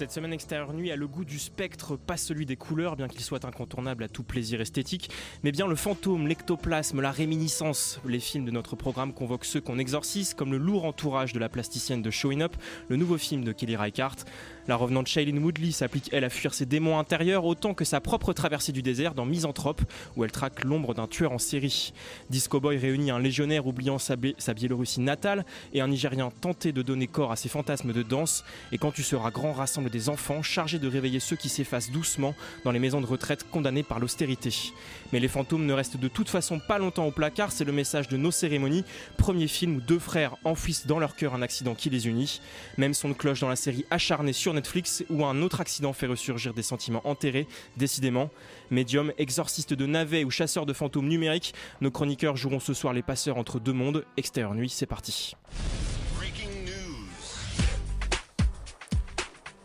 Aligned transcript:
Cette 0.00 0.12
semaine 0.12 0.32
extérieure 0.32 0.72
nuit 0.72 0.90
a 0.90 0.96
le 0.96 1.06
goût 1.06 1.26
du 1.26 1.38
spectre, 1.38 1.94
pas 1.94 2.16
celui 2.16 2.46
des 2.46 2.56
couleurs, 2.56 2.96
bien 2.96 3.06
qu'il 3.06 3.20
soit 3.20 3.44
incontournable 3.44 4.02
à 4.02 4.08
tout 4.08 4.22
plaisir 4.22 4.62
esthétique, 4.62 5.10
mais 5.42 5.52
bien 5.52 5.66
le 5.66 5.76
fantôme, 5.76 6.26
l'ectoplasme, 6.26 7.02
la 7.02 7.10
réminiscence. 7.10 8.00
Les 8.06 8.18
films 8.18 8.46
de 8.46 8.50
notre 8.50 8.76
programme 8.76 9.12
convoquent 9.12 9.44
ceux 9.44 9.60
qu'on 9.60 9.78
exorcise, 9.78 10.32
comme 10.32 10.52
le 10.52 10.56
lourd 10.56 10.86
entourage 10.86 11.34
de 11.34 11.38
la 11.38 11.50
plasticienne 11.50 12.00
de 12.00 12.10
Showing 12.10 12.40
Up, 12.40 12.56
le 12.88 12.96
nouveau 12.96 13.18
film 13.18 13.44
de 13.44 13.52
Kelly 13.52 13.76
Reichardt. 13.76 14.24
La 14.68 14.76
revenante 14.76 15.06
Shailene 15.06 15.38
Woodley 15.38 15.72
s'applique, 15.72 16.10
elle, 16.12 16.24
à 16.24 16.30
fuir 16.30 16.54
ses 16.54 16.66
démons 16.66 16.98
intérieurs 16.98 17.44
autant 17.44 17.74
que 17.74 17.84
sa 17.84 18.00
propre 18.00 18.32
traversée 18.32 18.72
du 18.72 18.82
désert 18.82 19.14
dans 19.14 19.24
Misanthrope, 19.24 19.82
où 20.16 20.24
elle 20.24 20.30
traque 20.30 20.64
l'ombre 20.64 20.94
d'un 20.94 21.06
tueur 21.06 21.32
en 21.32 21.38
série. 21.38 21.92
Disco 22.28 22.60
Boy 22.60 22.76
réunit 22.76 23.10
un 23.10 23.18
légionnaire 23.18 23.66
oubliant 23.66 23.98
sa, 23.98 24.16
Biélorussie 24.16 25.00
natale 25.00 25.44
et 25.72 25.80
un 25.80 25.88
Nigérien 25.88 26.30
tenté 26.40 26.72
de 26.72 26.82
donner 26.82 27.06
corps 27.06 27.32
à 27.32 27.36
ses 27.36 27.48
fantasmes 27.48 27.92
de 27.92 28.02
danse. 28.02 28.44
Et 28.72 28.78
quand 28.78 28.92
tu 28.92 29.02
seras 29.02 29.30
grand, 29.30 29.52
rassemble 29.52 29.90
des 29.90 30.08
enfants 30.08 30.42
chargés 30.42 30.78
de 30.78 30.88
réveiller 30.88 31.20
ceux 31.20 31.36
qui 31.36 31.48
s'effacent 31.48 31.90
doucement 31.90 32.34
dans 32.64 32.72
les 32.72 32.78
maisons 32.78 33.00
de 33.00 33.06
retraite 33.06 33.46
condamnées 33.50 33.82
par 33.82 33.98
l'austérité. 33.98 34.50
Mais 35.12 35.20
les 35.20 35.28
fantômes 35.28 35.66
ne 35.66 35.72
restent 35.72 35.96
de 35.96 36.08
toute 36.08 36.28
façon 36.28 36.60
pas 36.60 36.78
longtemps 36.78 37.06
au 37.06 37.10
placard, 37.10 37.52
c'est 37.52 37.64
le 37.64 37.72
message 37.72 38.08
de 38.08 38.16
nos 38.16 38.30
cérémonies. 38.30 38.84
Premier 39.16 39.48
film 39.48 39.76
où 39.76 39.80
deux 39.80 39.98
frères 39.98 40.36
enfouissent 40.44 40.86
dans 40.86 40.98
leur 40.98 41.16
cœur 41.16 41.34
un 41.34 41.42
accident 41.42 41.74
qui 41.74 41.90
les 41.90 42.06
unit. 42.08 42.40
Même 42.76 42.94
son 42.94 43.08
de 43.08 43.14
cloche 43.14 43.40
dans 43.40 43.48
la 43.48 43.56
série 43.56 43.84
Acharné 43.90 44.32
sur 44.32 44.54
Netflix, 44.60 45.02
où 45.08 45.24
un 45.24 45.40
autre 45.40 45.62
accident 45.62 45.94
fait 45.94 46.06
ressurgir 46.06 46.52
des 46.52 46.62
sentiments 46.62 47.00
enterrés, 47.04 47.46
décidément. 47.78 48.28
Médium, 48.70 49.10
exorciste 49.16 49.72
de 49.72 49.86
navets 49.86 50.22
ou 50.22 50.30
chasseur 50.30 50.66
de 50.66 50.74
fantômes 50.74 51.08
numériques, 51.08 51.54
nos 51.80 51.90
chroniqueurs 51.90 52.36
joueront 52.36 52.60
ce 52.60 52.74
soir 52.74 52.92
les 52.92 53.02
passeurs 53.02 53.38
entre 53.38 53.58
deux 53.58 53.72
mondes. 53.72 54.04
Extérieur 54.18 54.54
nuit, 54.54 54.68
c'est 54.68 54.84
parti. 54.84 55.34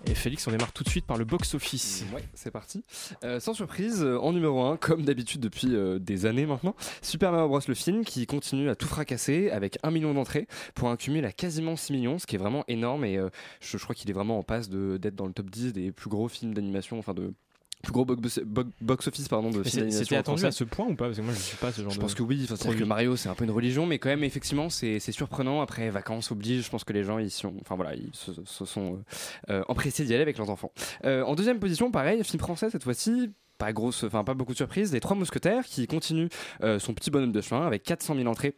Et 0.07 0.13
Félix, 0.13 0.47
on 0.47 0.51
démarre 0.51 0.71
tout 0.71 0.83
de 0.83 0.89
suite 0.89 1.05
par 1.05 1.17
le 1.17 1.25
box-office. 1.25 2.05
Ouais, 2.13 2.23
c'est 2.35 2.51
parti. 2.51 2.83
Euh, 3.23 3.39
sans 3.39 3.53
surprise, 3.53 4.03
euh, 4.03 4.19
en 4.19 4.33
numéro 4.33 4.61
1, 4.63 4.77
comme 4.77 5.03
d'habitude 5.03 5.41
depuis 5.41 5.75
euh, 5.75 5.97
des 5.97 6.27
années 6.27 6.45
maintenant, 6.45 6.75
Super 7.01 7.31
Mario 7.31 7.47
Bros. 7.47 7.59
le 7.67 7.73
film 7.73 8.05
qui 8.05 8.27
continue 8.27 8.69
à 8.69 8.75
tout 8.75 8.87
fracasser 8.87 9.49
avec 9.49 9.79
1 9.81 9.89
million 9.89 10.13
d'entrées 10.13 10.47
pour 10.75 10.89
un 10.89 10.95
cumul 10.95 11.25
à 11.25 11.31
quasiment 11.31 11.75
6 11.75 11.93
millions, 11.93 12.19
ce 12.19 12.27
qui 12.27 12.35
est 12.35 12.39
vraiment 12.39 12.63
énorme 12.67 13.03
et 13.03 13.19
je, 13.61 13.77
je 13.77 13.83
crois 13.83 13.95
qu'il 13.95 14.09
est 14.09 14.13
vraiment 14.13 14.37
en 14.37 14.43
passe 14.43 14.69
d'être 14.69 15.15
dans 15.15 15.25
le 15.25 15.33
top 15.33 15.49
10 15.49 15.73
des 15.73 15.91
plus 15.91 16.09
gros 16.09 16.27
films 16.27 16.53
d'animation, 16.53 16.99
enfin 16.99 17.13
de 17.13 17.33
plus 17.85 17.93
gros 17.93 18.03
box- 18.05 18.39
box- 18.45 18.69
box-office 18.81 19.27
pardon 19.29 19.49
de 19.51 19.63
c'est- 19.63 19.89
C'était 19.91 20.17
attendu 20.17 20.45
à 20.45 20.51
ce 20.51 20.63
point 20.65 20.85
ou 20.87 20.95
pas? 20.95 21.05
Parce 21.05 21.17
que 21.17 21.21
moi 21.23 21.33
je 21.33 21.39
suis 21.39 21.57
pas 21.57 21.71
ce 21.71 21.81
genre 21.81 21.91
Je 21.91 21.95
de. 21.97 22.01
pense 22.01 22.13
que 22.13 22.23
oui, 22.23 22.41
enfin, 22.43 22.55
produit. 22.57 22.79
que 22.79 22.83
Mario 22.85 23.15
c'est 23.15 23.29
un 23.29 23.35
peu 23.35 23.45
une 23.45 23.51
religion, 23.51 23.85
mais 23.85 23.99
quand 23.99 24.09
même 24.09 24.23
effectivement 24.23 24.69
c'est 24.69 24.99
c'est 24.99 25.11
surprenant. 25.13 25.61
Après 25.61 25.89
vacances 25.89 26.31
oblige, 26.31 26.63
je 26.65 26.69
pense 26.69 26.83
que 26.83 26.91
les 26.93 27.03
gens 27.03 27.17
ils 27.19 27.31
sont, 27.31 27.53
enfin 27.61 27.75
voilà, 27.75 27.95
ils 27.95 28.09
se, 28.13 28.31
se 28.43 28.65
sont 28.65 28.95
euh, 29.49 29.53
euh, 29.59 29.63
empressés 29.69 30.03
d'y 30.03 30.13
aller 30.13 30.23
avec 30.23 30.37
leurs 30.37 30.49
enfants. 30.49 30.71
Euh, 31.05 31.23
en 31.23 31.35
deuxième 31.35 31.59
position, 31.59 31.91
pareil, 31.91 32.23
film 32.23 32.39
français 32.41 32.69
cette 32.69 32.83
fois-ci. 32.83 33.31
Pas 33.57 33.71
grosse, 33.71 34.03
enfin 34.03 34.25
pas 34.25 34.33
beaucoup 34.33 34.51
de 34.51 34.57
surprises. 34.57 34.91
Les 34.91 34.99
Trois 34.99 35.15
Mousquetaires 35.15 35.63
qui 35.63 35.87
continue 35.87 36.27
euh, 36.61 36.77
son 36.77 36.93
petit 36.93 37.09
bonhomme 37.09 37.31
de 37.31 37.39
chemin 37.39 37.65
avec 37.65 37.83
400 37.83 38.15
000 38.15 38.27
entrées 38.27 38.55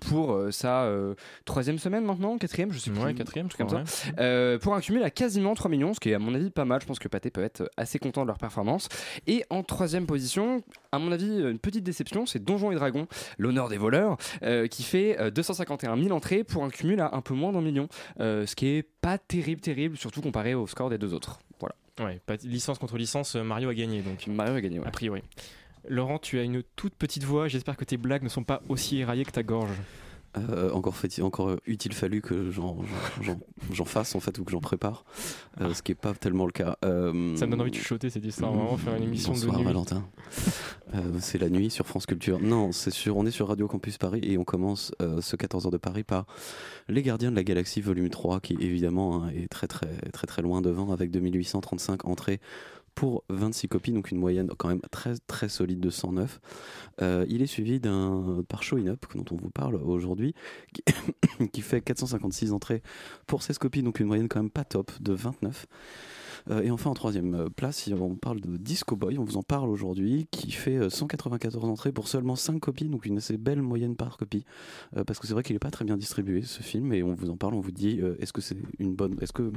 pour 0.00 0.32
euh, 0.32 0.50
sa 0.50 0.84
euh, 0.84 1.14
troisième 1.44 1.78
semaine 1.78 2.04
maintenant, 2.04 2.38
quatrième, 2.38 2.72
je 2.72 2.78
sais 2.78 2.90
plus. 2.90 3.00
Ouais, 3.00 3.14
quatrième, 3.14 3.48
truc 3.48 3.58
comme 3.58 3.68
ça. 3.68 3.76
ouais. 3.76 4.14
Euh, 4.18 4.58
pour 4.58 4.74
un 4.74 4.80
cumul 4.80 5.02
à 5.02 5.10
quasiment 5.10 5.54
3 5.54 5.70
millions, 5.70 5.94
ce 5.94 6.00
qui 6.00 6.10
est 6.10 6.14
à 6.14 6.18
mon 6.18 6.34
avis 6.34 6.50
pas 6.50 6.64
mal. 6.64 6.80
Je 6.80 6.86
pense 6.86 6.98
que 6.98 7.08
Pathé 7.08 7.30
peut 7.30 7.42
être 7.42 7.70
assez 7.76 7.98
content 7.98 8.22
de 8.22 8.26
leur 8.28 8.38
performance. 8.38 8.88
Et 9.26 9.44
en 9.50 9.62
troisième 9.62 10.06
position, 10.06 10.62
à 10.92 10.98
mon 10.98 11.12
avis, 11.12 11.26
une 11.26 11.58
petite 11.58 11.84
déception, 11.84 12.26
c'est 12.26 12.42
Donjons 12.42 12.72
et 12.72 12.74
Dragons, 12.74 13.06
l'honneur 13.38 13.68
des 13.68 13.78
voleurs, 13.78 14.16
euh, 14.42 14.66
qui 14.66 14.82
fait 14.82 15.18
euh, 15.20 15.30
251 15.30 15.96
000 15.96 16.14
entrées 16.14 16.44
pour 16.44 16.64
un 16.64 16.70
cumul 16.70 17.00
à 17.00 17.14
un 17.14 17.20
peu 17.20 17.34
moins 17.34 17.52
d'un 17.52 17.60
million, 17.60 17.88
ce 18.18 18.54
qui 18.54 18.68
est 18.68 18.82
pas 19.00 19.18
terrible, 19.18 19.60
terrible, 19.60 19.96
surtout 19.96 20.22
comparé 20.22 20.54
au 20.54 20.66
score 20.66 20.90
des 20.90 20.98
deux 20.98 21.14
autres. 21.14 21.40
Voilà. 21.60 21.74
Ouais, 22.00 22.20
licence 22.44 22.78
contre 22.78 22.96
licence, 22.96 23.34
Mario 23.36 23.68
a 23.68 23.74
gagné 23.74 24.00
donc. 24.00 24.26
Mario 24.26 24.54
a 24.54 24.60
gagné, 24.60 24.78
ouais. 24.78 24.86
A 24.86 24.90
priori. 24.90 25.22
Laurent, 25.88 26.18
tu 26.18 26.38
as 26.38 26.42
une 26.42 26.62
toute 26.76 26.94
petite 26.94 27.24
voix. 27.24 27.48
J'espère 27.48 27.76
que 27.76 27.84
tes 27.84 27.96
blagues 27.96 28.22
ne 28.22 28.28
sont 28.28 28.44
pas 28.44 28.62
aussi 28.68 28.98
éraillées 28.98 29.24
que 29.24 29.32
ta 29.32 29.42
gorge. 29.42 29.76
Euh, 30.38 30.70
encore, 30.72 30.96
fait, 30.96 31.20
encore 31.20 31.56
eut-il 31.66 31.92
fallu 31.92 32.22
que 32.22 32.50
j'en, 32.50 33.84
fasse 33.84 34.14
en 34.14 34.20
fait 34.20 34.38
ou 34.38 34.44
que 34.44 34.50
j'en 34.50 34.60
prépare, 34.60 35.04
euh, 35.60 35.74
ce 35.74 35.82
qui 35.82 35.92
est 35.92 35.96
pas 35.96 36.14
tellement 36.14 36.46
le 36.46 36.52
cas. 36.52 36.78
Euh, 36.86 37.36
Ça 37.36 37.44
me 37.44 37.50
donne 37.50 37.60
envie 37.60 37.70
de 37.70 37.76
chuchoter 37.76 38.08
cette 38.08 38.24
histoire. 38.24 38.50
Vraiment 38.50 38.76
faire 38.78 38.96
une 38.96 39.02
émission 39.02 39.32
Bonsoir 39.32 39.52
de 39.52 39.58
nuit. 39.58 39.66
Valentin. 39.66 40.08
C'est 41.20 41.38
la 41.38 41.50
nuit 41.50 41.70
sur 41.70 41.86
France 41.86 42.06
Culture. 42.06 42.40
Non, 42.40 42.72
c'est 42.72 42.90
sûr. 42.90 43.16
On 43.16 43.26
est 43.26 43.30
sur 43.30 43.48
Radio 43.48 43.68
Campus 43.68 43.98
Paris 43.98 44.20
et 44.22 44.38
on 44.38 44.44
commence 44.44 44.92
ce 45.00 45.36
14h 45.36 45.70
de 45.70 45.76
Paris 45.76 46.04
par 46.04 46.24
Les 46.88 47.02
Gardiens 47.02 47.30
de 47.30 47.36
la 47.36 47.44
Galaxie 47.44 47.82
volume 47.82 48.08
3 48.08 48.40
qui 48.40 48.56
évidemment 48.58 49.24
hein, 49.24 49.30
est 49.34 49.48
très 49.48 49.66
très 49.66 49.86
très 50.12 50.26
très 50.26 50.40
loin 50.40 50.62
devant 50.62 50.92
avec 50.92 51.10
2835 51.10 52.06
entrées 52.06 52.40
pour 52.94 53.24
26 53.28 53.68
copies, 53.68 53.92
donc 53.92 54.10
une 54.10 54.18
moyenne 54.18 54.50
quand 54.56 54.68
même 54.68 54.80
très 54.90 55.14
très 55.26 55.48
solide 55.48 55.80
de 55.80 55.90
109. 55.90 56.40
Euh, 57.00 57.24
il 57.28 57.42
est 57.42 57.46
suivi 57.46 57.80
d'un 57.80 58.44
par 58.48 58.62
Showing 58.62 58.88
Up 58.88 59.06
dont 59.14 59.24
on 59.30 59.36
vous 59.36 59.50
parle 59.50 59.76
aujourd'hui 59.76 60.34
qui 61.52 61.62
fait 61.62 61.80
456 61.80 62.52
entrées 62.52 62.82
pour 63.26 63.42
16 63.42 63.58
copies, 63.58 63.82
donc 63.82 64.00
une 64.00 64.06
moyenne 64.06 64.28
quand 64.28 64.40
même 64.40 64.50
pas 64.50 64.64
top 64.64 64.90
de 65.00 65.12
29. 65.12 65.66
Euh, 66.50 66.62
et 66.62 66.70
enfin 66.70 66.90
en 66.90 66.94
troisième 66.94 67.34
euh, 67.34 67.48
place, 67.48 67.88
on 67.92 68.14
parle 68.16 68.40
de 68.40 68.56
Disco 68.56 68.96
Boy, 68.96 69.18
on 69.18 69.24
vous 69.24 69.36
en 69.36 69.42
parle 69.42 69.68
aujourd'hui, 69.68 70.26
qui 70.30 70.50
fait 70.50 70.76
euh, 70.76 70.90
194 70.90 71.64
entrées 71.64 71.92
pour 71.92 72.08
seulement 72.08 72.36
5 72.36 72.58
copies, 72.60 72.88
donc 72.88 73.06
une 73.06 73.18
assez 73.18 73.36
belle 73.36 73.62
moyenne 73.62 73.96
par 73.96 74.16
copie. 74.16 74.44
Euh, 74.96 75.04
parce 75.04 75.18
que 75.18 75.26
c'est 75.26 75.32
vrai 75.32 75.42
qu'il 75.42 75.54
n'est 75.54 75.60
pas 75.60 75.70
très 75.70 75.84
bien 75.84 75.96
distribué 75.96 76.42
ce 76.42 76.62
film, 76.62 76.92
et 76.92 77.02
on 77.02 77.14
vous 77.14 77.30
en 77.30 77.36
parle, 77.36 77.54
on 77.54 77.60
vous 77.60 77.70
dit 77.70 78.00
euh, 78.00 78.16
est-ce 78.20 78.32
que 78.32 78.40
c'est 78.40 78.56
une 78.78 78.94
bonne, 78.94 79.16
est-ce 79.20 79.32
que, 79.32 79.52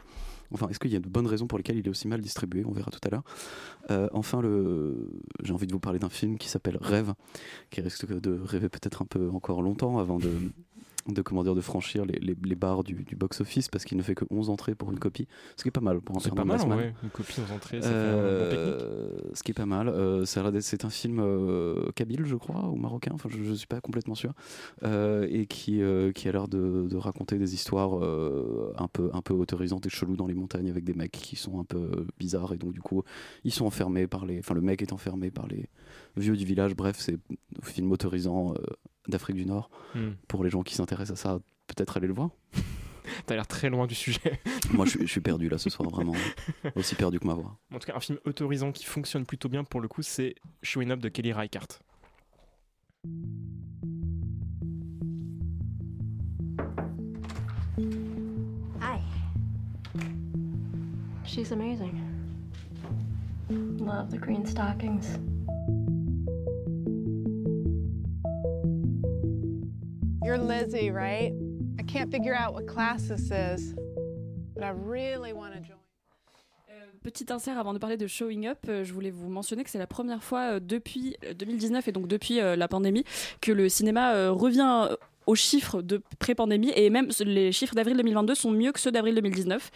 enfin 0.52 0.68
est-ce 0.70 0.80
qu'il 0.80 0.92
y 0.92 0.96
a 0.96 1.00
de 1.00 1.10
bonnes 1.10 1.28
raisons 1.28 1.48
pour 1.48 1.58
lesquelles 1.58 1.78
il 1.78 1.86
est 1.86 1.90
aussi 1.90 2.08
mal 2.08 2.22
distribué, 2.22 2.64
on 2.66 2.72
verra 2.72 2.92
tout 2.92 3.00
à 3.06 3.10
l'heure. 3.10 3.24
Euh, 3.92 4.08
enfin 4.14 4.42
le, 4.42 5.10
j'ai 5.44 5.54
envie 5.54 5.68
de 5.68 5.74
vous 5.74 5.80
parler 5.80 6.00
d'un 6.00 6.10
film 6.10 6.38
qui 6.38 6.50
s'appelle 6.50 6.78
Rêve, 6.80 7.14
qui 7.70 7.82
risque 7.82 8.06
de 8.06 8.40
rêver 8.44 8.70
peut-être 8.70 9.02
un 9.02 9.06
peu 9.06 9.30
encore 9.30 9.62
longtemps 9.62 10.00
avant 10.00 10.18
de 10.18 10.32
de 11.08 11.22
comment 11.22 11.44
dire 11.44 11.56
de 11.56 11.62
franchir 11.62 12.06
les, 12.06 12.20
les, 12.20 12.36
les 12.44 12.56
barres 12.56 12.84
du, 12.84 12.96
du 13.04 13.16
box-office 13.16 13.70
parce 13.70 13.86
qu'il 13.86 13.98
ne 13.98 14.04
fait 14.04 14.16
que 14.16 14.26
11 14.32 14.50
entrées 14.50 14.76
pour 14.76 14.92
une 14.92 15.00
copie 15.00 15.28
ce 15.56 15.64
qui 15.64 15.70
est 15.70 15.72
pas 15.72 15.82
mal 15.82 16.02
pour 16.02 16.16
un 16.16 16.20
C'est 16.20 16.30
film 16.30 16.36
pas 16.36 16.46
mal, 16.46 16.62
ouais. 16.68 16.94
Une 17.04 17.10
copie 17.10 17.40
aux 17.40 17.54
entrées, 17.54 17.82
ça 17.82 17.90
fait 17.90 17.96
un 17.96 18.14
bon. 18.14 18.20
Euh, 18.20 19.10
ce 19.34 19.44
qui 19.44 19.52
est 19.52 19.56
pas 19.56 19.66
mal. 19.66 19.88
Euh, 19.90 20.26
c'est 20.26 20.86
un 20.86 20.90
film 20.90 21.20
euh, 21.20 21.92
kabyle, 21.96 22.26
je 22.26 22.36
crois, 22.36 22.68
ou 22.70 22.76
marocain. 22.76 23.12
Enfin, 23.14 23.30
je, 23.32 23.42
je 23.44 23.54
suis 23.54 23.68
pas 23.68 23.82
complètement 23.82 24.16
sûr. 24.16 24.34
Euh, 24.84 25.28
et 25.30 25.46
qui, 25.46 25.82
euh, 25.82 26.12
qui 26.12 26.28
a 26.28 26.32
l'air 26.32 26.48
de, 26.48 26.88
de 26.90 26.98
raconter 26.98 27.38
des 27.38 27.54
histoires 27.54 27.98
euh, 28.04 28.74
un 28.78 28.88
peu, 28.88 29.10
un 29.14 29.22
peu 29.22 29.34
autorisantes 29.34 29.86
et 29.86 29.90
cheloues 29.90 30.16
dans 30.16 30.28
les 30.28 30.34
montagnes 30.34 30.70
avec 30.70 30.84
des 30.84 30.94
mecs 30.94 31.12
qui 31.12 31.36
sont 31.36 31.60
un 31.60 31.64
peu 31.64 32.06
bizarres 32.20 32.54
et 32.54 32.58
donc 32.58 32.74
du 32.74 32.82
coup 32.82 33.04
ils 33.44 33.54
sont 33.54 33.66
enfermés 33.66 34.08
par 34.08 34.26
les. 34.26 34.40
Enfin, 34.40 34.54
le 34.54 34.62
mec 34.62 34.82
est 34.82 34.94
enfermé 34.94 35.32
par 35.32 35.48
les 35.48 35.70
vieux 36.18 36.36
du 36.36 36.46
village. 36.46 36.76
Bref, 36.76 36.98
c'est 37.00 37.14
un 37.14 37.66
film 37.66 37.92
autorisant 37.92 38.54
euh, 38.54 38.64
d'Afrique 39.08 39.36
du 39.36 39.46
Nord. 39.46 39.70
Hmm. 39.94 40.12
Pour 40.28 40.44
les 40.44 40.50
gens 40.50 40.64
qui 40.64 40.76
s'intéressent 40.76 41.20
à 41.20 41.22
ça, 41.22 41.40
peut-être 41.68 41.98
aller 41.98 42.08
le 42.08 42.14
voir. 42.14 42.30
T'as 43.28 43.36
l'air 43.36 43.48
très 43.48 43.70
loin 43.70 43.86
du 43.88 43.96
sujet. 43.96 44.42
Moi, 44.72 44.86
je, 44.86 44.92
suis- 44.92 45.02
je 45.02 45.12
suis 45.12 45.22
perdu 45.22 45.48
là 45.50 45.58
ce 45.58 45.70
soir, 45.70 45.90
vraiment 45.90 46.14
aussi 46.76 46.96
perdu 46.96 47.20
que 47.20 47.28
ma 47.28 47.34
voix. 47.36 47.58
En 47.74 47.80
tout 47.80 47.88
cas, 47.88 47.96
un 47.96 48.00
film 48.00 48.18
autorisant 48.26 48.72
qui 48.72 48.86
fonctionne 48.86 49.26
plutôt 49.26 49.50
bien 49.50 49.64
pour 49.64 49.80
le 49.82 49.88
coup, 49.88 50.02
c'est 50.02 50.36
Showing 50.64 50.92
Up 50.92 51.00
de 51.00 51.10
Kelly 51.10 51.34
Reichardt. 51.34 51.80
Hi. 58.80 59.02
She's 61.26 61.52
amazing. 61.52 62.02
love 63.50 64.10
the 64.10 64.18
green 64.18 64.46
stockings. 64.46 65.18
You're 70.26 70.40
Lizzie, 70.40 70.90
right? 70.90 71.34
I 71.78 71.84
can't 71.84 72.10
figure 72.10 72.34
out 72.34 72.56
what 72.56 72.66
class 72.66 73.10
this 73.10 73.30
is, 73.30 73.76
but 74.56 74.64
I 74.64 74.70
really 74.70 75.34
want 75.34 75.54
to 75.54 75.60
join. 75.60 75.78
Petit 77.04 77.32
insert 77.32 77.60
avant 77.60 77.74
de 77.76 77.78
parler 77.78 77.96
de 77.96 78.08
Showing 78.08 78.48
Up, 78.48 78.58
euh, 78.68 78.84
je 78.84 78.92
voulais 78.92 79.12
vous 79.12 79.30
mentionner 79.30 79.64
que 79.64 79.70
c'est 79.70 79.78
la 79.78 79.86
première 79.86 80.24
fois 80.24 80.56
euh, 80.56 80.60
depuis 80.60 81.16
euh, 81.24 81.36
2019 81.36 81.88
et 81.88 81.92
donc 81.92 82.08
depuis 82.08 82.40
euh, 82.40 82.56
la 82.56 82.68
pandémie 82.68 83.04
que 83.40 83.52
le 83.52 83.70
cinéma 83.70 84.16
euh, 84.16 84.32
revient 84.32 84.88
euh, 84.90 84.96
aux 85.28 85.36
chiffres 85.36 85.82
de 85.82 86.02
pré-pandémie 86.20 86.72
et 86.76 86.90
même 86.90 87.10
les 87.20 87.52
chiffres 87.52 87.76
d'avril 87.76 87.98
2022 87.98 88.36
sont 88.36 88.52
mieux 88.52 88.72
que 88.72 88.80
ceux 88.80 88.92
d'avril 88.92 89.16
2019. 89.16 89.72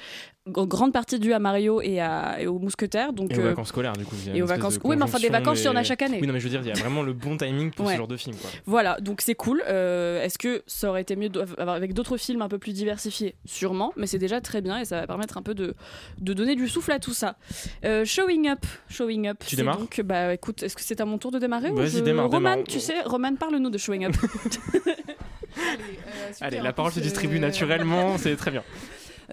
En 0.56 0.66
grande 0.66 0.94
partie 0.94 1.20
dû 1.20 1.34
à 1.34 1.40
Mario 1.40 1.82
et, 1.82 2.00
à, 2.00 2.42
et 2.42 2.48
aux 2.48 2.60
mousquetaires. 2.60 3.14
Donc, 3.14 3.32
Et 3.34 3.38
aux 3.38 3.42
euh, 3.42 3.50
vacances 3.50 3.70
scolaires, 3.70 3.94
du 3.94 4.06
coup. 4.06 4.16
et 4.34 4.42
aux 4.42 4.46
vacances. 4.46 4.80
Oui, 4.84 4.96
mais 4.96 5.04
enfin, 5.04 5.20
des 5.20 5.30
vacances, 5.30 5.62
il 5.62 5.66
y 5.66 5.70
en 5.70 5.76
a 5.76 5.84
chaque 5.84 6.02
année. 6.02 6.20
Oui, 6.22 6.28
non, 6.28 6.34
mais 6.34 6.40
je 6.40 6.46
veux 6.46 6.50
dire, 6.50 6.62
il 6.62 6.68
y 6.68 6.72
a 6.72 6.74
vraiment 6.84 7.04
le 7.04 7.14
bon 7.14 7.38
timing 7.38 7.72
pour 7.72 7.86
Ouais. 7.86 7.94
ce 7.94 7.98
genre 7.98 8.08
de 8.08 8.18
film. 8.18 8.36
Quoi. 8.36 8.50
Voilà, 8.66 9.00
donc 9.02 9.22
c'est 9.22 9.36
cool. 9.36 9.64
Euh, 9.68 10.24
Est-ce 10.24 10.38
que 10.38 10.64
ça 10.68 10.90
aurait 10.90 11.02
été 11.02 11.16
mieux 11.16 11.30
avec 11.58 11.94
d'autres 11.94 12.18
films 12.18 12.42
un 12.42 12.50
peu 12.50 12.58
plus 12.58 12.74
diversifiés? 12.74 13.36
Sûrement, 13.46 13.94
mais 13.98 14.08
c'est 14.08 14.18
déjà 14.20 14.42
très 14.42 14.62
bien 14.62 14.80
et 14.80 14.86
ça 14.86 15.02
va 15.02 15.08
permettre 15.08 15.38
un 15.38 15.42
peu 15.42 15.54
de, 15.54 15.76
de 16.20 16.34
donner 16.34 16.56
du 16.56 16.68
souffle 16.68 16.92
à 16.92 17.00
tout 17.00 17.14
ça. 17.14 17.36
Euh, 17.86 18.06
showing 18.06 18.50
Up, 18.50 18.66
Showing 18.90 19.28
Up. 19.28 19.38
Tu 19.46 19.56
démarres 19.56 19.78
donc, 19.78 20.02
bah 20.04 20.34
écoute, 20.34 20.64
est-ce 20.64 20.76
que 20.76 20.82
c'est 20.84 21.00
à 21.02 21.06
mon 21.06 21.18
tour 21.18 21.32
de 21.32 21.40
démarrer 21.40 21.70
ou 21.70 21.76
Vas-y, 21.76 21.90
je- 21.90 22.00
démarre, 22.00 22.30
Roman, 22.30 22.52
démarre. 22.52 22.68
tu 22.68 22.80
sais, 22.80 23.02
Roman, 23.06 23.36
parle-nous 23.36 23.70
de 23.70 23.78
Showing 23.78 24.06
Up. 24.06 24.16
Allez, 26.42 26.60
la 26.64 26.74
parole 26.74 26.92
se 26.92 27.00
distribue 27.00 27.40
naturellement, 27.40 28.18
c'est 28.18 28.36
très 28.36 28.52
bien. 28.52 28.64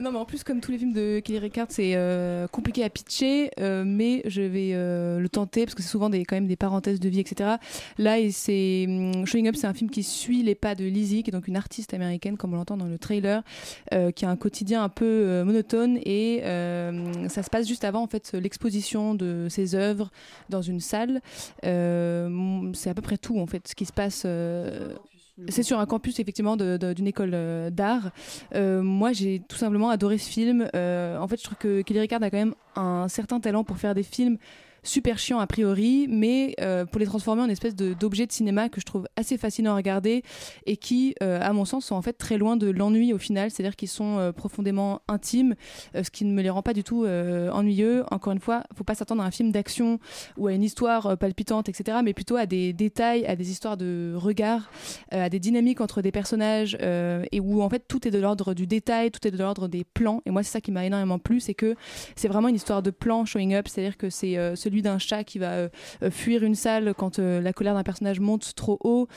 Non, 0.00 0.12
mais 0.12 0.19
en 0.19 0.25
plus, 0.25 0.44
comme 0.44 0.60
tous 0.60 0.72
les 0.72 0.78
films 0.78 0.93
de 0.93 1.20
Kelly 1.20 1.38
Reichardt, 1.38 1.69
c'est 1.70 1.93
euh, 1.94 2.46
compliqué 2.48 2.84
à 2.84 2.90
pitcher, 2.90 3.50
euh, 3.60 3.82
mais 3.87 4.22
je 4.26 4.43
vais 4.43 4.70
euh, 4.75 5.19
le 5.19 5.28
tenter 5.28 5.64
parce 5.64 5.75
que 5.75 5.82
c'est 5.82 5.88
souvent 5.88 6.10
des, 6.10 6.25
quand 6.25 6.37
même 6.37 6.46
des 6.46 6.56
parenthèses 6.56 7.00
de 7.00 7.08
vie, 7.08 7.20
etc. 7.20 7.56
Là, 7.98 8.19
et 8.19 8.31
c'est 8.31 8.84
hum, 8.88 9.26
Showing 9.26 9.48
Up, 9.48 9.56
c'est 9.56 9.66
un 9.66 9.75
film 9.75 9.90
qui 9.90 10.02
suit 10.02 10.43
les 10.43 10.54
pas 10.54 10.75
de 10.75 10.84
Lizzie, 10.84 11.22
qui 11.22 11.31
est 11.31 11.32
donc 11.32 11.48
une 11.48 11.56
artiste 11.56 11.94
américaine, 11.94 12.37
comme 12.37 12.52
on 12.52 12.56
l'entend 12.56 12.76
dans 12.76 12.87
le 12.87 12.98
trailer, 12.98 13.43
qui 14.14 14.25
a 14.25 14.31
un 14.31 14.37
quotidien 14.37 14.82
un 14.82 14.88
peu 14.88 15.43
monotone 15.44 15.98
et 16.04 16.40
ça 17.28 17.43
se 17.43 17.50
passe 17.50 17.66
juste 17.66 17.84
avant 17.84 18.02
en 18.02 18.06
fait 18.06 18.32
l'exposition 18.32 19.14
de 19.14 19.46
ses 19.48 19.75
œuvres 19.75 20.10
dans 20.48 20.62
une 20.62 20.81
salle. 20.81 21.20
Euh, 21.64 22.70
c'est 22.75 22.90
à 22.90 22.94
peu 22.94 23.02
près 23.02 23.19
tout 23.19 23.38
en 23.38 23.46
fait 23.46 23.69
ce 23.69 23.75
qui 23.75 23.87
se 23.87 23.93
passe. 23.93 24.26
C'est 25.48 25.62
sur 25.62 25.78
un 25.78 25.86
campus 25.86 26.18
effectivement 26.18 26.56
d'une 26.56 27.06
école 27.06 27.32
euh, 27.34 27.70
d'art. 27.70 28.10
Euh, 28.54 28.82
moi, 28.82 29.12
j'ai 29.12 29.42
tout 29.46 29.56
simplement 29.56 29.90
adoré 29.90 30.18
ce 30.18 30.30
film. 30.30 30.68
Euh, 30.74 31.18
en 31.18 31.28
fait, 31.28 31.38
je 31.38 31.44
trouve 31.44 31.58
que 31.58 31.82
Kelly 31.82 32.00
Reichardt 32.00 32.24
a 32.24 32.30
quand 32.30 32.38
même 32.38 32.54
un 32.74 33.08
certain 33.08 33.40
talent 33.40 33.64
pour 33.64 33.76
faire 33.76 33.94
des 33.94 34.02
films 34.02 34.38
super 34.86 35.18
chiants 35.18 35.38
a 35.38 35.46
priori, 35.46 36.06
mais 36.08 36.54
euh, 36.60 36.84
pour 36.84 36.98
les 36.98 37.06
transformer 37.06 37.42
en 37.42 37.48
espèce 37.48 37.74
de- 37.74 37.94
d'objet 37.94 38.26
de, 38.26 38.32
cinéma 38.32 38.68
que 38.68 38.80
je 38.80 38.86
trouve 38.86 39.06
assez 39.16 39.36
fascinant 39.38 39.72
à 39.72 39.76
regarder 39.76 40.22
et 40.66 40.76
qui, 40.76 41.14
euh, 41.22 41.40
à 41.42 41.52
mon 41.52 41.64
sens, 41.64 41.86
sont 41.86 41.94
en 41.94 42.02
fait 42.02 42.12
très 42.12 42.38
loin 42.38 42.56
de 42.56 42.68
l'ennui 42.68 43.12
au 43.12 43.18
final, 43.18 43.50
c'est-à-dire 43.50 43.76
qu'ils 43.76 43.88
sont 43.88 44.18
euh, 44.18 44.32
profondément 44.32 45.00
intimes, 45.08 45.54
ce 45.94 46.10
qui 46.10 46.24
ne 46.24 46.32
me 46.32 46.42
les 46.42 46.50
rend 46.50 46.62
pas 46.62 46.72
du 46.72 46.84
tout 46.84 47.06
ennuyeux. 47.06 48.04
Encore 48.10 48.32
une 48.32 48.40
fois, 48.40 48.62
faut 48.74 48.84
pas 48.84 48.94
s'attendre 48.94 49.22
à 49.22 49.26
un 49.26 49.30
film 49.30 49.52
d'action 49.52 49.98
ou 50.36 50.46
à 50.46 50.52
une 50.52 50.62
histoire 50.62 51.16
palpitante, 51.18 51.68
etc., 51.68 51.98
mais 52.04 52.12
plutôt 52.12 52.36
à 52.36 52.46
des 52.46 52.72
détails, 52.72 53.24
à 53.26 53.36
des 53.36 53.50
histoires 53.50 53.76
de 53.76 54.14
regard, 54.16 54.70
à 55.10 55.28
des 55.28 55.38
dynamiques 55.38 55.80
entre 55.80 56.02
des 56.02 56.12
personnages 56.12 56.76
et 56.80 57.40
où 57.40 57.62
en 57.62 57.68
fait 57.68 57.84
tout 57.88 58.06
est 58.06 58.10
de 58.10 58.18
l'ordre 58.18 58.54
du 58.54 58.66
détail, 58.66 59.10
tout 59.10 59.26
est 59.26 59.30
de 59.30 59.38
l'ordre 59.38 59.68
des 59.68 59.84
plans. 59.84 60.22
Et 60.26 60.30
moi, 60.30 60.42
c'est 60.42 60.52
ça 60.52 60.60
qui 60.60 60.72
m'a 60.72 60.84
énormément 60.84 61.18
plu, 61.18 61.40
c'est 61.40 61.54
que 61.54 61.74
c'est 62.14 62.28
vraiment 62.28 62.48
une 62.48 62.56
histoire 62.56 62.82
de 62.82 62.90
plan 62.90 63.24
showing 63.24 63.54
up, 63.54 63.68
c'est-à-dire 63.68 63.96
que 63.96 64.10
c'est 64.10 64.36
euh, 64.36 64.56
d'un 64.82 64.99
chat 64.99 65.25
qui 65.25 65.38
va 65.38 65.52
euh, 65.52 65.69
euh, 66.02 66.11
fuir 66.11 66.43
une 66.43 66.55
salle 66.55 66.94
quand 66.96 67.19
euh, 67.19 67.40
la 67.40 67.52
colère 67.52 67.75
d'un 67.75 67.82
personnage 67.82 68.20
monte 68.20 68.55
trop 68.55 68.78
haut 68.82 69.08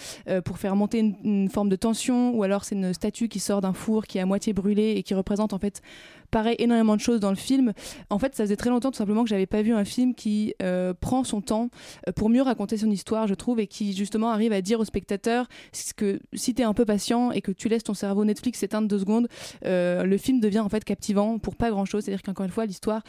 pour 0.45 0.57
faire 0.57 0.75
monter 0.75 0.99
une, 0.99 1.15
une 1.23 1.49
forme 1.49 1.69
de 1.69 1.75
tension, 1.75 2.35
ou 2.35 2.43
alors 2.43 2.63
c'est 2.63 2.75
une 2.75 2.93
statue 2.93 3.27
qui 3.27 3.39
sort 3.39 3.61
d'un 3.61 3.73
four 3.73 4.05
qui 4.05 4.17
est 4.17 4.21
à 4.21 4.25
moitié 4.25 4.53
brûlée 4.53 4.93
et 4.97 5.03
qui 5.03 5.13
représente 5.13 5.53
en 5.53 5.59
fait 5.59 5.81
pareil 6.29 6.55
énormément 6.59 6.95
de 6.95 7.01
choses 7.01 7.19
dans 7.19 7.29
le 7.29 7.35
film. 7.35 7.73
En 8.09 8.19
fait, 8.19 8.35
ça 8.35 8.43
faisait 8.43 8.55
très 8.55 8.69
longtemps 8.69 8.91
tout 8.91 8.97
simplement 8.97 9.23
que 9.23 9.29
j'avais 9.29 9.45
pas 9.45 9.61
vu 9.61 9.73
un 9.73 9.85
film 9.85 10.13
qui 10.13 10.53
euh, 10.61 10.93
prend 10.93 11.23
son 11.23 11.41
temps 11.41 11.69
euh, 12.07 12.11
pour 12.11 12.29
mieux 12.29 12.41
raconter 12.41 12.77
son 12.77 12.89
histoire, 12.89 13.27
je 13.27 13.33
trouve, 13.33 13.59
et 13.59 13.67
qui 13.67 13.93
justement 13.93 14.29
arrive 14.29 14.53
à 14.53 14.61
dire 14.61 14.79
au 14.79 14.85
spectateur 14.85 15.47
que 15.95 16.19
si 16.33 16.53
tu 16.53 16.61
es 16.61 16.65
un 16.65 16.73
peu 16.73 16.85
patient 16.85 17.31
et 17.31 17.41
que 17.41 17.51
tu 17.51 17.69
laisses 17.69 17.83
ton 17.83 17.93
cerveau 17.93 18.25
Netflix 18.25 18.59
s'éteindre 18.59 18.87
deux 18.87 18.99
secondes, 18.99 19.27
euh, 19.65 20.03
le 20.03 20.17
film 20.17 20.39
devient 20.39 20.59
en 20.59 20.69
fait 20.69 20.83
captivant 20.83 21.39
pour 21.39 21.55
pas 21.55 21.69
grand 21.71 21.85
chose. 21.85 22.03
C'est-à-dire 22.03 22.23
qu'encore 22.23 22.45
une 22.45 22.51
fois, 22.51 22.65
l'histoire 22.65 23.03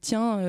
tient 0.00 0.40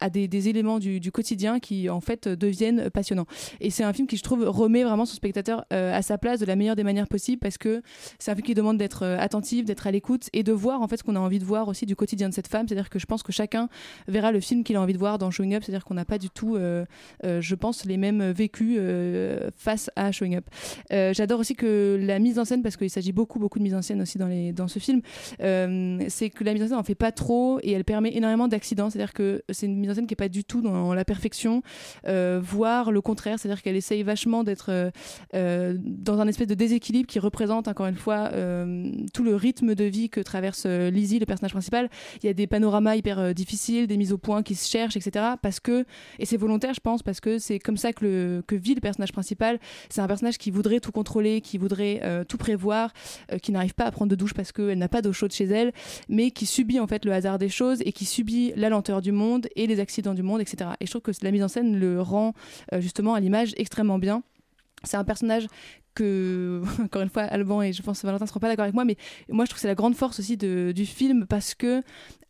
à 0.00 0.10
des, 0.10 0.48
éléments 0.48 0.78
du, 0.78 1.00
du 1.00 1.12
quotidien 1.12 1.60
qui 1.60 1.88
en 1.88 2.00
fait 2.00 2.28
deviennent 2.28 2.90
passionnants. 2.90 3.26
Et 3.60 3.70
c'est 3.70 3.84
un 3.84 3.92
film 3.92 4.06
qui, 4.06 4.16
je 4.16 4.22
trouve, 4.22 4.44
remet 4.46 4.84
vraiment 4.84 5.06
son 5.06 5.14
spectateur 5.14 5.64
à 5.70 6.02
sa 6.02 6.18
place 6.18 6.40
de 6.40 6.46
la 6.46 6.56
meilleure 6.56 6.76
des 6.76 6.84
manières 6.84 7.08
possibles 7.08 7.38
parce 7.38 7.58
que 7.58 7.82
c'est 8.18 8.30
un 8.30 8.34
film 8.34 8.46
qui 8.46 8.54
demande 8.54 8.78
d'être 8.78 9.04
attentif, 9.04 9.64
d'être 9.64 9.86
à 9.86 9.90
l'écoute 9.90 10.28
et 10.32 10.42
de 10.42 10.52
voir 10.52 10.82
en 10.82 10.88
fait 10.88 11.02
qu'on 11.04 11.16
a 11.16 11.20
envie 11.20 11.38
de 11.38 11.44
voir 11.44 11.68
aussi 11.68 11.86
du 11.86 11.96
quotidien 11.96 12.28
de 12.28 12.34
cette 12.34 12.48
femme. 12.48 12.66
C'est-à-dire 12.66 12.90
que 12.90 12.98
je 12.98 13.06
pense 13.06 13.22
que 13.22 13.32
chacun 13.32 13.68
verra 14.08 14.32
le 14.32 14.40
film 14.40 14.64
qu'il 14.64 14.76
a 14.76 14.80
envie 14.80 14.92
de 14.92 14.98
voir 14.98 15.18
dans 15.18 15.30
Showing 15.30 15.54
Up. 15.54 15.62
C'est-à-dire 15.64 15.84
qu'on 15.84 15.94
n'a 15.94 16.04
pas 16.04 16.18
du 16.18 16.30
tout, 16.30 16.56
euh, 16.56 16.84
euh, 17.24 17.40
je 17.40 17.54
pense, 17.54 17.84
les 17.84 17.96
mêmes 17.96 18.30
vécus 18.30 18.76
euh, 18.78 19.50
face 19.56 19.90
à 19.96 20.12
Showing 20.12 20.36
Up. 20.36 20.44
J'adore 20.90 21.40
aussi 21.40 21.54
que 21.54 21.98
la 22.00 22.18
mise 22.18 22.38
en 22.38 22.44
scène, 22.44 22.62
parce 22.62 22.76
qu'il 22.76 22.90
s'agit 22.90 23.12
beaucoup, 23.12 23.38
beaucoup 23.38 23.58
de 23.58 23.64
mise 23.64 23.74
en 23.74 23.82
scène 23.82 24.00
aussi 24.02 24.18
dans, 24.18 24.26
les, 24.26 24.52
dans 24.52 24.68
ce 24.68 24.78
film, 24.78 25.00
c'est 25.38 26.30
que 26.30 26.44
la 26.44 26.52
mise 26.52 26.62
en 26.62 26.68
scène 26.68 26.78
en 26.78 26.82
fait 26.82 26.94
pas 26.94 27.12
trop 27.12 27.58
et 27.62 27.72
elle 27.72 27.84
permet 27.84 28.14
énormément 28.14 28.48
d'accidents. 28.48 28.90
C'est-à-dire 28.90 29.12
que 29.12 29.42
c'est 29.50 29.66
une 29.66 29.78
mise 29.78 29.90
en 29.90 29.94
scène 29.94 30.06
qui 30.06 30.14
est 30.14 30.16
pas 30.16 30.28
du 30.28 30.44
tout 30.44 30.60
dans 30.60 30.94
la 30.94 31.04
perfection, 31.04 31.62
voire 32.04 32.92
le 32.92 33.00
contraire. 33.00 33.38
C'est-à-dire 33.38 33.62
qu'elle 33.62 33.76
essaye 33.76 34.02
vachement 34.02 34.44
d'être 34.44 34.90
dans 35.32 36.20
un 36.20 36.28
espèce 36.28 36.48
de 36.48 36.54
déséquilibre 36.54 37.06
qui 37.06 37.18
représente 37.18 37.68
encore 37.68 37.86
une 37.86 37.96
fois 37.96 38.30
tout 39.12 39.24
le 39.24 39.34
rythme 39.34 39.74
de 39.74 39.84
vie 39.84 40.08
que 40.08 40.20
traverse 40.20 40.66
Lizzie, 40.94 41.18
le 41.18 41.26
personnage 41.26 41.52
principal. 41.52 41.88
Il 42.22 42.26
y 42.26 42.28
a 42.28 42.32
des 42.32 42.46
panoramas 42.46 42.96
hyper 42.96 43.18
euh, 43.18 43.32
difficiles, 43.32 43.86
des 43.86 43.96
mises 43.96 44.12
au 44.12 44.18
point 44.18 44.42
qui 44.42 44.54
se 44.54 44.68
cherchent, 44.70 44.96
etc. 44.96 45.24
Parce 45.42 45.60
que, 45.60 45.84
et 46.18 46.26
c'est 46.26 46.36
volontaire, 46.36 46.74
je 46.74 46.80
pense, 46.80 47.02
parce 47.02 47.20
que 47.20 47.38
c'est 47.38 47.58
comme 47.58 47.76
ça 47.76 47.92
que, 47.92 48.42
que 48.46 48.54
vit 48.54 48.74
le 48.74 48.80
personnage 48.80 49.12
principal. 49.12 49.58
C'est 49.90 50.00
un 50.00 50.06
personnage 50.06 50.38
qui 50.38 50.50
voudrait 50.50 50.80
tout 50.80 50.92
contrôler, 50.92 51.40
qui 51.40 51.58
voudrait 51.58 52.00
euh, 52.02 52.24
tout 52.24 52.38
prévoir, 52.38 52.92
euh, 53.32 53.38
qui 53.38 53.52
n'arrive 53.52 53.74
pas 53.74 53.84
à 53.84 53.90
prendre 53.90 54.10
de 54.10 54.16
douche 54.16 54.34
parce 54.34 54.52
qu'elle 54.52 54.78
n'a 54.78 54.88
pas 54.88 55.02
d'eau 55.02 55.12
chaude 55.12 55.32
chez 55.32 55.44
elle, 55.44 55.72
mais 56.08 56.30
qui 56.30 56.46
subit 56.46 56.80
en 56.80 56.86
fait 56.86 57.04
le 57.04 57.12
hasard 57.12 57.38
des 57.38 57.48
choses 57.48 57.80
et 57.84 57.92
qui 57.92 58.04
subit 58.04 58.52
la 58.56 58.68
lenteur 58.68 59.02
du 59.02 59.12
monde 59.12 59.48
et 59.56 59.66
les 59.66 59.80
accidents 59.80 60.14
du 60.14 60.22
monde, 60.22 60.40
etc. 60.40 60.70
Et 60.80 60.86
je 60.86 60.90
trouve 60.90 61.02
que 61.02 61.12
la 61.22 61.30
mise 61.30 61.42
en 61.42 61.48
scène 61.48 61.78
le 61.78 62.00
rend 62.00 62.34
justement 62.78 63.14
à 63.14 63.20
l'image 63.20 63.52
extrêmement 63.56 63.98
bien. 63.98 64.22
C'est 64.84 64.96
un 64.96 65.04
personnage 65.04 65.46
que, 65.94 66.62
encore 66.84 67.02
une 67.02 67.10
fois, 67.10 67.22
Alban 67.22 67.62
et 67.62 67.72
je 67.72 67.82
pense 67.82 68.00
que 68.00 68.06
Valentin 68.06 68.24
ne 68.24 68.28
seront 68.28 68.40
pas 68.40 68.48
d'accord 68.48 68.64
avec 68.64 68.74
moi, 68.74 68.84
mais 68.84 68.96
moi 69.28 69.44
je 69.44 69.50
trouve 69.50 69.56
que 69.56 69.62
c'est 69.62 69.68
la 69.68 69.74
grande 69.74 69.94
force 69.94 70.18
aussi 70.20 70.36
du 70.36 70.86
film 70.86 71.26
parce 71.26 71.54
que 71.54 71.82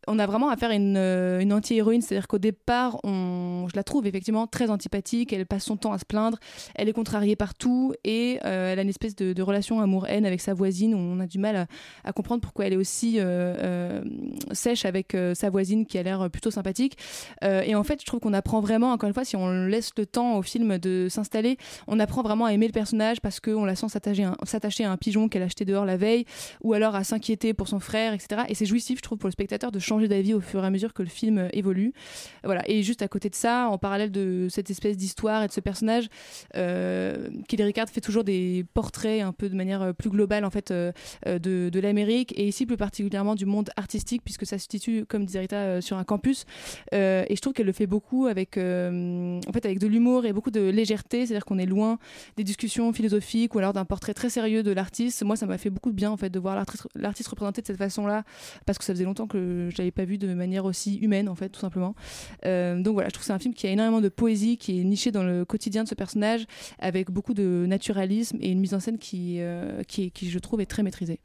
on 0.07 0.19
a 0.19 0.27
vraiment 0.27 0.51
affaire 0.51 0.71
à 0.71 0.75
une, 0.75 0.97
euh, 0.97 1.41
une 1.41 1.53
anti-héroïne, 1.53 2.03
c'est-à-dire 2.03 2.29
qu'au 2.29 2.39
départ, 2.39 2.99
je 3.05 3.75
la 3.75 3.83
trouve 3.83 4.07
effectivement 4.07 4.47
très 4.47 4.71
antipathique, 4.71 5.33
elle 5.33 5.47
passe 5.47 5.65
son 5.65 5.77
temps 5.77 5.93
à 5.93 5.99
se 5.99 6.05
plaindre, 6.05 6.39
elle 6.75 6.89
est 6.89 6.93
contrariée 6.93 7.37
partout 7.37 7.95
et 8.05 8.39
euh, 8.45 8.73
elle 8.73 8.79
a 8.79 8.83
une 8.83 8.89
espèce 8.89 9.17
de, 9.17 9.43
relation 9.45 9.81
amour-haine 9.81 10.25
avec 10.25 10.41
sa 10.41 10.55
voisine 10.55 10.95
on 10.95 11.21
a 11.21 11.27
du 11.27 11.39
mal 11.39 11.67
à, 12.03 12.13
comprendre 12.13 12.41
pourquoi 12.41 12.67
elle 12.67 12.73
est 12.73 12.77
aussi 12.77 13.17
euh, 13.19 14.03
sèche 14.53 14.87
avec 14.87 15.15
sa 15.35 15.51
voisine 15.51 15.85
qui 15.85 15.99
a 15.99 16.03
l'air 16.03 16.31
plutôt 16.31 16.51
sympathique. 16.51 16.97
Et 17.43 17.75
en 17.75 17.85
fait, 17.85 18.01
je 18.01 18.07
trouve 18.07 18.21
qu'on 18.21 18.33
apprend 18.33 18.61
vraiment, 18.61 18.93
encore 18.93 19.09
une 19.09 19.15
fois, 19.15 19.25
si 19.25 19.37
on 19.37 19.67
laisse 19.67 19.91
le 19.99 20.07
temps 20.07 20.39
au 20.39 20.43
film 20.43 20.79
de 20.79 21.09
s'installer, 21.11 21.59
on 21.87 22.01
apprend 22.01 22.23
vraiment 22.23 22.47
à 22.47 22.53
aimer 22.53 22.67
le 22.67 22.73
personnage 22.73 23.21
parce 23.21 23.41
qu'on 23.55 23.65
la 23.65 23.77
sent 23.77 23.89
s'attacher 23.89 24.25
à, 24.85 24.91
un- 24.91 24.97
pigeon 24.97 25.29
qu'elle 25.29 25.43
a 25.43 25.47
acheté 25.47 25.65
dehors 25.65 25.85
la 25.85 25.97
veille 25.97 26.25
ou 26.63 26.73
alors 26.73 26.95
à 26.95 27.05
s'inquiéter 27.05 27.55
pour 27.55 27.69
son 27.69 27.81
frère, 27.81 28.13
etc. 28.13 28.43
Et 28.49 28.55
c'est 28.55 28.67
jouissif, 28.67 28.99
je 28.99 29.03
trouve, 29.03 29.19
pour 29.19 29.29
le 29.29 29.33
spectateur 29.33 29.73
de 29.73 29.79
changer 29.79 30.09
d'avis 30.09 30.35
au 30.35 30.41
fur 30.41 30.63
et 30.63 30.67
à 30.67 30.71
mesure 30.71 30.93
que 30.93 31.03
le 31.03 31.09
film 31.09 31.39
euh, 31.39 31.49
évolue. 31.53 31.93
Voilà. 32.45 32.63
Et 32.69 32.83
juste 32.83 33.03
à 33.03 33.09
côté 33.09 33.31
de 33.31 33.35
ça, 33.35 33.69
en 33.69 33.79
parallèle 33.79 34.11
de 34.11 34.49
cette 34.51 34.71
espèce 34.71 34.97
d'histoire 34.97 35.43
et 35.43 35.49
de 35.49 35.53
ce 35.53 35.61
personnage, 35.61 36.09
euh, 36.57 37.29
Kelly 37.49 37.65
Ricard 37.65 37.89
fait 37.89 38.01
toujours 38.01 38.25
des 38.25 38.65
portraits 38.75 39.23
un 39.23 39.33
peu 39.33 39.49
de 39.49 39.55
manière 39.55 39.83
euh, 39.83 39.93
plus 39.93 40.11
globale 40.11 40.45
en 40.45 40.51
fait 40.51 40.71
euh, 40.71 40.93
de, 41.25 41.81
l'Amérique 41.81 42.33
et 42.39 42.49
ici 42.49 42.65
plus 42.65 42.77
particulièrement 42.77 43.35
du 43.35 43.45
monde 43.45 43.71
artistique 43.77 44.23
puisque 44.25 44.47
ça 44.47 44.59
se 44.59 44.67
situe, 44.71 45.05
comme 45.07 45.27
disait 45.27 45.41
Rita, 45.41 45.81
sur 45.83 45.99
un 45.99 46.05
campus. 46.05 46.47
Et 46.93 47.27
je 47.31 47.41
trouve 47.41 47.53
qu'elle 47.53 47.67
le 47.67 47.73
fait 47.73 47.87
beaucoup 47.87 48.27
avec, 48.27 48.57
en 48.57 49.53
fait, 49.53 49.67
avec 49.67 49.79
de 49.79 49.87
l'humour 49.87 50.25
et 50.25 50.33
beaucoup 50.33 50.51
de 50.51 50.61
légèreté, 50.61 51.27
c'est-à-dire 51.27 51.45
qu'on 51.45 51.59
est 51.59 51.67
loin 51.67 51.99
des 52.37 52.45
discussions 52.45 52.93
philosophiques 52.95 53.44
ou 53.53 53.59
alors 53.59 53.73
d'un 53.73 53.85
portrait 53.85 54.15
très 54.15 54.31
sérieux 54.31 54.63
de 54.63 54.71
l'artiste. 54.71 55.23
Moi, 55.25 55.37
ça 55.37 55.47
m'a 55.47 55.59
fait 55.59 55.71
beaucoup 55.71 55.91
de 55.91 55.97
bien 55.97 56.11
en 56.11 56.17
fait 56.17 56.31
de 56.31 56.39
voir 56.39 56.65
l'artiste 56.95 57.29
représenté 57.29 57.63
de 57.63 57.67
cette 57.67 57.79
façon-là 57.79 58.25
parce 58.67 58.79
que 58.79 58.85
ça 58.85 58.93
faisait 58.93 59.05
longtemps 59.05 59.27
que 59.27 59.69
je 59.71 59.79
l'avais 59.79 59.91
pas 59.91 60.05
vu 60.05 60.19
de 60.19 60.33
manière 60.35 60.65
aussi 60.65 60.97
humaine 60.99 61.29
en 61.29 61.35
fait, 61.35 61.49
tout 61.49 61.61
simplement. 61.61 61.95
Euh, 62.47 62.81
donc 62.81 62.95
voilà, 62.95 63.09
je 63.09 63.15
trouve 63.15 63.23
que 63.23 63.27
c'est 63.27 63.33
un 63.33 63.39
film 63.39 63.55
qui 63.55 63.67
a 63.67 63.71
énormément 63.71 64.01
de 64.01 64.09
poésie, 64.09 64.57
qui 64.57 64.81
est 64.81 64.85
niché 64.85 65.11
dans 65.11 65.25
le 65.25 65.45
quotidien 65.45 65.83
de 65.85 65.89
ce 65.89 65.95
personnage, 65.95 66.47
avec 66.79 67.11
beaucoup 67.11 67.35
de 67.35 67.67
naturalisme 67.67 68.39
et 68.41 68.51
une 68.51 68.61
mise 68.61 68.75
en 68.75 68.81
scène 68.81 68.99
qui, 68.99 69.41
euh, 69.41 69.83
qui, 69.83 70.11
qui 70.11 70.31
je 70.31 70.39
trouve, 70.39 70.61
est 70.61 70.67
très 70.67 70.83
maîtrisée. 70.83 71.21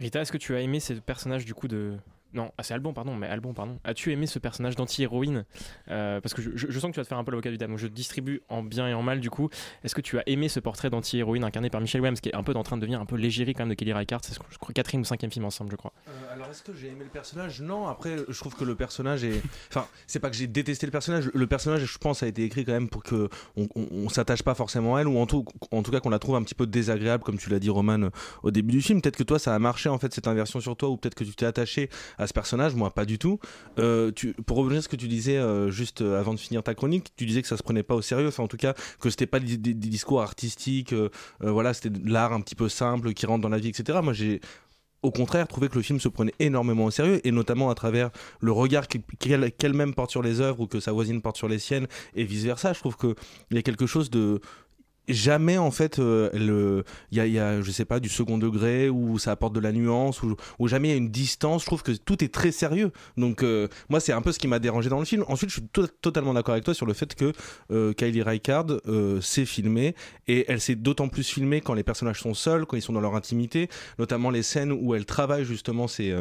Rita, 0.00 0.20
est-ce 0.20 0.32
que 0.32 0.38
tu 0.38 0.54
as 0.54 0.60
aimé 0.60 0.80
ce 0.80 0.94
personnage 0.94 1.44
du 1.44 1.54
coup 1.54 1.68
de, 1.68 1.96
Non, 2.34 2.50
ah, 2.58 2.64
c'est 2.64 2.74
Albon, 2.74 2.92
pardon, 2.92 3.14
mais 3.14 3.28
Albon, 3.28 3.54
pardon. 3.54 3.78
As-tu 3.84 4.12
aimé 4.12 4.26
ce 4.26 4.40
personnage 4.40 4.74
d'anti-héroïne? 4.74 5.44
Euh, 5.88 6.20
Parce 6.20 6.34
que 6.34 6.42
je, 6.42 6.78
sens 6.78 6.90
que 6.90 6.94
tu 6.94 7.00
vas 7.00 7.04
te 7.04 7.08
faire 7.08 7.18
un 7.18 7.24
peu 7.24 7.30
l'avocat 7.30 7.50
du 7.50 7.58
donc 7.58 7.78
Je 7.78 7.86
distribue 7.86 8.42
en 8.48 8.62
bien 8.62 8.88
et 8.88 8.94
en 8.94 9.02
mal, 9.02 9.20
du 9.20 9.30
coup. 9.30 9.48
Est-ce 9.84 9.94
que 9.94 10.00
tu 10.00 10.18
as 10.18 10.22
aimé 10.26 10.48
ce 10.48 10.58
portrait 10.58 10.90
d'anti-héroïne 10.90 11.44
incarné 11.44 11.70
par 11.70 11.80
Michelle 11.80 12.00
Williams, 12.00 12.20
qui 12.20 12.30
est 12.30 12.34
un 12.34 12.42
peu 12.42 12.52
en 12.54 12.64
train 12.64 12.76
de 12.76 12.80
devenir 12.80 13.00
un 13.00 13.06
peu 13.06 13.16
l'égérie 13.16 13.54
quand 13.54 13.62
même 13.62 13.70
de 13.70 13.74
Kelly 13.74 13.92
Reichardt? 13.92 14.24
C'est, 14.24 14.34
je 14.50 14.58
crois, 14.58 14.74
quatrième 14.74 15.02
ou 15.02 15.04
cinquième 15.04 15.30
film 15.30 15.44
ensemble, 15.44 15.70
je 15.70 15.76
crois. 15.76 15.92
Euh, 16.08 16.32
alors 16.32 16.48
est-ce 16.48 16.62
que 16.62 16.74
j'ai 16.74 16.88
aimé 16.88 17.04
le 17.04 17.10
personnage? 17.10 17.60
Non, 17.62 17.86
après 17.86 18.16
je 18.28 18.38
trouve 18.38 18.56
que 18.56 18.64
le 18.64 18.74
personnage 18.74 19.22
est... 19.22 19.40
Enfin, 19.70 19.86
c'est 20.06 20.20
pas 20.20 20.30
que 20.30 20.36
j'ai 20.36 20.46
détesté 20.46 20.86
le 20.86 20.92
personnage, 20.92 21.30
le 21.32 21.46
personnage 21.46 21.84
je 21.84 21.98
pense 21.98 22.22
a 22.22 22.26
été 22.26 22.44
écrit 22.44 22.64
quand 22.64 22.72
même 22.72 22.88
pour 22.88 23.02
que 23.02 23.28
on 23.56 24.08
s'attache 24.08 24.42
pas 24.42 24.54
forcément 24.54 24.96
à 24.96 25.00
elle, 25.00 25.08
ou 25.08 25.18
en 25.18 25.26
tout, 25.26 25.44
en 25.70 25.82
tout 25.82 25.90
cas 25.90 26.00
qu'on 26.00 26.10
la 26.10 26.18
trouve 26.18 26.36
un 26.36 26.42
petit 26.42 26.54
peu 26.54 26.66
désagréable, 26.66 27.24
comme 27.24 27.38
tu 27.38 27.50
l'as 27.50 27.58
dit 27.58 27.70
Roman 27.70 28.02
euh, 28.02 28.10
au 28.42 28.50
début 28.50 28.72
du 28.72 28.82
film. 28.82 29.00
Peut-être 29.00 29.16
que 29.16 29.22
toi 29.22 29.38
ça 29.38 29.54
a 29.54 29.58
marché 29.58 29.88
en 29.88 29.98
fait 29.98 30.12
cette 30.12 30.28
inversion 30.28 30.60
sur 30.60 30.76
toi, 30.76 30.88
ou 30.88 30.96
peut-être 30.96 31.14
que 31.14 31.24
tu 31.24 31.34
t'es 31.34 31.46
attaché 31.46 31.88
à 32.18 32.23
ce 32.26 32.32
personnage, 32.32 32.74
moi 32.74 32.90
pas 32.90 33.04
du 33.04 33.18
tout. 33.18 33.38
Euh, 33.78 34.12
pour 34.46 34.58
revenir 34.58 34.78
à 34.78 34.82
ce 34.82 34.88
que 34.88 34.96
tu 34.96 35.08
disais 35.08 35.36
euh, 35.36 35.70
juste 35.70 36.02
euh, 36.02 36.18
avant 36.18 36.34
de 36.34 36.40
finir 36.40 36.62
ta 36.62 36.74
chronique, 36.74 37.12
tu 37.16 37.26
disais 37.26 37.42
que 37.42 37.48
ça 37.48 37.56
se 37.56 37.62
prenait 37.62 37.82
pas 37.82 37.94
au 37.94 38.02
sérieux, 38.02 38.28
enfin 38.28 38.42
en 38.42 38.48
tout 38.48 38.56
cas 38.56 38.74
que 39.00 39.10
c'était 39.10 39.26
pas 39.26 39.40
des, 39.40 39.56
discours 39.56 40.22
artistiques, 40.22 40.94
voilà, 41.40 41.74
c'était 41.74 41.90
de 41.90 42.10
l'art 42.10 42.32
un 42.32 42.40
petit 42.40 42.54
peu 42.54 42.68
simple 42.68 43.12
qui 43.12 43.26
rentre 43.26 43.42
dans 43.42 43.48
la 43.48 43.58
vie, 43.58 43.68
etc. 43.68 43.98
Moi 44.02 44.12
j'ai 44.12 44.40
au 45.02 45.10
contraire 45.10 45.46
trouvé 45.46 45.68
que 45.68 45.74
le 45.76 45.82
film 45.82 46.00
se 46.00 46.08
prenait 46.08 46.34
énormément 46.38 46.86
au 46.86 46.90
sérieux 46.90 47.20
et 47.26 47.30
notamment 47.30 47.68
à 47.68 47.74
travers 47.74 48.10
le 48.40 48.52
regard 48.52 48.88
qu'elle- 48.88 49.02
qu'elle 49.18 49.52
qu'elle-même 49.52 49.94
porte 49.94 50.10
sur 50.10 50.22
les 50.22 50.40
œuvres 50.40 50.60
ou 50.60 50.66
que 50.66 50.80
sa 50.80 50.92
voisine 50.92 51.20
porte 51.20 51.36
sur 51.36 51.46
les 51.46 51.58
siennes 51.58 51.86
et 52.14 52.24
vice 52.24 52.44
versa 52.44 52.72
je 52.72 52.80
trouve 52.80 52.96
que 52.96 53.14
il 53.50 53.56
y 53.56 53.58
a 53.58 53.62
quelque 53.62 53.86
chose 53.86 54.08
de 54.08 54.40
jamais 55.08 55.58
en 55.58 55.70
fait 55.70 55.98
euh, 55.98 56.30
le 56.32 56.84
il 57.10 57.18
y 57.18 57.20
a, 57.20 57.26
y 57.58 57.62
je 57.62 57.70
sais 57.70 57.84
pas 57.84 58.00
du 58.00 58.08
second 58.08 58.38
degré 58.38 58.88
où 58.88 59.18
ça 59.18 59.32
apporte 59.32 59.54
de 59.54 59.60
la 59.60 59.72
nuance 59.72 60.22
ou, 60.22 60.36
jamais 60.66 60.88
il 60.88 60.90
y 60.92 60.94
a 60.94 60.96
une 60.98 61.10
distance. 61.10 61.62
Je 61.62 61.66
trouve 61.66 61.82
que 61.82 61.92
tout 61.92 62.22
est 62.24 62.32
très 62.32 62.52
sérieux. 62.52 62.90
Donc 63.16 63.42
euh, 63.42 63.68
moi 63.88 64.00
c'est 64.00 64.12
un 64.12 64.22
peu 64.22 64.32
ce 64.32 64.38
qui 64.38 64.48
m'a 64.48 64.58
dérangé 64.58 64.88
dans 64.88 64.98
le 64.98 65.04
film. 65.04 65.24
Ensuite 65.28 65.50
je 65.50 65.56
suis 65.56 65.68
to- 65.68 65.86
totalement 65.86 66.34
d'accord 66.34 66.52
avec 66.52 66.64
toi 66.64 66.74
sur 66.74 66.86
le 66.86 66.94
fait 66.94 67.14
que 67.14 67.32
euh, 67.70 67.92
Kylie 67.92 68.22
Reichardt 68.22 68.80
s'est 69.20 69.44
filmée 69.46 69.94
et 70.26 70.44
elle 70.48 70.60
s'est 70.60 70.74
d'autant 70.74 71.08
plus 71.08 71.28
filmée 71.28 71.60
quand 71.60 71.74
les 71.74 71.82
personnages 71.84 72.20
sont 72.20 72.34
seuls 72.34 72.66
quand 72.66 72.76
ils 72.76 72.82
sont 72.82 72.92
dans 72.92 73.00
leur 73.00 73.14
intimité 73.14 73.68
notamment 73.98 74.30
les 74.30 74.42
scènes 74.42 74.72
où 74.72 74.94
elle 74.94 75.04
travaille 75.06 75.44
justement 75.44 75.88
ces 75.88 76.14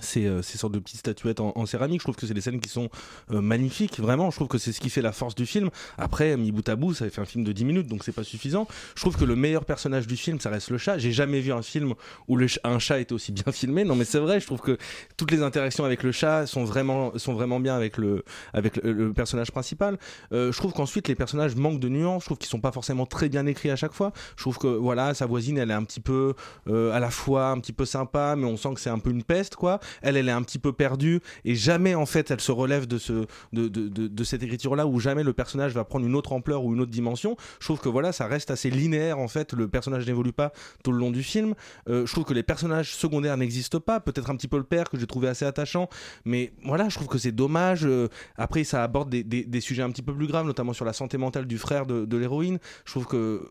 ces, 0.00 0.26
euh, 0.26 0.42
ces 0.42 0.58
sortes 0.58 0.72
de 0.72 0.78
petites 0.78 0.98
statuettes 0.98 1.40
en, 1.40 1.52
en 1.54 1.66
céramique. 1.66 2.00
Je 2.00 2.04
trouve 2.04 2.16
que 2.16 2.26
c'est 2.26 2.34
des 2.34 2.40
scènes 2.40 2.60
qui 2.60 2.68
sont 2.68 2.88
euh, 3.32 3.40
magnifiques, 3.40 4.00
vraiment. 4.00 4.30
Je 4.30 4.36
trouve 4.36 4.48
que 4.48 4.58
c'est 4.58 4.72
ce 4.72 4.80
qui 4.80 4.90
fait 4.90 5.02
la 5.02 5.12
force 5.12 5.34
du 5.34 5.46
film. 5.46 5.70
Après, 5.96 6.36
mis 6.36 6.52
bout 6.52 6.68
à 6.68 6.76
bout, 6.76 6.94
ça 6.94 7.08
fait 7.10 7.20
un 7.20 7.24
film 7.24 7.44
de 7.44 7.52
10 7.52 7.64
minutes, 7.64 7.86
donc 7.88 8.04
c'est 8.04 8.12
pas 8.12 8.24
suffisant. 8.24 8.66
Je 8.94 9.00
trouve 9.00 9.16
que 9.16 9.24
le 9.24 9.36
meilleur 9.36 9.64
personnage 9.64 10.06
du 10.06 10.16
film, 10.16 10.40
ça 10.40 10.50
reste 10.50 10.70
le 10.70 10.78
chat. 10.78 10.98
J'ai 10.98 11.12
jamais 11.12 11.40
vu 11.40 11.52
un 11.52 11.62
film 11.62 11.94
où 12.26 12.36
le 12.36 12.46
un 12.64 12.78
chat 12.78 12.98
était 13.00 13.12
aussi 13.12 13.32
bien 13.32 13.44
filmé. 13.52 13.84
Non, 13.84 13.94
mais 13.94 14.04
c'est 14.04 14.18
vrai, 14.18 14.40
je 14.40 14.46
trouve 14.46 14.60
que 14.60 14.78
toutes 15.16 15.30
les 15.30 15.42
interactions 15.42 15.84
avec 15.84 16.02
le 16.02 16.12
chat 16.12 16.46
sont 16.46 16.64
vraiment, 16.64 17.16
sont 17.18 17.34
vraiment 17.34 17.60
bien 17.60 17.76
avec 17.76 17.96
le, 17.96 18.24
avec 18.52 18.76
le, 18.76 18.92
le 18.92 19.12
personnage 19.12 19.50
principal. 19.50 19.98
Euh, 20.32 20.52
je 20.52 20.58
trouve 20.58 20.72
qu'ensuite, 20.72 21.08
les 21.08 21.14
personnages 21.14 21.56
manquent 21.56 21.80
de 21.80 21.88
nuances. 21.88 22.22
Je 22.22 22.28
trouve 22.28 22.38
qu'ils 22.38 22.48
sont 22.48 22.60
pas 22.60 22.72
forcément 22.72 23.06
très 23.06 23.28
bien 23.28 23.46
écrits 23.46 23.70
à 23.70 23.76
chaque 23.76 23.92
fois. 23.92 24.12
Je 24.36 24.42
trouve 24.42 24.58
que, 24.58 24.66
voilà, 24.66 25.14
sa 25.14 25.26
voisine, 25.26 25.58
elle 25.58 25.70
est 25.70 25.74
un 25.74 25.84
petit 25.84 26.00
peu, 26.00 26.34
euh, 26.68 26.92
à 26.92 27.00
la 27.00 27.10
fois 27.10 27.48
un 27.48 27.60
petit 27.60 27.72
peu 27.72 27.84
sympa, 27.84 28.34
mais 28.36 28.46
on 28.46 28.56
sent 28.56 28.74
que 28.74 28.80
c'est 28.80 28.90
un 28.90 28.98
peu 28.98 29.10
une 29.10 29.22
peste, 29.22 29.56
quoi. 29.56 29.80
Elle, 30.02 30.16
elle 30.16 30.28
est 30.28 30.32
un 30.32 30.42
petit 30.42 30.58
peu 30.58 30.72
perdue 30.72 31.20
et 31.44 31.54
jamais, 31.54 31.94
en 31.94 32.06
fait, 32.06 32.30
elle 32.30 32.40
se 32.40 32.52
relève 32.52 32.86
de 32.86 32.98
ce, 32.98 33.26
de, 33.52 33.68
de, 33.68 33.88
de, 33.88 34.24
cette 34.24 34.42
écriture-là 34.42 34.86
où 34.86 35.00
jamais 35.00 35.22
le 35.22 35.32
personnage 35.32 35.72
va 35.72 35.84
prendre 35.84 36.06
une 36.06 36.14
autre 36.14 36.32
ampleur 36.32 36.64
ou 36.64 36.74
une 36.74 36.80
autre 36.80 36.90
dimension. 36.90 37.36
Je 37.60 37.66
trouve 37.66 37.80
que, 37.80 37.88
voilà, 37.88 38.12
ça 38.12 38.26
reste 38.26 38.50
assez 38.50 38.70
linéaire, 38.70 39.18
en 39.18 39.28
fait. 39.28 39.52
Le 39.52 39.68
personnage 39.68 40.06
n'évolue 40.06 40.32
pas 40.32 40.52
tout 40.84 40.92
le 40.92 40.98
long 40.98 41.10
du 41.10 41.22
film. 41.22 41.54
Euh, 41.88 42.06
je 42.06 42.12
trouve 42.12 42.24
que 42.24 42.34
les 42.34 42.42
personnages 42.42 42.94
secondaires 42.94 43.36
n'existent 43.36 43.80
pas. 43.80 44.00
Peut-être 44.00 44.30
un 44.30 44.36
petit 44.36 44.48
peu 44.48 44.58
le 44.58 44.64
père 44.64 44.88
que 44.90 44.98
j'ai 44.98 45.06
trouvé 45.06 45.28
assez 45.28 45.44
attachant, 45.44 45.88
mais 46.24 46.52
voilà, 46.64 46.88
je 46.88 46.96
trouve 46.96 47.08
que 47.08 47.18
c'est 47.18 47.32
dommage. 47.32 47.84
Euh, 47.84 48.08
après, 48.36 48.64
ça 48.64 48.82
aborde 48.82 49.10
des, 49.10 49.22
des, 49.22 49.44
des 49.44 49.60
sujets 49.60 49.82
un 49.82 49.90
petit 49.90 50.02
peu 50.02 50.14
plus 50.14 50.26
graves, 50.26 50.46
notamment 50.46 50.72
sur 50.72 50.84
la 50.84 50.92
santé 50.92 51.18
mentale 51.18 51.46
du 51.46 51.58
frère 51.58 51.86
de, 51.86 52.04
de 52.04 52.16
l'héroïne. 52.16 52.58
Je 52.84 52.92
trouve 52.92 53.06
que 53.06 53.50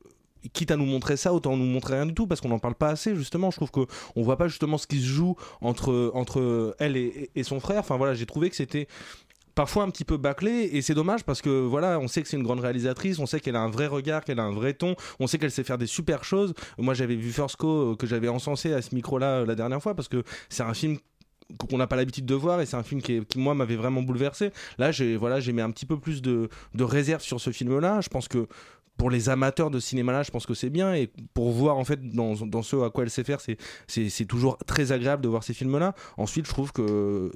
quitte 0.53 0.71
à 0.71 0.77
nous 0.77 0.85
montrer 0.85 1.17
ça, 1.17 1.33
autant 1.33 1.57
nous 1.57 1.65
montrer 1.65 1.95
rien 1.95 2.05
du 2.05 2.13
tout 2.13 2.27
parce 2.27 2.41
qu'on 2.41 2.49
n'en 2.49 2.59
parle 2.59 2.75
pas 2.75 2.89
assez 2.89 3.15
justement. 3.15 3.51
Je 3.51 3.57
trouve 3.57 3.71
que 3.71 3.85
on 4.15 4.21
voit 4.21 4.37
pas 4.37 4.47
justement 4.47 4.77
ce 4.77 4.87
qui 4.87 4.99
se 4.99 5.07
joue 5.07 5.35
entre 5.61 6.11
entre 6.13 6.75
elle 6.79 6.97
et, 6.97 7.43
son 7.43 7.59
frère. 7.59 7.79
Enfin 7.79 7.97
voilà, 7.97 8.13
j'ai 8.13 8.25
trouvé 8.25 8.49
que 8.49 8.55
c'était 8.55 8.87
parfois 9.57 9.83
un 9.83 9.89
petit 9.89 10.05
peu 10.05 10.17
bâclé 10.17 10.69
et 10.73 10.83
c'est 10.83 10.93
dommage 10.93 11.23
parce 11.23 11.41
que 11.41 11.49
voilà 11.49 11.99
on 11.99 12.07
sait 12.07 12.21
que 12.21 12.27
c'est 12.27 12.37
une 12.37 12.43
grande 12.43 12.59
réalisatrice 12.59 13.17
on 13.17 13.25
sait 13.25 13.39
qu'elle 13.39 13.55
a 13.55 13.61
un 13.61 13.71
vrai 13.71 13.87
regard 13.87 14.23
qu'elle 14.23 14.39
a 14.39 14.43
un 14.43 14.51
vrai 14.51 14.75
ton 14.75 14.95
on 15.19 15.25
sait 15.25 15.39
qu'elle 15.39 15.49
sait 15.49 15.63
faire 15.63 15.79
des 15.79 15.87
super 15.87 16.23
choses 16.23 16.53
moi 16.77 16.93
j'avais 16.93 17.15
vu 17.15 17.31
First 17.31 17.55
Co 17.55 17.93
euh, 17.93 17.95
que 17.95 18.05
j'avais 18.05 18.27
encensé 18.27 18.71
à 18.71 18.83
ce 18.83 18.93
micro 18.93 19.17
là 19.17 19.45
la 19.45 19.55
dernière 19.55 19.81
fois 19.81 19.95
parce 19.95 20.09
que 20.09 20.21
c'est 20.49 20.61
un 20.61 20.75
film 20.75 20.99
qu'on 21.57 21.77
n'a 21.77 21.87
pas 21.87 21.95
l'habitude 21.95 22.27
de 22.27 22.35
voir 22.35 22.61
et 22.61 22.67
c'est 22.67 22.75
un 22.75 22.83
film 22.83 23.01
qui, 23.01 23.25
qui, 23.25 23.39
moi 23.39 23.55
m'avait 23.55 23.77
vraiment 23.77 24.03
bouleversé 24.03 24.51
là 24.77 24.91
j'ai 24.91 25.17
voilà 25.17 25.39
j'ai 25.39 25.53
mis 25.53 25.61
un 25.61 25.71
petit 25.71 25.87
peu 25.87 25.99
plus 25.99 26.21
de, 26.21 26.49
de 26.75 26.83
réserve 26.83 27.23
sur 27.23 27.41
ce 27.41 27.49
film 27.49 27.79
là 27.79 27.99
je 28.01 28.09
pense 28.09 28.27
que 28.27 28.47
pour 28.97 29.09
les 29.09 29.29
amateurs 29.29 29.69
de 29.71 29.79
cinéma 29.79 30.11
là 30.11 30.23
je 30.23 30.31
pense 30.31 30.45
que 30.45 30.53
c'est 30.53 30.69
bien. 30.69 30.93
Et 30.95 31.11
pour 31.33 31.51
voir 31.51 31.77
en 31.77 31.83
fait 31.85 32.09
dans, 32.09 32.33
dans 32.45 32.61
ce 32.63 32.75
à 32.77 32.89
quoi 32.89 33.03
elle 33.03 33.09
sait 33.09 33.23
faire 33.23 33.39
c'est 33.41 33.57
c'est 33.87 34.09
c'est 34.09 34.25
toujours 34.25 34.57
très 34.65 34.91
agréable 34.91 35.21
de 35.23 35.27
voir 35.27 35.43
ces 35.43 35.53
films 35.53 35.77
là 35.77 35.93
ensuite 36.17 36.45
je 36.47 36.51
trouve 36.51 36.71
que 36.71 36.81
euh, 36.81 37.31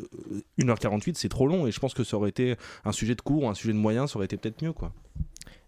1h48 0.60 1.14
c'est 1.16 1.30
trop 1.30 1.48
long. 1.48 1.68
Et 1.68 1.72
je 1.72 1.80
pense 1.80 1.94
que 1.94 2.04
ça 2.04 2.18
aurait 2.18 2.30
été 2.30 2.56
un 2.86 2.92
sujet 2.92 3.16
de 3.16 3.22
cours 3.22 3.50
un 3.50 3.54
sujet 3.54 3.74
de 3.74 3.78
moyen 3.78 4.08
ça 4.08 4.18
aurait 4.18 4.26
été 4.26 4.38
peut-être 4.38 4.62
mieux 4.62 4.74
quoi. 4.74 4.92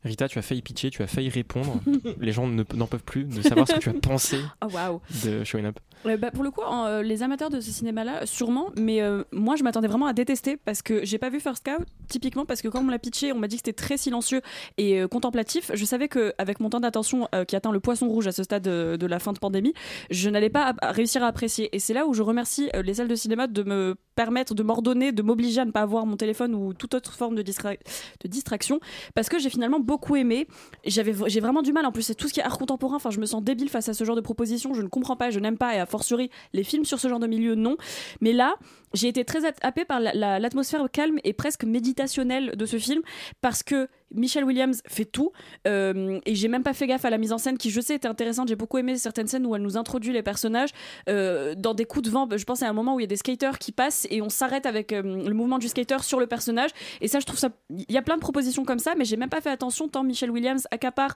Rita, 0.05 0.27
tu 0.27 0.37
as 0.37 0.41
failli 0.41 0.61
pitcher, 0.61 0.89
tu 0.89 1.01
as 1.01 1.07
failli 1.07 1.29
répondre. 1.29 1.79
Les 2.19 2.33
gens 2.33 2.45
ne- 2.45 2.65
n'en 2.75 2.87
peuvent 2.87 3.05
plus 3.05 3.23
de 3.23 3.41
savoir 3.41 3.65
ce 3.65 3.75
que 3.75 3.79
tu 3.79 3.87
as 3.87 3.93
pensé 3.93 4.37
Oh 4.61 4.67
waouh. 4.73 4.99
de 5.23 5.45
Showing 5.45 5.65
Up. 5.67 5.79
Euh, 6.05 6.17
bah, 6.17 6.31
pour 6.31 6.43
le 6.43 6.51
coup, 6.51 6.61
euh, 6.61 7.01
les 7.01 7.23
amateurs 7.23 7.49
de 7.49 7.59
ce 7.59 7.71
cinéma-là, 7.71 8.25
sûrement, 8.25 8.69
mais 8.77 9.01
euh, 9.01 9.23
moi 9.31 9.55
je 9.55 9.63
m'attendais 9.63 9.87
vraiment 9.87 10.07
à 10.07 10.13
détester 10.13 10.57
parce 10.57 10.81
que 10.81 11.05
j'ai 11.05 11.17
pas 11.17 11.29
vu 11.29 11.39
First 11.39 11.65
Cow, 11.65 11.83
typiquement 12.07 12.45
parce 12.45 12.61
que 12.61 12.67
quand 12.67 12.83
on 12.83 12.87
l'a 12.87 12.99
pitché, 12.99 13.31
on 13.31 13.39
m'a 13.39 13.47
dit 13.47 13.55
que 13.55 13.61
c'était 13.65 13.73
très 13.73 13.97
silencieux 13.97 14.41
et 14.77 15.01
contemplatif. 15.09 15.71
Je 15.73 15.85
savais 15.85 16.07
qu'avec 16.07 16.59
mon 16.59 16.69
temps 16.69 16.79
d'attention 16.79 17.27
qui 17.47 17.55
atteint 17.55 17.71
le 17.71 17.79
poisson 17.79 18.07
rouge 18.07 18.27
à 18.27 18.31
ce 18.31 18.43
stade 18.43 18.63
de, 18.63 19.05
la 19.05 19.19
fin 19.19 19.33
de 19.33 19.39
pandémie, 19.39 19.73
je 20.09 20.29
n'allais 20.29 20.49
pas 20.49 20.75
réussir 20.81 21.23
à 21.23 21.27
apprécier. 21.27 21.69
Et 21.75 21.79
c'est 21.79 21.93
là 21.93 22.05
où 22.05 22.13
je 22.13 22.21
remercie 22.21 22.69
les 22.83 22.95
salles 22.95 23.07
de 23.07 23.15
cinéma 23.15 23.47
de 23.47 23.63
me 23.63 23.95
permettre, 24.15 24.53
de 24.53 24.63
m'ordonner, 24.63 25.11
de 25.11 25.21
m'obliger 25.21 25.61
à 25.61 25.65
ne 25.65 25.71
pas 25.71 25.81
avoir 25.81 26.05
mon 26.05 26.17
téléphone 26.17 26.53
ou 26.53 26.73
toute 26.73 26.93
autre 26.93 27.13
forme 27.13 27.35
de, 27.35 27.41
distra- 27.41 27.77
de 28.23 28.27
distraction 28.27 28.79
parce 29.15 29.29
que 29.29 29.39
j'ai 29.39 29.49
finalement 29.49 29.79
beaucoup 29.79 30.15
aimé. 30.15 30.47
J'ai 30.85 31.03
vraiment 31.03 31.61
du 31.61 31.73
mal. 31.73 31.85
En 31.85 31.91
plus, 31.91 32.03
c'est 32.03 32.15
tout 32.15 32.27
ce 32.27 32.33
qui 32.33 32.39
est 32.39 32.43
art 32.43 32.57
contemporain. 32.57 32.97
Enfin, 32.97 33.09
je 33.09 33.19
me 33.19 33.25
sens 33.25 33.43
débile 33.43 33.69
face 33.69 33.89
à 33.89 33.93
ce 33.93 34.03
genre 34.03 34.15
de 34.15 34.21
propositions. 34.21 34.73
Je 34.73 34.81
ne 34.81 34.87
comprends 34.87 35.15
pas, 35.15 35.29
je 35.29 35.39
n'aime 35.39 35.57
pas, 35.57 35.85
fortiori 35.97 36.29
les 36.53 36.63
films 36.63 36.85
sur 36.85 36.99
ce 36.99 37.07
genre 37.07 37.19
de 37.19 37.27
milieu, 37.27 37.55
non. 37.55 37.75
Mais 38.21 38.33
là, 38.33 38.55
j'ai 38.93 39.07
été 39.07 39.23
très 39.25 39.41
happée 39.61 39.85
par 39.85 39.99
la- 39.99 40.13
la- 40.13 40.39
l'atmosphère 40.39 40.85
calme 40.91 41.17
et 41.23 41.33
presque 41.33 41.63
méditationnelle 41.63 42.55
de 42.55 42.65
ce 42.65 42.77
film 42.77 43.01
parce 43.41 43.61
que 43.63 43.87
Michelle 44.11 44.43
Williams 44.43 44.81
fait 44.87 45.05
tout 45.05 45.31
euh, 45.67 46.19
et 46.27 46.35
j'ai 46.35 46.47
même 46.47 46.61
pas 46.61 46.73
fait 46.73 46.85
gaffe 46.85 47.03
à 47.05 47.09
la 47.09 47.17
mise 47.17 47.31
en 47.33 47.39
scène 47.39 47.57
qui 47.57 47.71
je 47.71 47.81
sais 47.81 47.95
était 47.95 48.07
intéressante. 48.07 48.47
J'ai 48.49 48.55
beaucoup 48.55 48.77
aimé 48.77 48.95
certaines 48.97 49.25
scènes 49.27 49.45
où 49.47 49.55
elle 49.55 49.63
nous 49.63 49.77
introduit 49.77 50.13
les 50.13 50.21
personnages 50.21 50.69
euh, 51.09 51.55
dans 51.55 51.73
des 51.73 51.85
coups 51.85 52.05
de 52.05 52.11
vent. 52.11 52.27
Je 52.35 52.43
pense 52.43 52.61
à 52.61 52.69
un 52.69 52.73
moment 52.73 52.93
où 52.95 52.99
il 52.99 53.03
y 53.03 53.05
a 53.05 53.07
des 53.07 53.15
skaters 53.17 53.57
qui 53.57 53.71
passent 53.71 54.05
et 54.11 54.21
on 54.21 54.29
s'arrête 54.29 54.65
avec 54.67 54.93
euh, 54.93 55.01
le 55.01 55.33
mouvement 55.33 55.57
du 55.57 55.67
skater 55.67 55.97
sur 56.03 56.19
le 56.19 56.27
personnage. 56.27 56.69
Et 57.01 57.07
ça 57.07 57.19
je 57.19 57.25
trouve 57.25 57.39
ça 57.39 57.49
il 57.71 57.91
y 57.91 57.97
a 57.97 58.03
plein 58.03 58.15
de 58.15 58.21
propositions 58.21 58.63
comme 58.65 58.79
ça 58.79 58.93
mais 58.97 59.05
j'ai 59.05 59.17
même 59.17 59.29
pas 59.29 59.41
fait 59.41 59.49
attention 59.49 59.87
tant 59.87 60.03
Michelle 60.03 60.29
Williams 60.31 60.67
accapare 60.69 61.15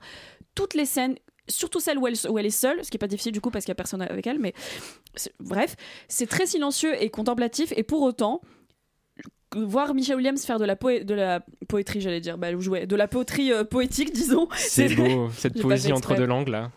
toutes 0.56 0.74
les 0.74 0.86
scènes 0.86 1.16
surtout 1.48 1.80
celle 1.80 1.98
où 1.98 2.08
elle, 2.08 2.16
où 2.30 2.38
elle 2.38 2.46
est 2.46 2.50
seule, 2.50 2.84
ce 2.84 2.90
qui 2.90 2.98
est 2.98 3.00
pas 3.00 3.08
difficile 3.08 3.32
du 3.32 3.42
coup 3.42 3.52
parce 3.52 3.66
qu'il 3.66 3.72
y 3.72 3.74
a 3.74 3.76
personne 3.76 4.02
avec 4.02 4.26
elle, 4.28 4.40
mais 4.40 4.54
bref, 5.40 5.76
c'est 6.08 6.28
très 6.28 6.46
silencieux 6.46 7.02
et 7.02 7.10
contemplatif 7.10 7.74
et 7.76 7.84
pour 7.84 8.02
autant 8.02 8.42
voir 9.56 9.94
Michelle 9.94 10.18
Williams 10.18 10.44
faire 10.46 10.60
de 10.60 10.66
la, 10.66 10.76
poé- 10.76 11.04
de 11.04 11.14
la 11.14 11.42
poétrie, 11.70 12.02
j'allais 12.02 12.20
dire, 12.20 12.38
bah, 12.38 12.52
de 12.52 12.96
la 12.96 13.08
poétrie 13.08 13.52
euh, 13.54 13.64
poétique, 13.64 14.12
disons. 14.14 14.48
C'est 14.56 14.94
beau, 14.96 15.30
cette 15.38 15.62
poésie 15.62 15.94
entre 15.94 16.16
deux 16.16 16.26
langues 16.26 16.50
là. 16.50 16.72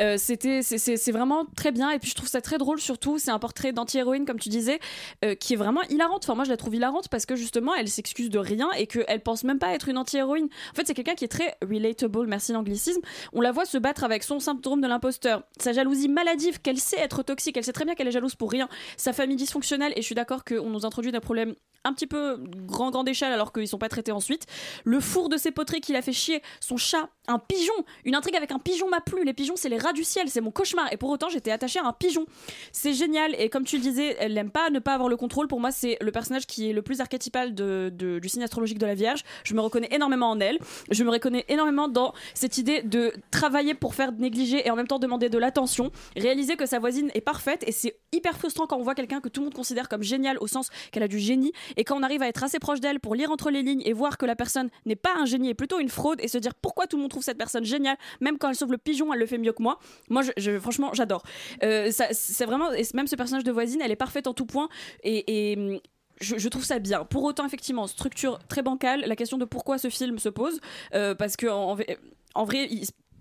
Euh, 0.00 0.16
c'était 0.18 0.62
c'est- 0.62 1.10
vraiment 1.12 1.46
très 1.56 1.72
bien. 1.72 1.90
Et 1.90 1.98
puis 1.98 2.10
je 2.10 2.14
trouve 2.14 2.28
ça 2.28 2.40
très 2.40 2.58
drôle 2.58 2.80
surtout. 2.80 3.18
C'est 3.18 3.30
un 3.30 3.38
portrait 3.38 3.72
d'anti-héroïne 3.72 4.24
comme 4.26 4.38
tu 4.38 4.48
disais 4.48 4.78
euh, 5.24 5.34
qui 5.34 5.54
est 5.54 5.56
vraiment 5.56 5.80
hilarante. 5.88 6.24
Enfin 6.24 6.34
moi 6.34 6.44
je 6.44 6.50
la 6.50 6.56
trouve 6.56 6.74
hilarante 6.74 7.08
parce 7.08 7.24
que 7.26 7.34
justement 7.36 7.74
elle 7.74 7.88
s'excuse 7.88 8.28
de 8.30 8.38
rien 8.38 8.68
et 8.76 8.86
qu'elle 8.86 9.20
pense 9.22 9.42
même 9.44 9.58
pas 9.58 9.72
être 9.74 9.88
une 9.88 9.96
anti-héroïne. 9.98 10.48
En 10.72 10.74
fait 10.74 10.86
c'est 10.86 10.94
quelqu'un 10.94 11.14
qui 11.14 11.24
est 11.24 11.28
très 11.28 11.56
relatable. 11.66 12.26
Merci 12.26 12.52
l'anglicisme. 12.52 13.00
On 13.32 13.40
la 13.40 13.52
voit 13.52 13.64
se 13.64 13.78
battre 13.78 14.04
avec 14.04 14.22
son 14.22 14.38
syndrome 14.38 14.80
de 14.80 14.86
l'imposteur 14.88 15.42
sa 15.58 15.72
jalousie 15.72 16.08
maladive 16.08 16.60
qu'elle 16.60 16.78
sait 16.78 16.98
être 17.00 17.22
toxique. 17.22 17.56
Elle 17.56 17.64
sait 17.64 17.72
très 17.72 17.84
bien 17.86 17.94
qu'elle 17.94 18.08
est 18.08 18.12
jalouse 18.12 18.34
pour 18.34 18.50
rien. 18.50 18.68
Sa 18.96 19.12
famille 19.12 19.36
dysfonctionnelle. 19.36 19.92
Et 19.96 20.02
je 20.02 20.06
suis 20.06 20.14
d'accord 20.14 20.44
qu'on 20.44 20.68
nous 20.70 20.84
introduit 20.84 21.12
des 21.12 21.20
problèmes 21.20 21.54
un 21.86 21.92
petit 21.92 22.03
peu 22.06 22.36
grand 22.66 22.90
grande 22.90 23.08
échelle 23.08 23.32
alors 23.32 23.52
qu'ils 23.52 23.68
sont 23.68 23.78
pas 23.78 23.88
traités 23.88 24.12
ensuite 24.12 24.46
le 24.84 25.00
four 25.00 25.28
de 25.28 25.36
ses 25.36 25.50
poteries 25.50 25.80
qui 25.80 25.92
l'a 25.92 26.02
fait 26.02 26.12
chier 26.12 26.42
son 26.60 26.76
chat 26.76 27.08
un 27.26 27.38
pigeon 27.38 27.72
une 28.04 28.14
intrigue 28.14 28.36
avec 28.36 28.52
un 28.52 28.58
pigeon 28.58 28.88
m'a 28.88 29.00
plu 29.00 29.24
les 29.24 29.32
pigeons 29.32 29.54
c'est 29.56 29.68
les 29.68 29.78
rats 29.78 29.92
du 29.92 30.04
ciel, 30.04 30.28
c'est 30.28 30.40
mon 30.40 30.50
cauchemar. 30.50 30.92
Et 30.92 30.96
pour 30.96 31.10
autant, 31.10 31.28
j'étais 31.28 31.50
attachée 31.50 31.78
à 31.78 31.86
un 31.86 31.92
pigeon. 31.92 32.26
C'est 32.72 32.92
génial. 32.92 33.34
Et 33.38 33.48
comme 33.48 33.64
tu 33.64 33.76
le 33.76 33.82
disais, 33.82 34.16
elle 34.18 34.34
n'aime 34.34 34.50
pas 34.50 34.70
ne 34.70 34.78
pas 34.78 34.94
avoir 34.94 35.08
le 35.08 35.16
contrôle. 35.16 35.48
Pour 35.48 35.60
moi, 35.60 35.70
c'est 35.70 35.96
le 36.00 36.10
personnage 36.12 36.46
qui 36.46 36.68
est 36.68 36.72
le 36.72 36.82
plus 36.82 37.00
archétypal 37.00 37.54
de- 37.54 37.90
du 37.90 38.28
signe 38.28 38.42
astrologique 38.42 38.78
de 38.78 38.86
la 38.86 38.94
Vierge. 38.94 39.22
Je 39.44 39.54
me 39.54 39.60
reconnais 39.60 39.88
énormément 39.90 40.30
en 40.30 40.40
elle. 40.40 40.58
Je 40.90 41.04
me 41.04 41.10
reconnais 41.10 41.44
énormément 41.48 41.88
dans 41.88 42.12
cette 42.34 42.58
idée 42.58 42.82
de 42.82 43.12
travailler 43.30 43.74
pour 43.74 43.94
faire 43.94 44.12
négliger 44.12 44.66
et 44.66 44.70
en 44.70 44.76
même 44.76 44.86
temps 44.88 44.98
demander 44.98 45.28
de 45.28 45.38
l'attention. 45.38 45.90
Réaliser 46.16 46.56
que 46.56 46.66
sa 46.66 46.78
voisine 46.78 47.10
est 47.14 47.20
parfaite. 47.20 47.64
Et 47.66 47.72
c'est 47.72 47.96
hyper 48.12 48.36
frustrant 48.36 48.66
quand 48.66 48.76
on 48.76 48.82
voit 48.82 48.94
quelqu'un 48.94 49.20
que 49.20 49.28
tout 49.28 49.40
le 49.40 49.46
monde 49.46 49.54
considère 49.54 49.88
comme 49.88 50.02
génial 50.02 50.36
au 50.40 50.46
sens 50.46 50.68
qu'elle 50.92 51.02
a 51.02 51.08
du 51.08 51.18
génie. 51.18 51.52
Et 51.76 51.84
quand 51.84 51.93
on 51.94 52.02
arrive 52.02 52.22
à 52.22 52.28
être 52.28 52.42
assez 52.42 52.58
proche 52.58 52.80
d'elle 52.80 53.00
pour 53.00 53.14
lire 53.14 53.30
entre 53.30 53.50
les 53.50 53.62
lignes 53.62 53.82
et 53.84 53.92
voir 53.92 54.18
que 54.18 54.26
la 54.26 54.36
personne 54.36 54.70
n'est 54.86 54.96
pas 54.96 55.14
un 55.16 55.24
génie 55.24 55.48
et 55.48 55.54
plutôt 55.54 55.78
une 55.78 55.88
fraude 55.88 56.20
et 56.20 56.28
se 56.28 56.38
dire 56.38 56.54
pourquoi 56.54 56.86
tout 56.86 56.96
le 56.96 57.02
monde 57.02 57.10
trouve 57.10 57.22
cette 57.22 57.38
personne 57.38 57.64
géniale, 57.64 57.96
même 58.20 58.38
quand 58.38 58.48
elle 58.48 58.56
sauve 58.56 58.72
le 58.72 58.78
pigeon, 58.78 59.12
elle 59.12 59.20
le 59.20 59.26
fait 59.26 59.38
mieux 59.38 59.52
que 59.52 59.62
moi. 59.62 59.78
Moi, 60.10 60.22
franchement, 60.60 60.90
j'adore. 60.92 61.22
Euh, 61.62 61.90
c'est 62.12 62.44
vraiment, 62.44 62.72
et 62.72 62.84
même 62.94 63.06
ce 63.06 63.16
personnage 63.16 63.44
de 63.44 63.52
voisine, 63.52 63.80
elle 63.82 63.92
est 63.92 63.96
parfaite 63.96 64.26
en 64.26 64.34
tout 64.34 64.46
point 64.46 64.68
et. 65.02 65.80
je, 66.20 66.48
trouve 66.48 66.64
ça 66.64 66.78
bien. 66.78 67.04
Pour 67.04 67.24
autant, 67.24 67.44
effectivement, 67.46 67.86
structure 67.86 68.38
très 68.48 68.62
bancale. 68.62 69.04
La 69.06 69.16
question 69.16 69.38
de 69.38 69.44
pourquoi 69.44 69.78
ce 69.78 69.88
film 69.90 70.18
se 70.18 70.28
pose, 70.28 70.60
euh, 70.94 71.14
parce 71.14 71.36
que 71.36 71.46
en, 71.46 71.74
vrai- 71.74 71.98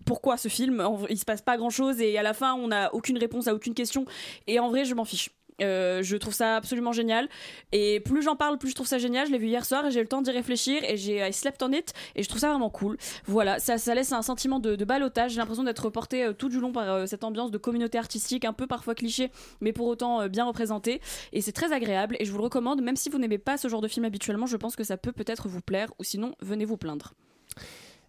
pourquoi 0.06 0.38
ce 0.38 0.48
film 0.48 0.86
Il 1.10 1.18
se 1.18 1.25
passe 1.25 1.42
pas 1.42 1.58
grand 1.58 1.70
chose 1.70 2.01
et 2.01 2.18
à 2.18 2.24
la 2.24 2.34
fin, 2.34 2.53
on 2.53 2.68
n'a 2.68 2.94
aucune 2.94 3.18
réponse 3.18 3.48
à 3.48 3.56
aucune 3.56 3.74
question. 3.74 4.06
Et 4.48 4.60
en 4.60 4.70
vrai, 4.70 4.86
je 4.86 4.94
m'en 4.96 5.06
fiche. 5.06 5.30
Euh, 5.62 6.01
je 6.03 6.17
trouve 6.17 6.33
ça 6.33 6.57
absolument 6.57 6.91
génial. 6.91 7.29
Et 7.72 8.00
plus 8.00 8.22
j'en 8.22 8.36
parle 8.36 8.57
plus 8.57 8.69
je 8.69 8.75
trouve 8.75 8.88
ça 8.88 8.98
génial. 8.98 9.27
Je 9.27 9.31
l'ai 9.31 9.38
vu 9.38 9.48
hier 9.48 9.65
soir 9.65 9.86
et 9.86 9.91
j'ai 9.91 10.00
eu 10.00 10.03
le 10.03 10.10
temps 10.10 10.22
d'y 10.22 10.31
réfléchir 10.31 10.83
et 10.83 10.98
j'ai 10.98 11.31
slept 11.31 11.62
on 11.63 11.72
it 11.72 11.93
et 12.15 12.24
je 12.24 12.29
trouve 12.29 12.41
ça 12.41 12.50
vraiment 12.50 12.69
cool. 12.69 12.98
Voilà 13.25 13.60
ça, 13.60 13.77
ça 13.77 13.95
laisse 13.95 14.12
un 14.12 14.22
sentiment 14.22 14.60
de, 14.60 14.83
ballottage. 14.83 15.31
J'ai 15.31 15.38
l'impression 15.38 15.63
d'être 15.63 15.89
porté 15.89 16.24
euh, 16.24 16.33
tout 16.33 16.50
du 16.50 16.60
long 16.60 16.72
par 16.72 16.89
euh, 16.89 17.05
cette 17.05 17.24
ambiance 17.24 17.51
de 17.51 17.57
communauté 17.57 17.98
artistique 17.98 18.45
un 18.45 18.53
peu 18.53 18.67
parfois 18.67 18.95
cliché 18.95 19.31
mais 19.62 19.74
pour 19.74 19.88
autant 19.88 20.27
bien 20.27 20.45
représentée. 20.45 21.01
Et 21.31 21.41
c'est 21.41 21.51
très 21.51 21.72
agréable 21.72 22.15
et 22.19 22.25
je 22.25 22.31
vous 22.31 22.38
le 22.38 22.43
recommande. 22.43 22.81
Même 22.81 22.95
si 22.95 23.10
vous 23.10 23.17
n'aimez 23.17 23.38
pas 23.38 23.57
ce 23.57 23.67
genre 23.67 23.81
de 23.81 23.88
film 23.88 24.05
habituellement 24.05 24.45
je 24.45 24.57
pense 24.57 24.75
que 24.75 24.83
ça 24.83 24.98
peut 24.98 25.12
peut-être 25.12 25.48
vous 25.48 25.62
plaire 25.62 25.91
ou 26.00 26.03
sinon 26.03 26.33
venez 26.41 26.65
vous 26.65 26.77
plaindre 26.77 27.13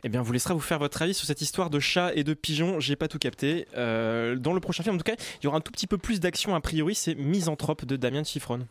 Eh 0.07 0.11
bien, 0.11 0.21
on 0.21 0.23
vous 0.23 0.35
laissera 0.35 0.53
vous 0.53 0.61
faire 0.61 0.79
votre 0.79 1.01
avis 1.01 1.15
sur 1.15 1.27
cette 1.27 1.41
histoire 1.41 1.71
de 1.71 1.81
chat 1.81 2.13
et 2.15 2.25
de 2.25 2.35
pigeon. 2.35 2.79
J'ai 2.79 2.95
pas 2.95 3.09
tout 3.09 3.19
capté. 3.19 3.67
Euh, 3.75 4.37
dans 4.37 4.53
le 4.53 4.61
prochain 4.61 4.83
film, 4.83 4.97
en 4.97 4.99
tout 4.99 5.05
cas, 5.05 5.15
il 5.41 5.45
y 5.45 5.47
aura 5.47 5.57
un 5.57 5.63
tout 5.63 5.73
petit 5.73 5.87
peu 5.87 5.97
plus 5.97 6.21
d'action 6.21 6.55
a 6.55 6.61
priori. 6.61 6.95
C'est 6.95 7.15
Misanthrope 7.15 7.87
de 7.87 7.97
Damien 7.97 8.23
Chiffron. 8.23 8.67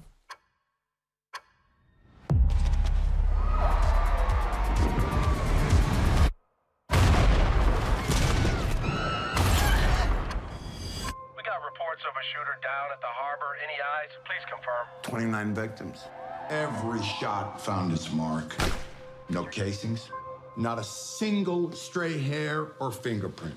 Of 11.93 12.17
a 12.17 12.25
shooter 12.33 12.57
down 12.61 12.91
at 12.91 12.99
the 12.99 13.07
harbor. 13.07 13.55
Any 13.63 13.79
eyes? 13.79 14.09
Please 14.25 14.43
confirm. 14.49 14.87
29 15.03 15.53
victims. 15.53 16.05
Every 16.49 17.01
shot 17.03 17.61
found 17.61 17.93
its 17.93 18.11
mark. 18.11 18.57
No 19.29 19.45
casings? 19.45 20.09
Not 20.57 20.77
a 20.77 20.83
single 20.83 21.73
stray 21.73 22.13
hair 22.13 22.67
or 22.79 22.93
fingerprint. 22.93 23.53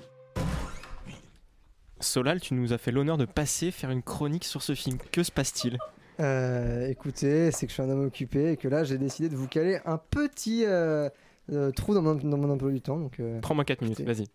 Solal, 1.99 2.39
tu 2.39 2.53
nous 2.53 2.73
as 2.73 2.77
fait 2.77 2.91
l'honneur 2.91 3.17
de 3.17 3.25
passer 3.25 3.71
faire 3.71 3.91
une 3.91 4.01
chronique 4.01 4.43
sur 4.43 4.61
ce 4.61 4.73
film. 4.73 4.97
Que 5.11 5.23
se 5.23 5.31
passe-t-il? 5.31 5.77
Euh, 6.19 6.87
écoutez, 6.87 7.51
c'est 7.51 7.67
que 7.67 7.69
je 7.69 7.73
suis 7.75 7.83
un 7.83 7.89
homme 7.89 8.05
occupé 8.05 8.51
et 8.53 8.57
que 8.57 8.67
là 8.67 8.83
j'ai 8.83 8.97
décidé 8.97 9.29
de 9.29 9.35
vous 9.35 9.47
caler 9.47 9.79
un 9.85 9.97
petit 9.97 10.63
euh, 10.65 11.09
euh, 11.51 11.71
trou 11.71 11.93
dans 11.93 12.01
mon, 12.01 12.15
dans 12.15 12.37
mon 12.37 12.49
emploi 12.51 12.71
du 12.71 12.81
temps. 12.81 12.97
Donc, 12.97 13.19
euh, 13.19 13.39
Prends-moi 13.41 13.65
4 13.65 13.81
minutes, 13.83 14.01
vas-y. 14.01 14.25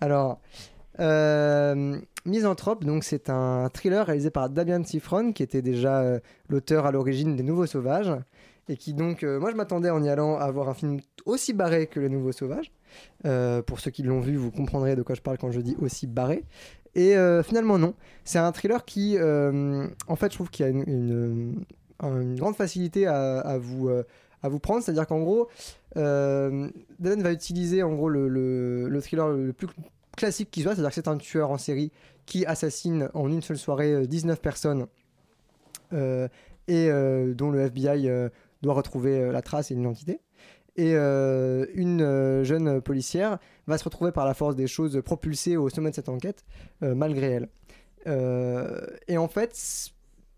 Alors, 0.00 0.40
euh, 1.00 1.98
Misanthrope, 2.26 2.84
donc 2.84 3.04
c'est 3.04 3.30
un 3.30 3.68
thriller 3.70 4.06
réalisé 4.06 4.30
par 4.30 4.50
Damien 4.50 4.84
Sifron, 4.84 5.32
qui 5.32 5.42
était 5.42 5.62
déjà 5.62 6.00
euh, 6.00 6.20
l'auteur 6.48 6.84
à 6.86 6.92
l'origine 6.92 7.36
des 7.36 7.42
Nouveaux 7.42 7.66
Sauvages, 7.66 8.12
et 8.68 8.76
qui 8.76 8.94
donc, 8.94 9.22
euh, 9.22 9.38
moi 9.40 9.50
je 9.50 9.56
m'attendais 9.56 9.90
en 9.90 10.02
y 10.02 10.08
allant 10.08 10.36
à 10.38 10.50
voir 10.50 10.68
un 10.68 10.74
film 10.74 10.98
aussi 11.26 11.52
barré 11.52 11.86
que 11.86 12.00
Les 12.00 12.08
Nouveaux 12.08 12.32
Sauvages. 12.32 12.72
Euh, 13.26 13.60
pour 13.62 13.80
ceux 13.80 13.90
qui 13.90 14.02
l'ont 14.02 14.20
vu, 14.20 14.36
vous 14.36 14.50
comprendrez 14.50 14.94
de 14.96 15.02
quoi 15.02 15.14
je 15.14 15.20
parle 15.20 15.36
quand 15.38 15.50
je 15.50 15.60
dis 15.60 15.76
aussi 15.80 16.06
barré. 16.06 16.44
Et 16.94 17.16
euh, 17.16 17.42
finalement 17.42 17.76
non, 17.78 17.94
c'est 18.24 18.38
un 18.38 18.52
thriller 18.52 18.84
qui, 18.84 19.16
en 19.18 20.16
fait, 20.16 20.30
je 20.30 20.36
trouve 20.36 20.48
qu'il 20.50 20.64
y 20.64 20.68
a 20.68 20.70
une, 20.70 21.64
grande 22.00 22.54
facilité 22.56 23.06
à, 23.06 23.58
vous, 23.58 23.88
à 24.42 24.48
vous 24.48 24.58
prendre, 24.60 24.82
c'est-à-dire 24.82 25.06
qu'en 25.06 25.20
gros, 25.20 25.48
euh, 25.96 26.68
Damien 27.00 27.22
va 27.22 27.32
utiliser 27.32 27.82
en 27.82 27.94
gros 27.94 28.08
le, 28.08 28.28
le- 28.28 28.88
le 28.88 29.00
thriller 29.00 29.28
le 29.28 29.52
plus 29.52 29.68
classique 30.16 30.50
qui 30.50 30.62
soit, 30.62 30.74
c'est-à-dire 30.74 30.90
que 30.90 30.94
c'est 30.94 31.08
un 31.08 31.16
tueur 31.16 31.50
en 31.50 31.58
série 31.58 31.90
qui 32.26 32.46
assassine 32.46 33.08
en 33.14 33.28
une 33.28 33.42
seule 33.42 33.58
soirée 33.58 33.92
euh, 33.92 34.06
19 34.06 34.40
personnes 34.40 34.86
et 36.66 36.88
dont 37.34 37.50
le 37.50 37.60
FBI 37.60 38.08
doit 38.64 38.74
retrouver 38.74 39.20
euh, 39.20 39.32
la 39.32 39.42
trace 39.42 39.70
et 39.70 39.74
l'identité. 39.74 40.20
Et 40.76 40.94
euh, 40.94 41.66
une 41.74 42.02
euh, 42.02 42.42
jeune 42.42 42.80
policière 42.80 43.38
va 43.68 43.78
se 43.78 43.84
retrouver 43.84 44.10
par 44.10 44.26
la 44.26 44.34
force 44.34 44.56
des 44.56 44.66
choses 44.66 45.00
propulsée 45.04 45.56
au 45.56 45.68
sommet 45.68 45.90
de 45.90 45.94
cette 45.94 46.08
enquête, 46.08 46.44
malgré 46.80 47.26
elle. 47.26 47.48
Et 49.08 49.16
en 49.16 49.28
fait, 49.28 49.50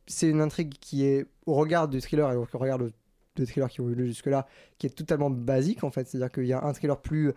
c'est 0.07 0.29
une 0.29 0.41
intrigue 0.41 0.75
qui 0.81 1.05
est, 1.05 1.27
au 1.47 1.55
regard 1.55 1.89
du 1.89 2.01
thriller 2.01 2.31
et 2.33 2.37
au 2.37 2.47
regard 2.53 2.79
de, 2.79 2.93
de 3.35 3.45
thrillers 3.45 3.69
qui 3.69 3.81
ont 3.81 3.89
eu 3.89 3.95
lieu 3.95 4.07
jusque-là, 4.07 4.47
qui 4.79 4.87
est 4.87 4.91
totalement 4.91 5.31
basique 5.31 5.83
en 5.83 5.91
fait. 5.91 6.07
C'est-à-dire 6.07 6.31
qu'il 6.31 6.47
y 6.47 6.53
a 6.53 6.62
un 6.62 6.73
thriller 6.73 7.01
plus 7.01 7.33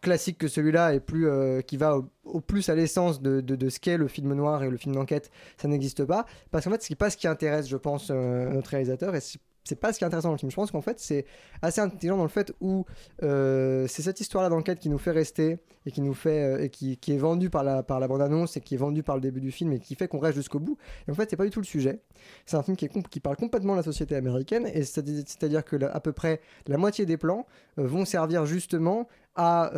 classique 0.00 0.38
que 0.38 0.48
celui-là 0.48 0.94
et 0.94 1.00
plus 1.00 1.28
qui 1.66 1.76
va 1.76 1.98
au, 2.24 2.40
plus 2.40 2.68
à 2.70 2.74
l'essence 2.74 3.20
de, 3.20 3.68
ce 3.68 3.80
qu'est 3.80 3.98
le 3.98 4.08
film 4.08 4.32
noir 4.32 4.62
et 4.62 4.70
le 4.70 4.76
film 4.78 4.94
d'enquête, 4.94 5.30
ça 5.58 5.68
n'existe 5.68 6.04
pas. 6.04 6.24
Parce 6.50 6.64
qu'en 6.64 6.70
fait, 6.70 6.82
c'est 6.82 6.94
pas 6.94 7.10
ce 7.10 7.18
qui 7.18 7.26
intéresse, 7.26 7.68
je 7.68 7.76
pense, 7.76 8.10
notre 8.10 8.70
réalisateur 8.70 9.14
et 9.14 9.20
c'est 9.20 9.40
c'est 9.64 9.80
pas 9.80 9.92
ce 9.92 9.98
qui 9.98 10.04
est 10.04 10.06
intéressant 10.06 10.28
dans 10.28 10.34
le 10.34 10.38
film. 10.38 10.50
Je 10.50 10.56
pense 10.56 10.70
qu'en 10.70 10.80
fait, 10.82 11.00
c'est 11.00 11.24
assez 11.62 11.80
intelligent 11.80 12.16
dans 12.18 12.22
le 12.22 12.28
fait 12.28 12.52
où 12.60 12.84
euh, 13.22 13.86
c'est 13.88 14.02
cette 14.02 14.20
histoire-là 14.20 14.50
d'enquête 14.50 14.78
qui 14.78 14.90
nous 14.90 14.98
fait 14.98 15.10
rester 15.10 15.58
et 15.86 15.90
qui 15.90 16.00
nous 16.02 16.14
fait 16.14 16.42
euh, 16.42 16.62
et 16.62 16.68
qui, 16.68 16.98
est 17.08 17.16
vendue 17.18 17.50
par 17.50 17.64
la 17.64 17.82
par 17.82 17.98
la 18.00 18.06
bande-annonce 18.08 18.56
et 18.56 18.60
qui 18.60 18.74
est 18.74 18.78
vendue 18.78 19.02
par 19.02 19.14
le 19.16 19.22
début 19.22 19.40
du 19.40 19.50
film 19.50 19.72
et 19.72 19.80
qui 19.80 19.94
fait 19.94 20.06
qu'on 20.08 20.18
reste 20.18 20.36
jusqu'au 20.36 20.58
bout. 20.60 20.76
Et 21.08 21.10
en 21.10 21.14
fait, 21.14 21.28
c'est 21.30 21.36
pas 21.36 21.44
du 21.44 21.50
tout 21.50 21.60
le 21.60 21.66
sujet. 21.66 22.00
C'est 22.46 22.56
un 22.56 22.62
film 22.62 22.76
qui, 22.76 23.20
parle 23.20 23.36
complètement 23.36 23.72
de 23.72 23.78
la 23.78 23.82
société 23.82 24.14
américaine 24.16 24.66
et 24.66 24.82
c'est- 24.84 25.04
c'est-à-dire 25.26 25.64
que 25.64 25.82
à 25.84 26.00
peu 26.00 26.12
près 26.12 26.40
la 26.66 26.76
moitié 26.76 27.06
des 27.06 27.16
plans 27.16 27.46
euh, 27.78 27.86
vont 27.86 28.04
servir 28.04 28.44
justement 28.46 29.08
à 29.36 29.72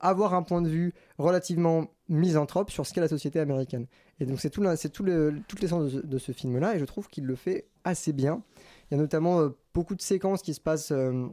avoir 0.00 0.34
un 0.34 0.42
point 0.42 0.62
de 0.62 0.68
vue 0.68 0.94
relativement 1.18 1.86
misanthrope 2.08 2.70
sur 2.70 2.86
ce 2.86 2.94
qu'est 2.94 3.00
la 3.00 3.08
société 3.08 3.40
américaine. 3.40 3.86
Et 4.20 4.26
donc 4.26 4.40
c'est 4.40 4.48
tout, 4.50 4.62
c'est 4.76 4.90
tout 4.90 5.02
le, 5.02 5.34
toute 5.48 5.60
l'essence 5.60 5.84
de, 5.92 6.00
ce- 6.00 6.06
de 6.06 6.18
ce 6.18 6.30
film-là 6.32 6.76
et 6.76 6.78
je 6.78 6.84
trouve 6.84 7.08
qu'il 7.08 7.24
le 7.24 7.34
fait 7.34 7.66
assez 7.84 8.12
bien. 8.12 8.42
Il 8.90 8.96
y 8.96 8.98
a 8.98 9.00
notamment 9.00 9.40
euh, 9.40 9.48
beaucoup 9.74 9.94
de 9.94 10.02
séquences 10.02 10.42
qui 10.42 10.54
se 10.54 10.60
passent 10.60 10.92
euh, 10.92 11.26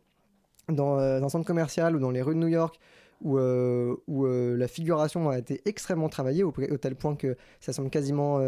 dans, 0.69 0.99
euh, 0.99 1.19
dans 1.19 1.27
un 1.27 1.29
centre 1.29 1.45
commercial 1.45 1.95
ou 1.95 1.99
dans 1.99 2.11
les 2.11 2.21
rues 2.21 2.35
de 2.35 2.39
New 2.39 2.47
York 2.47 2.79
où, 3.21 3.37
la 3.37 4.67
figuration 4.67 5.29
a 5.29 5.37
été 5.37 5.61
extrêmement 5.63 6.09
travaillée 6.09 6.43
au, 6.43 6.51
tel 6.51 6.95
point 6.95 7.15
que 7.15 7.37
ça 7.61 7.71
semble 7.71 7.89
quasiment 7.89 8.39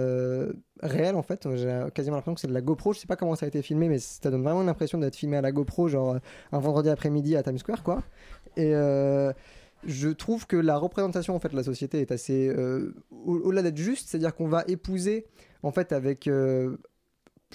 réel 0.81 1.15
en 1.15 1.21
fait. 1.23 1.47
J'ai 1.55 1.85
quasiment 1.93 2.17
l'impression 2.17 2.33
que 2.33 2.41
c'est 2.41 2.49
de 2.49 2.53
la 2.53 2.59
GoPro. 2.59 2.91
Je 2.91 2.99
sais 2.99 3.07
pas 3.07 3.15
comment 3.15 3.35
ça 3.35 3.45
a 3.45 3.47
été 3.47 3.61
filmé, 3.61 3.87
mais 3.87 3.99
ça 3.99 4.29
donne 4.29 4.43
vraiment 4.43 4.63
l'impression 4.63 4.97
d'être 4.97 5.15
filmé 5.15 5.37
à 5.37 5.41
la 5.41 5.53
GoPro, 5.53 5.87
genre 5.87 6.17
un 6.51 6.59
vendredi 6.59 6.89
après-midi 6.89 7.37
à 7.37 7.43
Times 7.43 7.57
Square 7.57 7.83
quoi. 7.83 8.03
Et 8.57 8.73
je 9.85 10.09
trouve 10.09 10.45
que 10.45 10.57
la 10.57 10.75
représentation 10.75 11.33
en 11.37 11.39
fait 11.39 11.49
de 11.49 11.55
la 11.55 11.63
société 11.63 12.01
est 12.01 12.11
assez 12.11 12.53
au- 13.11 13.39
au-delà 13.45 13.61
d'être 13.61 13.77
juste, 13.77 14.09
c'est-à-dire 14.09 14.35
qu'on 14.35 14.49
va 14.49 14.65
épouser 14.67 15.25
en 15.63 15.71
fait 15.71 15.93
avec 15.93 16.27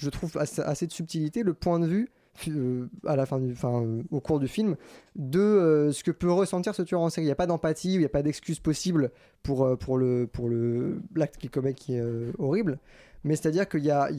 je 0.01 0.09
trouve 0.09 0.35
assez, 0.37 0.87
de 0.87 0.91
subtilité 0.91 1.43
le 1.43 1.53
point 1.53 1.79
de 1.79 1.85
vue 1.85 2.09
euh, 2.47 2.87
à 3.05 3.15
la 3.15 3.25
fin 3.25 3.39
euh, 3.39 4.01
au 4.09 4.19
cours 4.19 4.39
du 4.39 4.47
film 4.47 4.77
de 5.15 5.39
euh, 5.39 5.91
ce 5.91 6.03
que 6.03 6.11
peut 6.11 6.31
ressentir 6.31 6.73
ce 6.73 6.81
tueur 6.81 7.01
en 7.01 7.09
série. 7.09 7.25
Il 7.25 7.27
n'y 7.27 7.31
a 7.31 7.35
pas 7.35 7.45
d'empathie, 7.45 7.93
il 7.93 7.99
n'y 7.99 8.05
a 8.05 8.09
pas 8.09 8.23
d'excuse 8.23 8.59
possible 8.59 9.11
pour, 9.43 9.67
le 9.97 11.01
l'acte 11.15 11.37
qu'il 11.37 11.51
commet 11.51 11.75
qui 11.75 11.95
est 11.95 12.03
horrible. 12.39 12.79
Mais 13.23 13.35
c'est-à-dire 13.35 13.69
qu'il 13.69 13.85
y 13.85 13.91
a, 13.91 14.09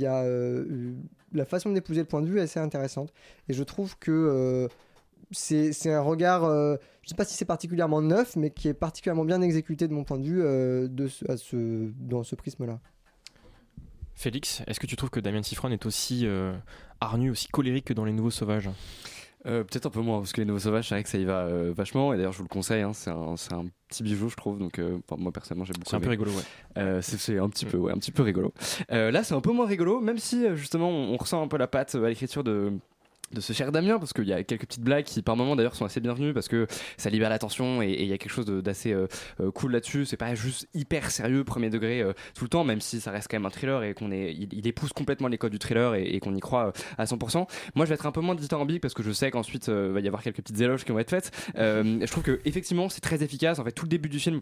la 1.32 1.44
façon 1.44 1.72
d'épouser 1.72 2.00
le 2.00 2.06
point 2.06 2.22
de 2.22 2.28
vue 2.28 2.38
est 2.38 2.42
assez 2.42 2.60
intéressante. 2.60 3.12
Et 3.48 3.54
je 3.54 3.62
trouve 3.64 3.98
que 3.98 4.68
c'est 5.32 5.92
un 5.92 6.00
regard, 6.00 6.44
je 6.44 6.72
ne 6.74 7.08
sais 7.08 7.16
pas 7.16 7.24
si 7.24 7.34
c'est 7.34 7.44
particulièrement 7.44 8.02
neuf, 8.02 8.36
mais 8.36 8.50
qui 8.50 8.68
est 8.68 8.74
particulièrement 8.74 9.24
bien 9.24 9.42
exécuté 9.42 9.88
de 9.88 9.94
mon 9.94 10.04
point 10.04 10.18
de 10.18 10.24
vue 10.24 10.46
à 11.28 11.36
ce, 11.36 11.90
dans 11.98 12.22
ce 12.22 12.36
prisme-là. 12.36 12.78
Félix, 14.14 14.62
est-ce 14.66 14.78
que 14.78 14.86
tu 14.86 14.96
trouves 14.96 15.10
que 15.10 15.20
Damien 15.20 15.42
Sifron 15.42 15.70
est 15.70 15.86
aussi 15.86 16.26
euh, 16.26 16.54
hargnu, 17.00 17.30
aussi 17.30 17.48
colérique 17.48 17.86
que 17.86 17.92
dans 17.94 18.04
Les 18.04 18.12
Nouveaux 18.12 18.30
Sauvages? 18.30 18.68
Euh, 19.46 19.64
Peut-être 19.64 19.86
un 19.86 19.90
peu 19.90 20.00
moins, 20.00 20.18
parce 20.20 20.32
que 20.32 20.40
les 20.40 20.44
Nouveaux 20.44 20.60
Sauvages, 20.60 20.88
c'est 20.88 20.94
vrai 20.94 21.02
que 21.02 21.08
ça 21.08 21.18
y 21.18 21.24
va 21.24 21.40
euh, 21.40 21.72
vachement. 21.76 22.12
Et 22.12 22.16
d'ailleurs, 22.16 22.32
je 22.32 22.38
vous 22.38 22.44
le 22.44 22.48
conseille, 22.48 22.82
hein, 22.82 22.92
c'est 22.92 23.10
un, 23.10 23.34
un 23.34 23.66
petit 23.88 24.02
bijou, 24.04 24.28
je 24.28 24.36
trouve. 24.36 24.58
Donc, 24.58 24.78
euh, 24.78 24.98
enfin, 25.08 25.20
moi, 25.20 25.32
personnellement, 25.32 25.64
j'ai 25.64 25.72
beaucoup 25.72 25.90
C'est 25.90 25.96
un 25.96 26.00
peu 26.00 26.10
rigolo, 26.10 26.30
ouais. 26.30 27.02
C'est 27.02 27.38
un 27.38 27.48
petit 27.48 27.66
peu, 27.66 27.78
ouais, 27.78 27.92
un 27.92 27.96
petit 27.98 28.12
peu 28.12 28.22
rigolo. 28.22 28.54
Là, 28.88 29.24
c'est 29.24 29.34
un 29.34 29.40
peu 29.40 29.52
moins 29.52 29.66
rigolo, 29.66 30.00
même 30.00 30.18
si, 30.18 30.46
justement, 30.54 30.88
on, 30.90 31.14
on 31.14 31.16
ressent 31.16 31.42
un 31.42 31.48
peu 31.48 31.56
la 31.56 31.66
patte 31.66 31.94
à 31.96 32.08
l'écriture 32.08 32.44
de 32.44 32.72
de 33.32 33.40
ce 33.40 33.52
cher 33.52 33.72
Damien 33.72 33.98
parce 33.98 34.12
qu'il 34.12 34.26
y 34.26 34.32
a 34.32 34.42
quelques 34.42 34.66
petites 34.66 34.82
blagues 34.82 35.04
qui 35.04 35.22
par 35.22 35.36
moments 35.36 35.56
d'ailleurs 35.56 35.74
sont 35.74 35.84
assez 35.84 36.00
bienvenues 36.00 36.32
parce 36.32 36.48
que 36.48 36.66
ça 36.96 37.10
libère 37.10 37.30
l'attention 37.30 37.82
et 37.82 37.90
il 37.90 38.06
y 38.06 38.12
a 38.12 38.18
quelque 38.18 38.32
chose 38.32 38.46
d'assez 38.46 38.92
euh, 38.92 39.06
euh, 39.40 39.50
cool 39.50 39.72
là-dessus. 39.72 40.04
C'est 40.04 40.16
pas 40.16 40.34
juste 40.34 40.68
hyper 40.74 41.10
sérieux 41.10 41.44
premier 41.44 41.70
degré 41.70 42.00
euh, 42.00 42.12
tout 42.34 42.44
le 42.44 42.48
temps 42.48 42.64
même 42.64 42.80
si 42.80 43.00
ça 43.00 43.10
reste 43.10 43.28
quand 43.30 43.36
même 43.36 43.46
un 43.46 43.50
thriller 43.50 43.82
et 43.82 43.94
qu'on 43.94 44.10
est 44.10 44.32
il, 44.32 44.52
il 44.52 44.66
épouse 44.66 44.92
complètement 44.92 45.28
les 45.28 45.38
codes 45.38 45.52
du 45.52 45.58
thriller 45.58 45.94
et, 45.94 46.20
qu'on 46.20 46.34
y 46.34 46.40
croit 46.40 46.72
à 46.98 47.04
100% 47.04 47.46
moi 47.74 47.84
je 47.84 47.88
vais 47.88 47.94
être 47.94 48.06
un 48.06 48.12
peu 48.12 48.20
moins 48.20 48.34
dithyrambique 48.34 48.80
parce 48.80 48.94
que 48.94 49.02
je 49.02 49.12
sais 49.12 49.30
qu'ensuite 49.30 49.68
euh, 49.68 49.92
va 49.92 50.00
y 50.00 50.06
avoir 50.06 50.22
quelques 50.22 50.36
petites 50.36 50.60
éloges 50.60 50.84
qui 50.84 50.92
vont 50.92 50.98
être 50.98 51.10
faites. 51.10 51.30
Je 51.56 52.10
trouve 52.10 52.24
que 52.24 52.40
effectivement 52.44 52.88
c'est 52.88 53.00
très 53.00 53.22
efficace. 53.22 53.58
En 53.58 53.64
fait 53.64 53.72
tout 53.72 53.84
le 53.84 53.90
début 53.90 54.08
du 54.08 54.18
film 54.18 54.40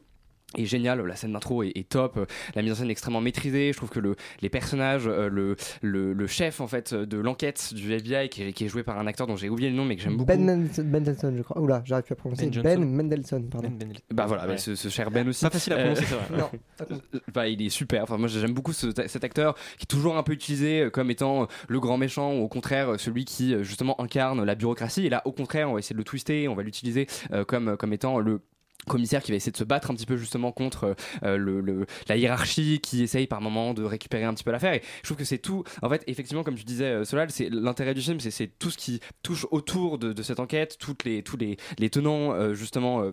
est 0.56 0.64
génial, 0.64 1.00
la 1.04 1.16
scène 1.16 1.32
d'intro 1.32 1.62
est, 1.62 1.72
est 1.74 1.88
top, 1.88 2.16
euh, 2.16 2.26
la 2.54 2.62
mise 2.62 2.72
en 2.72 2.74
scène 2.76 2.88
est 2.88 2.92
extrêmement 2.92 3.20
maîtrisée, 3.20 3.72
je 3.72 3.76
trouve 3.76 3.90
que 3.90 4.00
le, 4.00 4.16
les 4.42 4.48
personnages, 4.48 5.06
euh, 5.06 5.28
le, 5.28 5.56
le, 5.82 6.12
le 6.12 6.26
chef 6.26 6.60
en 6.60 6.66
fait 6.66 6.92
de 6.94 7.18
l'enquête 7.18 7.72
du 7.74 7.92
FBI 7.92 8.28
qui 8.28 8.42
est, 8.42 8.52
qui 8.52 8.64
est 8.64 8.68
joué 8.68 8.82
par 8.82 8.98
un 8.98 9.06
acteur 9.06 9.26
dont 9.26 9.36
j'ai 9.36 9.48
oublié 9.48 9.70
le 9.70 9.76
nom 9.76 9.84
mais 9.84 9.96
que 9.96 10.02
j'aime 10.02 10.16
beaucoup. 10.16 10.26
Ben 10.26 10.44
Mendelsohn, 10.44 10.88
Mendelssohn, 10.88 11.36
je 11.36 11.42
crois. 11.42 11.60
Oula, 11.60 11.82
j'arrive 11.84 12.04
plus 12.04 12.12
à 12.12 12.16
prononcer. 12.16 12.46
Ben 12.50 12.62
Ben, 12.62 12.74
Johnson. 12.76 12.86
Mendelssohn, 12.86 13.48
pardon. 13.48 13.72
Bah 14.12 14.26
voilà, 14.26 14.42
bah, 14.46 14.52
Ouais. 14.52 14.58
ce, 14.58 14.74
ce 14.74 14.88
cher 14.88 15.10
Ben 15.10 15.28
aussi. 15.28 15.44
Pas 15.44 15.50
facile 15.50 15.72
à 15.74 15.76
prononcer, 15.78 16.04
c'est 16.04 16.14
vrai. 16.14 16.24
Non. 16.38 16.50
Euh, 16.90 17.18
bah, 17.32 17.48
il 17.48 17.62
est 17.62 17.68
super. 17.70 18.02
Enfin, 18.02 18.16
moi, 18.18 18.28
j'aime 18.28 18.52
beaucoup 18.52 18.72
ce- 18.72 18.90
cet 19.06 19.24
acteur 19.24 19.54
qui 19.78 19.82
est 19.84 19.86
toujours 19.86 20.16
un 20.16 20.22
peu 20.22 20.32
utilisé 20.32 20.80
euh, 20.82 20.90
comme 20.90 21.10
étant 21.10 21.42
euh, 21.42 21.46
le 21.68 21.80
grand 21.80 21.96
méchant 21.98 22.32
ou 22.34 22.42
au 22.42 22.48
contraire 22.48 22.92
euh, 22.94 22.98
celui 22.98 23.24
qui 23.24 23.54
euh, 23.54 23.62
justement 23.62 24.00
incarne 24.00 24.42
la 24.44 24.54
bureaucratie. 24.54 25.06
Et 25.06 25.10
là, 25.10 25.22
au 25.24 25.32
contraire, 25.32 25.70
on 25.70 25.74
va 25.74 25.78
essayer 25.78 25.94
de 25.94 25.98
le 25.98 26.04
twister, 26.04 26.48
on 26.48 26.54
va 26.54 26.62
l'utiliser 26.62 27.06
euh, 27.32 27.44
comme, 27.44 27.76
comme 27.76 27.92
étant 27.92 28.18
le 28.18 28.40
commissaire 28.86 29.22
qui 29.22 29.30
va 29.32 29.36
essayer 29.36 29.52
de 29.52 29.56
se 29.56 29.64
battre 29.64 29.90
un 29.90 29.94
petit 29.94 30.06
peu 30.06 30.16
justement 30.16 30.52
contre 30.52 30.96
euh, 31.22 31.36
le, 31.36 31.60
le- 31.60 31.86
la 32.08 32.16
hiérarchie 32.16 32.80
qui 32.80 33.02
essaye 33.02 33.26
par 33.26 33.40
moment 33.40 33.74
de 33.74 33.82
récupérer 33.84 34.24
un 34.24 34.34
petit 34.34 34.44
peu 34.44 34.50
l'affaire. 34.50 34.74
Et 34.74 34.82
je 35.02 35.08
trouve 35.08 35.16
que 35.16 35.24
c'est 35.24 35.38
tout 35.38 35.64
en 35.82 35.88
fait 35.88 36.02
effectivement 36.06 36.42
comme 36.42 36.54
tu 36.56 36.64
disais 36.64 36.84
euh, 36.84 37.04
Solal 37.04 37.30
c'est 37.30 37.48
l'intérêt 37.50 37.94
du 37.94 38.00
film 38.00 38.20
c'est 38.20 38.46
tout 38.58 38.70
ce 38.70 38.78
qui 38.78 39.00
touche 39.22 39.46
autour 39.50 39.98
de, 39.98 40.22
cette 40.22 40.40
enquête 40.40 40.76
toutes 40.78 41.04
les 41.04 41.22
tous 41.22 41.36
les, 41.36 41.56
tenants 41.90 42.32
euh, 42.32 42.54
justement 42.54 43.02
euh, 43.02 43.12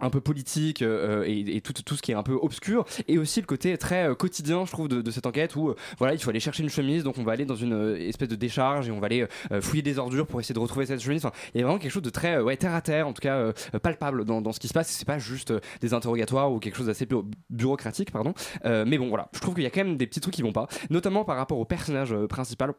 un 0.00 0.10
peu 0.10 0.20
politique 0.20 0.82
euh, 0.82 1.24
et, 1.26 1.56
et 1.56 1.60
tout, 1.60 1.94
ce 1.94 2.02
qui 2.02 2.10
est 2.12 2.14
un 2.14 2.22
peu 2.22 2.32
obscur 2.34 2.84
et 3.08 3.18
aussi 3.18 3.40
le 3.40 3.46
côté 3.46 3.76
très 3.78 4.08
euh, 4.08 4.14
quotidien 4.14 4.64
je 4.64 4.72
trouve 4.72 4.88
de, 4.88 5.10
cette 5.10 5.26
enquête 5.26 5.54
où 5.54 5.68
euh, 5.68 5.76
voilà 5.98 6.14
il 6.14 6.20
faut 6.20 6.30
aller 6.30 6.40
chercher 6.40 6.62
une 6.62 6.70
chemise 6.70 7.04
donc 7.04 7.18
on 7.18 7.22
va 7.22 7.32
aller 7.32 7.44
dans 7.44 7.54
une 7.56 7.72
euh, 7.72 8.08
espèce 8.08 8.28
de 8.28 8.34
décharge 8.34 8.88
et 8.88 8.90
on 8.90 8.98
va 8.98 9.06
aller 9.06 9.26
euh, 9.52 9.60
fouiller 9.60 9.82
des 9.82 9.98
ordures 9.98 10.26
pour 10.26 10.40
essayer 10.40 10.54
de 10.54 10.58
retrouver 10.58 10.86
cette 10.86 11.00
chemise. 11.00 11.24
Il 11.54 11.60
y 11.60 11.62
a 11.62 11.66
vraiment 11.66 11.78
quelque 11.78 11.92
chose 11.92 12.02
de 12.02 12.10
très 12.10 12.36
euh, 12.36 12.56
terre 12.56 12.74
à 12.74 12.80
terre 12.80 13.06
en 13.06 13.12
tout 13.12 13.20
cas 13.20 13.36
euh, 13.36 13.52
palpable 13.82 14.24
dans, 14.24 14.52
ce 14.52 14.60
qui 14.60 14.68
se 14.68 14.74
passe. 14.74 14.88
C'est 14.88 15.06
pas 15.06 15.18
juste 15.18 15.52
euh, 15.52 15.60
des 15.80 15.94
interrogatoires 15.94 16.50
ou 16.52 16.58
quelque 16.58 16.76
chose 16.76 16.86
d'assez 16.86 17.06
bu- 17.06 17.22
bureaucratique 17.50 18.10
pardon. 18.10 18.34
Euh, 18.64 18.84
mais 18.86 18.98
bon 18.98 19.08
voilà. 19.08 19.28
Je 19.32 19.40
trouve 19.40 19.54
qu'il 19.54 19.64
y 19.64 19.66
a 19.66 19.70
quand 19.70 19.84
même 19.84 19.96
des 19.96 20.06
petits 20.06 20.20
trucs 20.20 20.34
qui 20.34 20.42
vont 20.42 20.52
pas 20.52 20.66
notamment 20.90 21.24
par 21.24 21.36
rapport 21.36 21.58
au 21.58 21.64
personnage 21.64 22.12
euh, 22.12 22.26
principal 22.26 22.72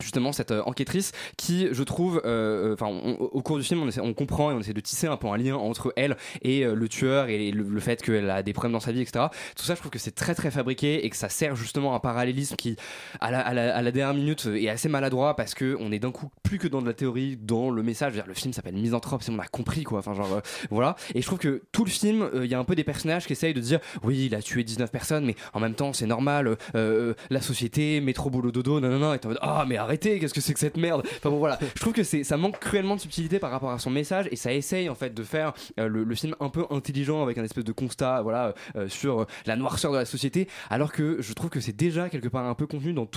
justement 0.00 0.32
cette 0.32 0.50
euh, 0.50 0.62
enquêtrice 0.64 1.12
qui 1.36 1.68
je 1.72 1.82
trouve 1.82 2.20
euh, 2.24 2.74
enfin 2.74 2.86
on- 2.86 3.14
au 3.14 3.42
cours 3.42 3.58
du 3.58 3.64
film 3.64 3.82
on, 3.82 3.88
essaie- 3.88 4.00
on 4.00 4.14
comprend 4.14 4.50
et 4.50 4.54
on 4.54 4.60
essaie 4.60 4.72
de 4.72 4.80
tisser 4.80 5.06
un 5.06 5.16
peu 5.16 5.26
un 5.28 5.36
lien 5.36 5.56
entre 5.56 5.92
elle 5.96 6.16
et 6.42 6.64
euh, 6.64 6.74
le 6.74 6.88
tueur 6.88 7.28
et 7.28 7.50
le, 7.50 7.80
fait 7.80 8.02
qu'elle 8.02 8.30
a 8.30 8.42
des 8.42 8.52
problèmes 8.52 8.72
dans 8.72 8.80
sa 8.80 8.92
vie 8.92 9.00
etc 9.02 9.26
tout 9.56 9.64
ça 9.64 9.74
je 9.74 9.80
trouve 9.80 9.90
que 9.90 9.98
c'est 9.98 10.14
très 10.14 10.34
très 10.34 10.50
fabriqué 10.50 11.04
et 11.04 11.10
que 11.10 11.16
ça 11.16 11.28
sert 11.28 11.54
justement 11.56 11.94
un 11.94 12.00
parallélisme 12.00 12.56
qui 12.56 12.76
à 13.20 13.30
la, 13.30 13.92
dernière 13.92 14.14
minute 14.14 14.46
est 14.46 14.68
assez 14.68 14.88
maladroit 14.88 15.36
parce 15.36 15.54
que 15.54 15.76
on 15.80 15.92
est 15.92 15.98
d'un 15.98 16.10
coup 16.12 16.30
plus 16.42 16.58
que 16.58 16.68
dans 16.68 16.82
de 16.82 16.86
la 16.86 16.94
théorie 16.94 17.36
dans 17.36 17.70
le 17.70 17.82
message. 17.82 18.14
Le 18.26 18.34
film 18.34 18.52
s'appelle 18.52 18.74
Misanthrope 18.74 19.22
c'est 19.22 19.32
on 19.32 19.38
a 19.38 19.46
compris 19.46 19.84
quoi. 19.84 19.98
Enfin 20.00 20.14
genre 20.14 20.32
euh, 20.32 20.40
voilà. 20.70 20.96
Et 21.14 21.20
je 21.22 21.26
trouve 21.26 21.38
que 21.38 21.62
tout 21.72 21.84
le 21.84 21.90
film 21.90 22.22
euh, 22.22 22.44
il 22.44 22.50
y 22.50 22.54
a 22.54 22.58
un 22.58 22.64
peu 22.64 22.74
des 22.74 22.84
personnages 22.84 23.26
qui 23.26 23.32
essayent 23.32 23.54
de 23.54 23.60
dire 23.60 23.80
oui 24.02 24.26
il 24.26 24.34
a 24.34 24.42
tué 24.42 24.64
19 24.64 24.90
personnes 24.90 25.24
mais 25.24 25.36
en 25.52 25.60
même 25.60 25.74
temps 25.74 25.92
c'est 25.92 26.06
normal 26.06 26.48
euh, 26.48 26.56
euh, 26.74 27.14
la 27.30 27.40
société 27.40 28.00
métro 28.00 28.30
boulot 28.30 28.50
dodo 28.52 28.80
non 28.80 28.88
non 28.90 28.98
non 28.98 29.14
et 29.14 29.20
ah 29.40 29.64
mais 29.66 29.76
arrêtez 29.84 30.18
qu'est-ce 30.18 30.34
que 30.34 30.40
c'est 30.40 30.54
que 30.54 30.60
cette 30.60 30.76
merde? 30.76 31.02
Enfin 31.04 31.30
bon 31.30 31.38
voilà. 31.38 31.58
Je 31.74 31.80
trouve 31.80 31.92
que 31.92 32.02
ça 32.02 32.36
manque 32.36 32.58
cruellement 32.58 32.96
de 32.96 33.00
subtilité 33.00 33.38
par 33.38 33.50
rapport 33.50 33.70
à 33.70 33.78
son 33.78 33.90
message 33.90 34.28
et 34.30 34.36
ça 34.36 34.52
essaye 34.52 34.88
en 34.88 34.94
fait 34.94 35.14
de 35.14 35.22
faire 35.22 35.52
euh, 35.78 35.88
le, 35.88 36.14
film 36.14 36.34
un 36.40 36.48
peu 36.48 36.64
intelligent 36.70 37.22
avec 37.22 37.38
un 37.38 37.44
espèce 37.44 37.64
de 37.64 37.72
constat 37.72 38.22
voilà 38.22 38.54
euh, 38.76 38.88
sur 38.88 39.22
euh, 39.22 39.26
la 39.46 39.56
noirceur 39.56 39.92
de 39.92 39.98
la 39.98 40.04
société. 40.04 40.48
Alors 40.70 40.92
que 40.92 41.20
je 41.20 41.32
trouve 41.32 41.50
que 41.50 41.60
c'est 41.60 41.76
déjà 41.76 42.08
quelque 42.08 42.28
part 42.28 42.44
un 42.46 42.54
peu 42.54 42.66
contenu 42.66 42.92
dans 42.92 43.08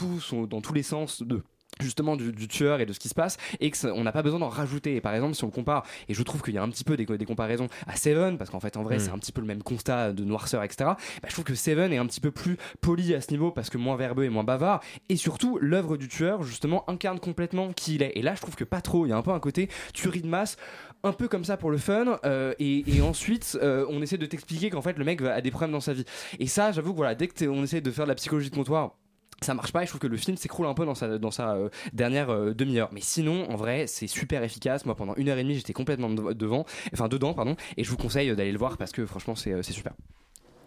dans 0.47 0.61
tous 0.61 0.73
les 0.73 0.83
sens 0.83 1.23
de 1.23 1.41
justement 1.81 2.15
du, 2.15 2.31
du 2.31 2.47
tueur 2.47 2.79
et 2.79 2.85
de 2.85 2.93
ce 2.93 2.99
qui 2.99 3.09
se 3.09 3.15
passe 3.15 3.37
et 3.59 3.71
que 3.71 3.77
ça- 3.77 3.93
on 3.93 4.03
n'a 4.03 4.11
pas 4.11 4.23
besoin 4.23 4.39
d'en 4.39 4.49
rajouter. 4.49 4.95
Et 4.95 5.01
par 5.01 5.13
exemple 5.13 5.35
si 5.35 5.43
on 5.43 5.49
compare 5.49 5.83
et 6.09 6.13
je 6.13 6.23
trouve 6.23 6.41
qu'il 6.41 6.53
y 6.53 6.57
a 6.57 6.63
un 6.63 6.69
petit 6.69 6.83
peu 6.83 6.97
des, 6.97 7.05
des 7.05 7.25
comparaisons 7.25 7.67
à 7.87 7.95
Seven 7.95 8.37
parce 8.37 8.49
qu'en 8.49 8.59
fait 8.59 8.77
en 8.77 8.83
vrai 8.83 8.97
Mm. 8.97 8.99
c'est 8.99 9.11
un 9.11 9.17
petit 9.19 9.31
peu 9.31 9.41
le 9.41 9.47
même 9.47 9.63
constat 9.63 10.11
de 10.13 10.23
noirceur 10.23 10.63
etc 10.63 10.91
bah, 11.21 11.27
je 11.27 11.33
trouve 11.33 11.45
que 11.45 11.55
Seven 11.55 11.91
est 11.93 11.97
un 11.97 12.05
petit 12.05 12.21
peu 12.21 12.31
plus 12.31 12.57
poli 12.81 13.13
à 13.13 13.21
ce 13.21 13.31
niveau 13.31 13.51
parce 13.51 13.69
que 13.69 13.77
moins 13.77 13.95
verbeux 13.95 14.23
et 14.25 14.29
moins 14.29 14.43
bavard. 14.43 14.81
Et 15.09 15.15
surtout 15.15 15.57
l'œuvre 15.61 15.97
du 15.97 16.07
tueur 16.07 16.43
justement 16.43 16.89
incarne 16.89 17.19
complètement 17.19 17.73
qui 17.73 17.95
il 17.95 18.01
est. 18.03 18.11
Et 18.15 18.21
là 18.21 18.33
je 18.35 18.41
trouve 18.41 18.55
que 18.55 18.63
pas 18.63 18.81
trop. 18.81 19.05
Il 19.05 19.09
y 19.09 19.11
a 19.11 19.17
un 19.17 19.21
peu 19.21 19.31
un 19.31 19.39
côté 19.39 19.69
tuerie 19.93 20.21
de 20.21 20.27
masse 20.27 20.57
un 21.03 21.13
peu 21.13 21.27
comme 21.27 21.43
ça 21.45 21.57
pour 21.57 21.69
le 21.71 21.77
fun 21.77 22.17
euh, 22.25 22.53
et, 22.59 22.83
et 22.95 23.01
ensuite 23.01 23.57
euh, 23.61 23.85
on 23.89 24.01
essaie 24.01 24.17
de 24.17 24.25
t'expliquer 24.25 24.69
qu'en 24.69 24.81
fait 24.81 24.97
le 24.97 25.05
mec 25.05 25.21
a 25.21 25.41
des 25.41 25.51
problèmes 25.51 25.71
dans 25.71 25.79
sa 25.79 25.93
vie. 25.93 26.05
Et 26.39 26.47
ça 26.47 26.71
j'avoue 26.71 26.91
que 26.91 26.97
voilà 26.97 27.15
dès 27.15 27.27
que 27.27 27.45
on 27.45 27.63
essaie 27.63 27.81
de 27.81 27.91
faire 27.91 28.05
de 28.05 28.09
la 28.09 28.15
psychologie 28.15 28.49
de 28.49 28.55
comptoir 28.55 28.93
ça 29.41 29.53
marche 29.53 29.71
pas 29.71 29.83
et 29.83 29.85
je 29.85 29.91
trouve 29.91 30.01
que 30.01 30.07
le 30.07 30.17
film 30.17 30.35
s'écroule 30.37 30.65
un 30.65 30.73
peu 30.73 30.85
dans 30.85 30.95
sa, 30.95 31.05
euh, 31.53 31.69
dernière 31.93 32.29
euh, 32.29 32.53
demi-heure. 32.53 32.89
Mais 32.91 33.01
sinon 33.01 33.49
en 33.49 33.55
vrai 33.55 33.85
c'est 33.87 34.07
super 34.07 34.43
efficace. 34.43 34.85
Moi 34.85 34.95
pendant 34.95 35.15
une 35.15 35.29
heure 35.29 35.37
et 35.37 35.43
demie 35.43 35.55
j'étais 35.55 35.73
complètement 35.73 36.09
de- 36.09 36.33
devant 36.33 36.65
enfin 36.93 37.07
dedans 37.07 37.33
pardon 37.33 37.55
et 37.77 37.83
je 37.83 37.89
vous 37.89 37.97
conseille 37.97 38.35
d'aller 38.35 38.51
le 38.51 38.57
voir 38.59 38.77
parce 38.77 38.91
que 38.91 39.05
franchement 39.05 39.35
c'est 39.35 39.53
euh, 39.53 39.61
c'est 39.61 39.73
super 39.73 39.93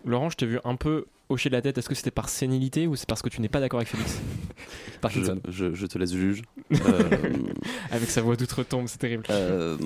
Laurent, 0.04 0.30
je 0.30 0.36
t'ai 0.36 0.46
vu 0.46 0.58
un 0.64 0.76
peu 0.76 1.04
hocher 1.28 1.48
de 1.48 1.54
la 1.54 1.62
tête. 1.62 1.78
Est-ce 1.78 1.88
que 1.88 1.94
c'était 1.94 2.10
par 2.10 2.28
sénilité 2.28 2.86
ou 2.86 2.96
c'est 2.96 3.06
parce 3.08 3.22
que 3.22 3.28
tu 3.28 3.40
n'es 3.40 3.48
pas 3.48 3.60
d'accord 3.60 3.78
avec 3.80 3.88
Félix 3.88 4.18
je, 5.48 5.50
je- 5.50 5.74
je 5.74 5.86
te 5.86 5.96
laisse 5.98 6.12
juge. 6.12 6.42
Euh, 6.72 7.02
Avec 7.90 8.10
sa 8.10 8.20
voix 8.20 8.36
d'outre-tombe, 8.36 8.86
c'est 8.88 8.98
terrible. 8.98 9.24
Euh, 9.30 9.76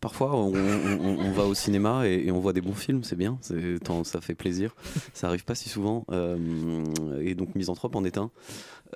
parfois, 0.00 0.34
on, 0.34 0.54
on- 0.54 1.18
on 1.18 1.32
va 1.32 1.44
au 1.44 1.54
cinéma 1.54 2.08
et, 2.08 2.26
et 2.26 2.32
on 2.32 2.40
voit 2.40 2.52
des 2.52 2.60
bons 2.62 2.72
films, 2.74 3.04
c'est 3.04 3.16
bien, 3.16 3.38
tant- 3.84 4.04
ça 4.04 4.20
fait 4.20 4.34
plaisir. 4.34 4.74
Ça 5.12 5.28
arrive 5.28 5.44
pas 5.44 5.54
si 5.54 5.68
souvent. 5.68 6.04
euh, 6.10 6.36
et 7.20 7.34
donc, 7.34 7.54
Misanthrope 7.54 7.94
en 7.96 8.04
est 8.04 8.16
un. 8.18 8.30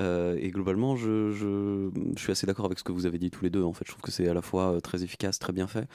Euh, 0.01 0.37
et 0.41 0.51
globalement, 0.51 0.97
je, 0.97 1.91
suis 2.17 2.33
assez 2.33 2.47
d'accord 2.47 2.67
avec 2.67 2.79
ce 2.79 2.85
que 2.85 2.93
vous 2.93 3.07
avez 3.07 3.19
dit 3.19 3.31
tous 3.31 3.45
les 3.45 3.51
deux. 3.51 3.63
En 3.63 3.73
fait, 3.73 3.85
je 3.87 3.93
trouve 3.93 4.03
que 4.03 4.11
c'est 4.11 4.29
à 4.29 4.35
la 4.35 4.43
fois 4.43 4.75
euh, 4.75 4.81
très 4.81 5.03
efficace, 5.03 5.39
très 5.39 5.53
bien 5.53 5.67
fait. 5.67 5.89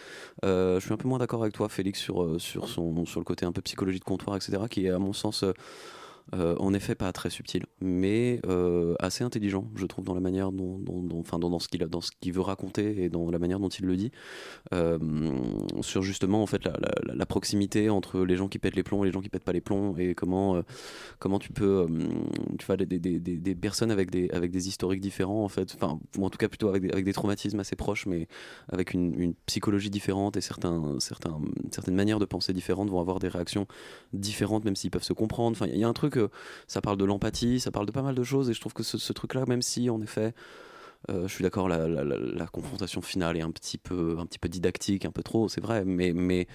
Euh, 0.43 0.79
je 0.79 0.85
suis 0.85 0.93
un 0.93 0.97
peu 0.97 1.07
moins 1.07 1.19
d'accord 1.19 1.41
avec 1.41 1.53
toi, 1.53 1.69
Félix, 1.69 1.99
sur, 1.99 2.39
sur 2.39 2.63
le 2.63 3.23
côté 3.23 3.45
un 3.45 3.51
peu 3.51 3.61
psychologie 3.61 3.99
de 3.99 4.03
comptoir, 4.03 4.35
etc., 4.35 4.63
qui 4.69 4.85
est, 4.85 4.89
à 4.89 4.99
mon 4.99 5.13
sens, 5.13 5.43
euh, 6.33 6.55
en 6.59 6.73
effet 6.73 6.95
pas 6.95 7.11
très 7.11 7.29
subtil, 7.29 7.65
mais 7.81 8.39
euh, 8.47 8.95
assez 8.99 9.23
intelligent, 9.23 9.69
je 9.75 9.85
trouve, 9.85 10.05
dans 10.05 10.13
la 10.13 10.21
manière 10.21 10.51
dont, 10.51 10.77
dont- 10.79 11.19
enfin, 11.19 11.39
dans, 11.39 11.59
ce 11.59 11.67
qu'il 11.67 12.33
veut 12.33 12.41
raconter 12.41 13.03
et 13.03 13.09
dans 13.09 13.29
la 13.29 13.39
manière 13.39 13.59
dont 13.59 13.69
il 13.69 13.85
le 13.85 13.95
dit, 13.97 14.11
Euh, 14.73 14.97
sur 15.81 16.01
justement 16.03 16.41
en 16.43 16.45
fait 16.47 16.63
la, 16.65 17.25
proximité 17.25 17.89
entre 17.89 18.21
les 18.25 18.35
gens 18.35 18.47
qui 18.47 18.59
pètent 18.59 18.75
les 18.75 18.83
plombs 18.83 19.03
et 19.03 19.07
les 19.07 19.13
gens 19.13 19.21
qui 19.21 19.29
pètent 19.29 19.43
pas 19.43 19.53
les 19.53 19.61
plombs 19.61 19.95
et 19.97 20.15
comment 20.15 20.61
comment 21.19 21.39
tu 21.39 21.51
peux, 21.51 21.87
tu 22.59 22.65
vois, 22.65 22.77
des, 22.77 22.85
des, 22.85 22.99
des, 22.99 23.19
des 23.19 23.55
personnes 23.55 23.91
avec 23.91 24.11
des 24.11 24.29
avec 24.31 24.51
des 24.51 24.67
historiques 24.67 25.01
différents 25.01 25.43
en 25.43 25.49
fait, 25.49 25.73
enfin 25.75 25.99
ou 26.17 26.25
en 26.25 26.29
tout 26.29 26.37
cas 26.37 26.47
plutôt 26.49 26.69
avec 26.69 26.81
des, 26.83 26.91
avec 26.91 27.05
des 27.05 27.13
traumatismes 27.13 27.59
assez 27.59 27.75
proches, 27.75 28.05
mais 28.05 28.27
avec 28.69 28.93
une, 28.93 29.13
une 29.19 29.33
psychologie 29.45 29.89
différente 29.89 30.37
et 30.37 30.41
certains 30.41 30.99
certains 30.99 31.39
certaines 31.71 31.95
manières 31.95 32.19
de 32.19 32.25
penser 32.25 32.53
différentes 32.53 32.89
vont 32.89 32.99
avoir 32.99 33.19
des 33.19 33.27
réactions 33.29 33.67
différentes 34.13 34.65
même 34.65 34.75
s'ils 34.75 34.91
peuvent 34.91 35.03
se 35.03 35.13
comprendre. 35.13 35.51
Enfin, 35.57 35.67
il 35.71 35.79
y 35.79 35.83
a 35.83 35.87
un 35.87 35.93
truc, 35.93 36.10
euh, 36.17 36.29
ça 36.67 36.81
parle 36.81 36.97
de 36.97 37.05
l'empathie, 37.05 37.59
ça 37.59 37.71
parle 37.71 37.85
de 37.85 37.91
pas 37.91 38.01
mal 38.01 38.15
de 38.15 38.23
choses 38.23 38.49
et 38.49 38.53
je 38.53 38.59
trouve 38.59 38.73
que 38.73 38.83
ce, 38.83 39.13
truc-là, 39.13 39.45
même 39.47 39.61
si 39.61 39.89
en 39.89 40.01
effet, 40.01 40.33
euh, 41.09 41.27
je 41.27 41.33
suis 41.33 41.43
d'accord, 41.43 41.67
la, 41.67 42.47
confrontation 42.47 43.01
finale 43.01 43.37
est 43.37 43.41
un 43.41 43.51
petit 43.51 43.77
peu, 43.77 44.17
un 44.19 44.25
petit 44.25 44.39
peu 44.39 44.49
didactique, 44.49 45.05
un 45.05 45.11
peu 45.11 45.23
trop, 45.23 45.49
c'est 45.49 45.61
vrai, 45.61 45.83
mais, 45.85 46.13
mais, 46.13 46.47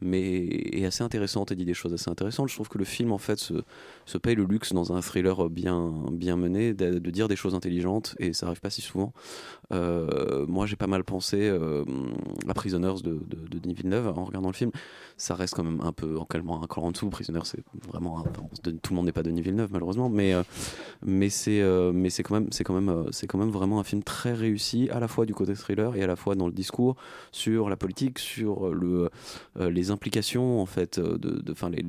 mais 0.00 0.46
est 0.46 0.84
assez 0.84 1.02
intéressante 1.02 1.50
et 1.52 1.56
dit 1.56 1.64
des 1.64 1.74
choses 1.74 1.92
assez 1.92 2.10
intéressantes. 2.10 2.48
Je 2.48 2.54
trouve 2.54 2.68
que 2.68 2.78
le 2.78 2.84
film, 2.84 3.12
en 3.12 3.18
fait, 3.18 3.38
se, 3.38 3.54
se 4.06 4.18
paye 4.18 4.36
le 4.36 4.44
luxe 4.44 4.72
dans 4.72 4.92
un 4.92 5.00
thriller 5.00 5.50
bien, 5.50 5.92
bien 6.12 6.36
mené 6.36 6.74
de, 6.74 6.98
de 6.98 7.10
dire 7.10 7.28
des 7.28 7.36
choses 7.36 7.54
intelligentes 7.54 8.14
et 8.18 8.32
ça 8.32 8.46
arrive 8.46 8.60
pas 8.60 8.70
si 8.70 8.80
souvent. 8.80 9.12
Euh, 9.72 10.46
moi, 10.46 10.66
j'ai 10.66 10.76
pas 10.76 10.86
mal 10.86 11.04
pensé 11.04 11.36
euh, 11.40 11.84
à 12.48 12.54
Prisoners 12.54 13.02
de, 13.02 13.12
de, 13.12 13.48
de 13.48 13.58
Denis 13.58 13.74
Villeneuve 13.74 14.08
en 14.08 14.24
regardant 14.24 14.48
le 14.48 14.54
film. 14.54 14.70
Ça 15.16 15.34
reste 15.34 15.54
quand 15.54 15.64
même 15.64 15.80
un 15.82 15.92
peu 15.92 16.18
en 16.18 16.24
calmant 16.24 16.62
un 16.62 16.66
cran 16.66 16.82
en 16.82 16.90
dessous. 16.92 17.10
Prisoners, 17.10 17.40
c'est 17.44 17.62
vraiment 17.86 18.24
tout 18.62 18.90
le 18.90 18.96
monde 18.96 19.06
n'est 19.06 19.12
pas 19.12 19.22
Denis 19.22 19.42
Villeneuve 19.42 19.70
malheureusement, 19.72 20.08
mais 20.08 20.34
c'est 21.30 22.22
quand 22.22 22.74
même 22.74 23.50
vraiment 23.50 23.80
un 23.80 23.84
film 23.84 24.02
très 24.02 24.32
réussi 24.32 24.88
à 24.90 25.00
la 25.00 25.08
fois 25.08 25.26
du 25.26 25.34
côté 25.34 25.54
thriller 25.54 25.96
et 25.96 26.02
à 26.02 26.06
la 26.06 26.16
fois 26.16 26.34
dans 26.34 26.46
le 26.46 26.52
discours 26.52 26.96
sur 27.32 27.68
la 27.68 27.76
politique, 27.76 28.18
sur 28.18 28.66
euh, 28.66 29.10
les 29.70 29.90
implications 29.90 30.60
en 30.60 30.66
fait 30.66 30.98
euh, 30.98 31.18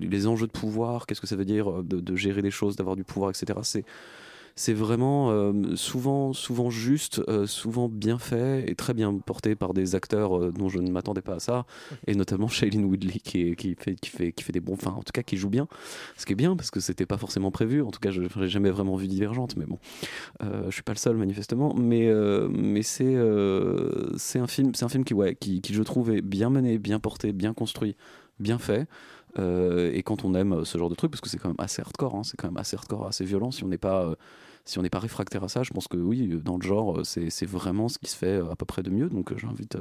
les, 0.02 0.28
enjeux 0.28 0.48
de 0.48 0.52
pouvoir, 0.52 1.06
qu'est-ce 1.06 1.22
que 1.22 1.28
ça 1.28 1.36
veut 1.36 1.46
dire 1.46 1.84
de, 1.84 2.00
de 2.00 2.16
gérer 2.16 2.42
des 2.42 2.52
choses, 2.52 2.76
d'avoir 2.76 2.96
du 2.96 3.04
pouvoir, 3.04 3.30
etc. 3.30 3.60
C'est 3.64 3.86
c'est 4.60 4.74
vraiment 4.74 5.32
euh, 5.32 5.54
souvent, 5.78 6.34
souvent 6.34 6.70
juste, 6.70 7.22
euh, 7.30 7.48
souvent 7.48 7.88
bien 7.88 8.20
fait 8.20 8.70
et 8.70 8.76
très 8.76 8.94
bien 8.94 9.14
porté 9.14 9.56
par 9.56 9.74
des 9.74 9.96
acteurs 9.96 10.38
euh, 10.38 10.52
dont 10.52 10.68
je 10.68 10.80
ne 10.80 10.92
m'attendais 10.92 11.22
pas 11.22 11.36
à 11.36 11.40
ça, 11.40 11.66
et 12.08 12.14
notamment 12.14 12.50
Shailene 12.50 12.84
Woodley 12.84 13.22
qui, 13.24 13.56
qui, 13.56 13.76
fait, 13.76 13.96
qui, 13.96 14.10
fait, 14.10 14.34
qui 14.34 14.44
fait 14.44 14.52
des 14.52 14.60
bons, 14.60 14.74
enfin 14.74 14.92
en 14.92 15.02
tout 15.02 15.14
cas 15.14 15.24
qui 15.24 15.38
joue 15.38 15.48
bien, 15.48 15.70
ce 16.18 16.26
qui 16.26 16.34
est 16.34 16.36
bien 16.36 16.58
parce 16.58 16.72
que 16.72 16.82
c'était 16.82 17.06
pas 17.06 17.18
forcément 17.18 17.52
prévu. 17.52 17.82
En 17.82 17.92
tout 17.92 18.02
cas, 18.02 18.12
je 18.12 18.22
n'ai 18.22 18.50
jamais 18.50 18.70
vraiment 18.70 18.98
vu 18.98 19.08
Divergente, 19.08 19.56
mais 19.56 19.66
bon, 19.66 19.80
je 20.42 20.72
suis 20.72 20.84
pas 20.84 20.92
le 20.92 20.98
seul 20.98 21.16
manifestement. 21.16 21.74
Mais, 21.76 22.12
mais 22.50 22.82
c'est 22.82 23.16
c'est 24.18 24.40
un 24.40 24.48
film, 24.48 24.74
un 24.82 24.90
film 24.90 25.06
qui, 25.06 25.14
ouais, 25.14 25.36
qui, 25.36 25.62
qui 25.62 25.74
je 25.74 25.84
trouve 25.84 26.12
est 26.12 26.22
bien 26.22 26.50
mené, 26.50 26.80
bien 26.80 27.00
porté, 27.00 27.32
bien 27.32 27.54
construit, 27.54 27.96
bien 28.40 28.58
fait. 28.58 28.90
Et 29.38 30.04
quand 30.04 30.26
on 30.26 30.36
aime 30.36 30.66
ce 30.66 30.78
genre 30.78 30.90
de 30.90 30.96
truc, 30.96 31.12
parce 31.12 31.22
que 31.22 31.30
c'est 31.30 31.38
quand 31.38 31.48
même 31.48 31.56
assez 31.60 31.82
hardcore, 31.82 32.16
hein, 32.16 32.24
c'est 32.26 32.36
quand 32.36 32.50
même 32.50 32.58
assez 32.58 32.76
hardcore, 32.76 33.08
assez 33.08 33.24
violent, 33.24 33.52
si 33.52 33.64
on 33.64 33.70
n'est 33.70 33.78
pas, 33.78 34.16
si 34.70 34.78
on 34.78 34.84
n'est 34.84 34.90
pas 34.90 35.00
réfractaire 35.00 35.44
à 35.44 35.50
ça, 35.50 35.64
je 35.64 35.72
pense 35.72 35.88
que 35.88 35.98
oui, 35.98 36.28
dans 36.44 36.58
le 36.58 36.62
genre, 36.62 37.00
euh, 37.00 37.04
c'est 37.04 37.46
vraiment 37.46 37.90
ce 37.90 37.98
qui 37.98 38.10
se 38.10 38.16
fait 38.16 38.40
euh, 38.40 38.52
à 38.52 38.56
peu 38.56 38.66
près 38.66 38.84
de 38.84 38.92
mieux. 38.92 39.10
Donc 39.10 39.32
euh, 39.32 39.38
j'invite 39.38 39.78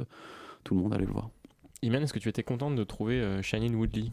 tout 0.63 0.73
le 0.73 0.81
monde 0.81 0.93
à 0.93 0.95
aller 0.95 1.05
le 1.05 1.11
voir. 1.11 1.29
Iman, 1.81 2.03
est-ce 2.03 2.11
que 2.11 2.19
tu 2.19 2.27
étais 2.27 2.43
contente 2.43 2.75
de 2.75 2.83
trouver 2.83 3.15
euh, 3.21 3.41
Shailene 3.41 3.73
Woodley? 3.75 4.11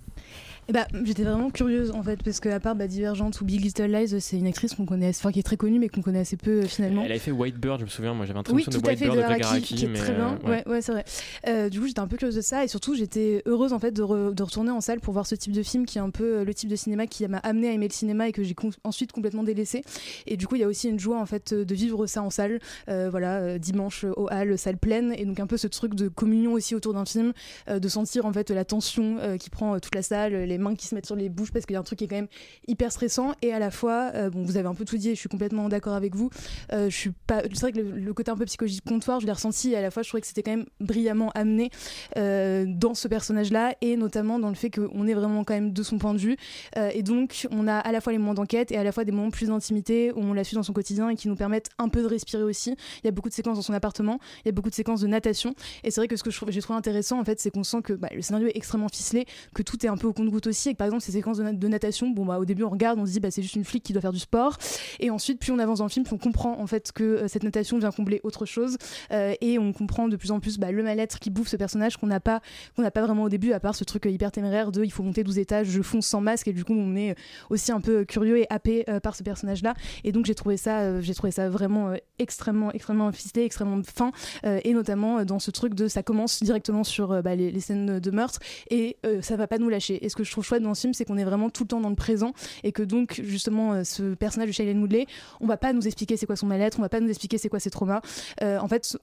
Eh 0.69 0.73
bah, 0.73 0.87
j'étais 1.05 1.23
vraiment 1.25 1.51
curieuse 1.51 1.91
en 1.93 2.03
fait 2.03 2.21
parce 2.23 2.39
que 2.41 2.49
à 2.49 2.59
part 2.61 2.75
bah, 2.77 2.87
Divergente 2.87 3.41
ou 3.41 3.45
Big 3.45 3.61
Little 3.61 3.87
Lies, 3.91 4.21
c'est 4.21 4.37
une 4.39 4.47
actrice 4.47 4.75
qu'on 4.75 4.87
connaît, 4.87 5.09
enfin 5.11 5.31
qui 5.33 5.39
est 5.41 5.45
très 5.45 5.57
connue 5.57 5.79
mais 5.81 5.89
qu'on 5.89 6.01
connaît 6.03 6.21
assez 6.21 6.37
peu 6.37 6.63
euh, 6.63 6.67
finalement. 6.67 7.03
Elle 7.05 7.11
avait 7.13 7.21
fait 7.21 7.31
White 7.33 7.57
Bird, 7.59 7.81
je 7.81 7.85
me 7.85 7.89
souviens, 7.91 8.15
moi 8.15 8.25
j'avais 8.27 8.39
un 8.39 8.43
Oui, 8.43 8.63
traduction 8.65 8.73
tout 8.73 8.81
de 8.81 8.87
White 8.89 9.01
Bird 9.01 9.17
de 9.17 9.21
Greg 9.23 9.43
Araki, 9.43 9.45
Araki, 9.45 9.75
qui 9.77 9.85
est 9.85 9.89
mais 9.89 9.99
très 9.99 10.13
bien. 10.13 10.39
euh, 10.45 10.49
Ouais, 10.49 10.69
ouais, 10.69 10.81
c'est 10.83 10.93
vrai. 10.93 11.05
Euh, 11.49 11.69
du 11.69 11.81
coup, 11.81 11.87
j'étais 11.89 12.01
un 12.01 12.07
peu 12.09 12.17
curieuse 12.17 12.35
de 12.37 12.41
ça 12.41 12.65
et 12.65 12.69
surtout, 12.69 12.95
j'étais 12.95 13.43
heureuse 13.47 13.73
en 13.73 13.79
fait 13.81 13.93
de, 13.93 14.03
re- 14.03 14.35
de 14.35 14.43
retourner 14.43 14.71
en 14.71 14.81
salle 14.81 15.01
pour 15.01 15.13
voir 15.13 15.27
ce 15.27 15.35
type 15.35 15.53
de 15.53 15.63
film 15.63 15.87
qui 15.87 15.99
est 15.99 16.01
un 16.01 16.11
peu 16.11 16.43
le 16.45 16.55
type 16.55 16.69
de 16.69 16.77
cinéma 16.77 17.07
qui 17.09 17.27
m'a 17.29 17.39
amené 17.39 17.69
à 17.69 17.73
aimer 17.73 17.87
le 17.89 17.93
cinéma 17.95 18.29
et 18.29 18.33
que 18.33 18.43
j'ai 18.45 18.55
ensuite 18.85 19.11
complètement 19.13 19.43
délaissé. 19.45 19.83
Et 20.27 20.37
du 20.37 20.47
coup, 20.49 20.55
il 20.57 20.61
y 20.61 20.65
a 20.65 20.69
aussi 20.69 20.89
une 20.89 20.99
joie 21.01 21.21
en 21.21 21.27
fait 21.27 21.53
de 21.55 21.75
vivre 21.75 22.07
ça 22.07 22.23
en 22.23 22.31
salle. 22.31 22.61
Voilà, 22.89 23.59
dimanche 23.59 24.05
au 24.05 24.29
hall, 24.31 24.57
salle 24.59 24.79
pleine 24.79 25.13
et 25.17 25.25
donc 25.25 25.39
un 25.41 25.47
peu 25.47 25.57
ce 25.57 25.67
truc 25.69 25.95
de 25.95 26.09
communion 26.09 26.53
aussi 26.55 26.75
autour 26.75 26.93
d'un 26.95 27.05
film, 27.05 27.33
de 27.69 27.89
sentir 27.89 28.27
en 28.27 28.33
fait 28.33 28.51
la 28.51 28.65
tension 28.65 29.19
euh, 29.21 29.37
qui 29.37 29.51
prend 29.51 29.75
euh, 29.75 29.79
toute 29.79 29.95
la 29.95 30.03
salle, 30.03 30.35
les 30.35 30.59
mains 30.59 30.75
qui 30.75 30.87
se 30.87 30.95
mettent 30.95 31.07
sur 31.07 31.17
les 31.17 31.29
bouches 31.29 31.53
parce 31.53 31.67
qu'il 31.67 31.75
y 31.75 31.77
a 31.77 31.81
un 31.81 31.85
truc 31.85 31.99
qui 31.99 32.05
est 32.05 32.09
quand 32.09 32.17
même 32.17 32.29
hyper 32.67 32.93
stressant 32.93 33.35
et 33.43 33.53
à 33.53 33.59
la 33.59 33.71
fois, 33.71 34.11
euh, 34.15 34.31
bon, 34.31 34.43
vous 34.43 34.57
avez 34.57 34.69
un 34.69 34.75
peu 34.75 34.85
tout 34.85 34.97
dit 34.97 35.11
et 35.11 35.15
je 35.15 35.21
suis 35.21 35.29
complètement 35.29 35.69
d'accord 35.69 35.95
avec 35.95 36.15
vous. 36.15 36.31
Euh, 36.73 36.91
je 36.91 36.97
suis 36.97 37.11
pas, 37.27 37.43
c'est 37.53 37.61
vrai 37.61 37.73
que 37.73 37.81
le, 37.81 38.15
côté 38.15 38.31
un 38.31 38.37
peu 38.37 38.45
psychologique 38.45 38.85
comptoir, 38.85 39.21
je 39.21 39.27
l'ai 39.27 39.33
ressenti 39.33 39.73
et 39.73 39.77
à 39.77 39.83
la 39.83 39.91
fois 39.91 40.03
je 40.03 40.09
trouvais 40.09 40.21
que 40.21 40.27
c'était 40.27 40.43
quand 40.43 40.53
même 40.53 40.67
brillamment 40.81 41.31
amené 41.35 41.71
euh, 42.17 42.65
dans 42.67 42.95
ce 42.95 43.09
personnage-là 43.09 43.75
et 43.81 43.97
notamment 43.97 44.39
dans 44.39 44.49
le 44.49 44.55
fait 44.55 44.71
qu'on 44.71 45.07
est 45.07 45.15
vraiment 45.15 45.45
quand 45.45 45.55
même 45.55 45.73
de 45.73 45.83
son 45.83 45.99
point 45.99 46.15
de 46.15 46.19
vue 46.19 46.37
Euh, 46.77 46.91
et 46.95 47.03
donc 47.03 47.47
on 47.51 47.69
a 47.69 47.77
à 47.77 47.93
la 47.93 48.01
fois 48.01 48.13
les 48.13 48.19
moments 48.19 48.35
d'enquête 48.35 48.73
et 48.73 48.77
à 48.77 48.85
la 48.85 48.93
fois 48.93 49.05
des 49.05 49.13
moments 49.13 49.31
plus 49.31 49.49
d'intimité 49.49 50.13
où 50.13 50.21
on 50.21 50.33
la 50.33 50.45
suit 50.45 50.57
dans 50.57 50.63
son 50.63 50.73
quotidien 50.73 51.09
et 51.09 51.17
qui 51.17 51.29
nous 51.29 51.37
permettent 51.37 51.71
un 51.79 51.89
peu 51.89 52.03
de 52.03 52.07
respirer 52.07 52.43
aussi. 52.43 52.77
Il 53.03 53.07
y 53.07 53.09
a 53.09 53.11
beaucoup 53.11 53.29
de 53.29 53.35
séquences 53.35 53.57
dans 53.57 53.63
son 53.63 53.73
appartement, 53.73 54.19
il 54.45 54.49
y 54.49 54.51
a 54.51 54.53
beaucoup 54.53 54.71
de 54.71 54.75
séquences 54.75 55.01
de 55.01 55.07
natation 55.07 55.55
et 55.85 55.91
c'est 55.91 56.01
vrai 56.01 56.09
que 56.09 56.17
ce 56.17 56.23
que 56.23 56.31
j'ai 56.31 56.61
trouvé 56.61 56.79
intéressant 56.79 57.19
en 57.21 57.25
fait, 57.25 57.41
c'est 57.47 57.53
qu'on 57.53 57.63
sent 57.63 57.83
que 57.83 57.93
bah, 57.93 58.09
le 58.13 58.23
scénario 58.23 58.49
est 58.49 58.57
extrêmement 58.57 58.89
ficelé, 58.89 59.25
que 59.55 59.63
tout 59.63 59.85
est 59.87 59.89
un 59.89 59.97
peu 59.97 60.09
au 60.09 60.13
compte-goutte 60.13 60.49
aussi 60.49 60.71
et 60.71 60.73
que 60.73 60.79
par 60.79 60.87
exemple 60.87 61.05
ces 61.05 61.13
séquences 61.13 61.39
de, 61.39 61.45
na- 61.45 61.53
de 61.53 61.69
natation, 61.69 62.11
bon 62.11 62.27
bah 62.27 62.41
au 62.41 62.45
début 62.45 62.65
on 62.65 62.71
regarde, 62.71 62.99
on 62.99 63.07
se 63.07 63.13
dit 63.13 63.21
bah 63.21 63.31
c'est 63.31 63.43
juste 63.43 63.55
une 63.55 63.65
flic 63.65 63.85
qui 63.85 63.93
doit 63.93 64.03
faire 64.03 64.13
du 64.13 64.19
sport 64.19 64.59
et 64.99 65.11
ensuite 65.11 65.39
plus 65.39 65.53
on 65.53 65.61
avance 65.61 65.79
dans 65.79 65.85
le 65.85 65.91
film, 65.91 66.05
plus 66.05 66.15
on 66.15 66.19
comprend 66.19 66.59
en 66.61 66.67
fait 66.67 66.91
que 66.91 67.05
euh, 67.05 67.29
cette 67.29 67.45
natation 67.45 67.79
vient 67.79 67.93
combler 67.93 68.21
autre 68.25 68.47
chose 68.47 68.79
euh, 69.13 69.35
et 69.41 69.61
on 69.61 69.73
comprend 69.73 70.09
de 70.09 70.17
plus 70.17 70.33
en 70.33 70.41
plus 70.41 70.59
bah, 70.59 70.73
le 70.73 70.83
mal-être 70.83 71.21
qui 71.21 71.31
bouffe 71.31 71.47
ce 71.47 71.57
personnage 71.57 71.97
qu'on 71.99 72.09
n'a 72.09 72.19
pas 72.19 72.41
qu'on 72.75 72.83
pas 72.91 73.03
vraiment 73.03 73.23
au 73.23 73.29
début 73.29 73.53
à 73.53 73.61
part 73.61 73.77
ce 73.77 73.85
truc 73.85 74.07
euh, 74.07 74.11
hyper 74.11 74.33
téméraire 74.33 74.73
de 74.73 74.83
il 74.83 74.91
faut 74.91 75.05
monter 75.05 75.23
12 75.23 75.39
étages, 75.39 75.69
je 75.69 75.83
fonce 75.83 76.07
sans 76.07 76.21
masque 76.21 76.49
et 76.49 76.53
du 76.53 76.65
coup 76.65 76.75
on 76.75 76.97
est 76.97 77.15
aussi 77.51 77.71
un 77.71 77.81
peu 77.81 78.05
curieux 78.05 78.39
et 78.39 78.47
happé 78.51 78.85
par 79.05 79.15
ce 79.15 79.23
personnage 79.23 79.63
là 79.63 79.75
et 80.03 80.11
donc 80.11 80.27
j'ai 80.27 80.35
trouvé 80.35 80.57
ça 80.57 81.01
trouvé 81.15 81.31
ça 81.31 81.49
vraiment 81.49 81.93
extrêmement 82.19 82.73
extrêmement 82.73 83.13
ficelé, 83.13 83.45
extrêmement 83.45 83.81
fin 83.85 84.11
et 84.45 84.73
notamment 84.73 85.25
dans 85.25 85.39
ce 85.39 85.51
truc 85.51 85.75
de 85.75 85.87
ça 85.87 86.03
commence 86.03 86.43
directement 86.43 86.83
sur 86.83 87.23
bah, 87.23 87.36
les, 87.37 87.61
scènes 87.61 87.99
de 87.99 88.11
meurtre 88.11 88.41
et 88.71 88.97
euh, 89.05 89.23
ça 89.23 89.37
va 89.37 89.47
pas 89.47 89.59
nous 89.59 89.69
lâcher. 89.69 90.05
Et 90.05 90.09
ce 90.09 90.17
que 90.17 90.25
je 90.25 90.31
trouve 90.31 90.45
chouette 90.45 90.63
dans 90.63 90.75
ce 90.75 90.83
film, 90.83 90.95
c'est 90.95 91.05
qu'on 91.05 91.19
est 91.19 91.25
vraiment 91.25 91.51
tout 91.51 91.65
le 91.65 91.69
temps 91.69 91.81
dans 91.81 91.91
le 91.91 91.97
présent 91.97 92.33
et 92.65 92.73
que 92.73 92.83
donc 92.83 93.21
justement 93.25 93.73
euh, 93.73 93.85
ce 93.85 94.15
personnage 94.15 94.49
de 94.49 94.53
Shailene 94.53 94.81
Woodley, 94.81 95.07
on 95.41 95.47
va 95.47 95.57
pas 95.57 95.73
nous 95.73 95.87
expliquer 95.87 96.17
c'est 96.17 96.27
quoi 96.27 96.37
son 96.37 96.47
mal-être, 96.47 96.79
on 96.79 96.83
va 96.83 96.89
pas 96.89 97.01
nous 97.01 97.09
expliquer 97.09 97.39
c'est 97.39 97.49
quoi 97.49 97.61
ses 97.61 97.71
traumas. 97.71 98.01
Euh, 98.43 98.59
en 98.59 98.69
fait 98.69 98.97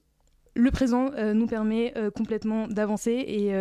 le 0.56 0.70
présent 0.70 1.10
nous 1.34 1.48
permet 1.48 1.96
complètement 2.16 2.68
d'avancer 2.68 3.10
et, 3.10 3.52